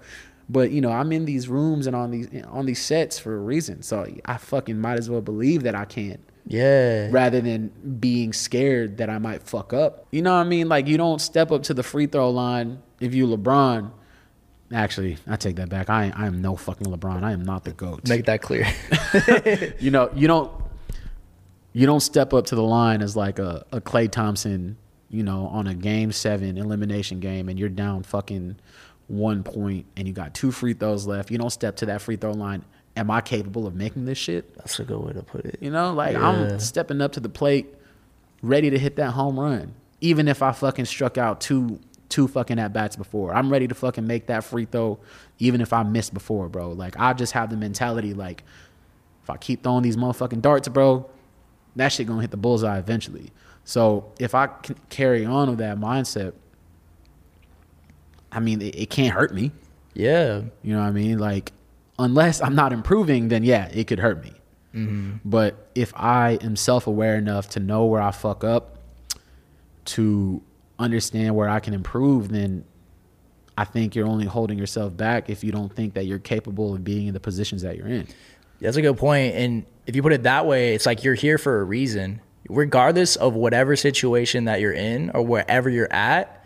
But 0.48 0.70
you 0.72 0.80
know, 0.80 0.90
I'm 0.90 1.12
in 1.12 1.24
these 1.26 1.48
rooms 1.48 1.86
and 1.86 1.94
on 1.94 2.10
these 2.10 2.28
on 2.48 2.66
these 2.66 2.82
sets 2.82 3.18
for 3.18 3.34
a 3.36 3.38
reason. 3.40 3.82
So 3.82 4.06
I 4.24 4.36
fucking 4.36 4.78
might 4.80 4.98
as 4.98 5.08
well 5.08 5.20
believe 5.20 5.62
that 5.62 5.74
I 5.76 5.84
can 5.84 6.18
Yeah. 6.46 7.08
rather 7.12 7.40
than 7.40 7.68
being 8.00 8.32
scared 8.32 8.96
that 8.98 9.08
I 9.08 9.18
might 9.18 9.42
fuck 9.44 9.72
up. 9.72 10.06
You 10.10 10.22
know 10.22 10.32
what 10.34 10.40
I 10.40 10.44
mean? 10.44 10.68
Like 10.68 10.88
you 10.88 10.96
don't 10.96 11.20
step 11.20 11.52
up 11.52 11.62
to 11.64 11.74
the 11.74 11.82
free 11.84 12.06
throw 12.06 12.30
line 12.30 12.80
if 12.98 13.14
you 13.14 13.26
LeBron. 13.28 13.92
Actually, 14.72 15.18
I 15.28 15.36
take 15.36 15.56
that 15.56 15.68
back. 15.68 15.88
I 15.88 16.12
I 16.16 16.26
am 16.26 16.42
no 16.42 16.56
fucking 16.56 16.86
LeBron. 16.88 17.22
I 17.22 17.30
am 17.32 17.44
not 17.44 17.64
the 17.64 17.72
goat. 17.72 18.08
Make 18.08 18.24
that 18.26 18.42
clear. 18.42 18.66
you 19.78 19.90
know, 19.92 20.10
you 20.14 20.26
don't 20.26 20.50
you 21.72 21.86
don't 21.86 22.00
step 22.00 22.34
up 22.34 22.46
to 22.46 22.56
the 22.56 22.62
line 22.64 23.02
as 23.02 23.14
like 23.16 23.38
a, 23.38 23.64
a 23.70 23.80
Klay 23.80 24.10
Thompson, 24.10 24.76
you 25.08 25.22
know, 25.22 25.46
on 25.46 25.68
a 25.68 25.74
game 25.74 26.10
seven 26.10 26.58
elimination 26.58 27.20
game 27.20 27.48
and 27.48 27.56
you're 27.58 27.68
down 27.68 28.02
fucking 28.02 28.56
one 29.10 29.42
point 29.42 29.86
and 29.96 30.06
you 30.06 30.14
got 30.14 30.34
two 30.34 30.52
free 30.52 30.72
throws 30.72 31.06
left. 31.06 31.30
You 31.30 31.38
don't 31.38 31.50
step 31.50 31.76
to 31.76 31.86
that 31.86 32.00
free 32.00 32.16
throw 32.16 32.30
line. 32.30 32.64
Am 32.96 33.10
I 33.10 33.20
capable 33.20 33.66
of 33.66 33.74
making 33.74 34.04
this 34.04 34.18
shit? 34.18 34.54
That's 34.56 34.78
a 34.78 34.84
good 34.84 35.00
way 35.00 35.12
to 35.12 35.22
put 35.22 35.44
it. 35.44 35.58
You 35.60 35.70
know, 35.70 35.92
like 35.92 36.12
Yeah. 36.14 36.28
I'm 36.28 36.60
stepping 36.60 37.00
up 37.00 37.12
to 37.12 37.20
the 37.20 37.28
plate, 37.28 37.74
ready 38.42 38.70
to 38.70 38.78
hit 38.78 38.96
that 38.96 39.10
home 39.12 39.38
run. 39.38 39.74
Even 40.00 40.28
if 40.28 40.42
I 40.42 40.52
fucking 40.52 40.84
struck 40.84 41.18
out 41.18 41.40
two 41.40 41.80
two 42.08 42.26
fucking 42.26 42.58
at 42.58 42.72
bats 42.72 42.96
before. 42.96 43.32
I'm 43.32 43.50
ready 43.50 43.68
to 43.68 43.74
fucking 43.74 44.06
make 44.06 44.26
that 44.26 44.42
free 44.42 44.64
throw, 44.64 44.98
even 45.38 45.60
if 45.60 45.72
I 45.72 45.84
missed 45.84 46.12
before, 46.12 46.48
bro. 46.48 46.72
Like 46.72 46.98
I 46.98 47.12
just 47.12 47.32
have 47.32 47.50
the 47.50 47.56
mentality 47.56 48.14
like 48.14 48.42
if 49.22 49.30
I 49.30 49.36
keep 49.36 49.62
throwing 49.62 49.82
these 49.82 49.96
motherfucking 49.96 50.42
darts, 50.42 50.68
bro, 50.68 51.08
that 51.76 51.88
shit 51.92 52.06
gonna 52.06 52.20
hit 52.20 52.30
the 52.30 52.36
bullseye 52.36 52.78
eventually. 52.78 53.30
So 53.64 54.12
if 54.18 54.34
I 54.34 54.48
can 54.48 54.76
carry 54.88 55.24
on 55.24 55.50
with 55.50 55.58
that 55.58 55.78
mindset, 55.78 56.32
I 58.32 58.40
mean 58.40 58.60
it, 58.62 58.74
it 58.76 58.90
can't 58.90 59.12
hurt 59.12 59.34
me. 59.34 59.52
Yeah. 59.94 60.42
You 60.62 60.74
know 60.74 60.80
what 60.80 60.86
I 60.86 60.92
mean? 60.92 61.18
Like, 61.18 61.52
unless 61.98 62.40
I'm 62.40 62.54
not 62.54 62.72
improving, 62.72 63.28
then 63.28 63.44
yeah, 63.44 63.68
it 63.68 63.86
could 63.86 63.98
hurt 63.98 64.22
me. 64.22 64.32
Mm-hmm. 64.74 65.16
But 65.24 65.70
if 65.74 65.92
I 65.96 66.38
am 66.42 66.56
self 66.56 66.86
aware 66.86 67.16
enough 67.16 67.50
to 67.50 67.60
know 67.60 67.86
where 67.86 68.00
I 68.00 68.10
fuck 68.12 68.44
up, 68.44 68.78
to 69.86 70.42
understand 70.78 71.34
where 71.34 71.48
I 71.48 71.60
can 71.60 71.74
improve, 71.74 72.28
then 72.28 72.64
I 73.58 73.64
think 73.64 73.94
you're 73.94 74.06
only 74.06 74.26
holding 74.26 74.58
yourself 74.58 74.96
back 74.96 75.28
if 75.28 75.42
you 75.44 75.52
don't 75.52 75.74
think 75.74 75.94
that 75.94 76.06
you're 76.06 76.18
capable 76.18 76.74
of 76.74 76.84
being 76.84 77.08
in 77.08 77.14
the 77.14 77.20
positions 77.20 77.62
that 77.62 77.76
you're 77.76 77.88
in. 77.88 78.06
That's 78.60 78.76
a 78.76 78.82
good 78.82 78.96
point. 78.96 79.34
And 79.34 79.66
if 79.86 79.96
you 79.96 80.02
put 80.02 80.12
it 80.12 80.22
that 80.22 80.46
way, 80.46 80.74
it's 80.74 80.86
like 80.86 81.04
you're 81.04 81.14
here 81.14 81.38
for 81.38 81.60
a 81.60 81.64
reason. 81.64 82.20
Regardless 82.48 83.16
of 83.16 83.34
whatever 83.34 83.76
situation 83.76 84.46
that 84.46 84.60
you're 84.60 84.72
in 84.72 85.10
or 85.10 85.22
wherever 85.22 85.68
you're 85.68 85.92
at, 85.92 86.39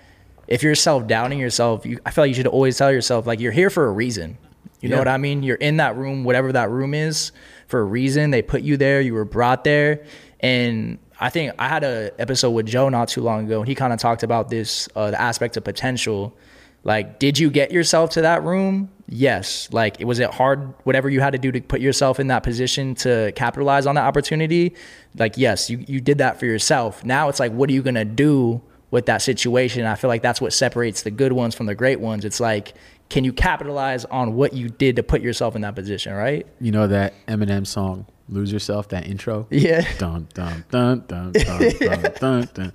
if 0.46 0.62
you're 0.62 0.74
self 0.74 1.06
doubting 1.06 1.38
yourself, 1.38 1.86
you, 1.86 1.98
I 2.04 2.10
feel 2.10 2.24
like 2.24 2.28
you 2.28 2.34
should 2.34 2.46
always 2.46 2.76
tell 2.76 2.92
yourself, 2.92 3.26
like, 3.26 3.40
you're 3.40 3.52
here 3.52 3.70
for 3.70 3.86
a 3.86 3.92
reason. 3.92 4.38
You 4.80 4.90
know 4.90 4.98
what 4.98 5.08
I 5.08 5.16
mean? 5.16 5.42
You're 5.42 5.56
in 5.56 5.78
that 5.78 5.96
room, 5.96 6.24
whatever 6.24 6.52
that 6.52 6.68
room 6.68 6.92
is, 6.92 7.32
for 7.68 7.80
a 7.80 7.84
reason. 7.84 8.30
They 8.30 8.42
put 8.42 8.60
you 8.60 8.76
there, 8.76 9.00
you 9.00 9.14
were 9.14 9.24
brought 9.24 9.64
there. 9.64 10.04
And 10.40 10.98
I 11.18 11.30
think 11.30 11.54
I 11.58 11.68
had 11.68 11.84
a 11.84 12.10
episode 12.18 12.50
with 12.50 12.66
Joe 12.66 12.90
not 12.90 13.08
too 13.08 13.22
long 13.22 13.46
ago, 13.46 13.60
and 13.60 13.68
he 13.68 13.74
kind 13.74 13.94
of 13.94 13.98
talked 13.98 14.22
about 14.22 14.50
this, 14.50 14.90
uh, 14.94 15.10
the 15.10 15.20
aspect 15.20 15.56
of 15.56 15.64
potential. 15.64 16.36
Like, 16.82 17.18
did 17.18 17.38
you 17.38 17.48
get 17.48 17.72
yourself 17.72 18.10
to 18.10 18.22
that 18.22 18.42
room? 18.42 18.90
Yes. 19.08 19.70
Like, 19.72 20.00
was 20.00 20.18
it 20.18 20.30
hard, 20.30 20.74
whatever 20.84 21.08
you 21.08 21.20
had 21.20 21.32
to 21.32 21.38
do 21.38 21.50
to 21.50 21.62
put 21.62 21.80
yourself 21.80 22.20
in 22.20 22.26
that 22.26 22.42
position 22.42 22.94
to 22.96 23.32
capitalize 23.34 23.86
on 23.86 23.94
that 23.94 24.04
opportunity? 24.04 24.74
Like, 25.16 25.38
yes, 25.38 25.70
you, 25.70 25.82
you 25.88 26.02
did 26.02 26.18
that 26.18 26.38
for 26.38 26.44
yourself. 26.44 27.02
Now 27.04 27.30
it's 27.30 27.40
like, 27.40 27.52
what 27.52 27.70
are 27.70 27.72
you 27.72 27.82
going 27.82 27.94
to 27.94 28.04
do 28.04 28.60
with 28.94 29.06
that 29.06 29.20
situation? 29.20 29.84
I 29.84 29.96
feel 29.96 30.08
like 30.08 30.22
that's 30.22 30.40
what 30.40 30.52
separates 30.54 31.02
the 31.02 31.10
good 31.10 31.32
ones 31.32 31.54
from 31.54 31.66
the 31.66 31.74
great 31.74 32.00
ones. 32.00 32.24
It's 32.24 32.40
like, 32.40 32.72
can 33.10 33.24
you 33.24 33.32
capitalize 33.32 34.04
on 34.06 34.34
what 34.34 34.54
you 34.54 34.68
did 34.70 34.96
to 34.96 35.02
put 35.02 35.20
yourself 35.20 35.54
in 35.56 35.62
that 35.62 35.74
position, 35.74 36.14
right? 36.14 36.46
You 36.60 36.72
know 36.72 36.86
that 36.86 37.12
Eminem 37.26 37.66
song, 37.66 38.06
Lose 38.28 38.50
Yourself, 38.50 38.88
that 38.88 39.06
intro? 39.06 39.46
Yeah. 39.50 39.82
Dun, 39.98 40.28
dun, 40.32 40.64
dun, 40.70 41.04
dun, 41.06 41.32
dun, 41.32 41.60
dun, 41.78 42.12
dun, 42.20 42.48
dun. 42.54 42.72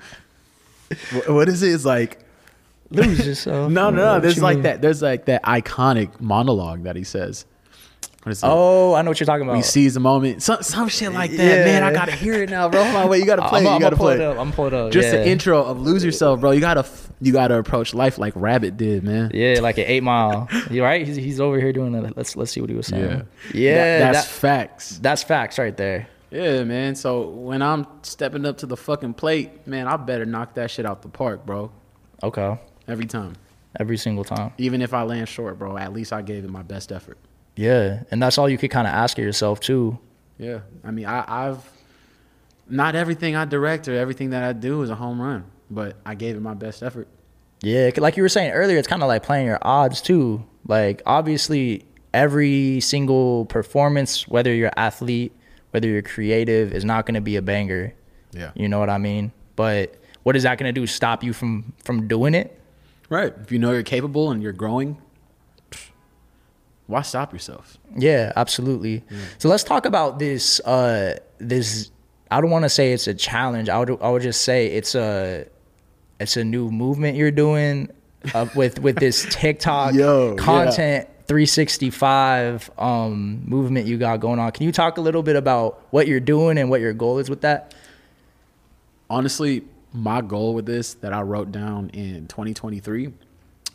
Wh- 1.12 1.30
What 1.30 1.50
is 1.50 1.64
it? 1.64 1.74
It's 1.74 1.86
like, 1.86 2.20
Lose 2.92 3.26
yourself. 3.26 3.72
no, 3.72 3.90
no, 3.90 4.16
no. 4.16 4.20
There's 4.20 4.42
like 4.42 4.58
mean? 4.58 4.64
that. 4.64 4.82
There's 4.82 5.02
like 5.02 5.26
that 5.26 5.44
iconic 5.44 6.20
monologue 6.20 6.84
that 6.84 6.96
he 6.96 7.04
says. 7.04 7.46
What 8.24 8.34
is 8.34 8.44
it? 8.44 8.48
Oh, 8.48 8.94
I 8.96 9.02
know 9.02 9.12
what 9.12 9.20
you're 9.20 9.26
talking 9.26 9.44
about. 9.44 9.56
He 9.56 9.62
seize 9.62 9.94
the 9.94 10.00
moment. 10.02 10.44
Some 10.44 10.62
some 10.62 10.90
shit 10.90 11.14
like 11.14 11.32
that. 11.32 11.38
Yeah. 11.38 11.64
Man, 11.66 11.84
I 11.84 11.94
gotta 11.94 12.12
hear 12.12 12.34
it 12.44 12.50
now, 12.50 12.68
bro. 12.68 12.84
Hold 12.84 12.96
on, 12.96 13.10
wait. 13.10 13.20
You 13.20 13.26
gotta 13.26 13.42
play. 13.50 13.62
I'm. 13.62 13.68
I'm 13.68 13.74
You 13.76 13.80
gotta 13.80 13.96
pull 13.96 14.08
play. 14.08 14.16
it 14.16 14.20
it. 14.22 14.26
up. 14.28 14.38
I'm 14.38 14.52
pulling 14.52 14.74
it 14.74 14.78
up. 14.78 14.92
Just 14.92 15.06
yeah. 15.14 15.20
the 15.24 15.28
intro 15.30 15.64
of 15.64 15.80
"Lose 15.80 16.04
Yourself," 16.04 16.42
bro. 16.42 16.52
You 16.52 16.60
gotta 16.60 16.86
you 17.22 17.32
gotta 17.32 17.56
approach 17.58 17.94
life 17.94 18.18
like 18.18 18.34
Rabbit 18.36 18.76
did, 18.76 19.04
man. 19.04 19.32
Yeah, 19.34 19.60
like 19.62 19.78
an 19.78 19.86
eight 19.88 20.04
mile. 20.04 20.50
You 20.70 20.84
right? 20.84 21.08
He's, 21.08 21.16
he's 21.16 21.40
over 21.40 21.58
here 21.60 21.72
doing 21.72 21.96
it. 21.96 22.18
Let's 22.18 22.36
let's 22.36 22.52
see 22.52 22.60
what 22.62 22.70
he 22.70 22.76
was 22.76 22.88
saying. 22.88 23.04
Yeah. 23.04 23.22
Yeah, 23.54 24.00
That- 24.00 24.12
that's 24.14 24.26
that- 24.28 24.34
facts. 24.34 24.98
that's 25.02 25.24
facts 25.24 25.58
right 25.58 25.76
there. 25.78 26.08
Yeah, 26.30 26.64
man. 26.66 26.96
So 26.96 27.28
when 27.30 27.62
I'm 27.62 27.88
stepping 28.04 28.46
up 28.46 28.58
to 28.60 28.66
the 28.68 28.78
fucking 28.78 29.14
plate, 29.16 29.66
man, 29.66 29.88
I 29.88 29.96
better 29.98 30.26
knock 30.26 30.56
that 30.56 30.70
shit 30.70 30.86
out 30.86 31.02
the 31.02 31.08
park, 31.10 31.46
bro. 31.46 31.72
Okay, 32.22 32.58
Every 32.88 33.06
time. 33.06 33.34
every 33.80 33.98
single 33.98 34.24
time. 34.26 34.52
Even 34.58 34.82
if 34.82 34.94
I 34.94 35.04
land 35.04 35.28
short, 35.30 35.58
bro, 35.58 35.78
at 35.78 35.94
least 35.94 36.12
I 36.14 36.22
gave 36.22 36.44
it 36.44 36.50
my 36.52 36.62
best 36.64 36.92
effort. 36.92 37.18
Yeah, 37.60 38.04
and 38.10 38.24
that's 38.24 38.38
all 38.38 38.48
you 38.48 38.58
could 38.58 38.72
kind 38.72 38.88
of 38.88 38.94
ask 38.94 39.18
of 39.18 39.26
yourself 39.26 39.60
too. 39.60 40.00
Yeah. 40.38 40.62
I 40.82 40.92
mean, 40.92 41.06
I, 41.06 41.26
I've 41.28 41.70
not 42.70 42.96
everything 42.96 43.36
I 43.36 43.44
direct 43.44 43.90
or 43.90 43.96
everything 43.98 44.30
that 44.30 44.44
I 44.44 44.54
do 44.54 44.82
is 44.82 44.90
a 44.90 44.96
home 44.96 45.22
run, 45.22 45.44
but 45.70 45.98
I 46.06 46.16
gave 46.16 46.38
it 46.38 46.40
my 46.40 46.54
best 46.54 46.82
effort. 46.82 47.10
Yeah, 47.62 47.90
like 47.98 48.16
you 48.16 48.24
were 48.24 48.30
saying 48.30 48.52
earlier, 48.52 48.78
it's 48.78 48.88
kind 48.88 49.04
of 49.04 49.10
like 49.10 49.24
playing 49.24 49.46
your 49.46 49.60
odds 49.62 50.00
too. 50.00 50.46
Like 50.70 51.02
obviously, 51.06 51.84
every 52.14 52.80
single 52.80 53.44
performance, 53.48 54.26
whether 54.26 54.54
you're 54.54 54.72
athlete, 54.78 55.34
whether 55.72 55.90
you're 55.90 56.02
creative, 56.02 56.72
is 56.72 56.86
not 56.86 57.06
going 57.06 57.16
to 57.16 57.22
be 57.22 57.36
a 57.36 57.42
banger. 57.42 57.94
Yeah. 58.32 58.52
You 58.56 58.70
know 58.70 58.80
what 58.80 58.90
I 58.90 59.00
mean? 59.00 59.34
But 59.58 59.96
what 60.24 60.38
is 60.38 60.44
that 60.44 60.60
going 60.60 60.74
to 60.74 60.80
do? 60.80 60.88
Stop 60.88 61.26
you 61.26 61.34
from 61.34 61.74
from 61.84 62.08
doing 62.08 62.36
it? 62.36 62.58
Right. 63.10 63.34
If 63.42 63.52
you 63.52 63.60
know 63.60 63.74
you're 63.74 63.84
capable 63.84 64.32
and 64.32 64.42
you're 64.42 64.54
growing, 64.54 65.02
why 66.90 67.04
stop 67.04 67.32
yourself? 67.32 67.78
Yeah, 67.96 68.34
absolutely. 68.36 69.04
So 69.38 69.48
let's 69.48 69.64
talk 69.64 69.86
about 69.86 70.18
this. 70.18 70.60
Uh, 70.62 71.20
this 71.38 71.92
I 72.32 72.42
don't 72.42 72.50
want 72.50 72.66
to 72.66 72.70
say 72.70 72.94
it's 72.94 73.08
a 73.08 73.14
challenge. 73.14 73.70
I 73.70 73.78
would 73.78 74.02
I 74.02 74.10
would 74.10 74.24
just 74.24 74.42
say 74.42 74.68
it's 74.68 74.96
a 74.96 75.46
it's 76.20 76.36
a 76.36 76.44
new 76.44 76.72
movement 76.72 77.16
you're 77.16 77.30
doing 77.30 77.92
uh, 78.34 78.48
with 78.56 78.80
with 78.80 78.96
this 78.96 79.28
TikTok 79.30 79.94
Yo, 79.94 80.32
yeah. 80.32 80.36
content 80.44 81.08
365 81.28 82.72
um, 82.80 83.44
movement 83.46 83.86
you 83.86 84.00
got 84.00 84.20
going 84.20 84.40
on. 84.40 84.52
Can 84.52 84.66
you 84.66 84.72
talk 84.72 84.98
a 84.98 85.02
little 85.02 85.22
bit 85.22 85.36
about 85.36 85.84
what 85.92 86.08
you're 86.08 86.20
doing 86.20 86.58
and 86.58 86.72
what 86.72 86.82
your 86.82 86.94
goal 86.94 87.20
is 87.20 87.30
with 87.30 87.42
that? 87.42 87.76
Honestly, 89.12 89.64
my 89.94 90.22
goal 90.22 90.56
with 90.56 90.66
this 90.66 90.96
that 90.96 91.14
I 91.14 91.22
wrote 91.22 91.52
down 91.52 91.90
in 91.90 92.28
2023, 92.28 93.14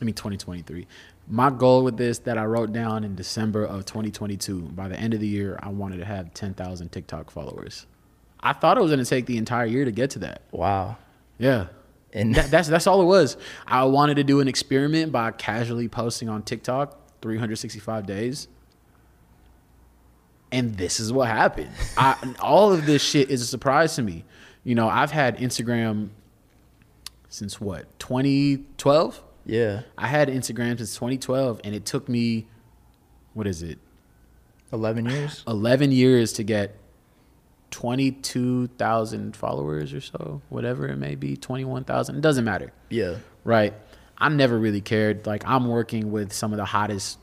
I 0.01 0.05
mean 0.05 0.15
2023. 0.17 0.89
My 1.27 1.51
goal 1.51 1.85
with 1.85 1.97
this 1.97 2.19
that 2.21 2.37
I 2.37 2.45
wrote 2.45 2.73
down 2.73 3.03
in 3.03 3.15
December 3.15 3.65
of 3.65 3.87
2022, 3.87 4.61
by 4.61 4.89
the 4.89 4.99
end 4.99 5.15
of 5.15 5.21
the 5.21 5.27
year, 5.27 5.59
I 5.63 5.69
wanted 5.71 5.99
to 5.99 6.05
have 6.05 6.35
10,000 6.35 6.93
TikTok 6.93 7.31
followers. 7.31 7.87
I 8.41 8.53
thought 8.53 8.77
it 8.77 8.83
was 8.83 8.91
going 8.91 9.03
to 9.03 9.09
take 9.09 9.25
the 9.25 9.39
entire 9.39 9.65
year 9.65 9.87
to 9.87 9.91
get 9.91 10.11
to 10.11 10.19
that. 10.21 10.43
Wow. 10.53 10.99
Yeah. 11.39 11.69
And 12.13 12.35
That, 12.35 12.51
that's 12.51 12.69
that's 12.69 12.87
all 12.87 13.01
it 13.01 13.07
was. 13.07 13.37
I 13.67 13.85
wanted 13.85 14.17
to 14.17 14.25
do 14.25 14.41
an 14.41 14.49
experiment 14.49 15.13
by 15.13 15.31
casually 15.33 15.89
posting 15.89 16.29
on 16.29 16.43
TikTok 16.43 17.21
365 17.23 18.07
days. 18.07 18.49
And 20.53 20.77
this 20.77 21.01
is 21.01 21.13
what 21.13 21.29
happened. 21.29 21.71
I, 21.97 22.17
all 22.39 22.73
of 22.73 22.87
this 22.87 23.03
shit 23.03 23.31
is 23.31 23.43
a 23.43 23.47
surprise 23.47 23.97
to 23.97 24.03
me. 24.03 24.25
You 24.63 24.75
know, 24.77 24.89
I've 24.89 25.11
had 25.11 25.39
Instagram 25.39 26.11
since 27.29 27.61
what 27.61 27.99
2012. 27.99 29.23
Yeah. 29.45 29.83
I 29.97 30.07
had 30.07 30.29
Instagram 30.29 30.79
since 30.79 30.95
2012, 30.95 31.61
and 31.65 31.75
it 31.75 31.85
took 31.85 32.09
me 32.09 32.47
what 33.35 33.47
is 33.47 33.63
it 33.63 33.79
11 34.73 35.07
years. 35.07 35.45
11 35.47 35.93
years 35.93 36.33
to 36.35 36.43
get 36.43 36.77
22,000 37.71 39.37
followers 39.37 39.93
or 39.93 40.01
so, 40.01 40.41
whatever 40.49 40.87
it 40.89 40.97
may 40.97 41.15
be, 41.15 41.37
21,000. 41.37 42.17
It 42.17 42.21
doesn't 42.21 42.45
matter. 42.45 42.73
Yeah. 42.89 43.17
Right. 43.43 43.75
I 44.17 44.29
never 44.29 44.59
really 44.59 44.81
cared. 44.81 45.27
Like 45.27 45.47
I'm 45.47 45.67
working 45.67 46.13
with 46.13 46.33
some 46.33 46.53
of 46.53 46.57
the 46.57 46.65
hottest 46.65 47.19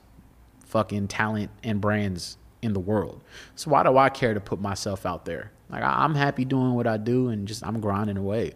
fucking 0.65 1.07
talent 1.07 1.51
and 1.63 1.79
brands 1.79 2.37
in 2.61 2.73
the 2.73 2.79
world. 2.79 3.23
So 3.55 3.71
why 3.71 3.83
do 3.83 3.97
I 3.97 4.09
care 4.09 4.33
to 4.33 4.39
put 4.39 4.59
myself 4.61 5.05
out 5.05 5.25
there? 5.25 5.51
Like 5.69 5.83
I, 5.83 6.03
I'm 6.03 6.15
happy 6.15 6.45
doing 6.45 6.73
what 6.73 6.87
I 6.87 6.97
do 6.97 7.29
and 7.29 7.47
just 7.47 7.65
I'm 7.65 7.79
grinding 7.79 8.17
away. 8.17 8.53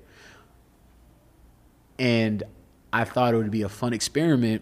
And 1.97 2.43
I 2.96 3.04
thought 3.04 3.34
it 3.34 3.38
would 3.38 3.52
be 3.52 3.64
a 3.64 3.70
fun 3.70 3.93
experiment 3.93 4.62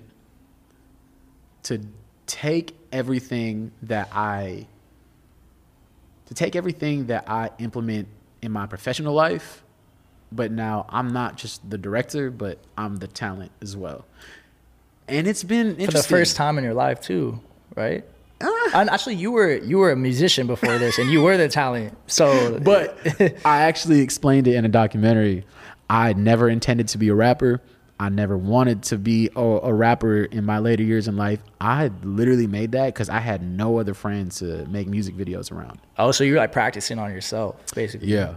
to 1.64 1.82
take 2.26 2.76
everything 2.92 3.72
that 3.84 4.10
I 4.12 4.68
to 6.26 6.34
take 6.34 6.56
everything 6.56 7.08
that 7.08 7.30
I 7.30 7.50
implement 7.60 8.08
in 8.42 8.52
my 8.52 8.66
professional 8.66 9.14
life 9.14 9.64
but 10.36 10.52
now 10.52 10.86
I'm 10.90 11.14
not 11.14 11.38
just 11.38 11.68
the 11.70 11.78
director, 11.78 12.32
but 12.32 12.58
I'm 12.78 12.98
the 12.98 13.08
talent 13.08 13.52
as 13.62 13.78
well. 13.78 14.06
And 15.08 15.28
it's 15.28 15.44
been 15.44 15.76
For 15.86 15.92
the 15.92 16.04
first 16.04 16.36
time 16.36 16.58
in 16.58 16.64
your 16.64 16.74
life 16.74 17.02
too, 17.02 17.40
right? 17.76 18.04
Ah. 18.42 18.72
And 18.74 18.90
actually, 18.90 19.16
you 19.16 19.32
were 19.32 19.58
you 19.58 19.78
were 19.78 19.92
a 19.92 19.96
musician 19.96 20.48
before 20.48 20.78
this, 20.78 20.98
and 20.98 21.10
you 21.10 21.22
were 21.22 21.38
the 21.38 21.50
talent. 21.50 21.98
So, 22.08 22.60
But 22.60 22.98
I 23.46 23.62
actually 23.62 24.02
explained 24.02 24.48
it 24.48 24.56
in 24.56 24.66
a 24.66 24.70
documentary. 24.70 25.46
I 25.90 26.14
never 26.14 26.50
intended 26.50 26.88
to 26.90 26.98
be 26.98 27.10
a 27.10 27.16
rapper. 27.16 27.62
I 28.04 28.10
never 28.10 28.38
wanted 28.38 28.84
to 28.84 28.98
be 28.98 29.30
a, 29.34 29.40
a 29.40 29.74
rapper 29.74 30.26
in 30.26 30.44
my 30.44 30.60
later 30.60 30.84
years 30.84 31.08
in 31.08 31.16
life. 31.16 31.40
I 31.62 31.90
literally 32.04 32.48
made 32.48 32.74
that 32.74 32.88
because 32.88 33.08
I 33.08 33.20
had 33.20 33.42
no 33.42 33.80
other 33.80 33.94
friends 33.94 34.40
to 34.40 34.66
make 34.66 34.90
music 34.90 35.16
videos 35.16 35.54
around. 35.54 35.80
oh, 35.98 36.12
so 36.12 36.26
you're 36.26 36.36
like 36.36 36.52
practicing 36.52 37.00
on 37.00 37.14
yourself, 37.14 37.56
basically. 37.74 38.10
Yeah. 38.10 38.36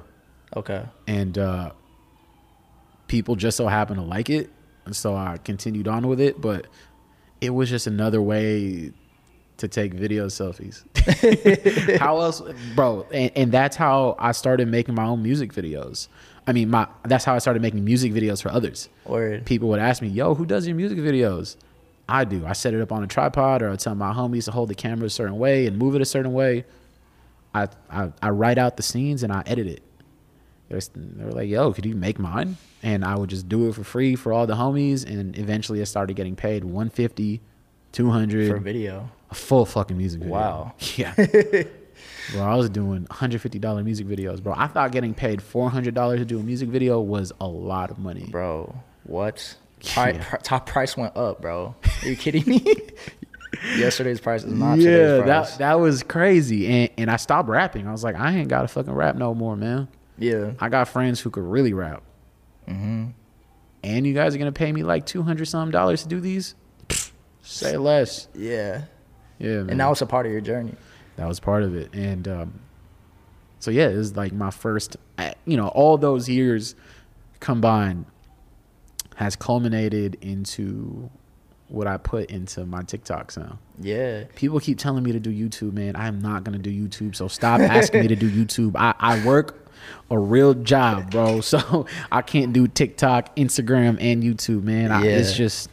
Okay. 0.55 0.85
and 1.09 1.37
uh, 1.37 1.73
people 3.09 3.35
just 3.35 3.57
so 3.57 3.67
happened 3.67 3.99
to 3.99 4.07
like 4.07 4.31
it, 4.31 4.51
and 4.85 4.95
so 4.95 5.17
I 5.17 5.39
continued 5.43 5.89
on 5.89 6.07
with 6.07 6.21
it. 6.21 6.41
But 6.41 6.69
it 7.41 7.51
was 7.51 7.69
just 7.69 7.89
another 7.89 8.23
way 8.23 8.93
to 9.57 9.67
take 9.67 9.95
video 9.95 10.27
selfies. 10.27 10.85
how 11.99 12.21
else, 12.21 12.41
bro? 12.77 13.05
And, 13.13 13.33
and 13.35 13.53
that's 13.53 13.75
how 13.75 14.15
I 14.21 14.31
started 14.31 14.69
making 14.69 14.95
my 14.95 15.07
own 15.07 15.25
music 15.25 15.53
videos. 15.53 16.07
I 16.47 16.53
mean, 16.53 16.71
my 16.71 16.87
that's 17.05 17.25
how 17.25 17.35
I 17.35 17.39
started 17.39 17.61
making 17.63 17.85
music 17.85 18.13
videos 18.13 18.41
for 18.43 18.51
others. 18.51 18.89
Word. 19.05 19.45
People 19.47 19.69
would 19.71 19.81
ask 19.81 20.01
me, 20.03 20.09
"Yo, 20.09 20.35
who 20.35 20.47
does 20.47 20.67
your 20.67 20.77
music 20.77 20.99
videos?" 20.99 21.57
I 22.09 22.25
do. 22.25 22.47
I 22.47 22.53
set 22.53 22.73
it 22.73 22.81
up 22.81 22.93
on 22.93 23.03
a 23.03 23.07
tripod, 23.09 23.63
or 23.63 23.71
I 23.71 23.77
tell 23.77 23.95
my 23.97 24.13
homies 24.13 24.45
to 24.45 24.53
hold 24.53 24.69
the 24.69 24.75
camera 24.77 25.07
a 25.07 25.11
certain 25.11 25.39
way 25.39 25.67
and 25.67 25.77
move 25.77 25.97
it 25.97 26.01
a 26.01 26.05
certain 26.05 26.33
way. 26.33 26.65
I 27.55 27.69
I, 27.91 28.13
I 28.23 28.31
write 28.31 28.59
out 28.59 28.77
the 28.77 28.83
scenes 28.85 29.23
and 29.25 29.33
I 29.33 29.43
edit 29.47 29.67
it. 29.67 29.83
They 30.69 30.75
was- 30.77 30.91
they 30.95 31.25
were 31.25 31.33
like, 31.33 31.49
"Yo, 31.49 31.73
could 31.73 31.85
you 31.87 31.95
make 31.97 32.19
mine?" 32.19 32.57
And 32.83 33.05
I 33.05 33.17
would 33.17 33.31
just 33.31 33.49
do 33.49 33.69
it 33.69 33.75
for 33.75 33.83
free 33.83 34.15
for 34.15 34.33
all 34.33 34.47
the 34.47 34.55
homies. 34.55 35.05
And 35.05 35.37
eventually, 35.39 35.81
I 35.81 35.85
started 35.85 36.15
getting 36.15 36.37
paid 36.37 36.63
150, 36.65 37.41
200 37.93 38.49
For 38.51 38.57
a 38.57 38.61
video. 38.61 39.11
a 39.31 39.35
full 39.35 39.65
fucking 39.65 39.97
music 39.99 40.21
video. 40.21 40.35
Wow. 40.35 40.73
Yeah. 40.97 41.13
bro, 42.33 42.43
I 42.43 42.55
was 42.57 42.69
doing 42.71 43.07
$150 43.07 43.85
music 43.85 44.07
videos, 44.07 44.43
bro. 44.43 44.55
I 44.57 44.67
thought 44.67 44.93
getting 44.93 45.15
paid 45.15 45.41
$400 45.41 46.17
to 46.19 46.25
do 46.25 46.39
a 46.39 46.43
music 46.43 46.69
video 46.69 47.01
was 47.01 47.33
a 47.41 47.47
lot 47.47 47.91
of 47.91 47.99
money. 47.99 48.27
Bro, 48.31 48.75
what? 49.05 49.57
Pri- 49.95 50.13
Yeah. 50.13 50.25
pri- 50.29 50.39
top 50.43 50.67
price 50.67 50.97
went 50.97 51.17
up, 51.17 51.41
bro. 51.43 51.75
Are 52.03 52.09
you 52.09 52.17
kidding 52.17 52.45
me? 52.47 52.65
Yesterday's 53.77 54.21
price 54.21 54.43
is 54.45 54.53
not 54.53 54.79
yeah, 54.79 54.85
today's 54.91 55.23
price. 55.23 55.51
that 55.53 55.59
that 55.59 55.75
was 55.81 56.03
crazy. 56.03 56.67
And 56.67 56.91
and 56.99 57.11
I 57.11 57.17
stopped 57.17 57.49
rapping. 57.49 57.87
I 57.87 57.93
was 57.93 58.05
like, 58.05 58.15
I 58.17 58.33
ain't 58.37 58.49
got 58.49 58.63
to 58.63 58.69
fucking 58.69 58.93
rap 58.93 59.17
no 59.17 59.35
more, 59.35 59.57
man. 59.57 59.89
yeah. 60.19 60.53
I 60.61 60.69
got 60.69 60.89
friends 60.89 61.21
who 61.21 61.31
could 61.31 61.45
really 61.45 61.73
rap. 61.73 62.03
Mm-hmm. 62.69 63.07
And 63.85 64.07
you 64.07 64.13
guys 64.15 64.35
are 64.35 64.39
gonna 64.39 64.53
pay 64.53 64.73
me 64.73 64.83
like 64.83 65.07
two 65.07 65.23
hundred 65.23 65.47
some 65.47 65.71
dollars 65.71 66.03
to 66.03 66.09
do 66.09 66.21
these? 66.21 66.55
Say 67.43 67.77
less. 67.77 68.29
Yeah. 68.35 68.83
Yeah, 69.39 69.59
man. 69.59 69.71
And 69.71 69.81
that 69.81 69.89
was 69.89 70.03
a 70.03 70.07
part 70.07 70.27
of 70.27 70.33
your 70.33 70.41
journey. 70.41 70.75
That 71.17 71.27
was 71.27 71.41
part 71.41 71.63
of 71.63 71.75
it. 71.75 71.93
And 71.95 72.27
um, 72.29 72.61
so 73.59 73.71
yeah 73.71 73.89
it 73.89 73.97
was 73.97 74.17
like 74.17 74.33
my 74.33 74.51
first 74.51 74.97
you 75.47 75.57
know 75.57 75.69
all 75.69 75.97
those 75.99 76.29
years 76.29 76.75
combined 77.41 78.05
has 79.17 79.35
culminated 79.35 80.17
into 80.21 81.11
what 81.69 81.87
i 81.87 81.97
put 81.97 82.31
into 82.31 82.65
my 82.67 82.83
tiktoks 82.83 83.37
now 83.37 83.59
Yeah. 83.81 84.25
people 84.37 84.61
keep 84.61 84.79
telling 84.79 85.03
me 85.03 85.13
to 85.13 85.19
do 85.21 85.31
youtube 85.33 85.73
man. 85.73 85.97
I'm 85.97 86.21
not 86.21 86.45
gonna 86.45 86.59
do 86.59 86.71
youtube 86.71 87.17
so 87.17 87.29
stop 87.29 87.61
asking 87.61 88.03
me 88.03 88.09
to 88.09 88.17
do 88.17 88.31
youtube. 88.45 88.77
I, 88.77 88.95
I 88.99 89.25
work 89.25 89.67
a 90.11 90.19
real 90.19 90.55
job 90.55 91.11
bro. 91.11 91.41
So 91.53 91.87
i 92.13 92.23
can't 92.23 92.53
do 92.53 92.69
tiktok 92.69 93.35
instagram 93.37 93.97
and 94.01 94.23
youtube 94.23 94.63
man. 94.63 94.93
I, 94.93 95.07
it's 95.07 95.33
just 95.35 95.71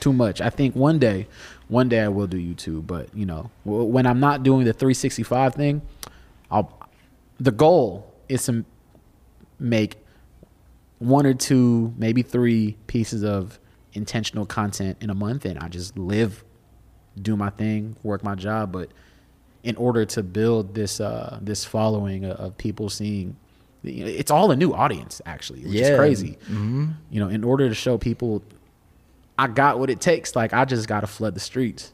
too 0.00 0.12
much. 0.12 0.40
I 0.40 0.50
think 0.50 0.76
one 0.76 0.98
day 0.98 1.28
one 1.68 1.88
day 1.88 2.00
i 2.00 2.08
will 2.08 2.26
do 2.26 2.36
youtube 2.38 2.86
but 2.86 3.08
you 3.14 3.24
know 3.26 3.50
when 3.64 4.06
i'm 4.06 4.20
not 4.20 4.42
doing 4.42 4.64
the 4.64 4.72
365 4.72 5.54
thing 5.54 5.82
i'll 6.50 6.78
the 7.38 7.50
goal 7.52 8.12
is 8.28 8.44
to 8.46 8.64
make 9.58 9.96
one 10.98 11.26
or 11.26 11.34
two 11.34 11.92
maybe 11.96 12.22
three 12.22 12.76
pieces 12.86 13.24
of 13.24 13.58
intentional 13.94 14.46
content 14.46 14.96
in 15.00 15.10
a 15.10 15.14
month 15.14 15.44
and 15.44 15.58
i 15.58 15.68
just 15.68 15.96
live 15.98 16.44
do 17.20 17.36
my 17.36 17.50
thing, 17.50 17.94
work 18.02 18.24
my 18.24 18.34
job, 18.34 18.72
but 18.72 18.88
in 19.64 19.76
order 19.76 20.06
to 20.06 20.22
build 20.22 20.74
this 20.74 20.98
uh 20.98 21.38
this 21.42 21.62
following 21.62 22.24
of, 22.24 22.56
people 22.56 22.88
seeing 22.88 23.36
it's 23.84 24.30
all 24.30 24.50
a 24.50 24.56
new 24.56 24.72
audience 24.72 25.20
actually, 25.26 25.60
which 25.60 25.72
Yeah. 25.74 25.90
is 25.90 25.98
crazy. 25.98 26.38
You 26.48 27.20
know, 27.20 27.28
in 27.28 27.44
order 27.44 27.68
to 27.68 27.74
show 27.74 27.98
people 27.98 28.42
I 29.42 29.48
got 29.48 29.78
what 29.80 29.90
it 29.90 30.00
takes, 30.00 30.36
like 30.36 30.52
I 30.52 30.64
just 30.64 30.86
got 30.86 31.00
to 31.00 31.06
flood 31.08 31.34
the 31.34 31.40
streets. 31.40 31.92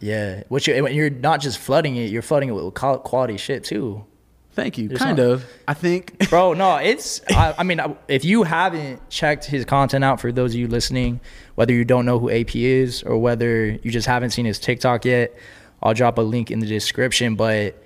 Yeah. 0.00 0.44
What 0.48 0.66
you 0.66 0.86
you're 0.88 1.10
not 1.10 1.40
just 1.40 1.58
flooding 1.58 1.96
it, 1.96 2.10
you're 2.10 2.22
flooding 2.22 2.48
it 2.48 2.52
with 2.52 2.72
quality 2.74 3.36
shit 3.36 3.64
too. 3.64 4.04
Thank 4.52 4.78
you. 4.78 4.88
There's 4.88 5.00
kind 5.00 5.18
not- 5.18 5.26
of. 5.26 5.44
I 5.68 5.74
think 5.74 6.28
Bro, 6.30 6.54
no, 6.54 6.76
it's 6.76 7.20
I, 7.28 7.54
I 7.58 7.62
mean 7.64 7.80
if 8.08 8.24
you 8.24 8.42
haven't 8.44 9.10
checked 9.10 9.44
his 9.44 9.66
content 9.66 10.04
out 10.04 10.20
for 10.20 10.32
those 10.32 10.54
of 10.54 10.60
you 10.60 10.68
listening, 10.68 11.20
whether 11.54 11.74
you 11.74 11.84
don't 11.84 12.06
know 12.06 12.18
who 12.18 12.30
AP 12.30 12.56
is 12.56 13.02
or 13.02 13.18
whether 13.18 13.66
you 13.66 13.90
just 13.90 14.06
haven't 14.06 14.30
seen 14.30 14.46
his 14.46 14.58
TikTok 14.58 15.04
yet, 15.04 15.34
I'll 15.82 15.92
drop 15.92 16.16
a 16.16 16.22
link 16.22 16.50
in 16.50 16.60
the 16.60 16.66
description, 16.66 17.34
but 17.36 17.82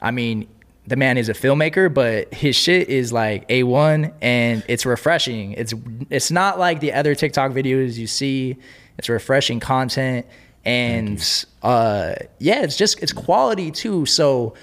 I 0.00 0.10
mean 0.10 0.48
the 0.86 0.96
man 0.96 1.16
is 1.16 1.28
a 1.28 1.32
filmmaker, 1.34 1.92
but 1.92 2.32
his 2.32 2.56
shit 2.56 2.88
is 2.88 3.12
like 3.12 3.48
A1 3.48 4.12
and 4.20 4.62
it's 4.68 4.84
refreshing. 4.84 5.52
It's 5.52 5.72
it's 6.10 6.30
not 6.30 6.58
like 6.58 6.80
the 6.80 6.92
other 6.92 7.14
TikTok 7.14 7.52
videos 7.52 7.96
you 7.96 8.06
see. 8.06 8.56
It's 8.98 9.08
refreshing 9.08 9.60
content 9.60 10.26
and 10.64 11.44
uh 11.62 12.14
yeah, 12.38 12.62
it's 12.62 12.76
just 12.76 13.02
it's 13.02 13.12
quality 13.12 13.70
too. 13.70 14.04
So 14.06 14.54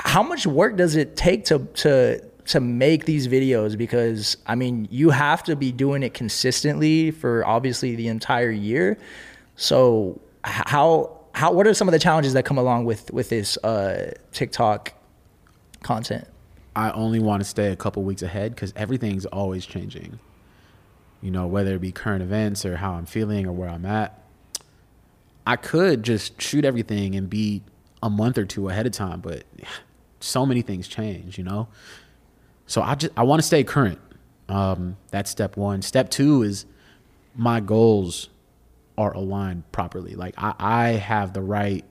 how 0.00 0.22
much 0.22 0.46
work 0.46 0.76
does 0.76 0.96
it 0.96 1.16
take 1.16 1.44
to 1.46 1.60
to 1.74 2.20
to 2.46 2.60
make 2.60 3.04
these 3.04 3.28
videos 3.28 3.76
because 3.76 4.38
i 4.46 4.54
mean 4.54 4.88
you 4.90 5.10
have 5.10 5.42
to 5.42 5.54
be 5.54 5.70
doing 5.70 6.02
it 6.02 6.14
consistently 6.14 7.10
for 7.10 7.46
obviously 7.46 7.94
the 7.94 8.08
entire 8.08 8.50
year 8.50 8.96
so 9.56 10.18
how 10.44 11.14
how 11.34 11.52
what 11.52 11.66
are 11.66 11.74
some 11.74 11.88
of 11.88 11.92
the 11.92 11.98
challenges 11.98 12.32
that 12.32 12.44
come 12.46 12.56
along 12.56 12.86
with 12.86 13.12
with 13.12 13.28
this 13.28 13.58
uh 13.64 14.10
tiktok 14.32 14.94
content 15.82 16.26
I 16.78 16.92
only 16.92 17.18
want 17.18 17.42
to 17.42 17.44
stay 17.44 17.72
a 17.72 17.76
couple 17.76 18.04
weeks 18.04 18.22
ahead 18.22 18.54
because 18.54 18.72
everything's 18.76 19.26
always 19.26 19.66
changing. 19.66 20.20
You 21.20 21.32
know, 21.32 21.48
whether 21.48 21.74
it 21.74 21.80
be 21.80 21.90
current 21.90 22.22
events 22.22 22.64
or 22.64 22.76
how 22.76 22.92
I'm 22.92 23.04
feeling 23.04 23.46
or 23.46 23.52
where 23.52 23.68
I'm 23.68 23.84
at. 23.84 24.22
I 25.44 25.56
could 25.56 26.04
just 26.04 26.40
shoot 26.40 26.64
everything 26.64 27.16
and 27.16 27.28
be 27.28 27.62
a 28.00 28.08
month 28.08 28.38
or 28.38 28.44
two 28.44 28.68
ahead 28.68 28.86
of 28.86 28.92
time, 28.92 29.20
but 29.20 29.42
so 30.20 30.46
many 30.46 30.62
things 30.62 30.86
change, 30.86 31.36
you 31.36 31.42
know? 31.42 31.66
So 32.68 32.80
I 32.80 32.94
just 32.94 33.12
I 33.16 33.24
want 33.24 33.40
to 33.42 33.46
stay 33.46 33.64
current. 33.64 33.98
Um, 34.48 34.98
that's 35.10 35.32
step 35.32 35.56
one. 35.56 35.82
Step 35.82 36.10
two 36.10 36.42
is 36.42 36.64
my 37.34 37.58
goals 37.58 38.28
are 38.96 39.12
aligned 39.14 39.70
properly. 39.72 40.14
Like 40.14 40.34
I, 40.38 40.54
I 40.60 40.88
have 40.90 41.32
the 41.32 41.42
right 41.42 41.84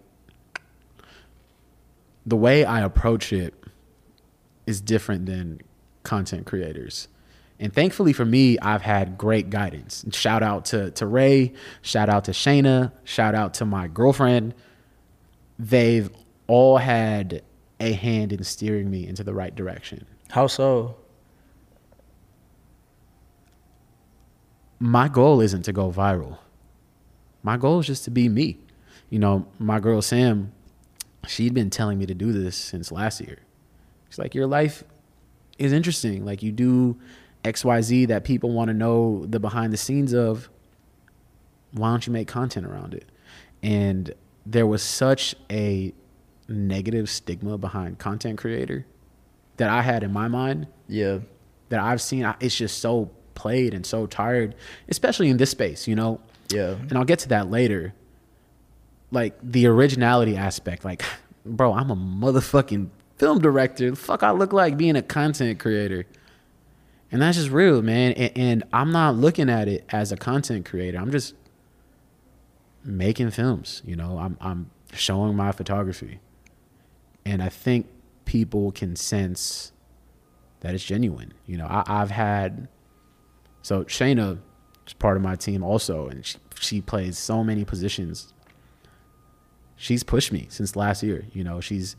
the 2.25 2.37
way 2.37 2.63
I 2.63 2.83
approach 2.83 3.33
it 3.33 3.53
is 4.67 4.81
different 4.81 5.25
than 5.25 5.61
content 6.03 6.45
creators. 6.45 7.07
And 7.59 7.73
thankfully 7.73 8.13
for 8.13 8.25
me, 8.25 8.59
I've 8.59 8.83
had 8.83 9.17
great 9.17 9.49
guidance. 9.49 10.05
Shout 10.11 10.43
out 10.43 10.65
to, 10.65 10.91
to 10.91 11.07
Ray, 11.07 11.53
shout 11.81 12.09
out 12.09 12.25
to 12.25 12.31
Shayna, 12.31 12.91
shout 13.03 13.33
out 13.33 13.55
to 13.55 13.65
my 13.65 13.87
girlfriend. 13.87 14.53
They've 15.57 16.09
all 16.45 16.77
had 16.77 17.41
a 17.79 17.93
hand 17.93 18.31
in 18.31 18.43
steering 18.43 18.91
me 18.91 19.07
into 19.07 19.23
the 19.23 19.33
right 19.33 19.55
direction. 19.55 20.05
how 20.29 20.47
so 20.47 20.95
my 24.79 25.07
goal 25.07 25.41
isn't 25.41 25.63
to 25.63 25.73
go 25.73 25.91
viral. 25.91 26.37
My 27.41 27.57
goal 27.57 27.79
is 27.79 27.87
just 27.87 28.03
to 28.05 28.11
be 28.11 28.29
me. 28.29 28.59
You 29.09 29.17
know, 29.17 29.47
my 29.57 29.79
girl 29.79 30.01
Sam, 30.01 30.51
she'd 31.25 31.53
been 31.53 31.71
telling 31.71 31.97
me 31.97 32.05
to 32.05 32.13
do 32.13 32.31
this 32.31 32.55
since 32.55 32.91
last 32.91 33.21
year. 33.21 33.39
She's 34.09 34.19
like, 34.19 34.33
Your 34.35 34.47
life 34.47 34.83
is 35.57 35.71
interesting. 35.73 36.25
Like, 36.25 36.43
you 36.43 36.51
do 36.51 36.97
XYZ 37.43 38.07
that 38.07 38.23
people 38.23 38.51
want 38.51 38.69
to 38.69 38.73
know 38.73 39.25
the 39.25 39.39
behind 39.39 39.73
the 39.73 39.77
scenes 39.77 40.13
of. 40.13 40.49
Why 41.73 41.89
don't 41.91 42.07
you 42.07 42.13
make 42.13 42.27
content 42.27 42.65
around 42.65 42.93
it? 42.93 43.05
And 43.61 44.13
there 44.45 44.65
was 44.65 44.81
such 44.81 45.35
a 45.51 45.93
negative 46.47 47.09
stigma 47.09 47.57
behind 47.57 47.99
content 47.99 48.37
creator 48.37 48.85
that 49.57 49.69
I 49.69 49.81
had 49.81 50.01
in 50.03 50.13
my 50.13 50.27
mind 50.29 50.67
Yeah. 50.87 51.19
that 51.69 51.81
I've 51.81 52.01
seen. 52.01 52.25
It's 52.39 52.55
just 52.55 52.79
so 52.79 53.11
played 53.35 53.73
and 53.73 53.85
so 53.85 54.05
tired, 54.07 54.55
especially 54.87 55.29
in 55.29 55.37
this 55.37 55.51
space, 55.51 55.87
you 55.87 55.95
know? 55.95 56.21
Yeah. 56.49 56.75
And 56.89 56.93
I'll 56.93 57.03
get 57.05 57.19
to 57.19 57.29
that 57.29 57.51
later. 57.51 57.93
Like 59.11 59.37
the 59.43 59.67
originality 59.67 60.37
aspect, 60.37 60.85
like, 60.85 61.03
bro, 61.45 61.73
I'm 61.73 61.91
a 61.91 61.95
motherfucking 61.95 62.89
film 63.17 63.39
director. 63.39 63.89
The 63.91 63.95
fuck 63.95 64.23
I 64.23 64.31
look 64.31 64.53
like 64.53 64.77
being 64.77 64.95
a 64.95 65.01
content 65.01 65.59
creator. 65.59 66.05
And 67.11 67.21
that's 67.21 67.37
just 67.37 67.49
real, 67.49 67.81
man. 67.81 68.13
And, 68.13 68.37
and 68.37 68.63
I'm 68.73 68.91
not 68.91 69.15
looking 69.15 69.49
at 69.49 69.67
it 69.67 69.85
as 69.89 70.11
a 70.11 70.17
content 70.17 70.65
creator. 70.65 70.97
I'm 70.97 71.11
just 71.11 71.33
making 72.83 73.31
films, 73.31 73.81
you 73.85 73.95
know. 73.95 74.17
I'm 74.17 74.37
I'm 74.41 74.71
showing 74.93 75.35
my 75.35 75.51
photography. 75.51 76.19
And 77.25 77.41
I 77.41 77.49
think 77.49 77.87
people 78.25 78.71
can 78.71 78.95
sense 78.95 79.71
that 80.61 80.73
it's 80.73 80.83
genuine. 80.83 81.33
You 81.45 81.57
know, 81.57 81.65
I, 81.65 81.83
I've 81.87 82.11
had 82.11 82.67
so 83.61 83.83
Shayna 83.85 84.39
is 84.85 84.93
part 84.93 85.17
of 85.17 85.23
my 85.23 85.35
team 85.35 85.63
also, 85.63 86.07
and 86.07 86.25
she, 86.25 86.37
she 86.59 86.81
plays 86.81 87.17
so 87.17 87.43
many 87.43 87.65
positions. 87.65 88.33
She's 89.75 90.03
pushed 90.03 90.31
me 90.31 90.47
since 90.49 90.75
last 90.75 91.03
year. 91.03 91.25
You 91.31 91.43
know, 91.43 91.61
she's 91.61 91.95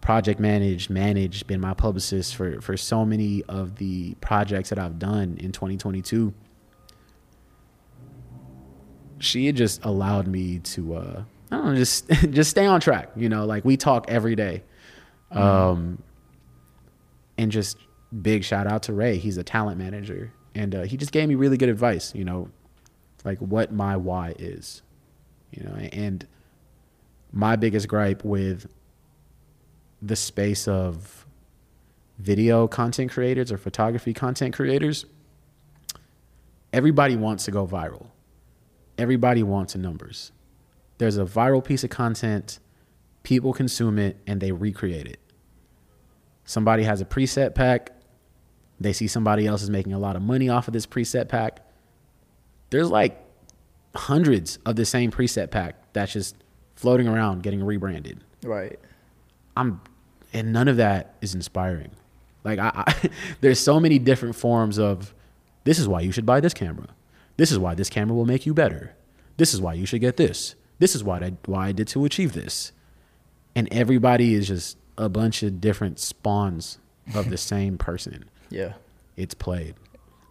project 0.00 0.40
managed, 0.40 0.90
managed, 0.90 1.46
been 1.46 1.60
my 1.60 1.74
publicist 1.74 2.34
for 2.34 2.60
for 2.60 2.76
so 2.76 3.04
many 3.04 3.42
of 3.44 3.76
the 3.76 4.14
projects 4.20 4.70
that 4.70 4.78
I've 4.78 4.98
done 4.98 5.36
in 5.40 5.52
2022. 5.52 6.32
She 9.18 9.46
had 9.46 9.56
just 9.56 9.84
allowed 9.84 10.26
me 10.26 10.60
to 10.60 10.94
uh 10.94 11.22
I 11.50 11.56
don't 11.56 11.66
know, 11.66 11.76
just 11.76 12.08
just 12.30 12.50
stay 12.50 12.66
on 12.66 12.80
track, 12.80 13.10
you 13.16 13.28
know, 13.28 13.44
like 13.44 13.64
we 13.64 13.76
talk 13.76 14.06
every 14.08 14.34
day. 14.34 14.62
Um 15.30 16.02
and 17.38 17.50
just 17.50 17.78
big 18.22 18.44
shout 18.44 18.66
out 18.66 18.82
to 18.84 18.92
Ray. 18.92 19.16
He's 19.16 19.36
a 19.38 19.44
talent 19.44 19.78
manager, 19.78 20.32
and 20.54 20.74
uh, 20.74 20.82
he 20.82 20.96
just 20.96 21.12
gave 21.12 21.28
me 21.28 21.34
really 21.34 21.56
good 21.56 21.68
advice. 21.68 22.14
You 22.14 22.24
know, 22.24 22.50
like 23.24 23.38
what 23.38 23.72
my 23.72 23.96
why 23.96 24.34
is. 24.38 24.82
You 25.52 25.64
know, 25.64 25.74
and 25.74 26.26
my 27.32 27.56
biggest 27.56 27.88
gripe 27.88 28.24
with 28.24 28.66
the 30.02 30.16
space 30.16 30.66
of 30.68 31.26
video 32.18 32.66
content 32.68 33.10
creators 33.10 33.50
or 33.52 33.58
photography 33.58 34.12
content 34.12 34.54
creators, 34.54 35.06
everybody 36.72 37.16
wants 37.16 37.44
to 37.46 37.50
go 37.50 37.66
viral. 37.66 38.06
Everybody 38.98 39.42
wants 39.42 39.74
numbers. 39.76 40.32
There's 40.98 41.16
a 41.16 41.24
viral 41.24 41.64
piece 41.64 41.84
of 41.84 41.90
content, 41.90 42.58
people 43.22 43.52
consume 43.52 43.98
it, 43.98 44.18
and 44.26 44.40
they 44.40 44.52
recreate 44.52 45.06
it 45.06 45.18
somebody 46.46 46.82
has 46.82 47.00
a 47.00 47.04
preset 47.04 47.54
pack 47.54 47.92
they 48.80 48.92
see 48.92 49.06
somebody 49.06 49.46
else 49.46 49.62
is 49.62 49.70
making 49.70 49.92
a 49.92 49.98
lot 49.98 50.16
of 50.16 50.22
money 50.22 50.48
off 50.48 50.66
of 50.66 50.72
this 50.72 50.84
preset 50.84 51.28
pack 51.28 51.60
there's 52.70 52.90
like 52.90 53.22
hundreds 53.94 54.58
of 54.66 54.74
the 54.74 54.84
same 54.84 55.12
preset 55.12 55.52
pack 55.52 55.76
that's 55.92 56.12
just 56.12 56.34
floating 56.74 57.06
around 57.06 57.44
getting 57.44 57.62
rebranded 57.62 58.24
Right. 58.42 58.80
i'm 59.56 59.80
and 60.32 60.52
none 60.52 60.68
of 60.68 60.76
that 60.76 61.14
is 61.20 61.34
inspiring 61.34 61.90
like 62.44 62.58
I, 62.58 62.72
I 62.74 63.10
there's 63.40 63.60
so 63.60 63.80
many 63.80 63.98
different 63.98 64.34
forms 64.34 64.78
of 64.78 65.14
this 65.64 65.78
is 65.78 65.88
why 65.88 66.00
you 66.00 66.12
should 66.12 66.26
buy 66.26 66.40
this 66.40 66.54
camera 66.54 66.88
this 67.36 67.50
is 67.50 67.58
why 67.58 67.74
this 67.74 67.88
camera 67.88 68.14
will 68.14 68.26
make 68.26 68.46
you 68.46 68.54
better 68.54 68.94
this 69.36 69.54
is 69.54 69.60
why 69.60 69.74
you 69.74 69.86
should 69.86 70.00
get 70.00 70.16
this 70.16 70.54
this 70.78 70.94
is 70.94 71.04
what 71.04 71.22
I, 71.22 71.32
why 71.44 71.68
I 71.68 71.72
did 71.72 71.88
to 71.88 72.04
achieve 72.04 72.32
this 72.32 72.72
and 73.54 73.68
everybody 73.72 74.34
is 74.34 74.48
just 74.48 74.76
a 74.96 75.08
bunch 75.08 75.42
of 75.42 75.60
different 75.60 75.98
spawns 75.98 76.78
of 77.14 77.30
the 77.30 77.36
same 77.52 77.78
person. 77.78 78.28
Yeah. 78.50 78.74
It's 79.16 79.34
played. 79.34 79.74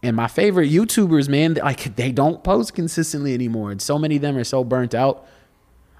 And 0.01 0.15
my 0.15 0.27
favorite 0.27 0.71
YouTubers, 0.71 1.27
man, 1.27 1.55
like 1.55 1.95
they 1.95 2.11
don't 2.11 2.43
post 2.43 2.73
consistently 2.73 3.33
anymore. 3.33 3.71
And 3.71 3.81
so 3.81 3.99
many 3.99 4.15
of 4.15 4.21
them 4.21 4.37
are 4.37 4.43
so 4.43 4.63
burnt 4.63 4.95
out. 4.95 5.27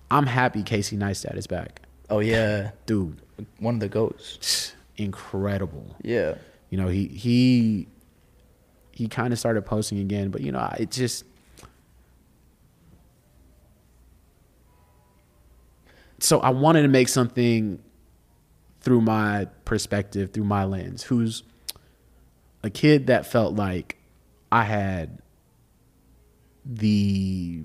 I'm 0.10 0.28
happy 0.28 0.64
Casey 0.64 0.98
Neistat 0.98 1.36
is 1.36 1.48
back. 1.48 1.82
Oh 2.10 2.20
yeah. 2.20 2.72
Dude, 2.86 3.22
One 3.60 3.76
of 3.76 3.80
the 3.80 3.90
goats. 3.90 4.74
incredible. 4.98 5.96
Yeah. 6.02 6.36
You 6.70 6.78
know, 6.78 6.88
he 6.88 7.08
he 7.08 7.88
he 8.92 9.08
kind 9.08 9.34
of 9.34 9.40
started 9.40 9.66
posting 9.66 10.00
again, 10.00 10.30
but 10.30 10.42
you 10.42 10.52
know, 10.52 10.72
it 10.78 10.92
just 10.92 11.24
so 16.20 16.40
I 16.40 16.50
wanted 16.50 16.82
to 16.84 16.88
make 16.88 17.08
something 17.08 17.80
through 18.82 19.02
my 19.02 19.46
perspective, 19.66 20.32
through 20.32 20.44
my 20.44 20.66
lens, 20.66 21.04
who's 21.04 21.44
a 22.64 22.70
kid 22.70 23.08
that 23.08 23.26
felt 23.26 23.56
like 23.56 23.98
I 24.52 24.64
had 24.64 25.22
the 26.66 27.64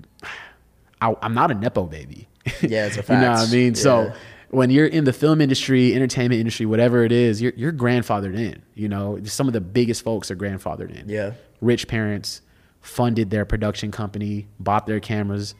I, 1.01 1.15
I'm 1.21 1.33
not 1.33 1.51
a 1.51 1.53
nepo 1.53 1.83
baby. 1.83 2.27
Yeah, 2.61 2.87
it's 2.87 2.97
a 2.97 3.03
fact. 3.03 3.09
you 3.09 3.17
know 3.17 3.31
what 3.31 3.49
I 3.49 3.51
mean? 3.51 3.75
So 3.75 4.05
Yeah. 4.05 4.15
When 4.49 4.69
you're 4.69 4.85
in 4.87 5.03
the 5.03 5.13
film 5.13 5.41
industry, 5.41 5.93
entertainment 5.93 6.39
industry, 6.39 6.65
whatever 6.65 7.03
it 7.03 7.11
is, 7.11 7.41
you're 7.41 7.53
you're 7.55 7.73
grandfathered 7.73 8.37
in. 8.37 8.61
You 8.73 8.89
know, 8.89 9.19
some 9.23 9.47
of 9.47 9.53
the 9.53 9.61
biggest 9.61 10.03
folks 10.03 10.29
are 10.31 10.35
grandfathered 10.35 10.95
in. 10.97 11.09
Yeah. 11.09 11.33
Rich 11.61 11.87
parents 11.87 12.41
funded 12.81 13.29
their 13.29 13.45
production 13.45 13.91
company, 13.91 14.47
bought 14.59 14.85
their 14.85 14.99
cameras. 14.99 15.55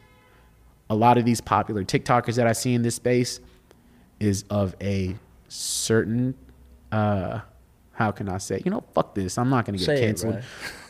A 0.89 0.95
lot 0.95 1.17
of 1.17 1.25
these 1.25 1.41
popular 1.41 1.83
TikTokers 1.83 2.35
that 2.35 2.45
I 2.47 2.53
see 2.53 2.73
in 2.73 2.83
this 2.83 2.95
space 2.95 3.39
is 4.19 4.45
of 4.49 4.75
a 4.81 5.15
certain 5.47 6.35
uh 6.91 7.39
how 7.93 8.11
can 8.11 8.27
I 8.27 8.39
say? 8.39 8.61
You 8.65 8.71
know, 8.71 8.83
fuck 8.93 9.15
this. 9.15 9.37
I'm 9.37 9.49
not 9.49 9.65
gonna 9.65 9.77
get 9.77 9.85
Say 9.85 9.99
canceled. 10.01 10.33
bro. 10.33 10.41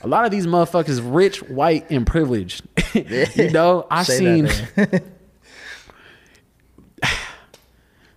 a 0.02 0.08
lot 0.08 0.26
of 0.26 0.32
these 0.32 0.48
motherfuckers 0.48 1.00
rich, 1.04 1.44
white, 1.44 1.90
and 1.92 2.06
privileged. 2.06 2.64
you 2.96 3.52
know, 3.52 3.86
I've 3.92 4.08
seen 4.08 4.46
that, 4.76 4.92
man. 4.92 5.14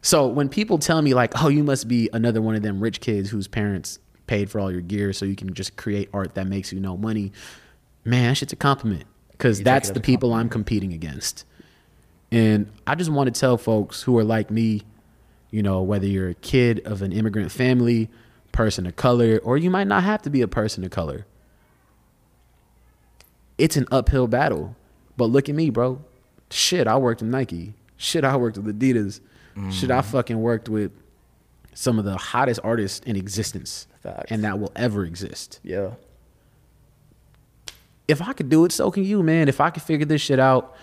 So 0.09 0.27
when 0.27 0.49
people 0.49 0.79
tell 0.79 1.03
me 1.03 1.13
like, 1.13 1.35
"Oh, 1.45 1.49
you 1.49 1.63
must 1.63 1.87
be 1.87 2.09
another 2.15 2.41
one 2.41 2.55
of 2.55 2.63
them 2.63 2.81
rich 2.81 2.99
kids 3.03 3.29
whose 3.29 3.47
parents 3.47 3.99
paid 4.27 4.49
for 4.49 4.59
all 4.59 4.73
your 4.73 4.81
gear 4.81 5.13
so 5.13 5.27
you 5.27 5.37
can 5.37 5.53
just 5.53 5.77
create 5.77 6.09
art 6.15 6.35
that 6.35 6.47
makes 6.47 6.73
you 6.73 6.81
no 6.81 6.97
money," 6.97 7.31
man, 8.07 8.31
that 8.31 8.39
shit's 8.39 8.55
a 8.55 8.57
compliment 8.57 9.05
because 9.33 9.61
that's 9.61 9.91
the 9.91 10.01
people 10.01 10.33
I'm 10.33 10.49
competing 10.49 10.95
against. 10.95 11.45
And 12.33 12.71
I 12.87 12.95
just 12.95 13.11
want 13.11 13.35
to 13.35 13.39
tell 13.39 13.59
folks 13.59 14.01
who 14.01 14.17
are 14.17 14.25
like 14.25 14.51
me, 14.51 14.81
you 15.51 15.63
know, 15.63 15.83
whether 15.83 16.07
you're 16.07 16.31
a 16.31 16.35
kid 16.35 16.81
of 16.87 17.03
an 17.03 17.13
immigrant 17.13 17.53
family, 17.53 18.09
person 18.51 18.87
of 18.87 18.97
color, 18.97 19.39
or 19.45 19.59
you 19.59 19.69
might 19.69 19.89
not 19.89 20.05
have 20.05 20.23
to 20.23 20.31
be 20.31 20.41
a 20.41 20.49
person 20.49 20.85
of 20.85 20.91
color. 20.91 21.27
It's 23.59 23.77
an 23.77 23.85
uphill 23.91 24.27
battle. 24.27 24.75
But 25.19 25.27
look 25.27 25.51
at 25.51 25.55
me, 25.55 25.69
bro. 25.69 26.01
Shit, 26.51 26.87
I 26.87 26.97
worked 26.97 27.21
with 27.21 27.31
Nike. 27.31 27.75
Shit, 27.99 28.25
I 28.25 28.39
worked 28.39 28.57
with 28.57 28.81
Adidas. 28.81 29.21
Shit, 29.71 29.91
I 29.91 30.03
fucking 30.03 30.41
worked 30.41 30.69
with 30.69 30.93
some 31.75 31.99
of 31.99 32.05
the 32.05 32.17
hottest 32.17 32.61
artists 32.65 33.01
in 33.07 33.17
existence 33.17 33.87
Facts. 34.03 34.31
and 34.31 34.45
that 34.45 34.59
will 34.59 34.73
ever 34.75 35.05
exist. 35.05 35.61
Yeah. 35.63 35.93
If 38.07 38.23
I 38.23 38.33
could 38.33 38.49
do 38.49 38.65
it, 38.65 38.73
so 38.73 38.91
can 38.91 39.05
you, 39.05 39.23
man. 39.23 39.49
If 39.49 39.61
I 39.61 39.71
could 39.71 39.83
figure 39.83 40.07
this 40.07 40.23
shit 40.23 40.41
out, 40.41 40.75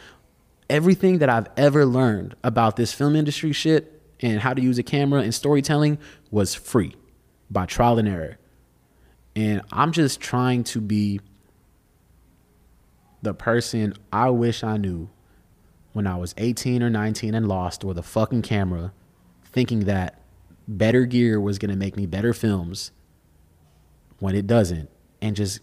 everything 0.70 1.20
that 1.20 1.30
I've 1.30 1.48
ever 1.58 1.86
learned 1.86 2.36
about 2.44 2.76
this 2.76 2.94
film 2.94 3.16
industry 3.16 3.52
shit 3.52 4.02
and 4.22 4.40
how 4.40 4.54
to 4.54 4.62
use 4.62 4.78
a 4.78 4.84
camera 4.84 5.22
and 5.22 5.34
storytelling 5.34 5.98
was 6.32 6.56
free 6.56 6.96
by 7.50 7.66
trial 7.66 8.00
and 8.00 8.08
error. 8.08 8.38
And 9.36 9.62
I'm 9.72 9.92
just 9.92 10.22
trying 10.22 10.64
to 10.66 10.82
be 10.82 11.20
the 13.22 13.34
person 13.34 13.96
I 14.14 14.30
wish 14.30 14.64
I 14.64 14.78
knew 14.78 15.10
when 15.96 16.06
I 16.06 16.18
was 16.18 16.36
18 16.38 16.84
or 16.84 16.90
19 16.90 17.34
and 17.34 17.48
lost 17.48 17.86
with 17.86 17.98
a 17.98 18.04
fucking 18.04 18.42
camera, 18.42 18.92
thinking 19.46 19.86
that 19.86 20.20
better 20.68 21.06
gear 21.06 21.40
was 21.40 21.58
going 21.58 21.72
to 21.72 21.78
make 21.78 21.96
me 21.96 22.06
better 22.06 22.34
films 22.34 22.92
when 24.20 24.36
it 24.36 24.46
doesn't, 24.46 24.90
and 25.22 25.38
just 25.38 25.62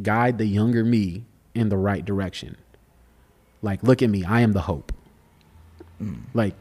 guide 0.00 0.38
the 0.38 0.46
younger 0.46 0.82
me 0.82 1.26
in 1.54 1.68
the 1.68 1.76
right 1.76 2.02
direction. 2.02 2.56
Like, 3.60 3.82
look 3.82 4.00
at 4.00 4.08
me, 4.08 4.24
I 4.24 4.40
am 4.40 4.52
the 4.52 4.62
hope. 4.62 4.90
Like, 6.32 6.54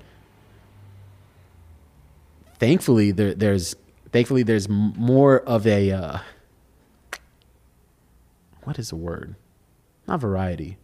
thankfully, 2.59 3.11
there, 3.11 3.33
there's 3.33 3.73
thankfully 4.11 4.43
there's 4.43 4.67
more 4.67 5.39
of 5.39 5.65
a 5.65 5.91
uh, 5.91 6.17
what 8.63 8.77
is 8.77 8.89
the 8.89 8.97
word? 8.97 9.35
not 10.07 10.19
variety. 10.19 10.77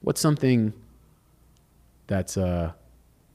What's 0.00 0.20
something 0.20 0.72
that's 2.06 2.36
uh 2.36 2.72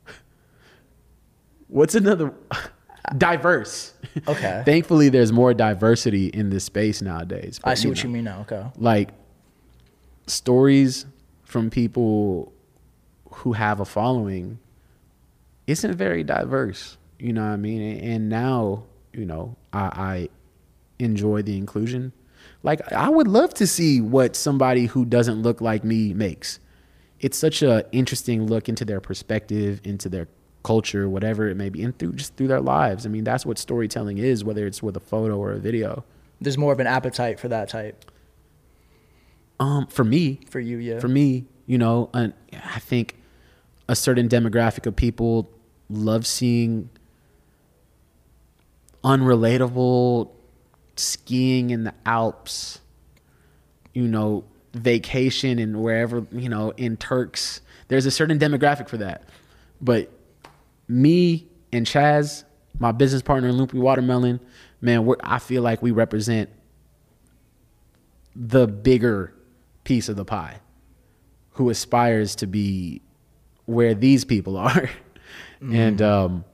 what's 1.67 1.95
another 1.95 2.33
diverse. 3.17 3.93
Okay. 4.27 4.63
Thankfully 4.65 5.09
there's 5.09 5.31
more 5.31 5.53
diversity 5.53 6.27
in 6.27 6.49
this 6.49 6.65
space 6.65 7.01
nowadays. 7.01 7.59
I 7.63 7.71
but, 7.71 7.77
see 7.77 7.87
what 7.87 7.97
know, 7.97 8.03
you 8.03 8.09
mean 8.09 8.23
now. 8.25 8.41
Okay. 8.41 8.65
Like 8.77 9.09
stories 10.27 11.05
from 11.43 11.69
people 11.69 12.53
who 13.31 13.53
have 13.53 13.79
a 13.79 13.85
following 13.85 14.59
isn't 15.67 15.95
very 15.95 16.23
diverse. 16.23 16.97
You 17.19 17.33
know 17.33 17.41
what 17.41 17.53
I 17.53 17.57
mean? 17.57 17.99
And 17.99 18.29
now, 18.29 18.85
you 19.13 19.25
know, 19.25 19.55
I, 19.71 19.79
I 19.79 20.29
enjoy 20.99 21.41
the 21.41 21.57
inclusion. 21.57 22.13
Like 22.63 22.91
I 22.91 23.09
would 23.09 23.27
love 23.27 23.53
to 23.55 23.67
see 23.67 24.01
what 24.01 24.35
somebody 24.35 24.85
who 24.85 25.05
doesn't 25.05 25.41
look 25.41 25.61
like 25.61 25.83
me 25.83 26.13
makes. 26.13 26.59
It's 27.21 27.37
such 27.37 27.61
a 27.61 27.85
interesting 27.91 28.47
look 28.47 28.67
into 28.67 28.83
their 28.83 28.99
perspective, 28.99 29.79
into 29.83 30.09
their 30.09 30.27
culture, 30.63 31.07
whatever 31.07 31.47
it 31.47 31.55
may 31.55 31.69
be, 31.69 31.83
and 31.83 31.97
through 31.97 32.13
just 32.13 32.35
through 32.35 32.47
their 32.47 32.61
lives. 32.61 33.05
I 33.05 33.09
mean, 33.09 33.23
that's 33.23 33.45
what 33.45 33.57
storytelling 33.57 34.17
is, 34.17 34.43
whether 34.43 34.65
it's 34.65 34.81
with 34.83 34.97
a 34.97 34.99
photo 34.99 35.37
or 35.37 35.51
a 35.51 35.59
video. 35.59 36.03
There's 36.39 36.57
more 36.57 36.73
of 36.73 36.79
an 36.79 36.87
appetite 36.87 37.39
for 37.39 37.47
that 37.47 37.69
type 37.69 38.11
Um, 39.59 39.85
for 39.87 40.03
me, 40.03 40.41
for 40.49 40.59
you, 40.59 40.77
yeah. 40.77 40.99
for 40.99 41.07
me, 41.07 41.45
you 41.67 41.77
know, 41.77 42.09
and 42.13 42.33
I 42.51 42.79
think 42.79 43.17
a 43.87 43.95
certain 43.95 44.27
demographic 44.27 44.87
of 44.87 44.95
people 44.95 45.49
love 45.89 46.25
seeing 46.25 46.89
unrelatable 49.03 50.31
skiing 50.95 51.69
in 51.69 51.83
the 51.83 51.93
Alps, 52.05 52.79
you 53.93 54.07
know, 54.07 54.43
vacation 54.73 55.59
and 55.59 55.81
wherever, 55.81 56.25
you 56.31 56.49
know, 56.49 56.71
in 56.71 56.97
Turks. 56.97 57.61
There's 57.87 58.05
a 58.05 58.11
certain 58.11 58.39
demographic 58.39 58.87
for 58.87 58.97
that. 58.97 59.23
But 59.81 60.11
me 60.87 61.47
and 61.73 61.85
Chaz, 61.85 62.43
my 62.79 62.91
business 62.91 63.21
partner 63.21 63.49
in 63.49 63.57
Loopy 63.57 63.77
Watermelon, 63.77 64.39
man, 64.79 65.05
we're, 65.05 65.17
I 65.21 65.39
feel 65.39 65.61
like 65.61 65.81
we 65.81 65.91
represent 65.91 66.49
the 68.35 68.67
bigger 68.67 69.33
piece 69.83 70.09
of 70.09 70.15
the 70.15 70.25
pie 70.25 70.59
who 71.51 71.69
aspires 71.69 72.35
to 72.35 72.47
be 72.47 73.01
where 73.65 73.93
these 73.93 74.25
people 74.25 74.57
are. 74.57 74.89
And 75.61 76.01
um, 76.01 76.45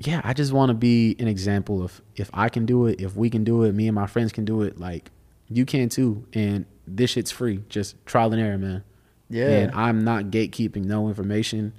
yeah, 0.00 0.20
I 0.24 0.32
just 0.32 0.52
want 0.52 0.70
to 0.70 0.74
be 0.74 1.14
an 1.18 1.28
example 1.28 1.82
of 1.82 2.00
if 2.16 2.30
I 2.32 2.48
can 2.48 2.66
do 2.66 2.86
it, 2.86 3.00
if 3.00 3.14
we 3.14 3.30
can 3.30 3.44
do 3.44 3.62
it, 3.64 3.72
me 3.72 3.86
and 3.86 3.94
my 3.94 4.06
friends 4.06 4.32
can 4.32 4.44
do 4.44 4.62
it, 4.62 4.80
like 4.80 5.10
you 5.50 5.66
can 5.66 5.88
too. 5.88 6.26
And 6.32 6.66
this 6.86 7.10
shit's 7.10 7.30
free, 7.30 7.62
just 7.68 8.04
trial 8.06 8.32
and 8.32 8.40
error, 8.40 8.58
man. 8.58 8.84
Yeah. 9.28 9.48
And 9.48 9.72
I'm 9.72 10.04
not 10.04 10.24
gatekeeping 10.24 10.84
no 10.84 11.08
information. 11.08 11.72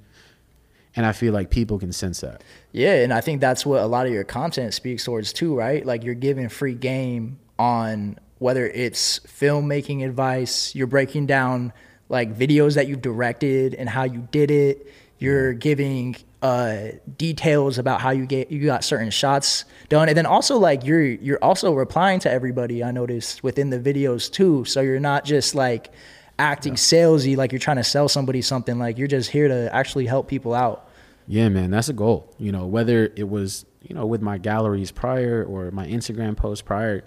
And 0.94 1.06
I 1.06 1.12
feel 1.12 1.32
like 1.32 1.50
people 1.50 1.78
can 1.78 1.92
sense 1.92 2.20
that. 2.20 2.42
Yeah, 2.70 2.96
and 2.96 3.12
I 3.14 3.22
think 3.22 3.40
that's 3.40 3.64
what 3.64 3.80
a 3.80 3.86
lot 3.86 4.06
of 4.06 4.12
your 4.12 4.24
content 4.24 4.74
speaks 4.74 5.04
towards 5.04 5.32
too, 5.32 5.56
right? 5.56 5.84
Like 5.84 6.04
you're 6.04 6.14
giving 6.14 6.48
free 6.48 6.74
game 6.74 7.38
on 7.58 8.18
whether 8.38 8.66
it's 8.66 9.20
filmmaking 9.20 10.04
advice, 10.04 10.74
you're 10.74 10.86
breaking 10.86 11.26
down 11.26 11.72
like 12.08 12.36
videos 12.36 12.74
that 12.74 12.88
you've 12.88 13.00
directed 13.00 13.72
and 13.74 13.88
how 13.88 14.02
you 14.02 14.28
did 14.30 14.50
it. 14.50 14.92
You're 15.18 15.54
giving 15.54 16.16
uh, 16.42 16.88
details 17.16 17.78
about 17.78 18.00
how 18.00 18.10
you 18.10 18.26
get 18.26 18.50
you 18.50 18.66
got 18.66 18.82
certain 18.82 19.10
shots 19.10 19.64
done, 19.88 20.08
and 20.08 20.16
then 20.18 20.26
also 20.26 20.58
like 20.58 20.84
you're 20.84 21.02
you're 21.02 21.38
also 21.42 21.72
replying 21.72 22.18
to 22.20 22.30
everybody. 22.30 22.82
I 22.82 22.90
noticed 22.90 23.44
within 23.44 23.70
the 23.70 23.78
videos 23.78 24.30
too, 24.30 24.64
so 24.64 24.80
you're 24.80 25.00
not 25.00 25.24
just 25.24 25.54
like 25.54 25.92
acting 26.38 26.74
salesy, 26.74 27.36
like 27.36 27.52
you're 27.52 27.60
trying 27.60 27.76
to 27.76 27.84
sell 27.84 28.08
somebody 28.08 28.42
something. 28.42 28.78
Like 28.78 28.98
you're 28.98 29.08
just 29.08 29.30
here 29.30 29.46
to 29.46 29.72
actually 29.72 30.06
help 30.06 30.26
people 30.28 30.52
out. 30.52 30.88
Yeah, 31.28 31.48
man, 31.48 31.70
that's 31.70 31.88
a 31.88 31.92
goal. 31.92 32.34
You 32.38 32.50
know, 32.50 32.66
whether 32.66 33.12
it 33.14 33.28
was, 33.28 33.64
you 33.80 33.94
know, 33.94 34.04
with 34.04 34.20
my 34.20 34.38
galleries 34.38 34.90
prior 34.90 35.44
or 35.44 35.70
my 35.70 35.86
Instagram 35.86 36.36
posts 36.36 36.62
prior, 36.62 37.04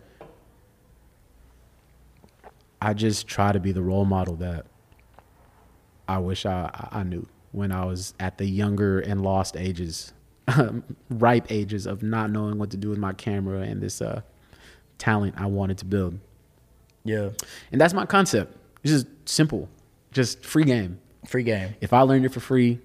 I 2.82 2.94
just 2.94 3.28
try 3.28 3.52
to 3.52 3.60
be 3.60 3.74
the 3.74 3.82
role 3.82 4.06
model 4.06 4.38
that 4.38 4.66
I 6.08 6.20
wish 6.20 6.46
I, 6.46 6.90
I 6.92 7.04
knew 7.04 7.28
when 7.56 7.72
I 7.72 7.86
was 7.86 8.14
at 8.20 8.38
the 8.38 8.46
younger 8.46 9.00
and 9.00 9.22
lost 9.22 9.56
ages, 9.56 10.14
ripe 11.10 11.48
ages 11.50 11.86
of 11.86 12.04
not 12.04 12.30
knowing 12.30 12.58
what 12.58 12.72
to 12.72 12.78
do 12.78 12.90
with 12.90 13.00
my 13.00 13.14
camera 13.14 13.62
and 13.62 13.82
this 13.82 14.02
uh, 14.02 14.22
talent 14.98 15.36
I 15.38 15.46
wanted 15.46 15.78
to 15.80 15.86
build. 15.86 16.20
Yeah, 17.04 17.30
And 17.72 17.80
that's 17.80 17.94
my 17.94 18.06
concept. 18.06 18.58
It's 18.84 18.92
just 18.92 19.08
simple, 19.26 19.70
just 20.12 20.44
free 20.44 20.64
game. 20.64 21.00
free 21.28 21.44
game. 21.44 21.76
If 21.80 21.94
I 21.94 22.02
learned 22.02 22.26
it 22.26 22.30
for 22.30 22.40
free, 22.40 22.80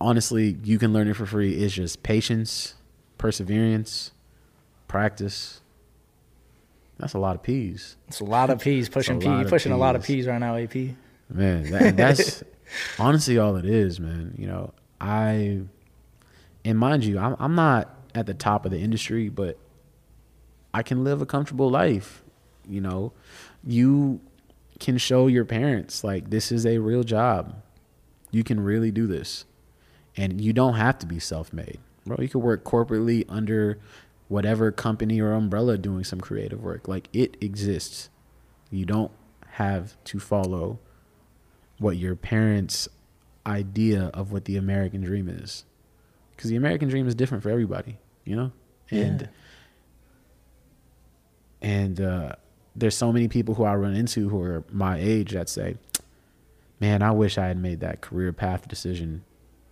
honestly, 0.00 0.56
you 0.64 0.78
can 0.78 0.92
learn 0.92 1.08
it 1.08 1.16
for 1.16 1.26
free. 1.26 1.54
It's 1.54 1.74
just 1.74 2.02
patience, 2.02 2.74
perseverance, 3.18 4.12
practice. 4.88 5.60
That's 6.98 7.14
a 7.14 7.18
lot 7.18 7.34
of 7.34 7.42
P's. 7.42 7.96
It's 8.08 8.20
a 8.20 8.24
lot 8.24 8.50
of 8.50 8.60
P's 8.60 8.88
pushing 8.88 9.20
P, 9.20 9.44
pushing 9.48 9.72
a 9.72 9.76
lot 9.76 9.96
of 9.96 10.02
Ps. 10.02 10.06
P's 10.06 10.26
right 10.26 10.38
now. 10.38 10.56
AP. 10.56 10.74
Man, 11.28 11.70
that, 11.70 11.96
that's 11.96 12.44
honestly 12.98 13.38
all 13.38 13.56
it 13.56 13.64
is, 13.64 14.00
man. 14.00 14.34
You 14.38 14.46
know, 14.46 14.74
I, 15.00 15.62
and 16.64 16.78
mind 16.78 17.04
you, 17.04 17.18
I'm, 17.18 17.36
I'm 17.38 17.54
not 17.54 17.94
at 18.14 18.26
the 18.26 18.34
top 18.34 18.64
of 18.64 18.70
the 18.70 18.78
industry, 18.78 19.28
but 19.28 19.58
I 20.74 20.82
can 20.82 21.04
live 21.04 21.20
a 21.22 21.26
comfortable 21.26 21.70
life. 21.70 22.22
You 22.68 22.80
know, 22.80 23.12
you 23.64 24.20
can 24.78 24.98
show 24.98 25.26
your 25.26 25.44
parents 25.44 26.02
like 26.02 26.30
this 26.30 26.50
is 26.50 26.66
a 26.66 26.78
real 26.78 27.04
job. 27.04 27.54
You 28.30 28.42
can 28.44 28.60
really 28.60 28.90
do 28.90 29.06
this. 29.06 29.44
And 30.16 30.40
you 30.40 30.52
don't 30.52 30.74
have 30.74 30.98
to 30.98 31.06
be 31.06 31.18
self 31.18 31.52
made. 31.52 31.78
Bro, 32.04 32.18
you 32.20 32.28
could 32.28 32.40
work 32.40 32.64
corporately 32.64 33.24
under 33.28 33.78
whatever 34.28 34.72
company 34.72 35.20
or 35.20 35.32
umbrella 35.32 35.78
doing 35.78 36.04
some 36.04 36.20
creative 36.20 36.62
work. 36.62 36.88
Like 36.88 37.08
it 37.12 37.36
exists. 37.40 38.10
You 38.70 38.84
don't 38.84 39.12
have 39.52 40.02
to 40.04 40.18
follow 40.18 40.78
what 41.82 41.96
your 41.96 42.16
parents' 42.16 42.88
idea 43.46 44.04
of 44.14 44.32
what 44.32 44.44
the 44.46 44.56
American 44.56 45.00
dream 45.02 45.28
is. 45.28 45.64
Because 46.34 46.48
the 46.50 46.56
American 46.56 46.88
dream 46.88 47.06
is 47.06 47.14
different 47.14 47.42
for 47.42 47.50
everybody, 47.50 47.98
you 48.24 48.36
know? 48.36 48.52
And 48.90 49.22
Yeah. 49.22 49.28
and 51.60 52.00
uh, 52.00 52.32
there's 52.74 52.96
so 52.96 53.12
many 53.12 53.28
people 53.28 53.54
who 53.54 53.64
I 53.64 53.74
run 53.76 53.94
into 53.94 54.28
who 54.28 54.40
are 54.40 54.64
my 54.70 54.98
age 54.98 55.32
that 55.32 55.48
say, 55.48 55.76
"Man, 56.80 57.02
I 57.02 57.10
wish 57.12 57.38
I 57.38 57.46
had 57.48 57.58
made 57.58 57.80
that 57.80 58.00
career 58.00 58.32
path 58.32 58.66
decision 58.68 59.24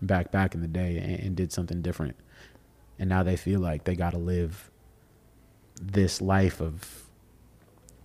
back 0.03 0.31
back 0.31 0.55
in 0.55 0.61
the 0.61 0.69
day 0.69 0.99
and, 0.99 1.21
and 1.21 1.37
did 1.37 1.53
something 1.53 1.83
different." 1.83 2.17
And 2.99 3.09
now 3.09 3.23
they 3.23 3.37
feel 3.37 3.61
like 3.61 3.85
they 3.85 3.97
got 3.97 4.11
to 4.11 4.19
live 4.19 4.71
this 5.81 6.21
life 6.21 6.61
of 6.61 6.99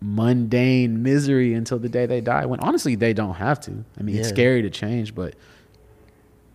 mundane 0.05 1.01
misery 1.03 1.53
until 1.53 1.79
the 1.79 1.89
day 1.89 2.05
they 2.05 2.21
die. 2.21 2.45
When 2.45 2.59
honestly, 2.59 2.95
they 2.95 3.13
don't 3.13 3.35
have 3.35 3.59
to. 3.61 3.83
I 3.99 4.03
mean, 4.03 4.15
it's 4.17 4.29
scary 4.29 4.61
to 4.61 4.69
change, 4.69 5.15
but 5.15 5.35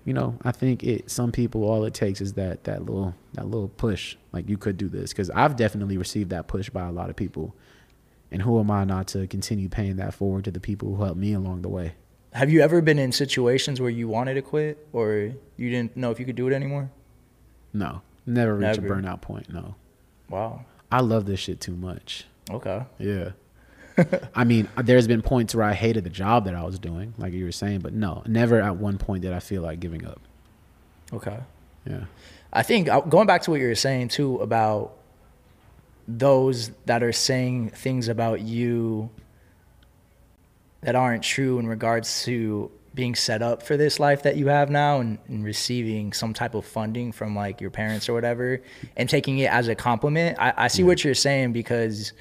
you 0.04 0.14
know, 0.14 0.38
I 0.42 0.52
think 0.52 0.82
it. 0.82 1.10
Some 1.10 1.32
people, 1.32 1.64
all 1.64 1.84
it 1.84 1.92
takes 1.94 2.20
is 2.20 2.34
that 2.34 2.64
that 2.64 2.84
little 2.84 3.14
that 3.34 3.46
little 3.46 3.68
push. 3.68 4.16
Like 4.32 4.48
you 4.48 4.56
could 4.56 4.76
do 4.76 4.88
this 4.88 5.12
because 5.12 5.30
I've 5.30 5.56
definitely 5.56 5.96
received 5.98 6.30
that 6.30 6.46
push 6.46 6.70
by 6.70 6.86
a 6.86 6.92
lot 6.92 7.10
of 7.10 7.16
people. 7.16 7.54
And 8.32 8.40
who 8.42 8.60
am 8.60 8.70
I 8.70 8.84
not 8.84 9.08
to 9.08 9.26
continue 9.26 9.68
paying 9.68 9.96
that 9.96 10.14
forward 10.14 10.44
to 10.44 10.52
the 10.52 10.60
people 10.60 10.94
who 10.94 11.02
helped 11.02 11.18
me 11.18 11.32
along 11.32 11.62
the 11.62 11.68
way? 11.68 11.94
Have 12.32 12.48
you 12.48 12.60
ever 12.60 12.80
been 12.80 12.98
in 13.00 13.10
situations 13.10 13.80
where 13.80 13.90
you 13.90 14.06
wanted 14.06 14.34
to 14.34 14.42
quit 14.42 14.86
or 14.92 15.32
you 15.56 15.70
didn't 15.70 15.96
know 15.96 16.12
if 16.12 16.20
you 16.20 16.26
could 16.26 16.36
do 16.36 16.46
it 16.46 16.52
anymore? 16.52 16.92
No, 17.72 18.02
never 18.26 18.54
reach 18.54 18.78
Never. 18.78 18.86
a 18.86 18.90
burnout 19.02 19.20
point. 19.20 19.52
No, 19.52 19.74
Wow. 20.28 20.64
I 20.92 21.00
love 21.00 21.26
this 21.26 21.40
shit 21.40 21.60
too 21.60 21.74
much. 21.74 22.24
Okay. 22.48 22.82
Yeah. 22.98 23.30
I 24.34 24.44
mean, 24.44 24.68
there's 24.82 25.08
been 25.08 25.22
points 25.22 25.54
where 25.54 25.64
I 25.64 25.74
hated 25.74 26.04
the 26.04 26.10
job 26.10 26.44
that 26.44 26.54
I 26.54 26.62
was 26.64 26.78
doing, 26.78 27.14
like 27.18 27.32
you 27.32 27.44
were 27.44 27.52
saying, 27.52 27.80
but 27.80 27.92
no, 27.92 28.22
never 28.26 28.60
at 28.60 28.76
one 28.76 28.98
point 28.98 29.22
did 29.22 29.32
I 29.32 29.40
feel 29.40 29.62
like 29.62 29.80
giving 29.80 30.06
up. 30.06 30.20
Okay. 31.12 31.38
Yeah. 31.86 32.04
I 32.52 32.62
think 32.62 32.88
uh, 32.88 33.00
going 33.00 33.26
back 33.26 33.42
to 33.42 33.50
what 33.50 33.60
you 33.60 33.68
were 33.68 33.74
saying 33.74 34.08
too 34.08 34.38
about 34.38 34.96
those 36.08 36.70
that 36.86 37.02
are 37.02 37.12
saying 37.12 37.70
things 37.70 38.08
about 38.08 38.40
you 38.40 39.10
that 40.82 40.94
aren't 40.94 41.22
true 41.22 41.58
in 41.58 41.66
regards 41.66 42.24
to 42.24 42.70
being 42.94 43.14
set 43.14 43.40
up 43.42 43.62
for 43.62 43.76
this 43.76 44.00
life 44.00 44.24
that 44.24 44.36
you 44.36 44.48
have 44.48 44.68
now 44.68 45.00
and, 45.00 45.18
and 45.28 45.44
receiving 45.44 46.12
some 46.12 46.34
type 46.34 46.54
of 46.54 46.64
funding 46.64 47.12
from 47.12 47.36
like 47.36 47.60
your 47.60 47.70
parents 47.70 48.08
or 48.08 48.14
whatever 48.14 48.60
and 48.96 49.08
taking 49.08 49.38
it 49.38 49.50
as 49.50 49.68
a 49.68 49.74
compliment. 49.74 50.36
I, 50.40 50.52
I 50.56 50.68
see 50.68 50.82
what 50.82 51.04
you're 51.04 51.14
saying 51.14 51.52
because 51.52 52.12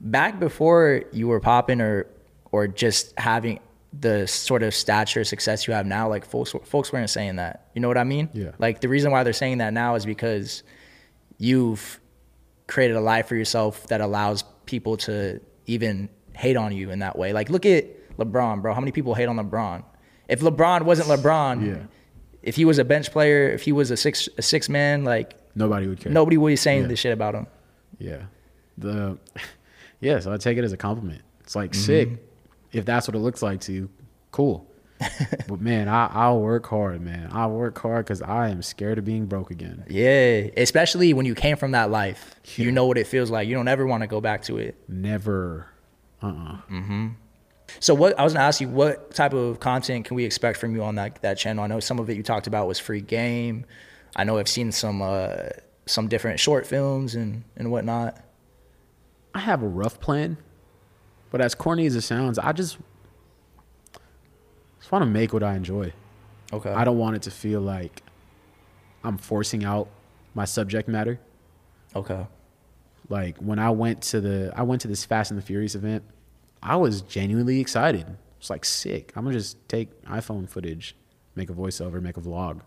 back 0.00 0.40
before 0.40 1.04
you 1.12 1.28
were 1.28 1.40
popping 1.40 1.80
or 1.80 2.06
or 2.52 2.66
just 2.66 3.16
having 3.18 3.60
the 3.98 4.26
sort 4.26 4.62
of 4.62 4.74
stature 4.74 5.24
success 5.24 5.66
you 5.66 5.74
have 5.74 5.86
now, 5.86 6.08
like 6.08 6.24
folks 6.24 6.54
folks 6.64 6.92
weren't 6.92 7.10
saying 7.10 7.36
that. 7.36 7.68
You 7.74 7.80
know 7.80 7.88
what 7.88 7.98
I 7.98 8.04
mean? 8.04 8.28
Yeah. 8.32 8.50
Like 8.58 8.80
the 8.80 8.88
reason 8.88 9.12
why 9.12 9.22
they're 9.22 9.32
saying 9.32 9.58
that 9.58 9.72
now 9.72 9.94
is 9.94 10.04
because 10.04 10.64
you've 11.38 12.00
created 12.66 12.96
a 12.96 13.00
life 13.00 13.28
for 13.28 13.36
yourself 13.36 13.86
that 13.88 14.00
allows 14.00 14.44
people 14.66 14.96
to 14.96 15.40
even 15.66 16.08
hate 16.34 16.56
on 16.56 16.72
you 16.72 16.90
in 16.90 17.00
that 17.00 17.16
way. 17.16 17.32
Like 17.32 17.48
look 17.48 17.64
at 17.64 18.16
LeBron, 18.16 18.62
bro. 18.62 18.74
How 18.74 18.80
many 18.80 18.92
people 18.92 19.14
hate 19.14 19.28
on 19.28 19.36
LeBron? 19.36 19.84
If 20.30 20.40
LeBron 20.40 20.82
wasn't 20.82 21.08
LeBron, 21.08 21.66
Yeah. 21.66 21.82
if 22.42 22.56
he 22.56 22.64
was 22.64 22.78
a 22.78 22.84
bench 22.84 23.10
player, 23.12 23.50
if 23.50 23.62
he 23.62 23.72
was 23.72 23.90
a 23.90 23.96
six 23.96 24.28
a 24.38 24.42
six 24.42 24.68
man, 24.68 25.04
like 25.04 25.34
Nobody 25.54 25.86
would 25.88 26.00
care. 26.00 26.12
nobody 26.12 26.36
would 26.38 26.48
be 26.50 26.56
saying 26.56 26.82
Yeah. 26.82 26.88
this 26.88 27.00
shit 27.00 27.12
about 27.12 27.34
him. 27.34 27.46
Yeah. 27.98 28.22
The 28.78 29.18
yeah, 30.00 30.20
so 30.20 30.32
I 30.32 30.36
take 30.38 30.56
it 30.56 30.64
as 30.64 30.72
a 30.72 30.76
compliment. 30.76 31.22
It's 31.40 31.54
like 31.56 31.72
Mm-hmm. 31.72 31.82
sick. 31.82 32.08
If 32.72 32.84
that's 32.84 33.08
what 33.08 33.16
it 33.16 33.18
looks 33.18 33.42
like 33.42 33.60
to 33.62 33.72
you, 33.72 33.90
cool. 34.30 34.66
but 35.48 35.60
man, 35.60 35.88
I, 35.88 36.06
I'll 36.12 36.40
work 36.40 36.66
hard, 36.66 37.00
man. 37.00 37.30
I'll 37.32 37.50
work 37.50 37.76
hard 37.78 38.04
because 38.04 38.20
I 38.22 38.50
am 38.50 38.60
scared 38.62 38.98
of 38.98 39.04
being 39.04 39.26
broke 39.26 39.50
again. 39.50 39.84
Yeah, 39.88 40.48
especially 40.58 41.14
when 41.14 41.24
you 41.26 41.34
came 41.34 41.56
from 41.56 41.70
that 41.72 41.90
life, 41.90 42.36
you 42.56 42.70
know 42.70 42.84
what 42.86 42.98
it 42.98 43.06
feels 43.06 43.30
like. 43.30 43.48
You 43.48 43.54
don't 43.54 43.66
ever 43.66 43.86
want 43.86 44.02
to 44.02 44.06
go 44.06 44.20
back 44.20 44.42
to 44.44 44.58
it. 44.58 44.76
Never. 44.88 45.66
Uh. 46.22 46.58
uh 46.70 47.08
So 47.78 47.94
what 47.94 48.18
I 48.18 48.24
was 48.24 48.32
gonna 48.32 48.44
ask 48.44 48.60
you, 48.60 48.68
what 48.68 49.14
type 49.14 49.32
of 49.32 49.60
content 49.60 50.04
can 50.04 50.16
we 50.16 50.24
expect 50.24 50.58
from 50.58 50.74
you 50.74 50.82
on 50.82 50.96
that 50.96 51.22
that 51.22 51.38
channel? 51.38 51.62
I 51.62 51.66
know 51.66 51.80
some 51.80 51.98
of 51.98 52.10
it 52.10 52.16
you 52.16 52.22
talked 52.22 52.46
about 52.46 52.66
was 52.66 52.78
free 52.78 53.00
game. 53.00 53.64
I 54.16 54.24
know 54.24 54.38
I've 54.38 54.48
seen 54.48 54.72
some 54.72 55.02
uh, 55.02 55.50
some 55.86 56.08
different 56.08 56.40
short 56.40 56.66
films 56.66 57.14
and 57.14 57.44
and 57.56 57.70
whatnot. 57.70 58.20
I 59.34 59.40
have 59.40 59.62
a 59.62 59.68
rough 59.68 60.00
plan, 60.00 60.36
but 61.30 61.40
as 61.40 61.54
corny 61.54 61.86
as 61.86 61.94
it 61.94 62.02
sounds, 62.02 62.38
I 62.38 62.52
just 62.52 62.78
just 64.80 64.90
want 64.90 65.02
to 65.02 65.06
make 65.06 65.32
what 65.32 65.42
I 65.42 65.54
enjoy. 65.54 65.92
Okay. 66.52 66.70
I 66.70 66.84
don't 66.84 66.98
want 66.98 67.16
it 67.16 67.22
to 67.22 67.30
feel 67.30 67.60
like 67.60 68.02
I'm 69.04 69.18
forcing 69.18 69.64
out 69.64 69.88
my 70.34 70.44
subject 70.44 70.88
matter. 70.88 71.20
Okay. 71.94 72.26
Like 73.08 73.36
when 73.38 73.58
I 73.58 73.70
went 73.70 74.02
to 74.02 74.20
the 74.20 74.52
I 74.56 74.62
went 74.62 74.82
to 74.82 74.88
this 74.88 75.04
Fast 75.04 75.30
and 75.30 75.38
the 75.38 75.44
Furious 75.44 75.74
event, 75.74 76.04
I 76.62 76.76
was 76.76 77.02
genuinely 77.02 77.60
excited. 77.60 78.06
It's 78.38 78.50
like 78.50 78.64
sick. 78.64 79.12
I'm 79.16 79.24
gonna 79.24 79.36
just 79.36 79.56
take 79.68 80.02
iPhone 80.04 80.48
footage, 80.48 80.94
make 81.34 81.50
a 81.50 81.52
voiceover, 81.52 82.00
make 82.02 82.16
a 82.16 82.20
vlog. 82.20 82.60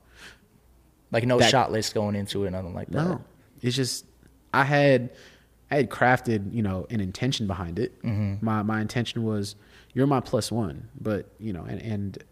Like 1.11 1.25
no 1.25 1.37
That- 1.39 1.49
shot 1.51 1.71
list 1.71 1.93
going 1.93 2.15
into 2.15 2.45
it, 2.45 2.51
nothing 2.51 2.73
like 2.73 2.89
that. 2.89 3.03
No, 3.07 3.23
it's 3.61 3.75
just 3.75 4.05
I 4.53 4.63
had 4.63 5.11
I 5.71 5.75
had 5.75 5.89
crafted 5.89 6.53
you 6.53 6.61
know 6.61 6.85
an 6.89 6.99
intention 7.01 7.47
behind 7.47 7.79
it. 7.79 8.01
Mm-hmm. 8.03 8.43
My 8.45 8.61
my 8.63 8.81
intention 8.81 9.23
was 9.23 9.55
you're 9.93 10.07
my 10.07 10.19
plus 10.19 10.51
one, 10.51 10.89
but 10.99 11.27
you 11.39 11.53
know 11.53 11.63
and 11.63 11.81
and 11.81 12.23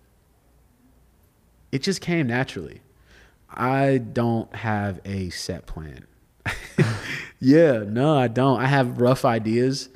it 1.71 1.83
just 1.83 2.01
came 2.01 2.27
naturally. 2.27 2.81
I 3.49 3.97
don't 3.99 4.53
have 4.55 4.99
a 5.05 5.29
set 5.29 5.65
plan. 5.65 6.05
yeah, 7.39 7.83
no, 7.85 8.17
I 8.17 8.27
don't. 8.27 8.59
I 8.59 8.67
have 8.67 8.99
rough 9.01 9.25
ideas. 9.25 9.89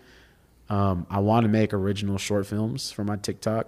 Um, 0.70 1.06
I 1.10 1.20
want 1.20 1.44
to 1.44 1.50
make 1.50 1.74
original 1.74 2.18
short 2.18 2.48
films 2.48 2.92
for 2.92 3.04
my 3.04 3.18
TikTok, 3.18 3.68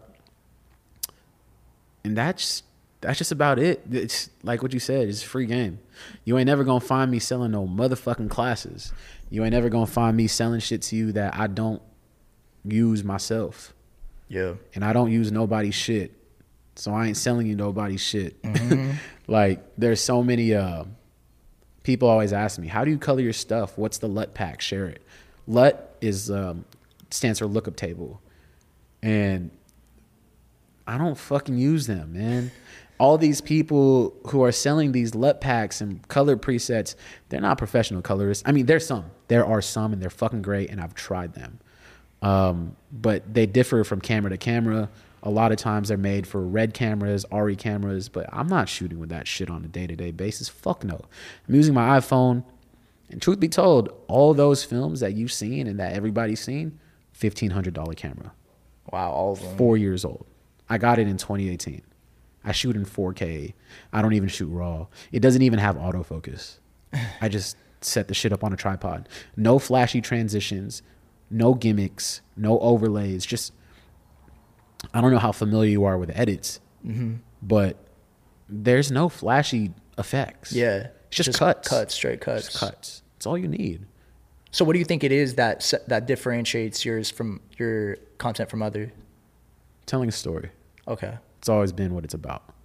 and 2.03 2.17
that's 2.17 2.63
that's 3.01 3.19
just 3.19 3.31
about 3.31 3.59
it. 3.59 3.81
It's 3.91 4.29
like 4.43 4.63
what 4.63 4.73
you 4.73 4.79
said. 4.79 5.07
It's 5.07 5.23
a 5.23 5.27
free 5.27 5.45
game. 5.45 5.79
You 6.25 6.37
ain't 6.37 6.47
never 6.47 6.63
gonna 6.63 6.79
find 6.79 7.11
me 7.11 7.19
selling 7.19 7.51
no 7.51 7.67
motherfucking 7.67 8.29
classes. 8.29 8.91
You 9.29 9.43
ain't 9.43 9.53
never 9.53 9.69
gonna 9.69 9.85
find 9.85 10.17
me 10.17 10.27
selling 10.27 10.59
shit 10.59 10.81
to 10.83 10.95
you 10.95 11.11
that 11.13 11.35
I 11.35 11.47
don't 11.47 11.81
use 12.63 13.03
myself, 13.03 13.73
Yeah. 14.29 14.53
and 14.73 14.83
I 14.83 14.93
don't 14.93 15.11
use 15.11 15.31
nobody's 15.31 15.75
shit. 15.75 16.13
So 16.75 16.93
I 16.93 17.07
ain't 17.07 17.17
selling 17.17 17.47
you 17.47 17.55
nobody's 17.55 18.01
shit. 18.01 18.35
like 19.27 19.63
there's 19.77 20.01
so 20.01 20.23
many. 20.23 20.53
Uh, 20.55 20.85
people 21.83 22.07
always 22.09 22.33
ask 22.33 22.57
me, 22.59 22.67
"How 22.67 22.83
do 22.85 22.91
you 22.91 22.97
color 22.97 23.21
your 23.21 23.33
stuff? 23.33 23.77
What's 23.77 23.99
the 23.99 24.07
LUT 24.07 24.33
pack? 24.33 24.61
Share 24.61 24.87
it." 24.87 25.01
LUT 25.47 25.95
is 26.01 26.29
um, 26.29 26.65
stands 27.09 27.39
for 27.39 27.47
lookup 27.47 27.75
table, 27.75 28.21
and 29.01 29.51
I 30.87 30.97
don't 30.97 31.17
fucking 31.17 31.57
use 31.57 31.87
them, 31.87 32.13
man. 32.13 32.51
All 32.99 33.17
these 33.17 33.41
people 33.41 34.15
who 34.29 34.43
are 34.43 34.51
selling 34.51 34.91
these 34.91 35.13
LUT 35.13 35.39
packs 35.39 35.81
and 35.81 36.05
color 36.07 36.35
presets, 36.35 36.95
they're 37.29 37.41
not 37.41 37.57
professional 37.57 38.01
colorists. 38.01 38.43
I 38.47 38.51
mean, 38.51 38.65
there's 38.65 38.87
some. 38.87 39.05
There 39.27 39.45
are 39.45 39.61
some, 39.61 39.93
and 39.93 40.01
they're 40.01 40.09
fucking 40.09 40.41
great, 40.41 40.71
and 40.71 40.81
I've 40.81 40.95
tried 40.95 41.33
them. 41.33 41.59
Um, 42.21 42.75
but 42.91 43.31
they 43.31 43.45
differ 43.45 43.83
from 43.83 44.01
camera 44.01 44.31
to 44.31 44.37
camera. 44.37 44.89
A 45.23 45.29
lot 45.29 45.51
of 45.51 45.57
times 45.57 45.89
they're 45.89 45.97
made 45.97 46.25
for 46.25 46.41
red 46.41 46.73
cameras, 46.73 47.25
ARRI 47.31 47.57
cameras, 47.57 48.09
but 48.09 48.27
I'm 48.31 48.47
not 48.47 48.69
shooting 48.69 48.99
with 48.99 49.09
that 49.09 49.27
shit 49.27 49.49
on 49.49 49.63
a 49.63 49.67
day 49.67 49.85
to 49.85 49.95
day 49.95 50.11
basis. 50.11 50.47
Fuck 50.47 50.83
no. 50.83 50.99
I'm 51.47 51.55
using 51.55 51.73
my 51.73 51.99
iPhone. 51.99 52.43
And 53.09 53.21
truth 53.21 53.39
be 53.39 53.47
told, 53.47 53.89
all 54.07 54.33
those 54.33 54.63
films 54.63 54.99
that 54.99 55.13
you've 55.13 55.31
seen 55.31 55.67
and 55.67 55.79
that 55.79 55.93
everybody's 55.93 56.41
seen, 56.41 56.79
$1,500 57.19 57.95
camera 57.95 58.31
Wow, 58.91 59.11
all 59.11 59.33
of 59.33 59.41
them. 59.41 59.57
four 59.57 59.77
years 59.77 60.05
old. 60.05 60.25
I 60.69 60.77
got 60.77 60.99
it 60.99 61.07
in 61.07 61.17
2018. 61.17 61.81
I 62.43 62.51
shoot 62.51 62.75
in 62.75 62.85
4K. 62.85 63.53
I 63.91 64.01
don't 64.01 64.13
even 64.13 64.29
shoot 64.29 64.47
RAW. 64.47 64.87
It 65.11 65.19
doesn't 65.19 65.41
even 65.41 65.59
have 65.59 65.75
autofocus. 65.75 66.59
I 67.21 67.27
just 67.27 67.57
set 67.81 68.07
the 68.07 68.13
shit 68.13 68.31
up 68.31 68.43
on 68.43 68.53
a 68.53 68.55
tripod. 68.55 69.09
No 69.35 69.59
flashy 69.59 69.99
transitions, 70.01 70.81
no 71.29 71.53
gimmicks, 71.53 72.21
no 72.37 72.59
overlays. 72.59 73.25
Just, 73.25 73.53
I 74.93 75.01
don't 75.01 75.11
know 75.11 75.19
how 75.19 75.33
familiar 75.33 75.69
you 75.69 75.83
are 75.83 75.97
with 75.97 76.11
edits, 76.17 76.61
mm-hmm. 76.85 77.15
but 77.41 77.77
there's 78.47 78.91
no 78.91 79.09
flashy 79.09 79.73
effects. 79.97 80.53
Yeah. 80.53 80.87
It's 81.07 81.17
just, 81.25 81.39
cuts. 81.39 81.67
Cuts, 81.67 81.93
straight 81.93 82.21
cuts. 82.21 82.45
Just 82.47 82.59
cuts. 82.59 83.01
It's 83.17 83.25
all 83.25 83.37
you 83.37 83.47
need. 83.47 83.85
So 84.57 84.65
what 84.65 84.73
do 84.73 84.79
you 84.79 84.85
think 84.85 85.03
it 85.03 85.11
is 85.11 85.35
that 85.35 85.71
that 85.85 86.07
differentiates 86.07 86.83
yours 86.83 87.11
from 87.11 87.41
your 87.59 87.97
content 88.17 88.49
from 88.49 88.63
others? 88.63 88.89
Telling 89.85 90.09
a 90.09 90.11
story. 90.11 90.49
Okay. 90.87 91.15
It's 91.37 91.47
always 91.47 91.71
been 91.71 91.93
what 91.93 92.03
it's 92.03 92.15
about. 92.15 92.55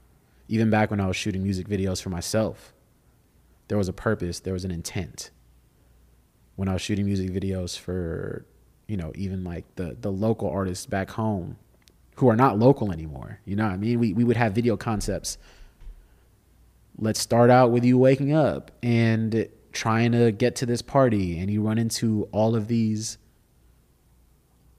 Even 0.48 0.70
back 0.70 0.90
when 0.90 1.00
I 1.00 1.06
was 1.06 1.16
shooting 1.16 1.42
music 1.42 1.68
videos 1.68 2.02
for 2.02 2.08
myself, 2.08 2.72
there 3.68 3.76
was 3.76 3.90
a 3.90 3.92
purpose, 3.92 4.40
there 4.40 4.54
was 4.54 4.64
an 4.64 4.70
intent. 4.70 5.32
When 6.56 6.66
I 6.66 6.72
was 6.72 6.80
shooting 6.80 7.04
music 7.04 7.28
videos 7.28 7.78
for, 7.78 8.46
you 8.88 8.96
know, 8.96 9.12
even 9.14 9.44
like 9.44 9.66
the 9.74 9.94
the 10.00 10.10
local 10.10 10.48
artists 10.48 10.86
back 10.86 11.10
home 11.10 11.58
who 12.16 12.26
are 12.26 12.36
not 12.36 12.58
local 12.58 12.90
anymore. 12.90 13.40
You 13.44 13.56
know 13.56 13.64
what 13.64 13.74
I 13.74 13.76
mean? 13.76 13.98
We 13.98 14.14
we 14.14 14.24
would 14.24 14.38
have 14.38 14.54
video 14.54 14.78
concepts. 14.78 15.36
Let's 16.96 17.20
start 17.20 17.50
out 17.50 17.70
with 17.70 17.84
you 17.84 17.98
waking 17.98 18.32
up 18.32 18.70
and 18.82 19.50
trying 19.72 20.12
to 20.12 20.30
get 20.32 20.56
to 20.56 20.66
this 20.66 20.82
party 20.82 21.38
and 21.38 21.50
you 21.50 21.62
run 21.62 21.78
into 21.78 22.28
all 22.32 22.54
of 22.54 22.68
these 22.68 23.18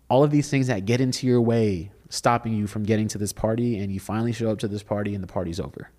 all 0.09 0.23
of 0.23 0.31
these 0.31 0.49
things 0.49 0.67
that 0.67 0.85
get 0.85 1.01
into 1.01 1.25
your 1.25 1.41
way, 1.41 1.89
stopping 2.09 2.53
you 2.53 2.67
from 2.67 2.83
getting 2.83 3.07
to 3.07 3.17
this 3.17 3.33
party, 3.33 3.79
and 3.79 3.91
you 3.91 3.99
finally 3.99 4.31
show 4.31 4.51
up 4.51 4.59
to 4.59 4.67
this 4.67 4.83
party 4.83 5.15
and 5.15 5.23
the 5.23 5.27
party's 5.27 5.59
over. 5.59 5.89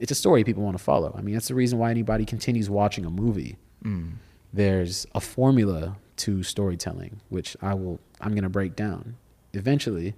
It's 0.00 0.10
a 0.10 0.16
story 0.16 0.42
people 0.42 0.64
want 0.64 0.76
to 0.76 0.82
follow. 0.82 1.14
I 1.16 1.20
mean, 1.20 1.34
that's 1.34 1.46
the 1.46 1.54
reason 1.54 1.78
why 1.78 1.90
anybody 1.90 2.24
continues 2.24 2.68
watching 2.68 3.04
a 3.04 3.10
movie. 3.10 3.56
Mm. 3.84 4.14
There's 4.52 5.06
a 5.14 5.20
formula 5.20 5.96
to 6.16 6.42
storytelling, 6.42 7.20
which 7.28 7.56
I 7.62 7.74
will 7.74 8.00
I'm 8.20 8.32
going 8.32 8.42
to 8.42 8.48
break 8.48 8.74
down 8.74 9.16
eventually, 9.52 10.14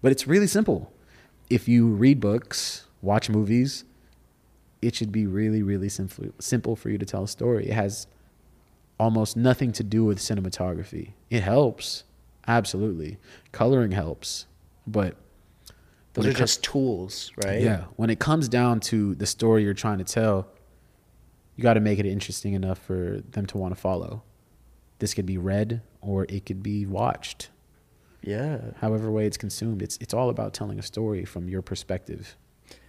but 0.00 0.12
it's 0.12 0.26
really 0.26 0.46
simple. 0.46 0.92
If 1.50 1.68
you 1.68 1.88
read 1.88 2.20
books, 2.20 2.86
watch 3.02 3.28
movies, 3.28 3.84
it 4.86 4.94
should 4.94 5.12
be 5.12 5.26
really 5.26 5.62
really 5.62 5.88
simple 5.88 6.26
simple 6.38 6.74
for 6.76 6.88
you 6.90 6.98
to 6.98 7.06
tell 7.06 7.24
a 7.24 7.28
story. 7.28 7.64
It 7.68 7.74
has 7.74 8.06
almost 8.98 9.36
nothing 9.36 9.72
to 9.72 9.84
do 9.84 10.04
with 10.04 10.18
cinematography. 10.18 11.12
It 11.30 11.42
helps, 11.42 12.04
absolutely. 12.48 13.18
Coloring 13.52 13.92
helps, 13.92 14.46
but 14.86 15.16
Those 16.14 16.26
are 16.26 16.30
it 16.30 16.34
co- 16.34 16.38
just 16.38 16.62
tools, 16.64 17.30
right? 17.44 17.60
yeah, 17.60 17.84
when 17.96 18.08
it 18.10 18.18
comes 18.18 18.48
down 18.48 18.80
to 18.90 19.14
the 19.16 19.26
story 19.26 19.62
you're 19.64 19.74
trying 19.86 19.98
to 19.98 20.04
tell, 20.04 20.46
you 21.56 21.62
got 21.62 21.74
to 21.74 21.80
make 21.80 21.98
it 21.98 22.06
interesting 22.06 22.54
enough 22.54 22.78
for 22.78 23.20
them 23.32 23.44
to 23.46 23.58
want 23.58 23.74
to 23.74 23.80
follow. 23.80 24.22
This 24.98 25.12
could 25.12 25.26
be 25.26 25.36
read 25.36 25.82
or 26.00 26.24
it 26.30 26.46
could 26.46 26.62
be 26.62 26.86
watched. 26.86 27.50
Yeah. 28.22 28.58
However 28.80 29.10
way 29.10 29.26
it's 29.26 29.36
consumed, 29.36 29.82
it's 29.82 29.98
it's 30.00 30.14
all 30.14 30.30
about 30.30 30.54
telling 30.54 30.78
a 30.78 30.82
story 30.82 31.24
from 31.26 31.48
your 31.48 31.60
perspective. 31.62 32.36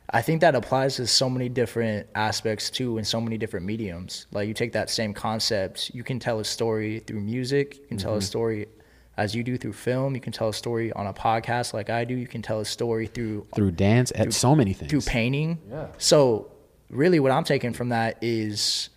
I 0.09 0.21
think 0.21 0.39
that 0.41 0.55
applies 0.55 0.95
to 0.97 1.07
so 1.07 1.29
many 1.29 1.49
different 1.49 2.07
aspects 2.15 2.69
too, 2.69 2.97
in 2.97 3.03
so 3.03 3.19
many 3.19 3.37
different 3.37 3.65
mediums. 3.65 4.25
Like 4.31 4.47
you 4.47 4.53
take 4.53 4.71
that 4.73 4.89
same 4.89 5.13
concept, 5.13 5.91
you 5.93 6.03
can 6.03 6.17
tell 6.19 6.39
a 6.39 6.45
story 6.45 6.99
through 6.99 7.19
music, 7.21 7.75
you 7.77 7.85
can 7.87 7.97
tell 7.97 8.11
Mm-hmm. 8.11 8.19
a 8.19 8.21
story 8.21 8.67
as 9.17 9.35
you 9.35 9.43
do 9.43 9.57
through 9.57 9.73
film, 9.73 10.13
you 10.15 10.21
can 10.21 10.31
tell 10.31 10.49
a 10.49 10.53
story 10.53 10.93
on 10.93 11.07
a 11.07 11.13
podcast 11.13 11.73
like 11.73 11.89
I 11.89 12.05
do, 12.05 12.13
you 12.15 12.27
can 12.27 12.41
tell 12.41 12.59
a 12.61 12.65
story 12.65 13.07
through 13.07 13.47
Through 13.55 13.71
dance, 13.71 14.11
at 14.15 14.31
so 14.33 14.55
many 14.55 14.73
things. 14.73 14.89
through 14.91 15.01
painting. 15.01 15.59
Yeah. 15.69 15.87
So 15.97 16.51
really 16.89 17.19
what 17.19 17.31
I'm 17.31 17.43
taking 17.43 17.73
from 17.73 17.89
that 17.89 18.17
is 18.21 18.89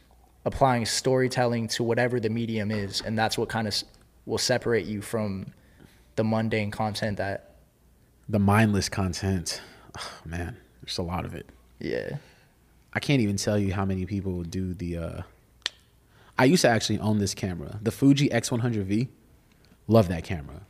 applying 0.45 0.87
storytelling 0.87 1.69
to 1.69 1.83
whatever 1.83 2.21
the 2.21 2.31
medium 2.31 2.71
is, 2.71 3.01
and 3.01 3.19
that's 3.19 3.37
what 3.37 3.49
kind 3.49 3.67
of 3.67 3.75
will 4.27 4.39
separate 4.39 4.87
you 4.87 5.01
from 5.03 5.53
the 6.17 6.23
mundane 6.23 6.71
content 6.71 7.17
that 7.17 7.57
the 8.29 8.39
mindless 8.39 8.89
content. 8.89 9.61
Oh, 9.99 10.13
man, 10.25 10.57
there's 10.83 10.99
a 10.99 11.03
lot 11.03 11.25
of 11.25 11.35
it. 11.35 11.47
yeah. 11.79 12.17
I 12.93 12.99
can't 12.99 13.21
even 13.21 13.37
tell 13.37 13.57
you 13.57 13.73
how 13.73 13.85
many 13.85 14.05
people 14.05 14.43
do 14.43 14.75
the. 14.75 14.97
Uh, 14.97 15.23
I 16.37 16.45
used 16.47 16.63
to 16.63 16.69
actually 16.69 16.99
own 16.99 17.19
this 17.19 17.35
camera, 17.35 17.79
the 17.81 17.93
Fuji 17.93 18.29
X100V. 18.31 19.07
Love 19.87 20.09
that 20.09 20.25
camera. 20.25 20.63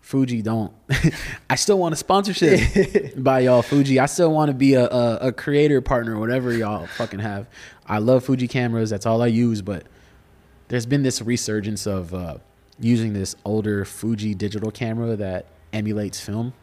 Fuji 0.00 0.40
don't. 0.40 0.72
I 1.50 1.56
still 1.56 1.78
want 1.78 1.92
a 1.92 1.96
sponsorship 1.96 3.12
by 3.22 3.40
y'all, 3.40 3.60
Fuji. 3.60 4.00
I 4.00 4.06
still 4.06 4.32
want 4.32 4.48
to 4.48 4.54
be 4.54 4.72
a, 4.72 4.86
a, 4.88 5.16
a 5.28 5.32
creator 5.32 5.82
partner, 5.82 6.18
whatever 6.18 6.52
y'all 6.54 6.86
fucking 6.86 7.20
have. 7.20 7.46
I 7.86 7.98
love 7.98 8.24
Fuji 8.24 8.48
cameras. 8.48 8.88
That's 8.88 9.04
all 9.04 9.20
I 9.20 9.26
use. 9.26 9.60
But 9.60 9.84
there's 10.68 10.86
been 10.86 11.02
this 11.02 11.20
resurgence 11.20 11.86
of 11.86 12.14
uh, 12.14 12.38
using 12.80 13.12
this 13.12 13.36
older 13.44 13.84
Fuji 13.84 14.34
digital 14.34 14.70
camera 14.70 15.16
that 15.16 15.44
emulates 15.74 16.18
film, 16.18 16.54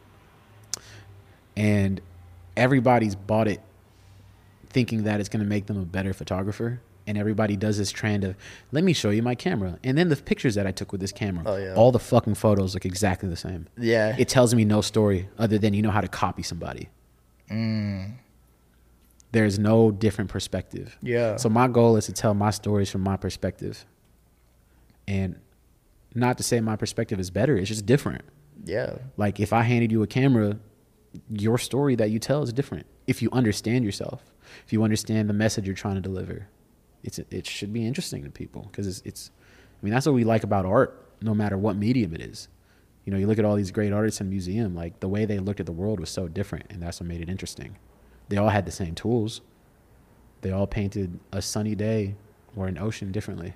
and 1.56 2.02
everybody's 2.58 3.16
bought 3.16 3.47
it 3.47 3.62
thinking 4.70 5.03
that 5.03 5.20
it's 5.20 5.30
going 5.30 5.43
to 5.43 5.47
make 5.49 5.66
them 5.68 5.78
a 5.80 5.86
better 5.86 6.14
photographer. 6.14 6.82
And 7.08 7.18
everybody 7.20 7.56
does 7.56 7.78
this 7.78 7.91
trend 7.91 8.24
of, 8.24 8.36
let 8.72 8.84
me 8.84 8.91
show 8.91 9.12
you 9.12 9.22
my 9.22 9.36
camera. 9.36 9.78
And 9.84 9.95
then 9.95 10.10
the 10.10 10.16
pictures 10.16 10.56
that 10.56 10.66
I 10.66 10.72
took 10.72 10.91
with 10.91 11.01
this 11.01 11.12
camera, 11.12 11.43
Oh, 11.45 11.56
yeah. 11.56 11.76
all 11.76 11.91
the 11.91 11.99
fucking 11.99 12.34
photos 12.34 12.74
look 12.74 12.84
exactly 12.84 13.30
the 13.30 13.36
same. 13.36 13.68
Yeah. 13.78 14.16
It 14.18 14.28
tells 14.28 14.56
me 14.56 14.66
no 14.66 14.82
story 14.82 15.30
other 15.38 15.60
than 15.60 15.76
you 15.76 15.84
know 15.84 15.91
how 15.91 16.01
to 16.01 16.08
copy 16.08 16.41
somebody. 16.41 16.89
Mm. 17.51 18.14
There's 19.32 19.60
no 19.60 19.91
different 19.91 20.32
perspective. 20.32 20.97
Yeah. 21.03 21.36
So 21.36 21.47
my 21.47 21.68
goal 21.68 21.95
is 21.95 22.08
to 22.08 22.12
tell 22.14 22.34
my 22.34 22.49
stories 22.49 22.89
from 22.89 23.01
my 23.01 23.18
perspective. 23.18 23.86
And 25.08 25.36
not 26.16 26.38
to 26.38 26.43
say 26.43 26.60
my 26.60 26.76
perspective 26.76 27.20
is 27.20 27.30
better, 27.30 27.56
it's 27.56 27.68
just 27.70 27.86
different. 27.86 28.24
yeah. 28.66 28.95
Like 29.16 29.39
if 29.39 29.53
I 29.53 29.62
handed 29.62 29.91
you 29.91 30.01
a 30.01 30.08
camera, 30.08 30.58
your 31.30 31.57
story 31.57 31.95
that 31.95 32.09
you 32.11 32.20
tell 32.20 32.43
is 32.43 32.51
different. 32.53 32.86
If 33.07 33.22
you 33.22 33.30
understand 33.32 33.86
yourself, 33.86 34.24
if 34.66 34.74
you 34.74 34.84
understand 34.84 35.30
the 35.30 35.34
message 35.34 35.66
you're 35.66 35.76
trying 35.76 35.95
to 35.95 36.01
deliver, 36.01 36.47
it's 37.03 37.20
it 37.20 37.45
should 37.47 37.72
be 37.74 37.86
interesting 37.86 38.24
to 38.24 38.30
people 38.30 38.63
because 38.72 38.88
it's, 38.88 39.01
it's 39.05 39.32
I 39.82 39.86
mean 39.86 39.93
that's 39.93 40.05
what 40.05 40.16
we 40.16 40.24
like 40.24 40.43
about 40.43 40.66
art, 40.66 41.05
no 41.22 41.34
matter 41.34 41.57
what 41.57 41.76
medium 41.76 42.13
it 42.13 42.22
is. 42.22 42.47
You 43.05 43.11
know, 43.11 43.20
you 43.20 43.28
look 43.28 43.38
at 43.38 43.45
all 43.45 43.55
these 43.55 43.72
great 43.72 43.93
artists 43.93 44.20
in 44.20 44.28
the 44.28 44.32
museum, 44.32 44.74
like 44.76 44.99
the 44.99 45.07
way 45.07 45.26
they 45.26 45.38
looked 45.38 45.59
at 45.59 45.68
the 45.68 45.72
world 45.72 45.99
was 45.99 46.09
so 46.09 46.28
different, 46.28 46.66
and 46.72 46.82
that's 46.82 46.99
what 46.99 47.07
made 47.07 47.22
it 47.22 47.30
interesting. 47.30 47.78
They 48.30 48.38
all 48.38 48.49
had 48.49 48.66
the 48.66 48.72
same 48.72 48.95
tools. 48.95 49.41
They 50.41 50.51
all 50.51 50.66
painted 50.68 51.20
a 51.32 51.41
sunny 51.41 51.76
day 51.76 52.16
or 52.55 52.68
an 52.68 52.78
ocean 52.80 53.11
differently 53.11 53.53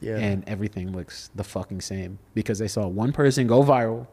Yeah. 0.00 0.16
and 0.18 0.42
everything 0.48 0.92
looks 0.94 1.30
the 1.34 1.44
fucking 1.44 1.80
same 1.80 2.18
because 2.34 2.58
they 2.58 2.68
saw 2.68 2.86
one 2.88 3.12
person 3.12 3.46
go 3.46 3.62
viral. 3.62 4.06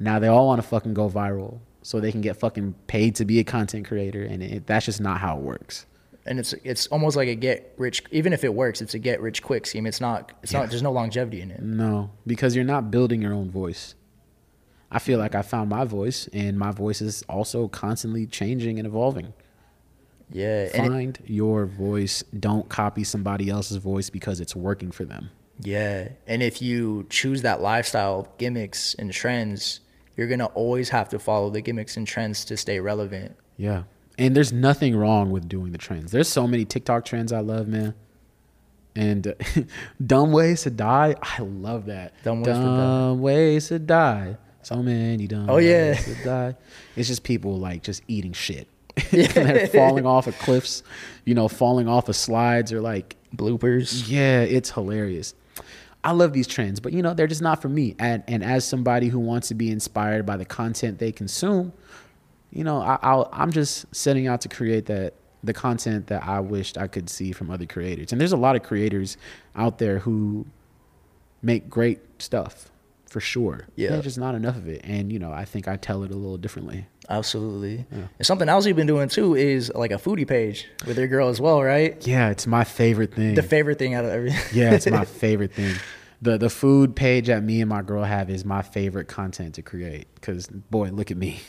Now 0.00 0.18
they 0.18 0.28
all 0.28 0.46
want 0.46 0.62
to 0.62 0.66
fucking 0.68 0.94
go 0.94 1.08
viral 1.08 1.58
so 1.82 2.00
they 2.00 2.12
can 2.12 2.20
get 2.20 2.36
fucking 2.36 2.74
paid 2.86 3.14
to 3.16 3.24
be 3.24 3.38
a 3.40 3.44
content 3.44 3.86
creator, 3.88 4.22
and 4.22 4.42
it, 4.42 4.66
that's 4.66 4.86
just 4.86 5.00
not 5.00 5.18
how 5.20 5.36
it 5.38 5.42
works. 5.42 5.86
and 6.26 6.38
it's 6.38 6.52
it's 6.62 6.86
almost 6.88 7.16
like 7.16 7.28
a 7.28 7.34
get 7.34 7.72
rich 7.78 8.02
even 8.10 8.32
if 8.34 8.44
it 8.44 8.52
works 8.52 8.82
it's 8.82 8.92
a 8.92 8.98
get 8.98 9.18
rich 9.22 9.42
quick 9.42 9.64
scheme 9.66 9.86
it's 9.86 10.00
not 10.00 10.32
it's 10.42 10.52
Yeah. 10.52 10.60
not 10.60 10.68
there's 10.70 10.82
no 10.82 10.92
longevity 10.92 11.40
in 11.40 11.50
it 11.50 11.62
No, 11.62 12.10
because 12.26 12.54
you're 12.54 12.66
not 12.76 12.90
building 12.90 13.22
your 13.22 13.32
own 13.32 13.50
voice. 13.50 13.94
I 14.90 14.98
feel 14.98 15.18
like 15.18 15.34
I 15.34 15.42
found 15.42 15.68
my 15.70 15.84
voice, 15.84 16.28
and 16.32 16.58
my 16.58 16.70
voice 16.70 17.00
is 17.00 17.22
also 17.28 17.68
constantly 17.68 18.26
changing 18.26 18.78
and 18.78 18.86
evolving. 18.86 19.32
yeah 20.30 20.68
and 20.74 20.86
it- 20.86 20.88
Find 20.90 21.18
your 21.26 21.66
voice. 21.66 22.22
Don't 22.38 22.68
copy 22.68 23.04
somebody 23.04 23.48
else's 23.48 23.76
voice 23.78 24.10
because 24.10 24.40
it's 24.40 24.54
working 24.54 24.90
for 24.90 25.04
them. 25.06 25.30
yeah 25.62 26.08
and 26.26 26.42
if 26.42 26.60
you 26.62 27.06
choose 27.10 27.42
that 27.42 27.60
lifestyle 27.62 28.28
gimmicks 28.38 28.94
and 28.98 29.12
trends 29.12 29.80
you're 30.18 30.26
gonna 30.28 30.44
always 30.46 30.90
have 30.90 31.08
to 31.08 31.18
follow 31.18 31.48
the 31.48 31.62
gimmicks 31.62 31.96
and 31.96 32.06
trends 32.06 32.44
to 32.44 32.56
stay 32.58 32.78
relevant 32.80 33.34
Yeah. 33.56 33.84
And 34.18 34.34
there's 34.36 34.52
nothing 34.52 34.96
wrong 34.96 35.30
with 35.30 35.48
doing 35.48 35.70
the 35.70 35.78
trends. 35.78 36.10
There's 36.10 36.26
so 36.28 36.46
many 36.48 36.64
TikTok 36.64 37.04
trends 37.04 37.32
I 37.32 37.38
love, 37.38 37.68
man. 37.68 37.94
And 38.96 39.28
uh, 39.28 39.34
dumb 40.04 40.32
ways 40.32 40.62
to 40.62 40.70
die, 40.70 41.14
I 41.22 41.40
love 41.42 41.86
that. 41.86 42.14
Dumb 42.24 42.38
ways 42.42 42.56
to 42.56 42.62
dumb 42.64 43.20
ways 43.20 43.68
to 43.68 43.78
die. 43.78 44.36
So 44.62 44.82
many 44.82 45.28
dumb 45.28 45.48
Oh, 45.48 45.58
yeah. 45.58 45.92
ways 45.92 46.04
to 46.04 46.24
die. 46.24 46.56
It's 46.96 47.06
just 47.06 47.22
people 47.22 47.58
like 47.58 47.84
just 47.84 48.02
eating 48.08 48.32
shit. 48.32 48.66
and 49.12 49.70
falling 49.70 50.04
off 50.04 50.26
of 50.26 50.36
cliffs, 50.40 50.82
you 51.24 51.34
know, 51.34 51.46
falling 51.46 51.86
off 51.86 52.08
of 52.08 52.16
slides 52.16 52.72
or 52.72 52.80
like 52.80 53.14
bloopers 53.36 54.10
yeah, 54.10 54.40
it's 54.40 54.70
hilarious. 54.72 55.34
I 56.04 56.12
love 56.12 56.32
these 56.32 56.46
trends, 56.46 56.80
but 56.80 56.92
you 56.92 57.02
know, 57.02 57.14
they're 57.14 57.26
just 57.26 57.42
not 57.42 57.60
for 57.60 57.68
me. 57.68 57.96
And 57.98 58.22
and 58.28 58.44
as 58.44 58.64
somebody 58.64 59.08
who 59.08 59.18
wants 59.18 59.48
to 59.48 59.54
be 59.54 59.70
inspired 59.70 60.24
by 60.24 60.36
the 60.36 60.44
content 60.44 60.98
they 60.98 61.12
consume, 61.12 61.72
you 62.50 62.64
know, 62.64 62.80
I, 62.80 62.98
I'll, 63.02 63.28
I'm 63.32 63.50
just 63.50 63.92
setting 63.94 64.26
out 64.26 64.40
to 64.42 64.48
create 64.48 64.86
that 64.86 65.14
the 65.42 65.52
content 65.52 66.08
that 66.08 66.24
I 66.26 66.40
wished 66.40 66.78
I 66.78 66.86
could 66.86 67.08
see 67.08 67.32
from 67.32 67.50
other 67.50 67.66
creators. 67.66 68.12
And 68.12 68.20
there's 68.20 68.32
a 68.32 68.36
lot 68.36 68.56
of 68.56 68.62
creators 68.62 69.16
out 69.54 69.78
there 69.78 70.00
who 70.00 70.46
make 71.42 71.68
great 71.68 72.00
stuff 72.20 72.70
for 73.08 73.20
sure. 73.20 73.66
Yeah. 73.76 73.90
There's 73.90 74.04
just 74.04 74.18
not 74.18 74.34
enough 74.34 74.56
of 74.56 74.68
it. 74.68 74.80
And 74.84 75.12
you 75.12 75.18
know, 75.18 75.32
I 75.32 75.44
think 75.44 75.66
I 75.68 75.76
tell 75.76 76.02
it 76.04 76.10
a 76.10 76.14
little 76.16 76.36
differently. 76.38 76.86
absolutely 77.10 77.86
and 77.90 78.08
something 78.26 78.48
else 78.50 78.66
you've 78.66 78.76
been 78.76 78.86
doing 78.86 79.08
too 79.08 79.34
is 79.34 79.72
like 79.74 79.90
a 79.90 79.94
foodie 79.96 80.28
page 80.28 80.66
with 80.86 80.98
your 80.98 81.08
girl 81.08 81.28
as 81.30 81.40
well 81.40 81.62
right 81.62 82.06
Yeah, 82.06 82.28
it's 82.28 82.46
my 82.46 82.64
favorite 82.64 83.14
thing. 83.14 83.34
the 83.34 83.42
favorite 83.42 83.78
thing 83.78 83.94
out 83.94 84.04
of 84.04 84.10
everything 84.10 84.40
Yeah, 84.52 84.74
it's 84.74 84.86
my 84.86 85.04
favorite 85.24 85.54
thing. 85.54 85.74
The 86.20 86.36
the 86.36 86.50
food 86.50 86.94
page 86.96 87.28
that 87.28 87.42
me 87.42 87.60
and 87.62 87.68
my 87.70 87.80
girl 87.82 88.02
have 88.04 88.28
is 88.28 88.44
my 88.44 88.60
favorite 88.62 89.06
content 89.08 89.54
to 89.54 89.62
create. 89.62 90.06
Cause 90.20 90.48
boy, 90.48 90.90
look 90.90 91.10
at 91.10 91.16
me. 91.16 91.40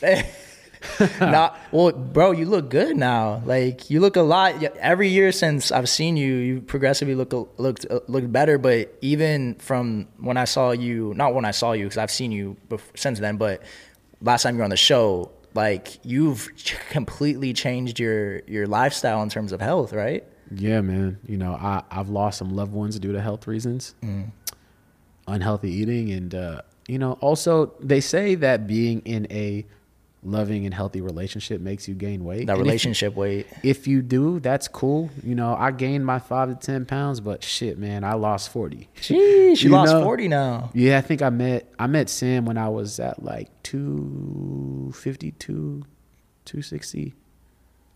Nah, 1.20 1.54
well, 1.72 1.92
bro, 1.92 2.30
you 2.32 2.46
look 2.46 2.70
good 2.70 2.96
now. 2.96 3.42
Like 3.44 3.90
you 3.90 4.00
look 4.00 4.16
a 4.16 4.22
lot. 4.22 4.62
Every 4.78 5.08
year 5.08 5.30
since 5.32 5.70
I've 5.70 5.88
seen 5.88 6.16
you, 6.16 6.34
you 6.34 6.60
progressively 6.62 7.14
look 7.14 7.32
looked 7.58 7.86
uh, 7.90 8.00
looked 8.08 8.32
better. 8.32 8.56
But 8.58 8.96
even 9.00 9.56
from 9.56 10.08
when 10.18 10.36
I 10.36 10.44
saw 10.44 10.70
you, 10.72 11.12
not 11.14 11.34
when 11.34 11.44
I 11.44 11.50
saw 11.50 11.72
you, 11.72 11.84
because 11.84 11.98
I've 11.98 12.10
seen 12.10 12.32
you 12.32 12.56
bef- 12.68 12.80
since 12.96 13.18
then. 13.20 13.36
But 13.36 13.62
last 14.22 14.42
time 14.42 14.54
you 14.54 14.58
were 14.58 14.64
on 14.64 14.70
the 14.70 14.76
show, 14.76 15.30
like 15.54 15.98
you've 16.04 16.48
completely 16.90 17.52
changed 17.52 17.98
your 18.00 18.40
your 18.46 18.66
lifestyle 18.66 19.22
in 19.22 19.28
terms 19.28 19.52
of 19.52 19.60
health, 19.60 19.92
right? 19.92 20.24
Yeah, 20.54 20.80
man. 20.80 21.18
You 21.26 21.36
know, 21.36 21.52
I 21.54 21.82
I've 21.90 22.08
lost 22.08 22.38
some 22.38 22.54
loved 22.56 22.72
ones 22.72 22.98
due 22.98 23.12
to 23.12 23.20
health 23.20 23.46
reasons, 23.46 23.94
unhealthy 25.26 25.70
eating, 25.70 26.10
and 26.10 26.34
uh, 26.34 26.62
you 26.88 26.98
know, 26.98 27.12
also 27.20 27.72
they 27.80 28.00
say 28.00 28.34
that 28.36 28.66
being 28.66 29.00
in 29.04 29.26
a 29.30 29.66
loving 30.22 30.66
and 30.66 30.74
healthy 30.74 31.00
relationship 31.00 31.62
makes 31.62 31.88
you 31.88 31.94
gain 31.94 32.24
weight. 32.24 32.46
That 32.46 32.52
And 32.52 32.60
if- 32.60 32.66
relationship 32.66 33.14
weight. 33.16 33.46
If 33.62 33.86
you 33.88 34.02
do, 34.02 34.38
that's 34.40 34.68
cool. 34.68 35.08
You 35.22 35.34
know, 35.34 35.54
I 35.58 35.70
gained 35.70 36.04
my 36.04 36.18
five 36.18 36.50
to 36.50 36.54
ten 36.54 36.84
pounds, 36.84 37.20
but 37.20 37.42
shit, 37.42 37.78
man, 37.78 38.04
I 38.04 38.12
lost 38.14 38.50
forty. 38.50 38.88
Sheesh, 39.00 39.62
you, 39.62 39.70
lost 39.70 39.92
know- 39.92 40.04
forty 40.04 40.28
now. 40.28 40.70
Yeah, 40.74 40.98
I 40.98 41.00
think 41.00 41.22
I 41.22 41.30
met 41.30 41.72
I 41.78 41.86
met 41.86 42.10
Sam 42.10 42.44
when 42.44 42.58
I 42.58 42.68
was 42.68 43.00
at 43.00 43.24
like 43.24 43.48
252, 43.62 45.84
260, 46.44 47.14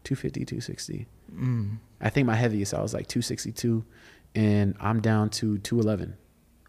250, 0.04 0.44
260. 0.44 1.06
Mm. 1.34 1.78
I 2.00 2.10
think 2.10 2.26
my 2.26 2.34
heaviest 2.36 2.74
I 2.74 2.82
was 2.82 2.92
like 2.94 3.06
262 3.08 3.84
and 4.34 4.74
I'm 4.80 5.00
down 5.00 5.30
to 5.30 5.58
211. 5.58 6.16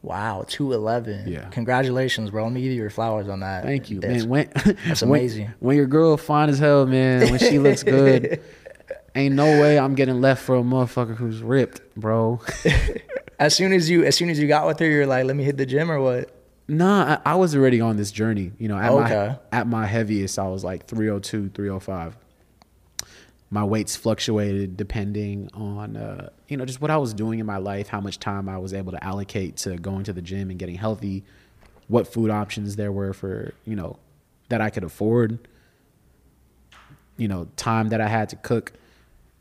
Wow, 0.05 0.45
two 0.47 0.71
eleven. 0.71 1.27
Yeah. 1.27 1.49
Congratulations, 1.49 2.29
bro. 2.29 2.43
Let 2.43 2.53
me 2.53 2.61
give 2.61 2.71
you 2.71 2.77
your 2.77 2.89
flowers 2.91 3.27
on 3.27 3.39
that. 3.39 3.63
Thank 3.63 3.89
you, 3.89 3.99
That's- 3.99 4.21
man. 4.21 4.29
When, 4.29 4.49
that's 4.87 5.01
when- 5.01 5.09
amazing. 5.09 5.53
When 5.59 5.75
your 5.77 5.87
girl 5.87 6.15
fine 6.15 6.49
as 6.49 6.59
hell, 6.59 6.85
man, 6.85 7.29
when 7.31 7.39
she 7.39 7.57
looks 7.59 7.81
good, 7.83 8.39
ain't 9.15 9.33
no 9.33 9.45
way 9.59 9.79
I'm 9.79 9.95
getting 9.95 10.21
left 10.21 10.43
for 10.43 10.55
a 10.57 10.61
motherfucker 10.61 11.15
who's 11.15 11.41
ripped, 11.41 11.81
bro. 11.95 12.39
As 13.39 13.53
soon 13.53 13.73
as 13.73 13.89
you 13.89 14.05
as 14.05 14.15
soon 14.15 14.29
as 14.29 14.39
you 14.39 14.47
got 14.47 14.65
with 14.65 14.79
her, 14.79 14.85
you're 14.89 15.05
like, 15.05 15.25
let 15.25 15.35
me 15.35 15.43
hit 15.43 15.57
the 15.57 15.65
gym 15.65 15.91
or 15.91 15.99
what? 15.99 16.29
Nah, 16.69 17.19
I, 17.25 17.31
I 17.33 17.35
was 17.35 17.53
already 17.53 17.81
on 17.81 17.97
this 17.97 18.09
journey. 18.11 18.53
You 18.57 18.69
know, 18.69 18.77
at 18.77 18.89
Okay. 18.91 19.35
my 19.51 19.57
at 19.59 19.67
my 19.67 19.85
heaviest, 19.85 20.39
I 20.39 20.47
was 20.47 20.63
like 20.63 20.87
302, 20.87 21.49
305. 21.49 22.15
My 23.51 23.63
weights 23.63 23.95
fluctuated 23.95 24.75
depending 24.75 25.49
on 25.53 25.95
uh, 25.95 26.29
you 26.47 26.57
know 26.57 26.65
just 26.65 26.81
what 26.81 26.91
I 26.91 26.97
was 26.97 27.13
doing 27.13 27.39
in 27.39 27.45
my 27.45 27.57
life, 27.57 27.87
how 27.87 28.01
much 28.01 28.19
time 28.19 28.49
I 28.49 28.57
was 28.57 28.73
able 28.73 28.91
to 28.91 29.03
allocate 29.03 29.57
to 29.57 29.77
going 29.77 30.03
to 30.05 30.13
the 30.13 30.21
gym 30.21 30.49
and 30.49 30.59
getting 30.59 30.75
healthy, 30.75 31.23
what 31.87 32.07
food 32.11 32.31
options 32.31 32.75
there 32.75 32.91
were 32.91 33.13
for 33.13 33.53
you 33.65 33.75
know 33.75 33.97
that 34.49 34.61
I 34.61 34.69
could 34.69 34.83
afford, 34.83 35.47
you 37.17 37.27
know, 37.27 37.47
time 37.55 37.89
that 37.89 38.01
I 38.01 38.07
had 38.07 38.29
to 38.29 38.35
cook, 38.35 38.73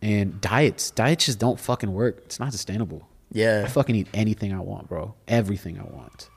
and 0.00 0.40
diets. 0.40 0.90
Diets 0.90 1.26
just 1.26 1.38
don't 1.38 1.58
fucking 1.58 1.92
work. 1.92 2.22
It's 2.24 2.38
not 2.38 2.52
sustainable. 2.52 3.08
Yeah, 3.32 3.64
I 3.66 3.68
fucking 3.68 3.94
eat 3.94 4.08
anything 4.14 4.52
I 4.52 4.60
want, 4.60 4.88
bro. 4.88 5.14
Everything 5.26 5.78
I 5.78 5.84
want. 5.84 6.28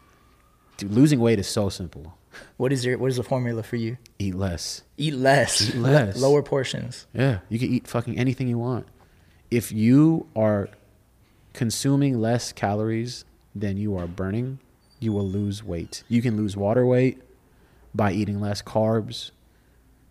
Dude, 0.77 0.91
losing 0.91 1.19
weight 1.19 1.39
is 1.39 1.48
so 1.48 1.69
simple. 1.69 2.16
What 2.57 2.73
is 2.73 2.85
your 2.85 2.97
what 2.97 3.09
is 3.09 3.18
the 3.18 3.23
formula 3.23 3.64
for 3.64 3.76
you? 3.76 3.97
Eat 4.19 4.35
less. 4.35 4.84
Eat 4.97 5.14
less. 5.14 5.69
Eat 5.69 5.76
less. 5.76 6.18
Lower 6.22 6.41
portions. 6.41 7.07
Yeah, 7.14 7.39
you 7.49 7.59
can 7.59 7.69
eat 7.69 7.88
fucking 7.88 8.18
anything 8.18 8.47
you 8.47 8.57
want. 8.57 8.88
If 9.49 9.72
you 9.72 10.27
are 10.35 10.69
consuming 11.53 12.19
less 12.19 12.51
calories 12.51 13.26
than 13.55 13.77
you 13.77 13.95
are 13.97 14.07
burning, 14.07 14.59
you 14.99 15.11
will 15.14 15.27
lose 15.27 15.64
weight. 15.64 16.03
You 16.07 16.22
can 16.22 16.38
lose 16.38 16.57
water 16.57 16.85
weight 16.85 17.22
by 17.93 18.11
eating 18.11 18.39
less 18.39 18.61
carbs, 18.61 19.31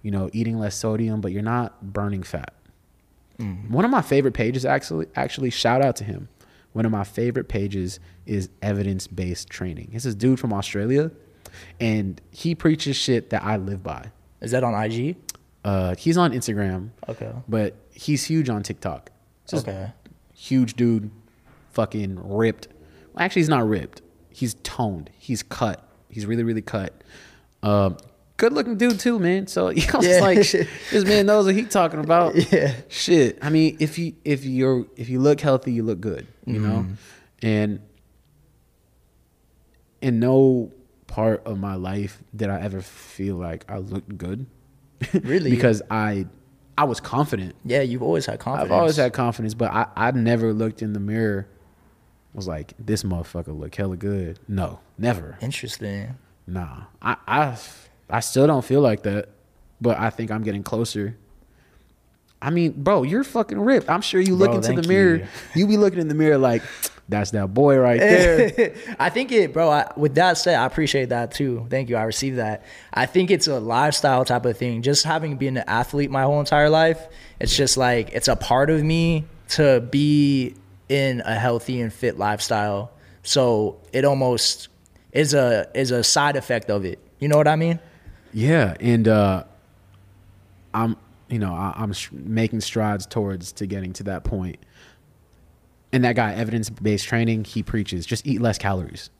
you 0.02 0.10
know, 0.10 0.30
eating 0.32 0.58
less 0.58 0.74
sodium, 0.74 1.20
but 1.20 1.32
you're 1.32 1.42
not 1.42 1.92
burning 1.92 2.22
fat. 2.22 2.54
Mm. 3.38 3.70
One 3.70 3.84
of 3.84 3.90
my 3.90 4.02
favorite 4.02 4.34
pages 4.34 4.64
actually 4.64 5.06
actually 5.14 5.50
shout 5.50 5.82
out 5.82 5.96
to 5.96 6.04
him. 6.04 6.28
One 6.72 6.84
of 6.84 6.92
my 6.92 7.04
favorite 7.04 7.48
pages 7.48 8.00
is 8.26 8.50
evidence-based 8.60 9.48
training. 9.48 9.90
It's 9.94 10.04
this 10.04 10.14
dude 10.14 10.38
from 10.38 10.52
Australia 10.52 11.10
and 11.80 12.20
he 12.30 12.54
preaches 12.54 12.96
shit 12.96 13.30
that 13.30 13.42
I 13.44 13.56
live 13.56 13.82
by. 13.82 14.10
Is 14.40 14.50
that 14.52 14.62
on 14.64 14.74
IG? 14.74 15.16
Uh, 15.64 15.94
he's 15.96 16.16
on 16.16 16.32
Instagram, 16.32 16.90
Okay. 17.08 17.32
but 17.48 17.74
he's 17.92 18.24
huge 18.24 18.48
on 18.48 18.62
TikTok. 18.62 19.10
Just 19.48 19.66
Okay. 19.68 19.90
huge 20.34 20.74
dude, 20.74 21.10
fucking 21.72 22.18
ripped. 22.22 22.68
Well, 23.14 23.24
actually, 23.24 23.40
he's 23.42 23.48
not 23.48 23.66
ripped. 23.68 24.02
He's 24.30 24.54
toned. 24.62 25.10
He's 25.18 25.42
cut. 25.42 25.82
He's 26.10 26.26
really, 26.26 26.42
really 26.44 26.62
cut. 26.62 27.02
Um, 27.62 27.96
good 28.36 28.52
looking 28.52 28.76
dude 28.76 29.00
too, 29.00 29.18
man. 29.18 29.46
So 29.48 29.70
you 29.70 29.82
know, 29.92 30.00
Yeah. 30.02 30.20
like 30.20 30.36
this 30.38 31.04
man 31.04 31.26
knows 31.26 31.46
what 31.46 31.54
he's 31.54 31.68
talking 31.70 32.00
about. 32.00 32.34
Yeah. 32.52 32.72
Shit. 32.88 33.38
I 33.42 33.50
mean, 33.50 33.76
if 33.80 33.98
you 33.98 34.12
if 34.24 34.44
you're 34.44 34.86
if 34.96 35.08
you 35.08 35.18
look 35.20 35.40
healthy, 35.40 35.72
you 35.72 35.82
look 35.82 36.00
good. 36.00 36.26
You 36.44 36.60
know, 36.60 36.68
Mm-hmm. 36.80 36.92
and 37.42 37.80
in 40.00 40.20
no 40.20 40.70
part 41.06 41.44
of 41.46 41.58
my 41.58 41.74
life 41.74 42.22
did 42.34 42.50
I 42.50 42.60
ever 42.60 42.80
feel 42.80 43.36
like 43.36 43.64
I 43.68 43.78
looked 43.78 44.16
good. 44.18 44.46
Really? 45.12 45.50
because 45.56 45.82
I 45.90 46.26
I 46.78 46.84
was 46.84 47.00
confident. 47.00 47.54
Yeah, 47.64 47.82
you've 47.82 48.02
always 48.02 48.26
had 48.26 48.38
confidence. 48.38 48.70
I've 48.72 48.78
always 48.78 48.96
had 48.96 49.12
confidence, 49.12 49.54
but 49.54 49.70
I, 49.72 49.86
I 49.96 50.10
never 50.10 50.52
looked 50.52 50.82
in 50.82 50.92
the 50.92 51.00
mirror 51.00 51.48
was 52.34 52.46
like, 52.46 52.74
this 52.78 53.02
motherfucker 53.02 53.58
look 53.58 53.74
hella 53.74 53.96
good. 53.96 54.38
No, 54.46 54.80
never. 54.98 55.38
Interesting. 55.40 56.16
Nah. 56.46 56.82
I, 57.00 57.16
I 57.26 57.56
I 58.10 58.20
still 58.20 58.46
don't 58.46 58.64
feel 58.64 58.82
like 58.82 59.02
that. 59.04 59.30
But 59.80 59.98
I 59.98 60.10
think 60.10 60.30
I'm 60.30 60.42
getting 60.42 60.62
closer. 60.62 61.16
I 62.40 62.50
mean, 62.50 62.72
bro, 62.76 63.02
you're 63.02 63.24
fucking 63.24 63.58
ripped. 63.58 63.90
I'm 63.90 64.02
sure 64.02 64.20
you 64.20 64.34
look 64.36 64.48
Bro, 64.50 64.56
into 64.58 64.80
the 64.80 64.86
mirror. 64.88 65.16
you. 65.16 65.26
You. 65.54 65.66
be 65.66 65.76
looking 65.76 65.98
in 65.98 66.08
the 66.08 66.14
mirror 66.14 66.38
like, 66.38 66.62
that's 67.08 67.30
that 67.32 67.54
boy 67.54 67.78
right 67.78 68.00
there. 68.00 68.74
I 68.98 69.10
think 69.10 69.30
it, 69.30 69.52
bro. 69.52 69.70
I, 69.70 69.92
with 69.96 70.16
that 70.16 70.38
said, 70.38 70.56
I 70.56 70.66
appreciate 70.66 71.10
that 71.10 71.32
too. 71.32 71.66
Thank 71.70 71.88
you. 71.88 71.96
I 71.96 72.02
received 72.02 72.38
that. 72.38 72.64
I 72.92 73.06
think 73.06 73.30
it's 73.30 73.46
a 73.46 73.60
lifestyle 73.60 74.24
type 74.24 74.44
of 74.44 74.58
thing. 74.58 74.82
Just 74.82 75.04
having 75.04 75.36
been 75.36 75.56
an 75.56 75.64
athlete 75.68 76.10
my 76.10 76.22
whole 76.22 76.40
entire 76.40 76.68
life, 76.68 77.06
it's 77.38 77.56
just 77.56 77.76
like 77.76 78.10
it's 78.12 78.28
a 78.28 78.36
part 78.36 78.70
of 78.70 78.82
me 78.82 79.24
to 79.50 79.80
be 79.80 80.54
in 80.88 81.22
a 81.24 81.34
healthy 81.34 81.80
and 81.80 81.92
fit 81.92 82.18
lifestyle. 82.18 82.90
So 83.22 83.78
it 83.92 84.04
almost 84.04 84.68
is 85.12 85.32
a 85.34 85.68
is 85.74 85.92
a 85.92 86.02
side 86.02 86.36
effect 86.36 86.70
of 86.70 86.84
it. 86.84 86.98
You 87.18 87.28
know 87.28 87.36
what 87.36 87.48
I 87.48 87.56
mean? 87.56 87.78
Yeah, 88.32 88.74
and 88.80 89.08
uh, 89.08 89.44
I'm, 90.74 90.96
you 91.28 91.38
know, 91.38 91.54
I, 91.54 91.72
I'm 91.76 91.92
sh- 91.92 92.10
making 92.12 92.60
strides 92.60 93.06
towards 93.06 93.52
to 93.52 93.66
getting 93.66 93.92
to 93.94 94.02
that 94.04 94.24
point. 94.24 94.58
And 95.92 96.04
that 96.04 96.16
guy, 96.16 96.34
evidence 96.34 96.68
based 96.70 97.06
training, 97.06 97.44
he 97.44 97.62
preaches 97.62 98.06
just 98.06 98.26
eat 98.26 98.40
less 98.40 98.58
calories. 98.58 99.10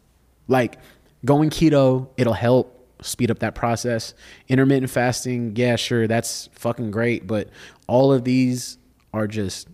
Like 0.48 0.78
going 1.24 1.51
keto, 1.51 2.09
it'll 2.16 2.32
help 2.32 2.76
speed 3.02 3.30
up 3.30 3.38
that 3.40 3.55
process. 3.55 4.14
Intermittent 4.48 4.90
fasting, 4.90 5.55
yeah, 5.56 5.76
sure, 5.76 6.06
that's 6.06 6.48
fucking 6.52 6.90
great, 6.90 7.26
but 7.26 7.48
all 7.86 8.12
of 8.12 8.24
these 8.24 8.78
are 9.12 9.26
just. 9.26 9.68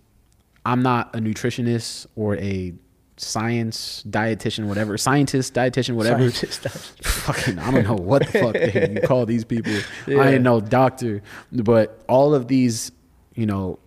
I'm 0.64 0.82
not 0.82 1.16
a 1.16 1.18
nutritionist 1.18 2.06
or 2.14 2.36
a 2.36 2.72
science 3.16 4.04
dietitian, 4.08 4.66
whatever, 4.66 4.96
scientist, 4.96 5.54
dietitian, 5.54 5.94
whatever 5.94 6.30
Scientist, 6.30 6.68
fucking 7.02 7.58
I 7.58 7.70
don't 7.70 7.84
know 7.84 7.94
what 7.94 8.26
the 8.26 8.38
fuck 8.38 8.54
you 9.02 9.06
call 9.06 9.26
these 9.26 9.44
people. 9.44 9.72
Yeah. 10.06 10.18
I 10.18 10.30
ain't 10.32 10.42
no 10.42 10.60
doctor, 10.60 11.22
but 11.50 12.02
all 12.08 12.34
of 12.34 12.48
these, 12.48 12.92
you 13.34 13.46
know, 13.46 13.78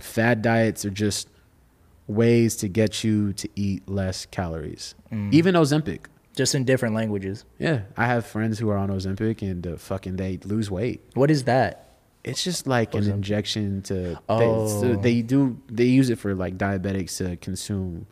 fad 0.00 0.42
diets 0.42 0.84
are 0.84 0.90
just 0.90 1.28
ways 2.06 2.56
to 2.56 2.68
get 2.68 3.02
you 3.04 3.32
to 3.34 3.48
eat 3.56 3.88
less 3.88 4.26
calories. 4.26 4.94
Even 5.30 5.54
Ozempic. 5.54 6.06
just 6.36 6.54
in 6.54 6.64
different 6.64 6.94
languages. 6.94 7.44
Yeah, 7.58 7.82
I 7.96 8.06
have 8.06 8.26
friends 8.26 8.58
who 8.58 8.68
are 8.70 8.76
on 8.76 8.88
Ozempic 8.90 9.42
and 9.42 9.66
uh, 9.66 9.76
fucking 9.76 10.16
they 10.16 10.38
lose 10.44 10.70
weight. 10.70 11.02
What 11.14 11.30
is 11.30 11.44
that? 11.44 11.80
It's 12.24 12.42
just 12.42 12.66
like 12.66 12.94
an 12.94 13.08
injection 13.08 13.82
to. 13.82 14.18
Oh. 14.28 14.38
They, 14.38 14.80
so 14.80 14.96
they 15.00 15.22
do. 15.22 15.60
They 15.68 15.84
use 15.84 16.10
it 16.10 16.18
for 16.18 16.34
like 16.34 16.56
diabetics 16.58 17.18
to 17.18 17.36
consume 17.36 18.06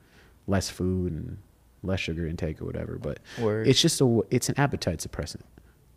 less 0.47 0.69
food 0.69 1.13
and 1.13 1.39
less 1.83 2.01
sugar 2.01 2.27
intake 2.27 2.61
or 2.61 2.67
whatever. 2.67 2.99
But 2.99 3.21
Word. 3.41 3.67
it's 3.67 3.81
just 3.81 4.01
a. 4.01 4.23
It's 4.31 4.49
an 4.49 4.55
appetite 4.59 4.99
suppressant. 4.99 5.43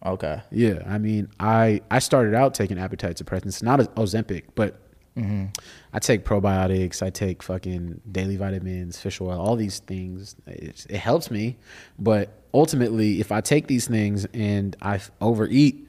Okay. 0.06 0.42
Yeah, 0.52 0.82
I 0.88 0.98
mean, 0.98 1.30
I 1.40 1.82
I 1.92 2.00
started 2.00 2.34
out 2.36 2.54
taking 2.54 2.80
appetite 2.80 3.18
suppressants, 3.18 3.62
not 3.62 3.80
as 3.80 3.88
Ozempic, 3.90 4.44
but 4.56 4.80
Mm-hmm. 5.18 5.46
I 5.94 6.00
take 6.00 6.26
probiotics, 6.26 7.02
I 7.02 7.10
take 7.10 7.42
fucking 7.42 8.02
daily 8.12 8.36
vitamins, 8.36 9.00
fish 9.00 9.22
oil, 9.22 9.40
all 9.40 9.56
these 9.56 9.80
things. 9.80 10.36
It, 10.46 10.86
it 10.90 10.98
helps 10.98 11.32
me, 11.32 11.58
but 11.98 12.30
ultimately, 12.54 13.22
if 13.22 13.32
I 13.32 13.42
take 13.42 13.68
these 13.68 13.88
things 13.88 14.26
and 14.34 14.76
I 14.82 15.00
overeat, 15.22 15.88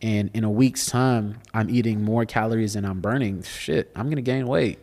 and 0.00 0.30
in 0.32 0.44
a 0.44 0.50
week's 0.50 0.86
time 0.86 1.40
I'm 1.52 1.68
eating 1.68 2.04
more 2.04 2.24
calories 2.24 2.74
than 2.74 2.84
I'm 2.84 3.00
burning, 3.00 3.42
shit, 3.42 3.90
I'm 3.96 4.08
gonna 4.08 4.22
gain 4.22 4.46
weight. 4.46 4.78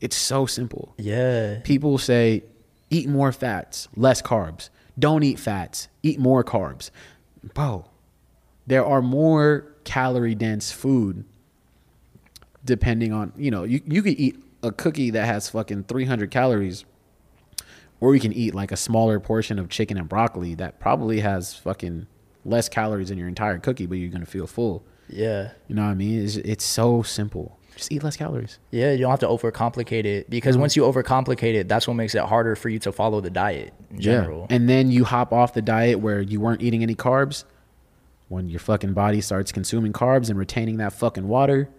It's 0.00 0.16
so 0.16 0.46
simple 0.46 0.94
Yeah. 0.98 1.60
people 1.62 1.96
say 1.98 2.42
eat 2.90 3.08
more 3.08 3.30
fats, 3.30 3.86
less 3.94 4.20
carbs. 4.20 4.68
Don't 4.98 5.22
eat 5.22 5.38
fats, 5.38 5.86
eat 6.02 6.18
more 6.18 6.42
carbs. 6.42 6.90
Bro, 7.54 7.84
there 8.66 8.84
are 8.84 9.00
more 9.00 9.66
calorie 9.84 10.34
dense 10.34 10.72
food 10.72 11.24
depending 12.68 13.12
on, 13.12 13.32
you 13.36 13.50
know, 13.50 13.64
you, 13.64 13.80
you 13.86 14.02
could 14.02 14.18
eat 14.20 14.38
a 14.62 14.70
cookie 14.70 15.10
that 15.10 15.26
has 15.26 15.50
fucking 15.50 15.84
300 15.84 16.30
calories 16.30 16.84
or 18.00 18.14
you 18.14 18.20
can 18.20 18.32
eat 18.32 18.54
like 18.54 18.70
a 18.70 18.76
smaller 18.76 19.18
portion 19.18 19.58
of 19.58 19.68
chicken 19.68 19.96
and 19.96 20.08
broccoli 20.08 20.54
that 20.54 20.78
probably 20.78 21.20
has 21.20 21.54
fucking 21.54 22.06
less 22.44 22.68
calories 22.68 23.10
in 23.10 23.18
your 23.18 23.26
entire 23.28 23.58
cookie, 23.58 23.86
but 23.86 23.96
you're 23.96 24.10
to 24.10 24.26
feel 24.26 24.46
full. 24.46 24.84
Yeah. 25.08 25.50
You 25.66 25.74
know 25.74 25.82
what 25.84 25.90
I 25.90 25.94
mean? 25.94 26.22
It's, 26.24 26.36
it's 26.36 26.64
so 26.64 27.02
simple. 27.02 27.58
Just 27.74 27.90
eat 27.92 28.02
less 28.02 28.16
calories. 28.16 28.58
Yeah, 28.70 28.92
you 28.92 28.98
don't 28.98 29.10
have 29.10 29.20
to 29.20 29.26
overcomplicate 29.28 30.04
it 30.04 30.28
because 30.28 30.54
Mm-hmm. 30.54 30.60
once 30.62 30.76
you 30.76 30.82
overcomplicate 30.82 31.54
it, 31.54 31.68
that's 31.68 31.86
what 31.88 31.94
makes 31.94 32.14
it 32.14 32.22
harder 32.22 32.56
for 32.56 32.68
you 32.68 32.78
to 32.80 32.92
follow 32.92 33.20
the 33.20 33.30
diet 33.30 33.72
in 33.90 34.00
general. 34.00 34.46
And 34.50 34.68
then 34.68 34.90
you 34.90 35.04
hop 35.04 35.32
off 35.32 35.54
the 35.54 35.62
diet 35.62 36.00
where 36.00 36.20
you 36.20 36.40
weren't 36.40 36.62
eating 36.62 36.82
any 36.82 36.94
carbs. 36.94 37.44
When 38.28 38.50
your 38.50 38.60
fucking 38.60 38.92
body 38.92 39.22
starts 39.22 39.52
consuming 39.52 39.94
carbs 39.94 40.28
and 40.28 40.38
retaining 40.38 40.76
that 40.78 40.92
fucking 40.92 41.26
water 41.28 41.70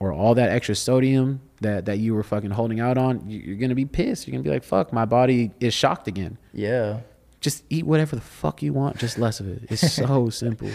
or 0.00 0.12
all 0.12 0.34
that 0.34 0.50
extra 0.50 0.74
sodium 0.74 1.40
that, 1.60 1.86
that 1.86 1.98
you 1.98 2.14
were 2.14 2.22
fucking 2.22 2.50
holding 2.50 2.78
out 2.80 2.96
on, 2.98 3.28
you- 3.28 3.40
you're 3.40 3.68
to 3.68 3.74
be 3.74 3.84
pissed. 3.84 4.26
You're 4.28 4.36
to 4.38 4.42
be 4.42 4.50
like, 4.50 4.62
fuck, 4.64 4.92
my 4.92 5.04
body 5.04 5.50
is 5.60 5.74
shocked 5.74 6.06
again. 6.08 6.38
Yeah. 6.52 7.00
Just 7.40 7.64
eat 7.70 7.84
whatever 7.86 8.16
the 8.16 8.22
fuck 8.22 8.62
you 8.62 8.72
want, 8.72 8.98
just 8.98 9.18
less 9.18 9.40
of 9.40 9.48
it. 9.48 9.62
It's 9.70 9.92
so 9.94 10.28
simple. 10.30 10.70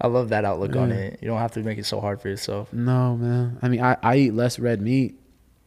I 0.00 0.08
love 0.08 0.28
that 0.28 0.44
outlook 0.44 0.76
on 0.76 0.92
it. 0.92 1.18
You 1.22 1.28
don't 1.28 1.38
have 1.38 1.52
to 1.52 1.60
make 1.62 1.78
it 1.78 1.86
so 1.86 2.00
hard 2.00 2.20
for 2.20 2.28
yourself. 2.28 2.72
No, 2.72 3.16
man. 3.16 3.58
I 3.62 3.68
mean, 3.68 3.80
I, 3.82 3.96
I 4.02 4.16
eat 4.16 4.34
less 4.34 4.58
red 4.58 4.80
meat, 4.82 5.18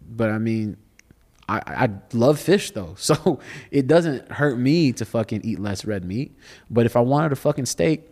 but 0.07 0.29
I 0.29 0.37
mean, 0.37 0.77
I, 1.47 1.61
I 1.65 1.89
love 2.13 2.39
fish 2.39 2.71
though. 2.71 2.95
So 2.97 3.39
it 3.71 3.87
doesn't 3.87 4.31
hurt 4.31 4.57
me 4.59 4.91
to 4.93 5.05
fucking 5.05 5.41
eat 5.43 5.59
less 5.59 5.83
red 5.83 6.05
meat. 6.05 6.35
But 6.69 6.85
if 6.85 6.95
I 6.95 6.99
wanted 6.99 7.31
a 7.31 7.35
fucking 7.35 7.65
steak, 7.65 8.03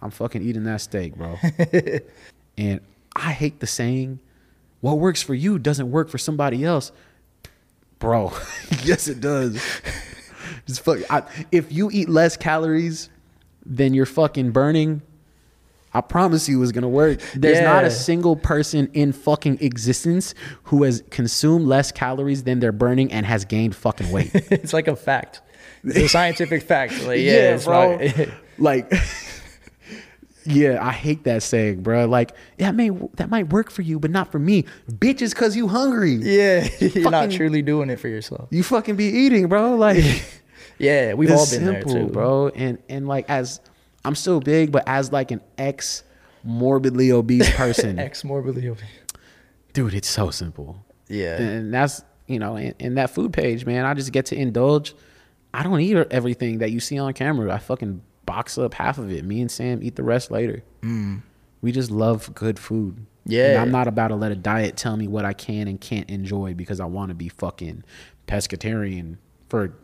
I'm 0.00 0.10
fucking 0.10 0.42
eating 0.42 0.64
that 0.64 0.80
steak, 0.80 1.14
bro. 1.16 1.36
and 2.58 2.80
I 3.16 3.32
hate 3.32 3.60
the 3.60 3.66
saying, 3.66 4.20
what 4.80 4.98
works 4.98 5.22
for 5.22 5.34
you 5.34 5.58
doesn't 5.58 5.90
work 5.90 6.08
for 6.08 6.18
somebody 6.18 6.64
else. 6.64 6.92
Bro, 7.98 8.32
yes, 8.82 9.06
it 9.08 9.20
does. 9.20 9.62
Just 10.66 10.80
fuck, 10.82 10.98
I, 11.10 11.22
if 11.52 11.70
you 11.72 11.90
eat 11.92 12.08
less 12.08 12.36
calories 12.36 13.08
than 13.64 13.94
you're 13.94 14.06
fucking 14.06 14.50
burning, 14.50 15.02
I 15.94 16.00
promise 16.00 16.48
you 16.48 16.60
it's 16.62 16.72
gonna 16.72 16.88
work. 16.88 17.20
There's 17.34 17.60
not 17.60 17.84
a 17.84 17.90
single 17.90 18.34
person 18.34 18.88
in 18.94 19.12
fucking 19.12 19.58
existence 19.60 20.34
who 20.64 20.84
has 20.84 21.04
consumed 21.10 21.66
less 21.66 21.92
calories 21.92 22.44
than 22.44 22.60
they're 22.60 22.72
burning 22.72 23.12
and 23.12 23.26
has 23.26 23.44
gained 23.44 23.76
fucking 23.76 24.10
weight. 24.10 24.30
it's 24.34 24.72
like 24.72 24.88
a 24.88 24.96
fact. 24.96 25.42
It's 25.84 25.96
a 25.98 26.08
scientific 26.08 26.62
fact. 26.62 26.92
Like, 27.04 27.20
yeah, 27.20 27.32
it's 27.54 27.66
bro. 27.66 27.96
not- 27.98 28.28
like, 28.58 28.92
yeah, 30.44 30.78
I 30.84 30.92
hate 30.92 31.24
that 31.24 31.42
saying, 31.42 31.82
bro. 31.82 32.06
Like 32.06 32.32
that 32.58 32.74
may 32.74 32.90
that 33.14 33.30
might 33.30 33.48
work 33.50 33.70
for 33.70 33.82
you, 33.82 33.98
but 33.98 34.10
not 34.10 34.32
for 34.32 34.38
me. 34.38 34.64
Bitch, 34.90 35.22
is 35.22 35.34
cause 35.34 35.54
you 35.56 35.68
hungry. 35.68 36.14
yeah, 36.14 36.68
you're 36.80 37.10
not 37.10 37.30
truly 37.30 37.62
doing 37.62 37.90
it 37.90 37.98
for 38.00 38.08
yourself. 38.08 38.48
You 38.50 38.62
fucking 38.62 38.96
be 38.96 39.04
eating, 39.04 39.48
bro. 39.48 39.74
Like 39.76 40.04
Yeah, 40.78 41.14
we've 41.14 41.30
all 41.30 41.36
been 41.38 41.46
simple, 41.46 41.92
there 41.94 42.02
too, 42.04 42.12
bro. 42.12 42.48
And 42.48 42.78
and 42.88 43.06
like 43.06 43.28
as 43.28 43.60
I'm 44.04 44.14
still 44.14 44.40
big, 44.40 44.72
but 44.72 44.84
as 44.86 45.12
like 45.12 45.30
an 45.30 45.40
ex 45.58 46.02
morbidly 46.44 47.12
obese 47.12 47.50
person, 47.54 47.98
Ex 47.98 48.24
morbidly 48.24 48.68
obese. 48.68 48.84
dude, 49.72 49.94
it's 49.94 50.08
so 50.08 50.30
simple. 50.30 50.84
Yeah. 51.08 51.36
and 51.40 51.72
that's 51.74 52.02
you 52.26 52.38
know 52.38 52.56
in, 52.56 52.74
in 52.78 52.94
that 52.94 53.10
food 53.10 53.32
page 53.34 53.66
man 53.66 53.84
i 53.84 53.92
just 53.92 54.12
get 54.12 54.26
to 54.26 54.36
indulge 54.36 54.94
i 55.52 55.62
don't 55.62 55.78
eat 55.80 55.94
everything 56.10 56.58
that 56.58 56.70
you 56.70 56.80
see 56.80 56.98
on 56.98 57.12
camera 57.12 57.52
i 57.52 57.58
fucking 57.58 58.00
box 58.26 58.58
up 58.58 58.74
half 58.74 58.98
of 58.98 59.10
it 59.10 59.24
me 59.24 59.40
and 59.40 59.50
sam 59.50 59.82
eat 59.82 59.96
the 59.96 60.02
rest 60.02 60.30
later 60.30 60.62
mm. 60.82 61.20
we 61.60 61.72
just 61.72 61.90
love 61.90 62.32
good 62.34 62.58
food 62.58 62.96
And 63.24 63.32
Yeah. 63.32 63.60
i'm 63.62 63.70
not 63.70 63.88
about 63.88 64.08
to 64.08 64.16
let 64.16 64.32
a 64.32 64.36
diet 64.36 64.76
tell 64.76 64.96
me 64.96 65.08
what 65.08 65.24
i 65.24 65.32
can 65.32 65.68
and 65.68 65.80
can't 65.80 66.08
enjoy 66.10 66.54
because 66.54 66.80
i 66.80 66.84
want 66.84 67.08
to 67.10 67.14
be 67.14 67.28
fucking 67.28 67.84
pescatarian 68.26 69.16
for 69.48 69.74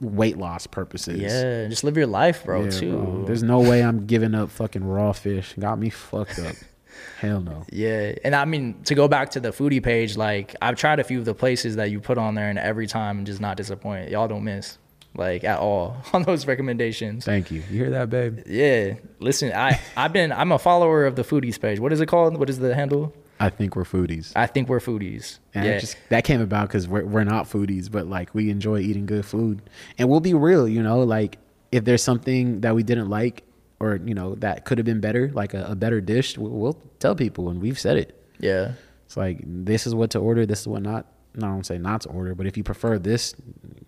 weight 0.00 0.36
loss 0.38 0.66
purposes. 0.66 1.18
Yeah, 1.20 1.66
just 1.68 1.84
live 1.84 1.96
your 1.96 2.06
life, 2.06 2.44
bro. 2.44 2.64
Yeah, 2.64 2.70
too. 2.70 2.92
bro. 2.96 3.24
There's 3.24 3.42
no 3.42 3.60
way 3.60 3.82
I'm 3.82 4.06
giving 4.06 4.34
up 4.34 4.50
fucking 4.50 4.84
raw 4.84 5.12
fish. 5.12 5.54
Got 5.58 5.78
me 5.78 5.90
fucked 5.90 6.38
up. 6.38 6.54
Hell 7.20 7.40
no. 7.40 7.64
Yeah, 7.70 8.14
and 8.24 8.34
I 8.34 8.44
mean 8.44 8.82
to 8.84 8.94
go 8.94 9.08
back 9.08 9.30
to 9.30 9.40
the 9.40 9.50
foodie 9.50 9.82
page, 9.82 10.16
like 10.16 10.54
I've 10.62 10.76
tried 10.76 11.00
a 11.00 11.04
few 11.04 11.18
of 11.18 11.24
the 11.24 11.34
places 11.34 11.76
that 11.76 11.90
you 11.90 12.00
put 12.00 12.18
on 12.18 12.34
there, 12.34 12.48
and 12.48 12.58
every 12.58 12.86
time 12.86 13.18
I'm 13.18 13.24
just 13.24 13.40
not 13.40 13.56
disappointed. 13.56 14.10
Y'all 14.10 14.28
don't 14.28 14.44
miss, 14.44 14.78
like 15.16 15.44
at 15.44 15.58
all 15.58 15.96
on 16.12 16.22
those 16.22 16.46
recommendations. 16.46 17.24
Thank 17.24 17.50
you. 17.50 17.62
You 17.70 17.78
hear 17.78 17.90
that, 17.90 18.10
babe? 18.10 18.40
Yeah, 18.46 18.94
listen, 19.20 19.52
I 19.52 19.80
I've 19.96 20.12
been 20.12 20.32
I'm 20.32 20.52
a 20.52 20.58
follower 20.58 21.06
of 21.06 21.16
the 21.16 21.22
foodies 21.22 21.60
page. 21.60 21.80
What 21.80 21.92
is 21.92 22.00
it 22.00 22.06
called? 22.06 22.36
What 22.38 22.50
is 22.50 22.58
the 22.58 22.74
handle? 22.74 23.14
I 23.40 23.50
think 23.50 23.76
we're 23.76 23.84
foodies. 23.84 24.32
I 24.34 24.46
think 24.48 24.68
we're 24.68 24.80
foodies. 24.80 25.38
And 25.54 25.64
yeah, 25.64 25.78
just 25.78 25.96
that 26.08 26.24
came 26.24 26.40
about 26.40 26.68
because 26.68 26.88
we're 26.88 27.04
we're 27.04 27.24
not 27.24 27.48
foodies, 27.48 27.90
but 27.90 28.06
like 28.06 28.34
we 28.34 28.50
enjoy 28.50 28.80
eating 28.80 29.06
good 29.06 29.24
food, 29.24 29.62
and 29.96 30.08
we'll 30.08 30.20
be 30.20 30.34
real. 30.34 30.66
You 30.68 30.82
know, 30.82 31.00
like 31.04 31.38
if 31.70 31.84
there's 31.84 32.02
something 32.02 32.62
that 32.62 32.74
we 32.74 32.82
didn't 32.82 33.08
like, 33.08 33.44
or 33.78 34.00
you 34.04 34.14
know 34.14 34.34
that 34.36 34.64
could 34.64 34.78
have 34.78 34.84
been 34.84 35.00
better, 35.00 35.30
like 35.32 35.54
a, 35.54 35.66
a 35.70 35.76
better 35.76 36.00
dish, 36.00 36.36
we'll, 36.36 36.50
we'll 36.50 36.82
tell 36.98 37.14
people, 37.14 37.48
and 37.48 37.60
we've 37.62 37.78
said 37.78 37.96
it. 37.96 38.20
yeah, 38.40 38.72
It's 39.06 39.16
like 39.16 39.38
this 39.44 39.86
is 39.86 39.94
what 39.94 40.10
to 40.10 40.18
order, 40.18 40.44
this 40.44 40.60
is 40.62 40.66
what 40.68 40.82
not. 40.82 41.06
No, 41.38 41.46
I 41.46 41.50
don't 41.50 41.64
say 41.64 41.78
not 41.78 42.00
to 42.02 42.08
order, 42.08 42.34
but 42.34 42.46
if 42.46 42.56
you 42.56 42.64
prefer 42.64 42.98
this, 42.98 43.34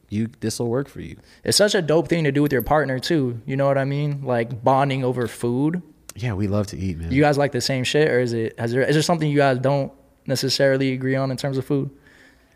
you 0.08 0.28
this 0.40 0.60
will 0.60 0.68
work 0.68 0.88
for 0.88 1.00
you. 1.00 1.16
it's 1.44 1.56
such 1.56 1.74
a 1.74 1.82
dope 1.82 2.08
thing 2.08 2.24
to 2.24 2.32
do 2.32 2.42
with 2.42 2.52
your 2.52 2.62
partner 2.62 2.98
too. 3.00 3.40
You 3.44 3.56
know 3.56 3.66
what 3.66 3.76
I 3.76 3.84
mean? 3.84 4.22
Like 4.22 4.62
bonding 4.62 5.04
over 5.04 5.26
food. 5.26 5.82
Yeah, 6.14 6.34
we 6.34 6.46
love 6.46 6.68
to 6.68 6.78
eat, 6.78 6.98
man. 6.98 7.10
You 7.10 7.22
guys 7.22 7.36
like 7.36 7.52
the 7.52 7.60
same 7.60 7.82
shit, 7.84 8.08
or 8.08 8.20
is 8.20 8.32
it? 8.32 8.58
Has 8.58 8.72
there 8.72 8.82
is 8.82 8.94
there 8.94 9.02
something 9.02 9.28
you 9.28 9.36
guys 9.36 9.58
don't 9.58 9.92
necessarily 10.26 10.92
agree 10.92 11.16
on 11.16 11.30
in 11.30 11.36
terms 11.36 11.58
of 11.58 11.64
food? 11.64 11.90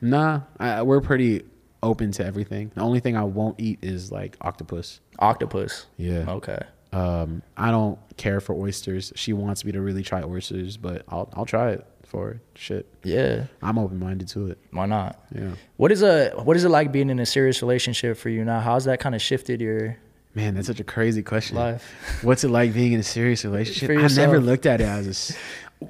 nah, 0.00 0.42
I, 0.60 0.82
we're 0.82 1.00
pretty 1.00 1.42
open 1.82 2.12
to 2.12 2.24
everything. 2.24 2.70
The 2.74 2.82
only 2.82 3.00
thing 3.00 3.16
I 3.16 3.24
won't 3.24 3.58
eat 3.58 3.78
is 3.82 4.12
like 4.12 4.36
octopus. 4.40 5.00
Octopus. 5.18 5.86
Yeah. 5.96 6.24
Okay. 6.28 6.58
Um, 6.92 7.42
I 7.56 7.70
don't 7.70 7.98
care 8.16 8.40
for 8.40 8.54
oysters. 8.54 9.12
She 9.16 9.32
wants 9.32 9.64
me 9.64 9.72
to 9.72 9.80
really 9.80 10.02
try 10.02 10.22
oysters, 10.22 10.76
but 10.76 11.02
I'll 11.08 11.28
I'll 11.34 11.46
try 11.46 11.72
it 11.72 11.86
for 12.14 12.26
her. 12.28 12.40
Shit. 12.54 12.86
Yeah. 13.02 13.46
I'm 13.62 13.78
open 13.78 13.98
minded 13.98 14.28
to 14.28 14.46
it. 14.48 14.58
Why 14.70 14.86
not? 14.86 15.20
Yeah. 15.34 15.50
What 15.76 15.90
is 15.92 16.02
a 16.02 16.30
what 16.42 16.56
is 16.56 16.64
it 16.64 16.68
like 16.68 16.92
being 16.92 17.10
in 17.10 17.18
a 17.18 17.26
serious 17.26 17.60
relationship 17.62 18.16
for 18.16 18.28
you 18.28 18.44
now? 18.44 18.60
How's 18.60 18.84
that 18.84 19.00
kind 19.00 19.14
of 19.14 19.20
shifted 19.22 19.60
your 19.60 19.96
Man, 20.36 20.54
that's 20.54 20.66
such 20.66 20.80
a 20.80 20.84
crazy 20.84 21.22
question. 21.22 21.56
life? 21.56 21.84
What's 22.22 22.42
it 22.44 22.48
like 22.50 22.72
being 22.72 22.92
in 22.92 23.00
a 23.00 23.04
serious 23.04 23.44
relationship? 23.44 23.86
For 23.88 23.98
I 24.00 24.08
never 24.08 24.40
looked 24.40 24.66
at 24.66 24.80
it 24.80 24.84
as 24.88 25.06
a 25.06 25.10
s- 25.10 25.38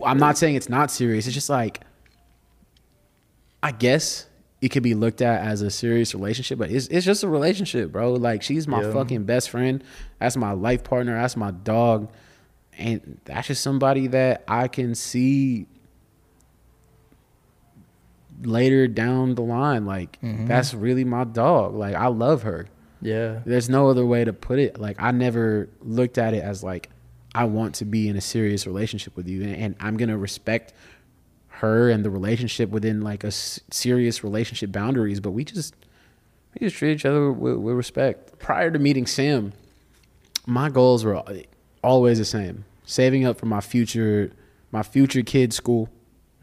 I'm 0.05 0.18
not 0.18 0.36
saying 0.38 0.55
it's 0.56 0.68
not 0.68 0.90
serious. 0.90 1.26
It's 1.26 1.34
just 1.34 1.48
like 1.51 1.80
I 3.62 3.72
guess 3.72 4.26
it 4.60 4.70
could 4.70 4.82
be 4.82 4.94
looked 4.94 5.20
at 5.22 5.46
as 5.46 5.60
a 5.62 5.70
serious 5.70 6.14
relationship, 6.14 6.59
but 6.59 6.70
it's 6.70 6.86
it's 6.88 7.05
just 7.06 7.22
a 7.22 7.28
relationship, 7.28 7.92
bro. 7.92 8.14
Like 8.14 8.42
she's 8.42 8.66
my 8.68 8.82
Yeah. 8.82 8.92
fucking 8.92 9.24
best 9.24 9.51
friend. 9.51 9.82
That's 10.20 10.36
my 10.36 10.52
life 10.52 10.84
partner. 10.84 11.14
That's 11.20 11.36
my 11.36 11.51
dog. 11.51 12.10
And 12.76 13.20
that's 13.24 13.46
just 13.48 13.62
somebody 13.62 14.09
that 14.09 14.42
I 14.48 14.68
can 14.68 14.94
see 14.94 15.66
later 18.43 18.89
down 18.89 19.35
the 19.35 19.43
line. 19.43 19.86
Like 19.86 20.20
mm-hmm. 20.20 20.47
that's 20.47 20.74
really 20.74 21.05
my 21.05 21.24
dog. 21.24 21.74
Like 21.74 21.94
I 21.94 22.06
love 22.09 22.43
her. 22.43 22.66
Yeah. 23.01 23.40
There's 23.44 23.69
no 23.69 23.89
other 23.89 24.06
way 24.06 24.24
to 24.24 24.32
put 24.32 24.59
it. 24.59 24.81
Like 24.81 24.97
I 24.98 25.11
never 25.11 25.69
looked 25.82 26.19
at 26.19 26.35
it 26.35 26.43
as 26.43 26.62
like 26.62 26.90
I 27.35 27.44
want 27.44 27.77
to 27.77 27.85
be 27.85 28.09
in 28.09 28.16
a 28.16 28.20
serious 28.20 28.66
relationship 28.66 29.16
with 29.16 29.28
you, 29.28 29.43
and, 29.43 29.56
and 29.56 29.77
I'm 29.81 29.97
gonna 29.97 30.16
respect 30.16 30.73
her 31.48 31.90
and 31.90 32.05
the 32.05 32.11
relationship 32.11 32.70
within 32.70 33.01
like 33.01 33.24
a 33.24 33.28
s- 33.28 33.61
serious 33.70 34.24
relationship 34.24 34.73
boundaries. 34.73 35.20
But 35.20 35.32
we 35.32 35.44
just 35.44 35.74
we 36.55 36.66
just 36.66 36.77
treat 36.77 36.93
each 36.93 37.05
other 37.05 37.32
with, 37.32 37.56
with 37.56 37.74
respect. 37.74 38.39
Prior 38.39 38.70
to 38.70 38.78
meeting 38.78 39.06
Sam, 39.06 39.52
my 40.47 40.70
goals 40.70 41.05
were 41.05 41.16
uh, 41.16 41.40
always 41.82 42.19
the 42.19 42.24
same: 42.24 42.65
saving 42.85 43.24
up 43.24 43.39
for 43.39 43.47
my 43.47 43.61
future 43.61 44.32
my 44.70 44.82
future 44.82 45.23
kids' 45.23 45.56
school 45.56 45.89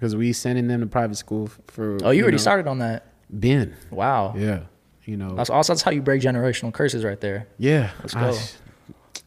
because 0.01 0.15
we 0.15 0.33
sending 0.33 0.67
them 0.67 0.79
to 0.81 0.87
private 0.87 1.15
school 1.15 1.47
for. 1.67 1.99
Oh, 2.03 2.09
you 2.09 2.23
already 2.23 2.37
know, 2.37 2.41
started 2.41 2.67
on 2.67 2.79
that. 2.79 3.05
Ben. 3.29 3.75
Wow. 3.91 4.33
Yeah, 4.35 4.61
you 5.05 5.15
know. 5.15 5.35
That's 5.35 5.51
also 5.51 5.73
that's 5.73 5.83
how 5.83 5.91
you 5.91 6.01
break 6.01 6.23
generational 6.23 6.73
curses 6.73 7.03
right 7.03 7.21
there. 7.21 7.47
Yeah. 7.59 7.91
Let's 7.99 8.15
I- 8.15 8.31
go. 8.31 8.37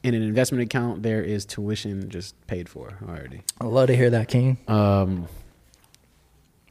in 0.03 0.15
an 0.15 0.23
investment 0.23 0.65
account, 0.65 1.05
there 1.05 1.23
is 1.23 1.47
tuition 1.47 2.11
just 2.11 2.35
paid 2.49 2.69
for 2.69 2.99
already. 3.09 3.43
I 3.61 3.67
love 3.67 3.87
to 3.87 3.95
hear 3.97 4.11
that, 4.11 4.27
King. 4.27 4.59
Um, 4.67 5.29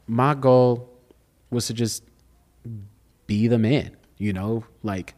my 0.06 0.34
goal 0.34 0.90
was 1.50 1.66
to 1.68 1.74
just 1.74 2.04
be 3.26 3.48
the 3.48 3.58
man, 3.58 3.96
you 4.18 4.34
know, 4.34 4.64
like 4.82 5.14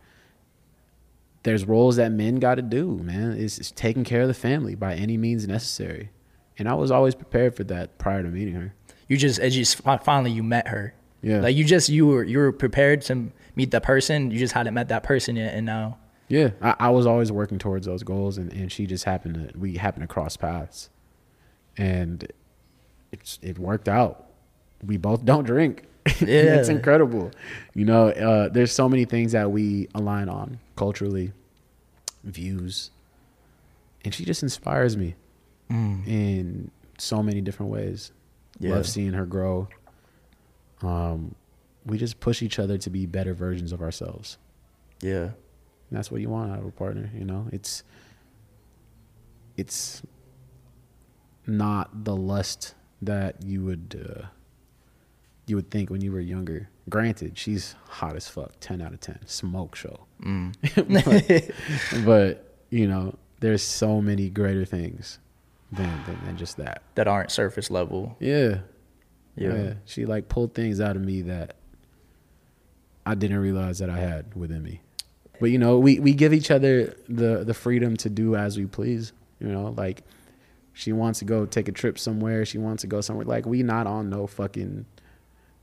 there's 1.42 1.64
roles 1.64 1.96
that 1.96 2.12
men 2.12 2.36
got 2.36 2.54
to 2.54 2.62
do, 2.62 2.98
man. 2.98 3.32
It's, 3.32 3.58
it's 3.58 3.72
taking 3.72 4.04
care 4.04 4.22
of 4.22 4.28
the 4.28 4.34
family 4.34 4.76
by 4.76 4.94
any 4.94 5.16
means 5.16 5.46
necessary. 5.48 6.10
And 6.58 6.68
I 6.68 6.74
was 6.74 6.90
always 6.90 7.14
prepared 7.14 7.54
for 7.54 7.64
that 7.64 7.98
prior 7.98 8.22
to 8.22 8.28
meeting 8.28 8.54
her. 8.54 8.74
You 9.08 9.16
just 9.16 9.38
as 9.38 9.56
you 9.56 9.64
finally 9.64 10.30
you 10.30 10.42
met 10.42 10.68
her. 10.68 10.94
Yeah. 11.22 11.40
Like 11.40 11.56
you 11.56 11.64
just 11.64 11.88
you 11.88 12.06
were 12.06 12.24
you 12.24 12.38
were 12.38 12.52
prepared 12.52 13.02
to 13.02 13.30
meet 13.54 13.70
the 13.70 13.80
person. 13.80 14.30
You 14.30 14.38
just 14.38 14.54
hadn't 14.54 14.74
met 14.74 14.88
that 14.88 15.02
person 15.02 15.36
yet, 15.36 15.54
and 15.54 15.66
now 15.66 15.98
Yeah, 16.28 16.50
I, 16.60 16.74
I 16.78 16.90
was 16.90 17.06
always 17.06 17.30
working 17.32 17.58
towards 17.58 17.86
those 17.86 18.02
goals, 18.02 18.38
and, 18.38 18.52
and 18.52 18.70
she 18.70 18.86
just 18.86 19.04
happened 19.04 19.52
to 19.52 19.58
we 19.58 19.76
happened 19.76 20.02
to 20.02 20.06
cross 20.08 20.36
paths, 20.36 20.88
and 21.76 22.30
it's 23.12 23.38
it 23.42 23.58
worked 23.58 23.88
out. 23.88 24.26
We 24.84 24.96
both 24.96 25.24
don't 25.24 25.44
drink. 25.44 25.84
Yeah. 26.20 26.54
it's 26.54 26.68
incredible. 26.68 27.32
You 27.74 27.84
know, 27.84 28.10
uh, 28.10 28.48
there's 28.48 28.70
so 28.70 28.88
many 28.88 29.04
things 29.04 29.32
that 29.32 29.50
we 29.50 29.88
align 29.92 30.28
on 30.28 30.60
culturally, 30.76 31.32
views, 32.22 32.92
and 34.04 34.14
she 34.14 34.24
just 34.24 34.42
inspires 34.44 34.96
me 34.96 35.16
in 35.68 36.70
so 36.98 37.22
many 37.22 37.40
different 37.40 37.72
ways. 37.72 38.12
Yeah. 38.58 38.74
Love 38.74 38.86
seeing 38.86 39.12
her 39.12 39.26
grow. 39.26 39.68
Um, 40.82 41.34
we 41.84 41.98
just 41.98 42.20
push 42.20 42.42
each 42.42 42.58
other 42.58 42.78
to 42.78 42.90
be 42.90 43.06
better 43.06 43.34
versions 43.34 43.72
of 43.72 43.80
ourselves. 43.80 44.38
yeah, 45.00 45.22
And 45.24 45.32
that's 45.90 46.10
what 46.10 46.20
you 46.20 46.28
want 46.28 46.52
out 46.52 46.58
of 46.58 46.64
a 46.66 46.70
partner 46.70 47.10
you 47.16 47.24
know 47.24 47.46
it's 47.52 47.82
it's 49.56 50.02
not 51.46 52.04
the 52.04 52.14
lust 52.16 52.74
that 53.02 53.36
you 53.44 53.64
would 53.64 54.04
uh, 54.08 54.26
you 55.46 55.56
would 55.56 55.70
think 55.70 55.90
when 55.90 56.00
you 56.00 56.10
were 56.12 56.20
younger 56.20 56.68
granted 56.88 57.38
she's 57.38 57.74
hot 57.88 58.16
as 58.16 58.28
fuck 58.28 58.52
10 58.60 58.80
out 58.82 58.92
of 58.92 59.00
10 59.00 59.20
smoke 59.26 59.76
show 59.76 60.00
but, 60.74 61.50
but 62.04 62.54
you 62.70 62.86
know 62.88 63.14
there's 63.40 63.62
so 63.62 64.00
many 64.00 64.28
greater 64.28 64.64
things 64.64 65.18
than, 65.72 66.02
than, 66.06 66.18
than 66.24 66.36
just 66.36 66.56
that. 66.56 66.82
That 66.94 67.08
aren't 67.08 67.30
surface 67.30 67.70
level. 67.70 68.16
yeah. 68.20 68.60
Yeah. 69.38 69.54
yeah. 69.54 69.74
She 69.84 70.06
like 70.06 70.30
pulled 70.30 70.54
things 70.54 70.80
out 70.80 70.96
of 70.96 71.02
me 71.02 71.20
that 71.22 71.56
i 73.04 73.14
didn't 73.14 73.36
realize 73.38 73.78
that 73.80 73.90
i 73.90 73.98
had 73.98 74.34
within 74.34 74.62
me. 74.62 74.80
But 75.38 75.50
you 75.50 75.58
know 75.58 75.78
we, 75.78 76.00
we 76.00 76.14
give 76.14 76.32
each 76.32 76.50
other 76.50 76.96
the 77.06 77.44
the 77.44 77.52
freedom 77.52 77.98
to 77.98 78.08
do 78.08 78.34
as 78.34 78.56
we 78.56 78.64
please 78.64 79.12
you 79.38 79.48
know? 79.48 79.74
Like 79.76 80.02
she 80.72 80.92
wants 80.92 81.18
to 81.20 81.24
go 81.24 81.46
take 81.46 81.68
a 81.68 81.72
trip 81.72 81.98
somewhere. 81.98 82.44
She 82.44 82.58
wants 82.58 82.82
to 82.82 82.86
go 82.86 83.00
somewhere. 83.00 83.24
Like 83.26 83.46
we 83.46 83.62
not 83.62 83.86
on 83.86 84.10
no 84.10 84.26
fucking 84.26 84.86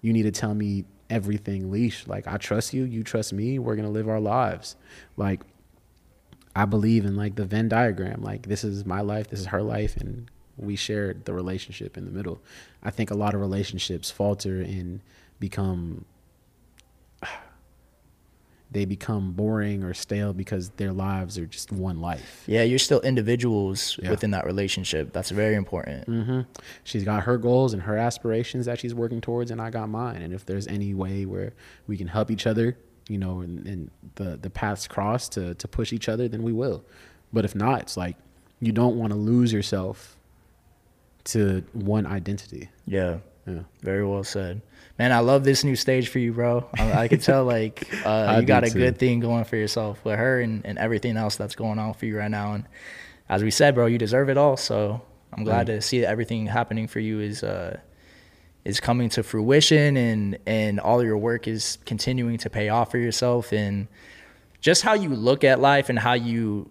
you 0.01 0.13
need 0.13 0.23
to 0.23 0.31
tell 0.31 0.53
me 0.53 0.85
everything 1.09 1.71
leash. 1.71 2.07
Like 2.07 2.27
i 2.27 2.37
trust 2.37 2.73
you. 2.73 2.83
You 2.83 3.03
trust 3.03 3.33
me. 3.33 3.59
We're 3.59 3.75
gonna 3.75 3.89
live 3.89 4.09
our 4.09 4.19
lives. 4.19 4.75
Like 5.17 5.41
i 6.55 6.65
believe 6.65 7.05
in 7.05 7.15
like 7.15 7.35
the 7.35 7.45
venn 7.45 7.67
diagram 7.69 8.21
like 8.21 8.47
this 8.47 8.63
is 8.63 8.85
my 8.85 9.01
life 9.01 9.29
this 9.29 9.39
is 9.39 9.47
her 9.47 9.61
life 9.63 9.97
and 9.97 10.29
we 10.57 10.75
shared 10.75 11.25
the 11.25 11.33
relationship 11.33 11.97
in 11.97 12.05
the 12.05 12.11
middle 12.11 12.39
i 12.83 12.89
think 12.91 13.09
a 13.11 13.15
lot 13.15 13.33
of 13.33 13.41
relationships 13.41 14.11
falter 14.11 14.61
and 14.61 14.99
become 15.39 16.05
they 18.71 18.85
become 18.85 19.33
boring 19.33 19.83
or 19.83 19.93
stale 19.93 20.33
because 20.33 20.69
their 20.77 20.91
lives 20.91 21.37
are 21.37 21.45
just 21.45 21.71
one 21.71 22.01
life 22.01 22.43
Yeah, 22.47 22.63
you're 22.63 22.79
still 22.79 23.01
individuals 23.01 23.99
Yeah. 24.01 24.09
within 24.09 24.31
that 24.31 24.45
relationship. 24.47 25.13
That's 25.13 25.29
very 25.29 25.53
important. 25.53 26.05
hmm 26.05 26.41
She's 26.83 27.03
got 27.03 27.23
her 27.23 27.37
goals 27.37 27.73
and 27.73 27.83
her 27.83 27.97
aspirations 27.97 28.65
that 28.65 28.79
she's 28.79 28.95
working 28.95 29.21
towards, 29.21 29.51
and 29.51 29.61
I 29.61 29.69
got 29.69 29.89
mine. 29.89 30.23
And 30.23 30.33
if 30.33 30.43
there's 30.43 30.65
any 30.65 30.95
way 30.95 31.23
where 31.25 31.53
we 31.85 31.97
can 31.97 32.07
help 32.07 32.31
each 32.31 32.47
other, 32.47 32.75
you 33.07 33.17
know, 33.17 33.41
and, 33.41 33.65
and 33.67 33.91
the 34.15 34.37
the 34.37 34.49
paths 34.49 34.87
cross 34.87 35.29
to 35.29 35.53
to 35.55 35.67
push 35.67 35.93
each 35.93 36.09
other, 36.09 36.27
then 36.27 36.43
we 36.43 36.53
will. 36.53 36.83
But 37.31 37.45
if 37.45 37.55
not, 37.55 37.81
it's 37.81 37.97
like 37.97 38.15
you 38.59 38.71
don't 38.71 38.97
want 38.97 39.11
to 39.11 39.17
lose 39.17 39.51
yourself 39.51 40.15
to 41.25 41.63
one 41.73 42.05
identity. 42.05 42.69
Yeah. 42.85 43.17
Yeah. 43.45 43.63
Very 43.81 44.05
well 44.05 44.23
said. 44.23 44.61
Man, 44.97 45.11
I 45.11 45.19
love 45.19 45.43
this 45.43 45.63
new 45.63 45.75
stage 45.75 46.07
for 46.07 46.19
you, 46.19 46.31
bro. 46.31 46.65
I, 46.77 46.93
I 46.93 47.07
can 47.07 47.19
tell 47.19 47.43
like 47.43 47.89
uh, 48.05 48.37
you 48.39 48.45
got 48.45 48.63
a 48.63 48.69
too. 48.69 48.79
good 48.79 48.97
thing 48.97 49.19
going 49.19 49.43
for 49.43 49.57
yourself 49.57 50.03
with 50.05 50.17
her 50.17 50.39
and, 50.39 50.65
and 50.65 50.77
everything 50.77 51.17
else 51.17 51.35
that's 51.35 51.55
going 51.55 51.79
on 51.79 51.93
for 51.93 52.05
you 52.05 52.17
right 52.17 52.31
now. 52.31 52.53
And 52.53 52.65
as 53.27 53.43
we 53.43 53.51
said, 53.51 53.75
bro, 53.75 53.87
you 53.87 53.97
deserve 53.97 54.29
it 54.29 54.37
all. 54.37 54.55
So 54.55 55.01
I'm 55.33 55.43
glad 55.43 55.67
to 55.67 55.81
see 55.81 56.01
that 56.01 56.09
everything 56.09 56.45
happening 56.45 56.87
for 56.87 56.99
you 56.99 57.19
is 57.19 57.43
uh, 57.43 57.79
is 58.65 58.79
coming 58.79 59.09
to 59.09 59.23
fruition 59.23 59.97
and 59.97 60.37
and 60.45 60.79
all 60.79 61.03
your 61.03 61.17
work 61.17 61.47
is 61.47 61.77
continuing 61.85 62.37
to 62.37 62.49
pay 62.49 62.69
off 62.69 62.91
for 62.91 62.97
yourself. 62.97 63.51
And 63.51 63.87
just 64.61 64.83
how 64.83 64.93
you 64.93 65.09
look 65.09 65.43
at 65.43 65.59
life 65.59 65.89
and 65.89 65.99
how 65.99 66.13
you 66.13 66.69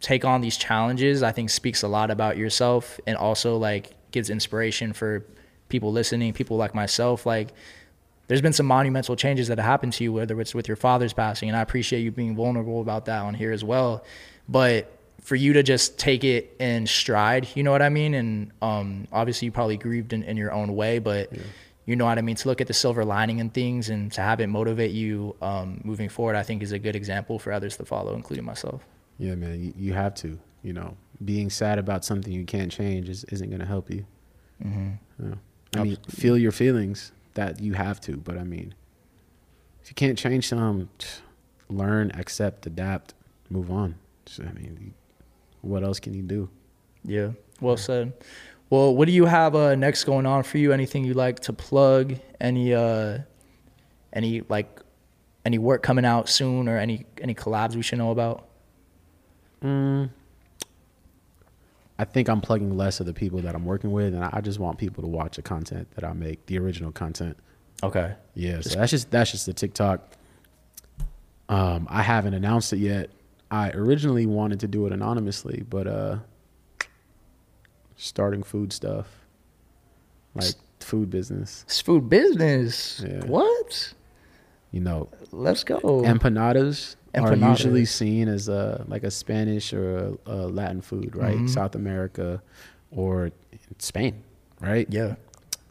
take 0.00 0.24
on 0.24 0.40
these 0.40 0.56
challenges, 0.56 1.22
I 1.22 1.32
think 1.32 1.50
speaks 1.50 1.82
a 1.82 1.88
lot 1.88 2.10
about 2.10 2.36
yourself 2.36 3.00
and 3.06 3.16
also 3.16 3.56
like 3.56 3.90
gives 4.10 4.30
inspiration 4.30 4.92
for 4.92 5.24
people 5.68 5.90
listening, 5.90 6.32
people 6.32 6.56
like 6.56 6.74
myself. 6.74 7.26
Like 7.26 7.48
there's 8.28 8.42
been 8.42 8.52
some 8.52 8.66
monumental 8.66 9.16
changes 9.16 9.48
that 9.48 9.58
have 9.58 9.66
happened 9.66 9.94
to 9.94 10.04
you, 10.04 10.12
whether 10.12 10.40
it's 10.40 10.54
with 10.54 10.68
your 10.68 10.76
father's 10.76 11.12
passing, 11.12 11.48
and 11.48 11.56
I 11.56 11.62
appreciate 11.62 12.00
you 12.00 12.12
being 12.12 12.36
vulnerable 12.36 12.80
about 12.80 13.06
that 13.06 13.22
on 13.22 13.34
here 13.34 13.52
as 13.52 13.64
well. 13.64 14.04
But 14.48 14.90
for 15.22 15.36
you 15.36 15.52
to 15.54 15.62
just 15.62 15.98
take 15.98 16.24
it 16.24 16.54
in 16.58 16.86
stride, 16.86 17.48
you 17.54 17.62
know 17.62 17.70
what 17.70 17.82
I 17.82 17.88
mean? 17.88 18.14
And 18.14 18.52
um, 18.60 19.06
obviously, 19.12 19.46
you 19.46 19.52
probably 19.52 19.76
grieved 19.76 20.12
in, 20.12 20.22
in 20.24 20.36
your 20.36 20.52
own 20.52 20.74
way, 20.74 20.98
but 20.98 21.32
yeah. 21.32 21.42
you 21.86 21.96
know 21.96 22.04
what 22.04 22.18
I 22.18 22.22
mean? 22.22 22.36
To 22.36 22.48
look 22.48 22.60
at 22.60 22.66
the 22.66 22.74
silver 22.74 23.04
lining 23.04 23.38
in 23.38 23.48
things 23.48 23.88
and 23.88 24.12
to 24.12 24.20
have 24.20 24.40
it 24.40 24.48
motivate 24.48 24.90
you 24.90 25.34
um, 25.40 25.80
moving 25.84 26.08
forward, 26.08 26.36
I 26.36 26.42
think 26.42 26.62
is 26.62 26.72
a 26.72 26.78
good 26.78 26.96
example 26.96 27.38
for 27.38 27.52
others 27.52 27.76
to 27.76 27.84
follow, 27.84 28.14
including 28.14 28.44
myself. 28.44 28.82
Yeah, 29.18 29.36
man, 29.36 29.62
you, 29.62 29.72
you 29.76 29.92
have 29.92 30.14
to. 30.16 30.38
You 30.64 30.72
know, 30.72 30.96
being 31.24 31.50
sad 31.50 31.78
about 31.78 32.04
something 32.04 32.32
you 32.32 32.44
can't 32.44 32.70
change 32.70 33.08
is, 33.08 33.24
isn't 33.24 33.48
going 33.48 33.60
to 33.60 33.66
help 33.66 33.90
you. 33.90 34.04
Mm-hmm. 34.64 35.28
Know? 35.28 35.38
I 35.74 35.82
mean, 35.82 35.96
feel 36.08 36.36
your 36.38 36.52
feelings 36.52 37.12
that 37.34 37.60
you 37.60 37.72
have 37.74 38.00
to, 38.02 38.16
but 38.16 38.38
I 38.38 38.44
mean, 38.44 38.74
if 39.82 39.88
you 39.88 39.94
can't 39.94 40.18
change 40.18 40.48
some, 40.48 40.88
learn, 41.68 42.12
accept, 42.14 42.66
adapt, 42.66 43.14
move 43.50 43.70
on. 43.70 43.96
So, 44.26 44.44
I 44.44 44.52
mean, 44.52 44.94
what 45.62 45.82
else 45.82 45.98
can 45.98 46.14
you 46.14 46.22
do? 46.22 46.48
Yeah, 47.04 47.30
well 47.60 47.76
said. 47.76 48.12
Well, 48.70 48.94
what 48.94 49.06
do 49.06 49.12
you 49.12 49.26
have 49.26 49.54
uh, 49.54 49.74
next 49.74 50.04
going 50.04 50.24
on 50.24 50.44
for 50.44 50.58
you? 50.58 50.72
Anything 50.72 51.04
you 51.04 51.14
like 51.14 51.40
to 51.40 51.52
plug? 51.52 52.16
Any 52.40 52.74
uh, 52.74 53.18
any 54.12 54.42
like 54.48 54.80
any 55.44 55.58
work 55.58 55.82
coming 55.82 56.04
out 56.04 56.28
soon, 56.28 56.68
or 56.68 56.78
any 56.78 57.06
any 57.20 57.34
collabs 57.34 57.74
we 57.74 57.82
should 57.82 57.98
know 57.98 58.10
about? 58.10 58.48
Mm, 59.62 60.10
I 61.98 62.04
think 62.04 62.28
I'm 62.28 62.40
plugging 62.40 62.76
less 62.76 62.98
of 63.00 63.06
the 63.06 63.14
people 63.14 63.40
that 63.42 63.54
I'm 63.54 63.64
working 63.64 63.92
with, 63.92 64.14
and 64.14 64.24
I 64.24 64.40
just 64.40 64.58
want 64.58 64.78
people 64.78 65.02
to 65.02 65.08
watch 65.08 65.36
the 65.36 65.42
content 65.42 65.88
that 65.94 66.04
I 66.04 66.12
make, 66.12 66.46
the 66.46 66.58
original 66.58 66.92
content. 66.92 67.36
Okay. 67.82 68.14
Yeah. 68.34 68.60
So 68.60 68.78
that's 68.78 68.90
just 68.90 69.10
that's 69.10 69.30
just 69.30 69.46
the 69.46 69.52
TikTok. 69.52 70.16
Um, 71.48 71.86
I 71.90 72.02
haven't 72.02 72.34
announced 72.34 72.72
it 72.72 72.78
yet. 72.78 73.10
I 73.52 73.70
originally 73.70 74.26
wanted 74.26 74.60
to 74.60 74.68
do 74.68 74.86
it 74.86 74.92
anonymously, 74.92 75.64
but 75.68 75.86
uh, 75.86 76.18
starting 77.96 78.42
food 78.42 78.72
stuff, 78.72 79.06
like 80.34 80.54
food 80.80 81.10
business. 81.10 81.64
It's 81.66 81.80
food 81.80 82.08
business. 82.08 83.04
Yeah. 83.06 83.24
What? 83.26 83.94
You 84.72 84.80
know, 84.80 85.08
let's 85.30 85.62
go. 85.64 85.78
Empanadas 85.80 86.96
empanadas. 87.14 87.42
are 87.42 87.50
usually 87.50 87.84
seen 87.84 88.28
as 88.28 88.48
a 88.48 88.84
like 88.88 89.04
a 89.04 89.10
Spanish 89.10 89.72
or 89.72 90.16
a, 90.26 90.32
a 90.32 90.36
Latin 90.46 90.80
food, 90.80 91.14
right? 91.14 91.36
Mm-hmm. 91.36 91.46
South 91.48 91.74
America 91.74 92.42
or 92.90 93.30
Spain, 93.78 94.22
right? 94.60 94.86
Yeah. 94.90 95.16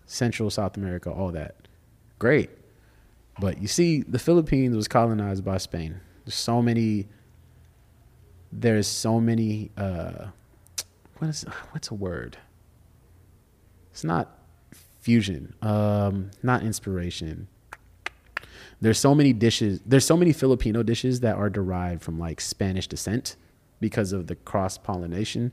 Central 0.06 0.50
South 0.50 0.78
America, 0.78 1.10
all 1.10 1.32
that. 1.32 1.56
Great. 2.20 2.50
But 3.40 3.62
you 3.62 3.68
see, 3.68 4.02
the 4.02 4.20
Philippines 4.20 4.76
was 4.76 4.88
colonized 4.88 5.44
by 5.44 5.58
Spain. 5.58 6.00
There's 6.26 6.36
so 6.36 6.62
many. 6.62 7.08
There's 8.52 8.88
so 8.88 9.20
many. 9.20 9.72
Uh, 9.78 10.28
what 11.18 11.30
is 11.30 11.44
what's 11.72 11.90
a 11.90 11.94
word? 11.94 12.38
It's 13.92 14.04
not 14.04 14.38
fusion. 15.02 15.54
Um, 15.62 16.32
not 16.44 16.64
inspiration 16.64 17.48
there's 18.82 18.98
so 19.00 19.16
many 19.16 19.32
dishes 19.32 19.80
there's 19.86 20.06
so 20.06 20.18
many 20.18 20.34
filipino 20.34 20.84
dishes 20.84 21.22
that 21.22 21.36
are 21.36 21.50
derived 21.50 22.02
from 22.02 22.20
like 22.20 22.42
spanish 22.42 22.88
descent 22.88 23.38
because 23.80 24.12
of 24.12 24.28
the 24.28 24.36
cross 24.36 24.78
pollination 24.78 25.52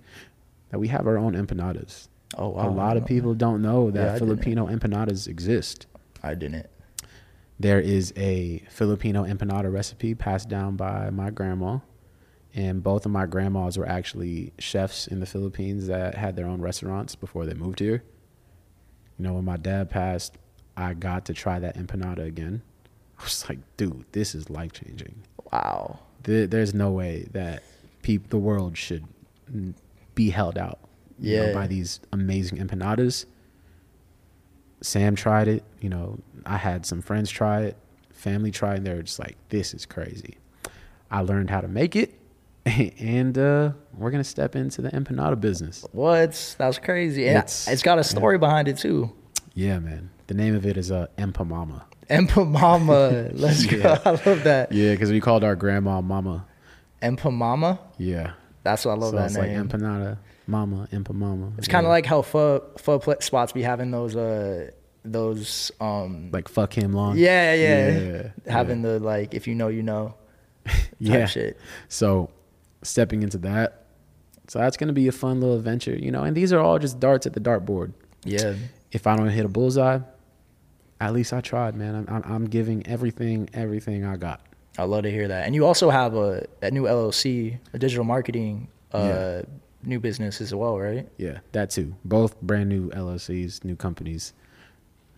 that 0.70 0.78
we 0.78 0.88
have 0.88 1.06
our 1.06 1.18
own 1.18 1.34
empanadas 1.34 2.08
oh 2.36 2.48
wow. 2.48 2.68
a 2.68 2.70
lot 2.70 2.96
of 2.96 3.06
people 3.06 3.32
that. 3.32 3.38
don't 3.38 3.62
know 3.62 3.90
that 3.90 4.12
yeah, 4.12 4.18
filipino 4.18 4.66
empanadas 4.66 5.28
exist 5.28 5.86
i 6.22 6.34
didn't 6.34 6.66
there 7.60 7.80
is 7.80 8.12
a 8.16 8.64
filipino 8.70 9.24
empanada 9.24 9.72
recipe 9.72 10.14
passed 10.14 10.48
down 10.48 10.74
by 10.74 11.10
my 11.10 11.30
grandma 11.30 11.78
and 12.58 12.82
both 12.82 13.06
of 13.06 13.12
my 13.12 13.26
grandmas 13.26 13.78
were 13.78 13.88
actually 13.88 14.52
chefs 14.58 15.06
in 15.06 15.20
the 15.20 15.26
philippines 15.26 15.86
that 15.86 16.14
had 16.14 16.36
their 16.36 16.46
own 16.46 16.60
restaurants 16.60 17.14
before 17.14 17.46
they 17.46 17.54
moved 17.54 17.80
here 17.80 18.02
you 19.18 19.24
know 19.24 19.34
when 19.34 19.44
my 19.44 19.56
dad 19.56 19.88
passed 19.90 20.36
i 20.76 20.92
got 20.92 21.24
to 21.24 21.32
try 21.32 21.58
that 21.58 21.76
empanada 21.76 22.24
again 22.24 22.62
I 23.18 23.24
was 23.24 23.48
like, 23.48 23.58
dude, 23.76 24.04
this 24.12 24.34
is 24.34 24.48
life 24.48 24.72
changing. 24.72 25.22
Wow. 25.52 25.98
there's 26.22 26.74
no 26.74 26.90
way 26.90 27.26
that 27.32 27.62
peop- 28.02 28.28
the 28.28 28.38
world 28.38 28.76
should 28.76 29.04
be 30.14 30.30
held 30.30 30.58
out 30.58 30.78
yeah. 31.18 31.46
Know, 31.46 31.54
by 31.54 31.66
these 31.66 32.00
amazing 32.12 32.58
empanadas. 32.58 33.24
Sam 34.82 35.16
tried 35.16 35.48
it. 35.48 35.64
You 35.80 35.88
know, 35.88 36.18
I 36.46 36.58
had 36.58 36.86
some 36.86 37.02
friends 37.02 37.30
try 37.30 37.62
it, 37.62 37.76
family 38.12 38.50
try 38.50 38.74
it, 38.74 38.78
and 38.78 38.86
they 38.86 38.94
were 38.94 39.02
just 39.02 39.18
like, 39.18 39.36
this 39.48 39.74
is 39.74 39.84
crazy. 39.84 40.36
I 41.10 41.22
learned 41.22 41.50
how 41.50 41.60
to 41.60 41.68
make 41.68 41.96
it, 41.96 42.17
and 42.98 43.38
uh, 43.38 43.72
we're 43.94 44.10
gonna 44.10 44.24
step 44.24 44.56
into 44.56 44.82
the 44.82 44.90
empanada 44.90 45.40
business. 45.40 45.84
What? 45.92 46.56
That's 46.58 46.78
crazy. 46.78 47.24
it's, 47.24 47.68
it's 47.68 47.82
got 47.82 47.98
a 47.98 48.04
story 48.04 48.36
yeah. 48.36 48.40
behind 48.40 48.68
it 48.68 48.78
too. 48.78 49.12
Yeah, 49.54 49.78
man. 49.78 50.10
The 50.26 50.34
name 50.34 50.54
of 50.54 50.66
it 50.66 50.76
is 50.76 50.90
uh, 50.90 51.06
Empa 51.16 51.46
Mama. 51.46 51.86
Empa 52.10 52.46
Mama. 52.46 53.30
Let's 53.32 53.66
go. 53.66 53.98
I 54.04 54.10
love 54.10 54.44
that. 54.44 54.72
Yeah, 54.72 54.92
because 54.92 55.10
we 55.10 55.20
called 55.20 55.44
our 55.44 55.56
grandma 55.56 56.00
Mama. 56.00 56.46
Empa 57.02 57.32
Mama? 57.32 57.80
Yeah. 57.96 58.32
That's 58.62 58.84
what 58.84 58.92
I 58.92 58.94
love 58.96 59.10
so 59.10 59.16
that 59.16 59.24
it's 59.26 59.36
name. 59.36 59.56
like 59.56 59.68
empanada, 59.68 60.18
Mama, 60.46 60.88
Empa 60.92 61.14
Mama. 61.14 61.52
It's 61.56 61.68
kind 61.68 61.86
of 61.86 61.90
like 61.90 62.04
how 62.04 62.22
pho, 62.22 62.62
pho 62.76 63.00
spots 63.20 63.52
be 63.52 63.62
having 63.62 63.90
those 63.90 64.14
uh 64.14 64.70
those 65.04 65.70
um 65.80 66.30
like 66.32 66.48
fuck 66.48 66.76
him 66.76 66.92
long. 66.92 67.16
Yeah, 67.16 67.54
yeah. 67.54 67.98
yeah 67.98 68.28
having 68.46 68.82
yeah. 68.82 68.92
the 68.92 69.00
like 69.00 69.32
if 69.32 69.46
you 69.46 69.54
know 69.54 69.68
you 69.68 69.82
know. 69.82 70.14
yeah. 70.98 71.24
Shit. 71.26 71.58
So 71.88 72.30
stepping 72.82 73.22
into 73.22 73.38
that. 73.38 73.84
So 74.48 74.58
that's 74.58 74.76
gonna 74.76 74.92
be 74.92 75.08
a 75.08 75.12
fun 75.12 75.40
little 75.40 75.56
adventure, 75.56 75.94
you 75.94 76.10
know. 76.10 76.22
And 76.22 76.36
these 76.36 76.52
are 76.52 76.60
all 76.60 76.78
just 76.78 76.98
darts 76.98 77.26
at 77.26 77.34
the 77.34 77.40
dartboard. 77.40 77.92
Yeah. 78.24 78.54
If 78.92 79.06
I 79.06 79.16
don't 79.16 79.28
hit 79.28 79.44
a 79.44 79.48
bullseye, 79.48 80.00
at 81.00 81.12
least 81.12 81.32
I 81.32 81.40
tried, 81.40 81.76
man. 81.76 82.06
I'm, 82.08 82.22
I'm, 82.24 82.44
giving 82.46 82.86
everything, 82.86 83.48
everything 83.52 84.04
I 84.04 84.16
got. 84.16 84.40
I 84.78 84.84
love 84.84 85.02
to 85.04 85.10
hear 85.10 85.28
that. 85.28 85.46
And 85.46 85.54
you 85.54 85.66
also 85.66 85.90
have 85.90 86.14
a, 86.14 86.46
a 86.62 86.70
new 86.70 86.84
LLC, 86.84 87.58
a 87.72 87.78
digital 87.78 88.04
marketing 88.04 88.68
uh, 88.92 88.98
yeah. 88.98 89.42
new 89.82 90.00
business 90.00 90.40
as 90.40 90.54
well, 90.54 90.78
right? 90.78 91.08
Yeah, 91.18 91.38
that 91.52 91.70
too. 91.70 91.94
Both 92.04 92.40
brand 92.40 92.68
new 92.68 92.90
LLCs, 92.90 93.64
new 93.64 93.76
companies 93.76 94.32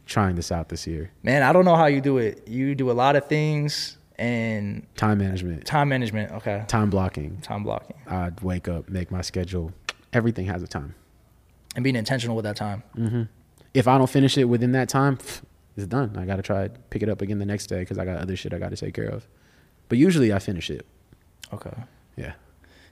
trying 0.07 0.35
this 0.35 0.51
out 0.51 0.69
this 0.69 0.87
year. 0.87 1.12
Man, 1.23 1.43
I 1.43 1.53
don't 1.53 1.65
know 1.65 1.77
how 1.77 1.87
you 1.87 2.01
do 2.01 2.19
it. 2.19 2.47
You 2.49 2.74
do 2.74 2.91
a 2.91 2.93
lot 2.93 3.16
of 3.16 3.27
things 3.27 3.97
and 4.20 4.86
time 4.97 5.18
management. 5.18 5.64
Time 5.64 5.88
management, 5.88 6.30
okay. 6.32 6.64
Time 6.68 6.90
blocking. 6.90 7.40
Time 7.40 7.64
blocking. 7.64 7.97
I'd 8.06 8.40
wake 8.42 8.68
up, 8.68 8.88
make 8.88 9.10
my 9.10 9.22
schedule. 9.22 9.72
Everything 10.12 10.44
has 10.47 10.62
a 10.62 10.68
time. 10.68 10.94
And 11.74 11.82
being 11.82 11.97
intentional 11.97 12.36
with 12.36 12.44
that 12.44 12.56
time. 12.56 12.82
Mm-hmm. 12.97 13.22
If 13.72 13.88
I 13.88 13.97
don't 13.97 14.10
finish 14.10 14.36
it 14.36 14.44
within 14.44 14.72
that 14.72 14.90
time, 14.90 15.18
it's 15.76 15.86
done. 15.86 16.16
I 16.18 16.26
got 16.26 16.36
to 16.36 16.42
try 16.42 16.68
pick 16.90 17.02
it 17.02 17.09
up 17.09 17.22
again 17.22 17.38
the 17.38 17.47
next 17.47 17.68
day 17.68 17.80
because 17.80 17.98
I 17.98 18.05
got 18.05 18.18
other 18.18 18.36
shit 18.36 18.52
I 18.52 18.59
got 18.59 18.70
to 18.70 18.76
take 18.76 18.92
care 18.92 19.09
of. 19.09 19.26
But 19.88 19.97
usually 19.97 20.32
I 20.32 20.38
finish 20.38 20.68
it. 20.68 20.84
Okay. 21.52 21.72
Yeah. 22.16 22.34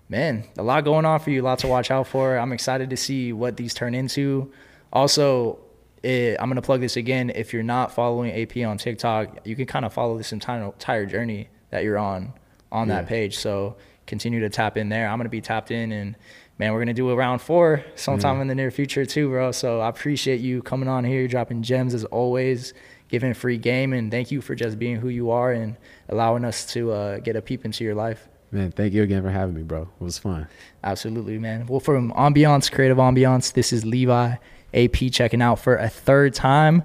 Man, 0.08 0.44
a 0.56 0.62
lot 0.62 0.84
going 0.84 1.04
on 1.04 1.20
for 1.20 1.30
you. 1.30 1.42
A 1.42 1.44
lot 1.44 1.58
to 1.58 1.68
watch 1.68 1.90
out 1.90 2.06
for. 2.06 2.38
I'm 2.38 2.52
excited 2.52 2.88
to 2.88 2.96
see 2.96 3.34
what 3.34 3.58
these 3.58 3.74
turn 3.74 3.94
into. 3.94 4.50
Also, 4.92 5.58
it, 6.02 6.36
I'm 6.40 6.48
gonna 6.48 6.62
plug 6.62 6.80
this 6.80 6.96
again. 6.96 7.30
If 7.34 7.52
you're 7.52 7.62
not 7.62 7.92
following 7.92 8.32
AP 8.32 8.58
on 8.66 8.78
TikTok, 8.78 9.46
you 9.46 9.56
can 9.56 9.66
kind 9.66 9.84
of 9.84 9.92
follow 9.92 10.16
this 10.16 10.32
entire 10.32 10.64
entire 10.64 11.06
journey 11.06 11.48
that 11.70 11.84
you're 11.84 11.98
on 11.98 12.32
on 12.70 12.88
yeah. 12.88 12.96
that 12.96 13.08
page. 13.08 13.36
So 13.38 13.76
continue 14.06 14.40
to 14.40 14.48
tap 14.48 14.76
in 14.76 14.88
there. 14.88 15.08
I'm 15.08 15.18
gonna 15.18 15.28
be 15.28 15.40
tapped 15.40 15.70
in 15.70 15.92
and 15.92 16.16
man, 16.58 16.72
we're 16.72 16.80
gonna 16.80 16.94
do 16.94 17.10
a 17.10 17.16
round 17.16 17.40
four 17.40 17.84
sometime 17.94 18.36
yeah. 18.36 18.42
in 18.42 18.48
the 18.48 18.54
near 18.54 18.70
future 18.70 19.04
too, 19.04 19.28
bro. 19.28 19.52
So 19.52 19.80
I 19.80 19.88
appreciate 19.88 20.40
you 20.40 20.62
coming 20.62 20.88
on 20.88 21.04
here, 21.04 21.26
dropping 21.28 21.62
gems 21.62 21.94
as 21.94 22.04
always, 22.04 22.74
giving 23.08 23.34
free 23.34 23.58
game, 23.58 23.92
and 23.92 24.10
thank 24.10 24.30
you 24.30 24.40
for 24.40 24.54
just 24.54 24.78
being 24.78 24.96
who 24.96 25.08
you 25.08 25.30
are 25.30 25.52
and 25.52 25.76
allowing 26.08 26.44
us 26.44 26.66
to 26.72 26.92
uh, 26.92 27.18
get 27.18 27.36
a 27.36 27.42
peep 27.42 27.64
into 27.64 27.84
your 27.84 27.94
life. 27.94 28.28
Man, 28.50 28.72
thank 28.72 28.94
you 28.94 29.02
again 29.02 29.22
for 29.22 29.30
having 29.30 29.54
me, 29.54 29.62
bro. 29.62 29.82
It 29.82 30.02
was 30.02 30.16
fun. 30.16 30.48
Absolutely, 30.82 31.38
man. 31.38 31.66
Well, 31.66 31.80
from 31.80 32.12
Ambiance, 32.12 32.72
Creative 32.72 32.96
Ambiance, 32.96 33.52
this 33.52 33.74
is 33.74 33.84
Levi 33.84 34.36
AP 34.72 35.10
checking 35.12 35.42
out 35.42 35.58
for 35.58 35.76
a 35.76 35.88
third 35.88 36.34
time. 36.34 36.82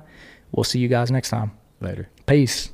We'll 0.52 0.64
see 0.64 0.80
you 0.80 0.88
guys 0.88 1.12
next 1.12 1.30
time. 1.30 1.52
Later. 1.80 2.10
Peace. 2.26 2.73